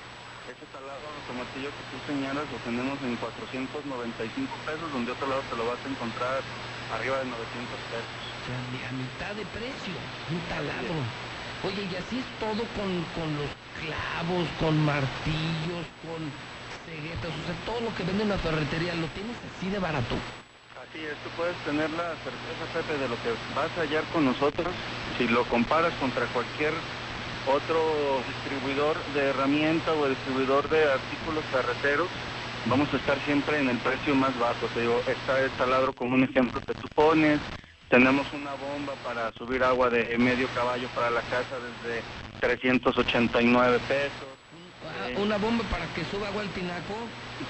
Ese 0.47 0.62
taladro 0.70 1.02
automatillo 1.10 1.74
que 1.74 1.84
tú 1.90 1.98
señalas 2.06 2.47
lo 2.47 2.58
tenemos 2.62 2.94
en 3.02 3.18
495 3.18 4.47
pesos, 4.62 4.86
donde 4.94 5.10
otro 5.10 5.26
lado 5.26 5.42
te 5.50 5.58
lo 5.58 5.66
vas 5.66 5.82
a 5.82 5.90
encontrar 5.90 6.39
arriba 6.94 7.18
de 7.18 7.26
900 7.34 7.90
pesos. 7.90 8.15
A 8.47 8.92
mitad 8.94 9.34
de 9.34 9.42
precio, 9.50 9.97
un 10.31 10.40
taladro. 10.47 11.02
Oye, 11.66 11.82
y 11.90 11.94
así 11.98 12.23
es 12.23 12.28
todo 12.39 12.62
con, 12.78 12.90
con 13.18 13.26
los 13.34 13.50
clavos, 13.82 14.47
con 14.62 14.78
martillos, 14.86 15.82
con 16.06 16.23
ceguetas, 16.86 17.34
o 17.34 17.42
sea, 17.42 17.58
todo 17.66 17.81
lo 17.82 17.90
que 17.98 18.06
vende 18.06 18.23
en 18.23 18.31
la 18.31 18.39
ferretería, 18.39 18.94
¿lo 18.94 19.10
tienes 19.18 19.34
así 19.50 19.66
de 19.66 19.81
barato? 19.82 20.15
Tú 20.97 21.28
puedes 21.36 21.57
tener 21.66 21.91
la 21.91 22.08
certeza, 22.25 22.65
Pepe, 22.73 22.97
de 22.97 23.08
lo 23.08 23.16
que 23.20 23.28
vas 23.55 23.70
a 23.76 23.83
hallar 23.83 24.02
con 24.15 24.25
nosotros. 24.25 24.68
Si 25.18 25.28
lo 25.28 25.44
comparas 25.44 25.92
contra 26.00 26.25
cualquier 26.33 26.73
otro 27.52 28.23
distribuidor 28.26 28.97
de 29.12 29.28
herramienta 29.28 29.92
o 29.92 30.08
distribuidor 30.08 30.66
de 30.70 30.91
artículos 30.91 31.44
carreteros, 31.52 32.08
vamos 32.65 32.89
a 32.94 32.97
estar 32.97 33.18
siempre 33.26 33.60
en 33.60 33.68
el 33.68 33.76
precio 33.78 34.15
más 34.15 34.33
bajo. 34.41 34.66
Te 34.73 34.81
digo, 34.81 34.99
está 35.07 35.39
el 35.41 35.50
taladro 35.50 35.92
como 35.92 36.15
un 36.15 36.25
ejemplo 36.25 36.62
que 36.66 36.75
tú 36.75 36.89
pones. 36.94 37.41
Tenemos 37.91 38.26
una 38.33 38.55
bomba 38.55 38.94
para 39.05 39.31
subir 39.33 39.62
agua 39.62 39.91
de 39.91 40.16
medio 40.16 40.49
caballo 40.49 40.89
para 40.94 41.10
la 41.10 41.20
casa 41.20 41.57
desde 41.84 42.02
389 42.41 43.81
pesos. 43.86 44.28
Ah, 44.83 45.20
una 45.20 45.36
bomba 45.36 45.65
para 45.70 45.84
que 45.92 46.05
suba 46.07 46.28
agua 46.28 46.41
al 46.41 46.49
tinaco. 46.49 46.94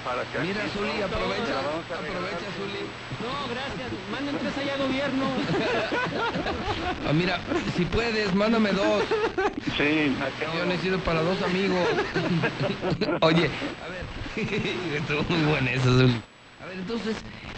Para 0.03 0.25
que 0.25 0.39
Mira, 0.39 0.63
aquí 0.63 0.71
Zuli, 0.71 1.01
aprovecha, 1.01 1.59
aprovecha, 1.59 2.51
Zuli. 2.57 2.79
No, 3.21 3.47
gracias. 3.49 3.91
Manden 4.11 4.37
tres 4.37 4.57
allá 4.57 4.77
gobierno. 4.77 5.25
Ah, 7.07 7.13
mira, 7.13 7.39
si 7.75 7.85
puedes, 7.85 8.33
mándame 8.35 8.71
dos. 8.73 9.03
Sí, 9.77 10.15
Yo 10.55 10.65
necesito 10.65 10.99
para 10.99 11.21
dos 11.21 11.41
amigos. 11.41 11.87
Oye, 13.21 13.49
a 13.83 13.87
ver, 13.87 14.05
estuvo 14.95 15.23
muy 15.23 15.49
buena 15.49 15.71
esa, 15.71 15.83
Zuli. 15.83 16.21
A 16.61 16.65
ver, 16.65 16.77
entonces, 16.79 17.15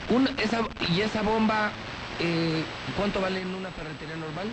una, 0.10 0.30
esa, 0.42 0.62
y 0.92 1.02
esa 1.02 1.22
bomba, 1.24 1.72
eh, 2.20 2.64
¿cuánto 2.98 3.22
vale 3.22 3.42
en 3.42 3.56
una 3.56 3.70
ferretería 3.72 4.16
normal? 4.18 4.50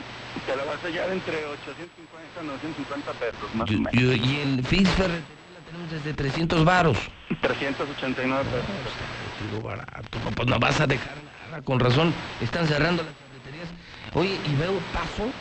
Te 0.46 0.56
la 0.56 0.64
vas 0.64 0.82
a 0.82 0.86
hallar 0.86 1.10
entre 1.12 1.44
850 1.44 2.42
y 2.42 2.46
950 2.46 3.12
pesos, 3.14 3.54
más 3.54 3.68
o 3.68 3.72
Y, 3.72 3.76
menos. 3.76 3.92
y- 3.94 4.30
y 4.30 4.40
en 4.40 4.64
Fix 4.64 4.90
Ferretería 4.90 5.35
desde 5.84 6.14
300 6.14 6.64
varos. 6.64 6.98
389 7.40 8.62
pesos. 8.62 8.92
Digo, 9.38 9.60
barato, 9.62 10.18
no, 10.20 10.30
pues 10.34 10.48
no 10.48 10.58
vas 10.58 10.80
a 10.80 10.86
dejar 10.86 11.22
nada, 11.22 11.62
con 11.62 11.78
razón, 11.80 12.14
están 12.40 12.66
cerrando 12.66 13.02
las 13.02 13.14
ferreterías. 13.16 13.68
Oye, 14.14 14.40
y 14.44 14.54
veo 14.54 14.80
paso, 14.80 15.34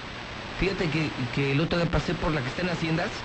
fíjate 0.57 0.89
que, 0.89 1.09
que 1.31 1.53
el 1.53 1.61
otro 1.61 1.79
día 1.79 1.89
pasé 1.89 2.13
por 2.13 2.33
la 2.33 2.41
que 2.41 2.49
está 2.49 2.61
en 2.63 2.69
Haciendas. 2.69 3.23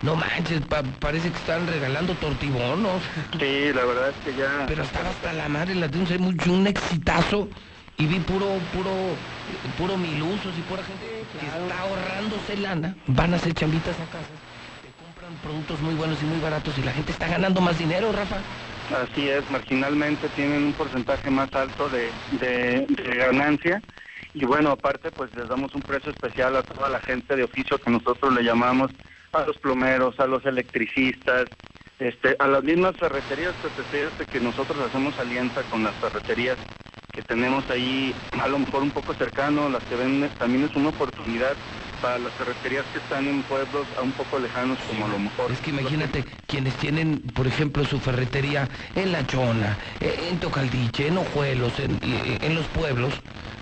No 0.00 0.14
manches, 0.14 0.60
pa- 0.62 0.84
parece 1.00 1.30
que 1.32 1.38
están 1.38 1.66
regalando 1.66 2.14
tortibonos. 2.14 3.02
Sí, 3.40 3.72
la 3.74 3.84
verdad 3.84 4.10
es 4.10 4.16
que 4.24 4.32
ya... 4.38 4.64
Pero 4.68 4.84
estaba 4.84 5.10
hasta 5.10 5.32
la 5.32 5.48
madre, 5.48 5.74
la 5.74 5.88
tengo 5.90 6.06
un, 6.24 6.38
un 6.50 6.66
exitazo. 6.68 7.48
Y 7.96 8.06
vi 8.06 8.20
puro, 8.20 8.60
puro, 8.70 9.18
puro 9.76 9.96
milusos 9.96 10.56
y 10.56 10.62
pura 10.62 10.84
gente 10.84 11.26
que 11.32 11.38
está 11.44 11.80
ahorrándose 11.80 12.56
lana. 12.56 12.94
Van 13.08 13.34
a 13.34 13.38
hacer 13.38 13.54
chambitas 13.54 13.98
a 13.98 14.06
casa, 14.06 14.28
productos 15.42 15.80
muy 15.80 15.94
buenos 15.94 16.22
y 16.22 16.26
muy 16.26 16.40
baratos 16.40 16.76
y 16.78 16.82
la 16.82 16.92
gente 16.92 17.12
está 17.12 17.28
ganando 17.28 17.60
más 17.60 17.78
dinero, 17.78 18.12
Rafa. 18.12 18.42
Así 18.90 19.28
es, 19.28 19.48
marginalmente 19.50 20.28
tienen 20.30 20.64
un 20.64 20.72
porcentaje 20.72 21.30
más 21.30 21.54
alto 21.54 21.88
de, 21.90 22.12
de- 22.30 22.86
ganancia 23.18 23.82
y 24.34 24.44
bueno, 24.44 24.70
aparte 24.70 25.10
pues 25.10 25.34
les 25.36 25.48
damos 25.48 25.74
un 25.74 25.82
precio 25.82 26.10
especial 26.10 26.56
a 26.56 26.62
toda 26.62 26.88
la 26.88 27.00
gente 27.00 27.36
de 27.36 27.44
oficio 27.44 27.78
que 27.78 27.90
nosotros 27.90 28.32
le 28.34 28.42
llamamos, 28.42 28.90
a 29.32 29.44
los 29.44 29.58
plomeros, 29.58 30.18
a 30.20 30.26
los 30.26 30.44
electricistas, 30.46 31.48
este, 31.98 32.34
a 32.38 32.46
las 32.46 32.62
mismas 32.62 32.96
ferreterías, 32.98 33.54
fíjate 33.90 34.24
que 34.26 34.40
nosotros 34.40 34.78
hacemos 34.86 35.18
alianza 35.18 35.64
con 35.64 35.82
las 35.82 35.94
ferreterías 35.96 36.56
que 37.12 37.22
tenemos 37.22 37.68
ahí, 37.68 38.14
a 38.40 38.48
lo 38.48 38.60
mejor 38.60 38.82
un 38.82 38.92
poco 38.92 39.12
cercano, 39.14 39.68
las 39.68 39.82
que 39.84 39.96
ven, 39.96 40.30
también 40.38 40.64
es 40.64 40.74
una 40.76 40.90
oportunidad 40.90 41.58
para 42.00 42.18
las 42.18 42.32
ferreterías 42.34 42.84
que 42.92 42.98
están 42.98 43.26
en 43.26 43.42
pueblos 43.42 43.86
a 43.98 44.02
un 44.02 44.12
poco 44.12 44.38
lejanos 44.38 44.78
como 44.88 45.04
a 45.04 45.08
lo 45.08 45.18
mejor. 45.18 45.50
Es 45.50 45.60
que 45.60 45.70
imagínate, 45.70 46.24
quienes 46.46 46.74
tienen, 46.74 47.20
por 47.20 47.46
ejemplo, 47.46 47.84
su 47.84 47.98
ferretería 47.98 48.68
en 48.94 49.12
La 49.12 49.26
Chona, 49.26 49.76
eh, 50.00 50.28
en 50.30 50.38
Tocaldiche, 50.38 51.08
en 51.08 51.18
Ojuelos, 51.18 51.78
en, 51.80 51.92
eh, 52.02 52.38
en 52.42 52.54
los 52.54 52.66
pueblos, 52.68 53.14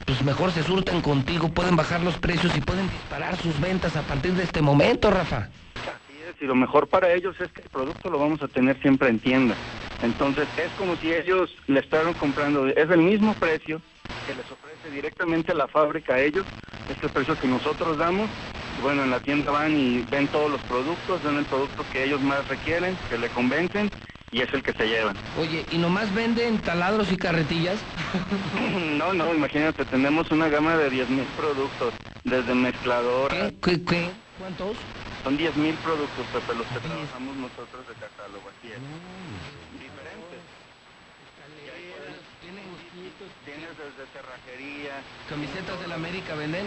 pues 0.04 0.22
mejor 0.22 0.52
se 0.52 0.62
surten 0.62 1.00
contigo, 1.00 1.48
pueden 1.48 1.76
bajar 1.76 2.02
los 2.02 2.16
precios 2.18 2.56
y 2.56 2.60
pueden 2.60 2.88
disparar 2.88 3.36
sus 3.36 3.60
ventas 3.60 3.96
a 3.96 4.02
partir 4.02 4.34
de 4.34 4.44
este 4.44 4.62
momento, 4.62 5.10
Rafa. 5.10 5.38
Así 5.38 6.16
es, 6.28 6.40
y 6.40 6.46
lo 6.46 6.54
mejor 6.54 6.86
para 6.86 7.12
ellos 7.12 7.34
es 7.40 7.50
que 7.52 7.62
el 7.62 7.68
producto 7.68 8.10
lo 8.10 8.18
vamos 8.18 8.42
a 8.42 8.48
tener 8.48 8.80
siempre 8.80 9.08
en 9.08 9.18
tienda. 9.18 9.56
Entonces 10.02 10.46
es 10.56 10.72
como 10.74 10.96
si 10.96 11.12
ellos 11.12 11.50
le 11.66 11.80
estaban 11.80 12.14
comprando, 12.14 12.66
es 12.66 12.90
el 12.90 13.00
mismo 13.00 13.34
precio 13.34 13.80
que 14.26 14.34
les 14.34 14.44
ofrece 14.50 14.65
directamente 14.90 15.54
la 15.54 15.68
fábrica 15.68 16.14
a 16.14 16.20
ellos, 16.20 16.44
es 16.88 17.02
el 17.02 17.10
precio 17.10 17.38
que 17.38 17.48
nosotros 17.48 17.98
damos. 17.98 18.28
Bueno, 18.82 19.04
en 19.04 19.10
la 19.10 19.20
tienda 19.20 19.50
van 19.50 19.76
y 19.76 20.02
ven 20.10 20.28
todos 20.28 20.50
los 20.50 20.60
productos, 20.62 21.22
ven 21.22 21.38
el 21.38 21.44
producto 21.46 21.84
que 21.92 22.04
ellos 22.04 22.20
más 22.20 22.46
requieren, 22.48 22.96
que 23.08 23.18
le 23.18 23.28
convencen 23.30 23.90
y 24.32 24.42
es 24.42 24.52
el 24.52 24.62
que 24.62 24.72
se 24.72 24.86
llevan. 24.86 25.16
Oye, 25.38 25.64
¿y 25.70 25.78
nomás 25.78 26.12
venden 26.14 26.58
taladros 26.58 27.10
y 27.10 27.16
carretillas? 27.16 27.78
No, 28.96 29.12
no, 29.12 29.34
imagínate, 29.34 29.84
tenemos 29.84 30.30
una 30.30 30.48
gama 30.48 30.76
de 30.76 30.90
10.000 30.90 31.24
productos, 31.36 31.92
desde 32.24 32.54
mezcladoras. 32.54 33.52
¿Qué, 33.62 33.82
qué? 33.84 34.10
¿Cuántos? 34.38 34.76
Son 35.22 35.36
10.000 35.38 35.74
productos, 35.76 36.26
Pepe, 36.32 36.54
los 36.54 36.66
que 36.68 36.80
trabajamos 36.80 37.36
nosotros 37.36 37.86
de 37.86 37.94
catálogo, 37.94 38.48
así 38.48 38.72
es. 38.72 38.78
Tienes 43.44 43.70
desde 43.78 44.05
cerrajería. 44.16 45.04
¿Camisetas 45.28 45.80
de 45.80 45.88
la 45.88 45.96
América 45.96 46.34
venden? 46.34 46.64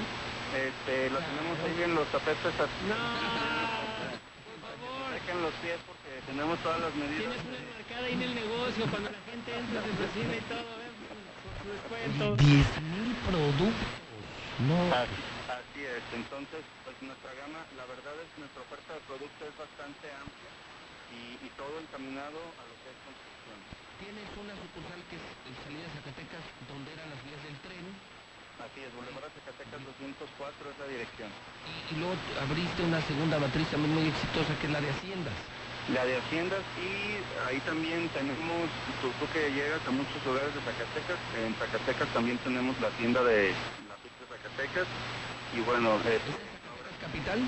Este, 0.54 1.10
lo 1.10 1.20
tenemos 1.20 1.58
ahí 1.66 1.84
en 1.84 1.96
los 1.96 2.08
tapetes. 2.10 2.54
No, 2.86 2.96
Dejen 5.14 5.42
los 5.42 5.54
pies 5.66 5.80
porque 5.90 6.22
tenemos 6.30 6.60
todas 6.60 6.80
las 6.80 6.94
medidas. 6.94 7.34
Tienes 7.34 7.50
una 7.50 7.62
marcada 7.74 8.06
ahí 8.06 8.14
en 8.14 8.22
el 8.22 8.36
negocio 8.36 8.86
cuando 8.90 9.10
la 9.10 9.22
gente 9.26 9.50
entra, 9.50 9.82
se 9.82 9.94
recibe 9.98 10.38
y 10.38 10.46
todo, 10.46 10.70
¿ves? 10.78 10.94
Su 11.60 11.68
descuento. 11.74 12.38
10 12.38 12.70
mil 12.94 13.10
productos. 13.26 13.90
No. 14.70 14.78
Así, 14.94 15.24
así 15.50 15.82
es. 15.88 16.04
Entonces, 16.14 16.62
pues 16.86 16.96
nuestra 17.02 17.32
gama, 17.42 17.66
la 17.74 17.86
verdad 17.90 18.14
es 18.22 18.28
que 18.36 18.46
nuestra 18.46 18.62
oferta 18.62 18.94
de 18.94 19.02
producto 19.10 19.42
es 19.50 19.56
bastante 19.58 20.06
amplia 20.14 20.52
y, 21.10 21.42
y 21.42 21.50
todo 21.58 21.74
encaminado 21.82 22.38
a 22.38 22.64
lo 22.70 22.76
que 22.86 22.90
es 22.94 23.00
construcción. 23.02 23.60
Tienes 24.00 24.32
una 24.40 24.56
sucursal 24.56 25.00
que 25.12 25.20
es 25.20 25.26
en 25.44 25.56
salida 25.60 25.84
de 25.84 25.92
Zacatecas, 26.00 26.44
donde 26.72 26.88
eran 26.96 27.08
las 27.12 27.20
vías 27.28 27.42
del 27.44 27.58
tren. 27.68 27.84
Así 28.64 28.80
es, 28.84 28.92
Boulevard 28.96 29.28
Zacatecas 29.32 29.80
204 30.00 30.72
es 30.72 30.78
la 30.80 30.88
dirección. 30.88 31.30
Y, 31.68 31.72
y 31.92 31.94
luego 32.00 32.16
abriste 32.40 32.80
una 32.84 33.00
segunda 33.04 33.40
matriz 33.40 33.68
también 33.72 33.92
muy 33.96 34.08
exitosa, 34.08 34.52
que 34.60 34.68
es 34.68 34.74
la 34.76 34.80
de 34.80 34.90
Haciendas. 34.92 35.36
La 35.92 36.04
de 36.06 36.16
Haciendas 36.16 36.64
y 36.80 37.20
ahí 37.48 37.60
también 37.68 38.08
tenemos, 38.16 38.68
tú, 39.04 39.12
tú 39.20 39.26
que 39.36 39.52
llegas 39.52 39.84
a 39.84 39.92
muchos 39.92 40.20
lugares 40.24 40.52
de 40.56 40.62
Zacatecas, 40.64 41.20
en 41.40 41.52
Zacatecas 41.56 42.08
también 42.16 42.38
tenemos 42.40 42.80
la 42.80 42.90
tienda 43.00 43.24
de 43.24 43.52
la 43.88 43.96
pizza 44.00 44.24
Zacatecas 44.32 44.88
y 45.56 45.60
bueno... 45.68 46.00
Eh, 46.08 46.20
¿Es 46.20 46.98
capital? 47.04 47.40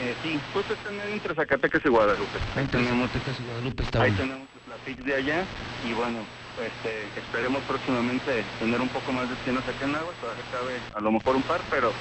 Eh, 0.00 0.14
sí, 0.22 0.40
justo 0.52 0.74
está 0.74 0.88
entre 0.92 1.34
Zacatecas 1.34 1.82
y 1.84 1.88
Guadalupe. 1.88 2.38
Ahí 2.56 2.66
tenemos, 2.66 3.08
Zacatecas 3.12 3.40
y 3.40 3.44
Guadalupe 3.44 3.82
está 3.82 4.02
ahí 4.02 4.12
tenemos 4.12 4.48
pues, 4.52 4.55
la 4.84 5.04
de 5.04 5.14
allá. 5.14 5.44
Y 5.84 5.92
bueno, 5.92 6.18
este, 6.60 7.20
esperemos 7.20 7.62
próximamente 7.64 8.44
tener 8.58 8.80
un 8.80 8.88
poco 8.88 9.12
más 9.12 9.28
de 9.28 9.36
tiendas 9.36 9.68
acá 9.68 9.84
en 9.84 9.94
Agua, 9.94 10.12
todavía 10.20 10.44
cabe 10.50 10.80
a 10.94 11.00
lo 11.00 11.12
mejor 11.12 11.36
un 11.36 11.42
par, 11.42 11.60
pero 11.70 11.92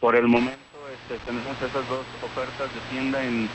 por 0.00 0.14
el 0.14 0.28
momento 0.28 0.60
este, 0.94 1.18
tenemos 1.26 1.56
esas 1.56 1.88
dos 1.88 2.06
ofertas 2.22 2.72
de 2.72 2.80
tienda 2.90 3.24
en, 3.24 3.48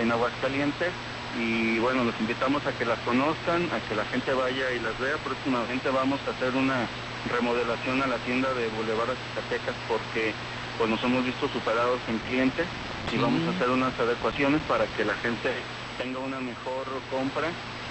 en 0.00 0.12
Aguascalientes. 0.12 0.92
Y 1.38 1.78
bueno, 1.78 2.04
los 2.04 2.18
invitamos 2.20 2.64
a 2.66 2.72
que 2.72 2.86
las 2.86 2.98
conozcan, 3.00 3.68
a 3.70 3.80
que 3.86 3.94
la 3.94 4.04
gente 4.06 4.32
vaya 4.32 4.72
y 4.72 4.80
las 4.80 4.98
vea. 4.98 5.16
Próximamente 5.18 5.90
vamos 5.90 6.18
a 6.26 6.30
hacer 6.30 6.56
una 6.56 6.88
remodelación 7.30 8.02
a 8.02 8.06
la 8.06 8.16
tienda 8.24 8.48
de 8.54 8.68
Boulevard 8.68 9.12
Zacatecas 9.34 9.76
porque 9.86 10.32
pues 10.78 10.88
nos 10.88 11.02
hemos 11.04 11.24
visto 11.24 11.48
superados 11.48 12.00
en 12.08 12.18
clientes. 12.20 12.66
Y 13.12 13.18
vamos 13.18 13.42
a 13.46 13.50
hacer 13.50 13.68
unas 13.68 13.92
adecuaciones 14.00 14.60
para 14.62 14.86
que 14.96 15.04
la 15.04 15.14
gente 15.16 15.52
tenga 15.98 16.18
una 16.20 16.40
mejor 16.40 16.86
compra 17.10 17.48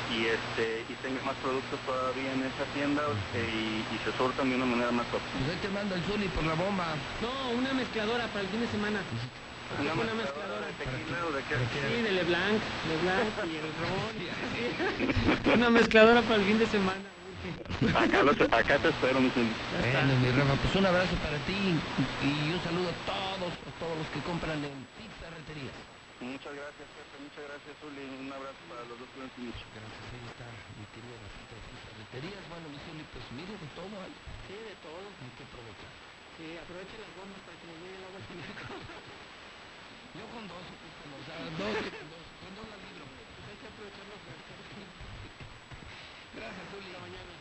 y 0.09 0.25
este 0.27 0.85
y 0.87 0.93
tenga 1.03 1.21
más 1.23 1.35
productos 1.43 1.79
todavía 1.85 2.31
en 2.33 2.43
esa 2.45 2.63
tienda 2.73 3.03
eh, 3.35 3.49
y, 3.51 3.83
y 3.95 3.97
se 4.03 4.11
surtan 4.17 4.49
de 4.49 4.55
una 4.55 4.65
manera 4.65 4.91
más 4.91 5.05
óptima. 5.07 5.43
Pues 5.43 5.51
ahí 5.51 5.59
te 5.61 5.69
manda 5.69 5.95
el 5.95 6.03
Zuli 6.03 6.27
por 6.29 6.43
la 6.45 6.53
bomba. 6.55 6.95
No, 7.21 7.31
una 7.57 7.73
mezcladora 7.73 8.27
para 8.27 8.41
el 8.41 8.47
fin 8.47 8.61
de 8.61 8.67
semana. 8.67 8.99
¿Una 9.79 9.93
Una 9.99 10.13
mezcladora 10.15 10.65
de 10.67 10.73
tequila 10.79 11.17
o 11.27 11.31
de 11.35 11.43
qué? 11.43 11.55
Sí, 11.75 12.01
de 12.01 12.11
LeBlanc, 12.23 12.59
LeBlanc 12.87 13.27
y 13.51 13.55
el 13.59 13.69
ron. 13.83 15.53
Una 15.59 15.69
mezcladora 15.69 16.21
para 16.21 16.35
el 16.35 16.45
fin 16.45 16.59
de 16.59 16.67
semana. 16.67 17.03
Acá, 17.95 18.23
los- 18.23 18.41
acá 18.41 18.75
te 18.79 18.89
espero, 18.89 19.19
mi 19.19 19.29
Zuli. 19.31 19.51
Bueno, 19.79 20.15
mi 20.23 20.31
Rafa, 20.31 20.55
pues 20.55 20.75
un 20.75 20.85
abrazo 20.85 21.15
para 21.19 21.37
ti 21.47 21.55
y 22.23 22.51
un 22.51 22.59
saludo 22.63 22.89
a 22.89 22.97
todos, 23.07 23.51
a 23.53 23.71
todos 23.79 23.95
los 23.99 24.07
que 24.15 24.19
compran 24.23 24.57
en 24.63 24.75
Pizza 24.97 25.27
Reterías. 25.35 25.75
Muchas 26.19 26.49
gracias, 26.55 26.87
Pepe. 26.97 27.15
Muchas 27.21 27.43
gracias, 27.47 27.71
Zuli. 27.83 28.03
Un 28.23 28.31
abrazo 28.33 28.57
para 28.71 28.81
los 28.89 28.97
dos. 28.99 29.07
Cuídense 29.13 29.37
mucho. 29.37 29.63
Gracias, 29.75 30.03
ahí 30.15 30.25
está 30.31 30.45
mi 30.79 30.85
querido 30.95 31.15
Rafita 31.21 31.55
Reterías. 32.17 32.49
Bueno, 32.49 32.65
mi 32.73 32.79
Zuli, 32.81 33.05
pues 33.13 33.21
mire 33.37 33.53
de 33.53 33.69
todo, 33.77 33.93
¿vale? 33.93 34.17
Sí, 34.49 34.57
de 34.57 34.73
todo. 34.81 35.05
Hay 35.21 35.31
que 35.37 35.43
aprovechar. 35.45 35.93
Sí, 36.33 36.45
aproveche 36.57 36.97
las 36.97 37.13
bombas 37.13 37.41
para 37.45 37.57
que 37.61 37.65
nos 37.69 37.77
llegue 37.77 37.97
el 38.01 38.05
agua 38.09 38.21
química. 38.25 38.65
Yo 40.17 40.25
con 40.33 40.43
dos, 40.49 40.65
pues, 40.65 40.93
con 40.97 41.09
los- 41.13 41.29
dos, 41.29 41.77
con 41.77 42.09
dos, 42.09 42.25
con 42.41 42.51
dos 42.57 42.67
la 42.73 42.77
libro. 42.89 43.05
Pues 43.05 43.45
hay 43.53 43.57
que 43.61 43.67
aprovechar 43.69 44.05
oferta. 44.17 44.53
Gracias, 46.33 46.65
Zuli. 46.73 46.89
mañana. 46.97 47.33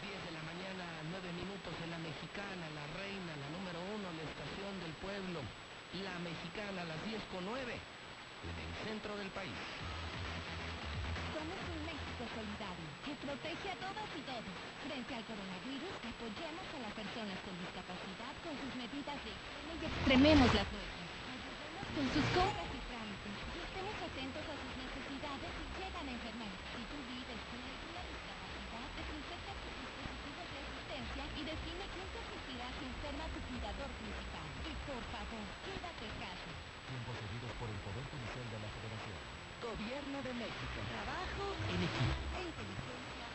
10 0.00 0.20
de 0.28 0.32
la 0.32 0.42
mañana, 0.48 0.84
9 1.12 1.28
minutos 1.36 1.72
en 1.84 1.90
la 1.92 2.00
mexicana, 2.00 2.64
la 2.72 2.84
reina, 3.00 3.32
la 3.36 3.48
número 3.52 3.80
uno, 4.00 4.06
la 4.16 4.24
estación 4.28 4.72
del 4.80 4.92
pueblo. 4.96 5.40
La 6.04 6.16
mexicana, 6.24 6.82
a 6.84 6.88
las 6.88 7.00
10 7.04 7.20
con 7.32 7.44
9, 7.44 7.76
en 7.76 8.56
el 8.64 8.72
centro 8.88 9.12
del 9.16 9.28
país. 9.36 9.56
Protege 13.22 13.68
a 13.72 13.76
todas 13.80 14.08
y 14.12 14.22
todos. 14.28 14.54
Frente 14.84 15.12
al 15.14 15.24
coronavirus, 15.24 15.94
apoyemos 16.04 16.66
a 16.76 16.78
las 16.84 16.92
personas 16.92 17.36
con 17.42 17.54
discapacidad 17.58 18.34
con 18.44 18.54
sus 18.60 18.72
medidas 18.76 19.18
de 19.24 19.30
higiene 19.32 19.72
y 19.76 19.84
extrememos 19.86 20.48
las 20.52 20.68
nuestras. 20.68 21.08
Ayudemos 21.26 21.86
con 21.96 22.06
sus 22.12 22.26
compras 22.36 22.70
y 22.70 22.80
trámites 22.86 23.34
y 23.36 23.58
estemos 23.66 23.96
atentos 23.96 24.44
a 24.46 24.54
sus 24.56 24.72
necesidades 24.76 25.50
si 25.56 25.64
llegan 25.76 26.06
a 26.06 26.12
enfermar. 26.12 26.52
Si 26.76 26.82
tú 26.86 26.98
vives 27.08 27.40
con 27.46 27.60
alguna 27.62 28.02
discapacidad, 28.06 28.86
desinfecta 28.96 29.52
tus 29.56 29.74
dispositivos 29.76 30.46
de 30.46 30.58
asistencia 30.66 31.24
y 31.36 31.42
define 31.46 31.84
quién 31.92 32.08
te 32.12 32.18
asistirá 32.20 32.66
si 32.76 32.82
enferma 32.86 33.24
tu 33.32 33.40
cuidador 33.48 33.90
principal. 33.96 34.48
Y 34.66 34.72
por 34.86 35.02
favor, 35.10 35.46
quédate 35.64 36.04
en 36.04 36.16
casa. 36.20 36.50
Tiempos 36.86 37.14
cedidos 37.18 37.52
por 37.58 37.66
el 37.66 37.78
Poder 37.82 38.04
Judicial 38.06 38.46
de 38.46 38.58
la 38.62 38.70
Federación. 38.70 39.18
Gobierno 39.56 40.18
de 40.22 40.32
México. 40.38 40.78
Trabajo 40.86 41.44
en 41.66 41.80
equipo. 41.82 42.14
E 42.36 42.40
inteligencia. 42.46 43.26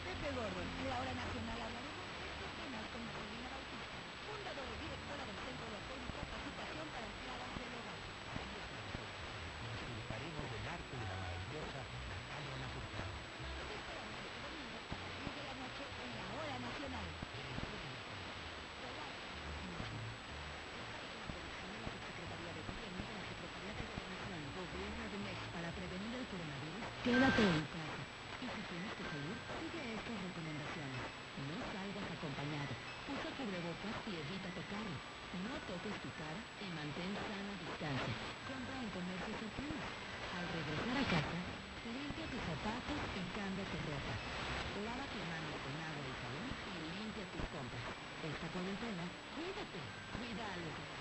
Pepe 0.00 0.28
Gordo, 0.34 0.60
la 0.90 0.96
hora 0.98 1.14
nacional 1.14 1.60
hablaremos 1.60 2.08
de 2.10 2.26
estos 2.26 2.50
temas 2.58 2.82
con 2.90 3.00
Marcelina 3.06 3.48
Bautista, 3.54 3.96
fundadora 4.26 4.72
y 4.74 4.78
directora 4.80 5.22
del 5.28 5.38
Centro 5.44 5.66
de 5.70 5.76
Apoyo 5.78 6.02
y 6.02 6.12
Capacitación 6.18 6.86
para 6.90 7.06
Empleadas 7.06 7.52
del 7.54 7.70
Hogar. 7.78 8.00
Nos 8.00 9.78
culparemos 9.86 10.44
del 10.50 10.66
arte 10.66 10.94
de 10.98 11.06
la 11.06 11.16
maravillosa 11.20 11.80
Natalia 12.10 12.56
Lafourcade. 12.64 13.14
Los 13.54 13.68
esperamos 13.70 14.18
este 14.18 14.38
domingo 14.40 14.78
a 14.80 14.96
las 14.98 15.14
10 15.14 15.30
de 15.30 15.44
la 15.46 15.54
noche 15.62 15.84
en 15.86 16.10
la 16.18 16.26
hora 16.34 16.56
nacional. 16.58 17.06
Para 25.50 25.70
prevenir 25.72 26.14
el 26.14 26.26
coronavirus, 26.30 26.90
quédate 27.10 27.42
en 27.42 27.66
casa. 27.74 28.02
Y 28.38 28.46
si 28.46 28.60
tienes 28.70 28.92
que 28.94 29.04
salir, 29.10 29.34
sigue 29.58 29.82
estas 29.98 30.18
recomendaciones. 30.30 31.02
No 31.42 31.56
salgas 31.74 32.06
acompañado. 32.06 32.72
Usa 33.10 33.30
cubrebocas 33.34 33.96
y 34.06 34.12
evita 34.14 34.48
tocarlo. 34.54 34.98
No 35.42 35.54
toques 35.66 35.96
tu 36.06 36.10
cara 36.14 36.38
y 36.62 36.66
mantén 36.70 37.10
sana 37.26 37.52
distancia. 37.58 38.14
Compra 38.46 38.78
en 38.78 38.90
comercios 38.94 39.36
cercanos. 39.42 39.86
Al 40.38 40.46
regresar 40.54 40.96
a 41.02 41.04
casa, 41.10 41.38
limpia 41.82 42.26
tus 42.30 42.42
zapatos 42.46 42.98
y 43.18 43.22
cámbiate 43.34 43.78
ropa. 43.90 44.14
Lava 44.86 45.04
tus 45.10 45.24
manos 45.26 45.56
con 45.66 45.74
agua 45.82 46.06
y 46.06 46.14
jabón 46.14 46.46
y 46.46 46.74
limpia 46.94 47.26
tus 47.34 47.44
compras. 47.50 47.84
Esta 48.22 48.46
cuarentena, 48.54 49.04
cuídate. 49.34 49.80
Cuida 50.14 50.44
a 50.46 50.56
los 50.62 50.72
demás. 50.78 51.00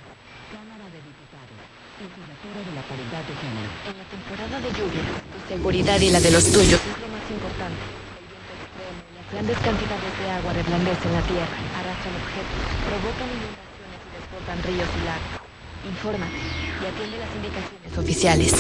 Cámara 0.49 0.85
de 0.89 0.99
Diputados. 1.03 1.59
Legislatura 1.99 2.59
de 2.63 2.73
la 2.73 2.83
Paridad 2.87 3.23
de 3.27 3.35
Género. 3.35 3.69
En 3.85 3.95
la 3.99 4.07
temporada 4.07 4.57
de 4.63 4.69
lluvia, 4.71 5.03
tu 5.03 5.28
seguridad 5.49 5.99
y 5.99 6.11
la 6.11 6.19
de 6.19 6.29
los 6.29 6.45
tuyos 6.45 6.77
es 6.77 7.01
lo 7.01 7.09
más 7.09 7.25
importante. 7.25 7.81
El 8.21 8.29
viento 8.29 8.53
extremo 8.53 9.01
y 9.01 9.13
las 9.17 9.27
grandes 9.33 9.57
cantidades 9.65 10.13
de 10.21 10.25
agua 10.29 10.53
reblandecen 10.53 11.11
la 11.11 11.23
tierra, 11.25 11.57
arrastran 11.73 12.13
objetos, 12.21 12.61
provocan 12.85 13.29
inundaciones 13.33 13.97
y 14.05 14.09
desbordan 14.13 14.59
ríos 14.61 14.89
y 14.93 15.01
lagos. 15.09 15.41
Infórmate 15.89 16.37
y 16.37 16.83
atiende 16.85 17.17
las 17.17 17.31
indicaciones 17.33 17.97
oficiales. 17.97 18.53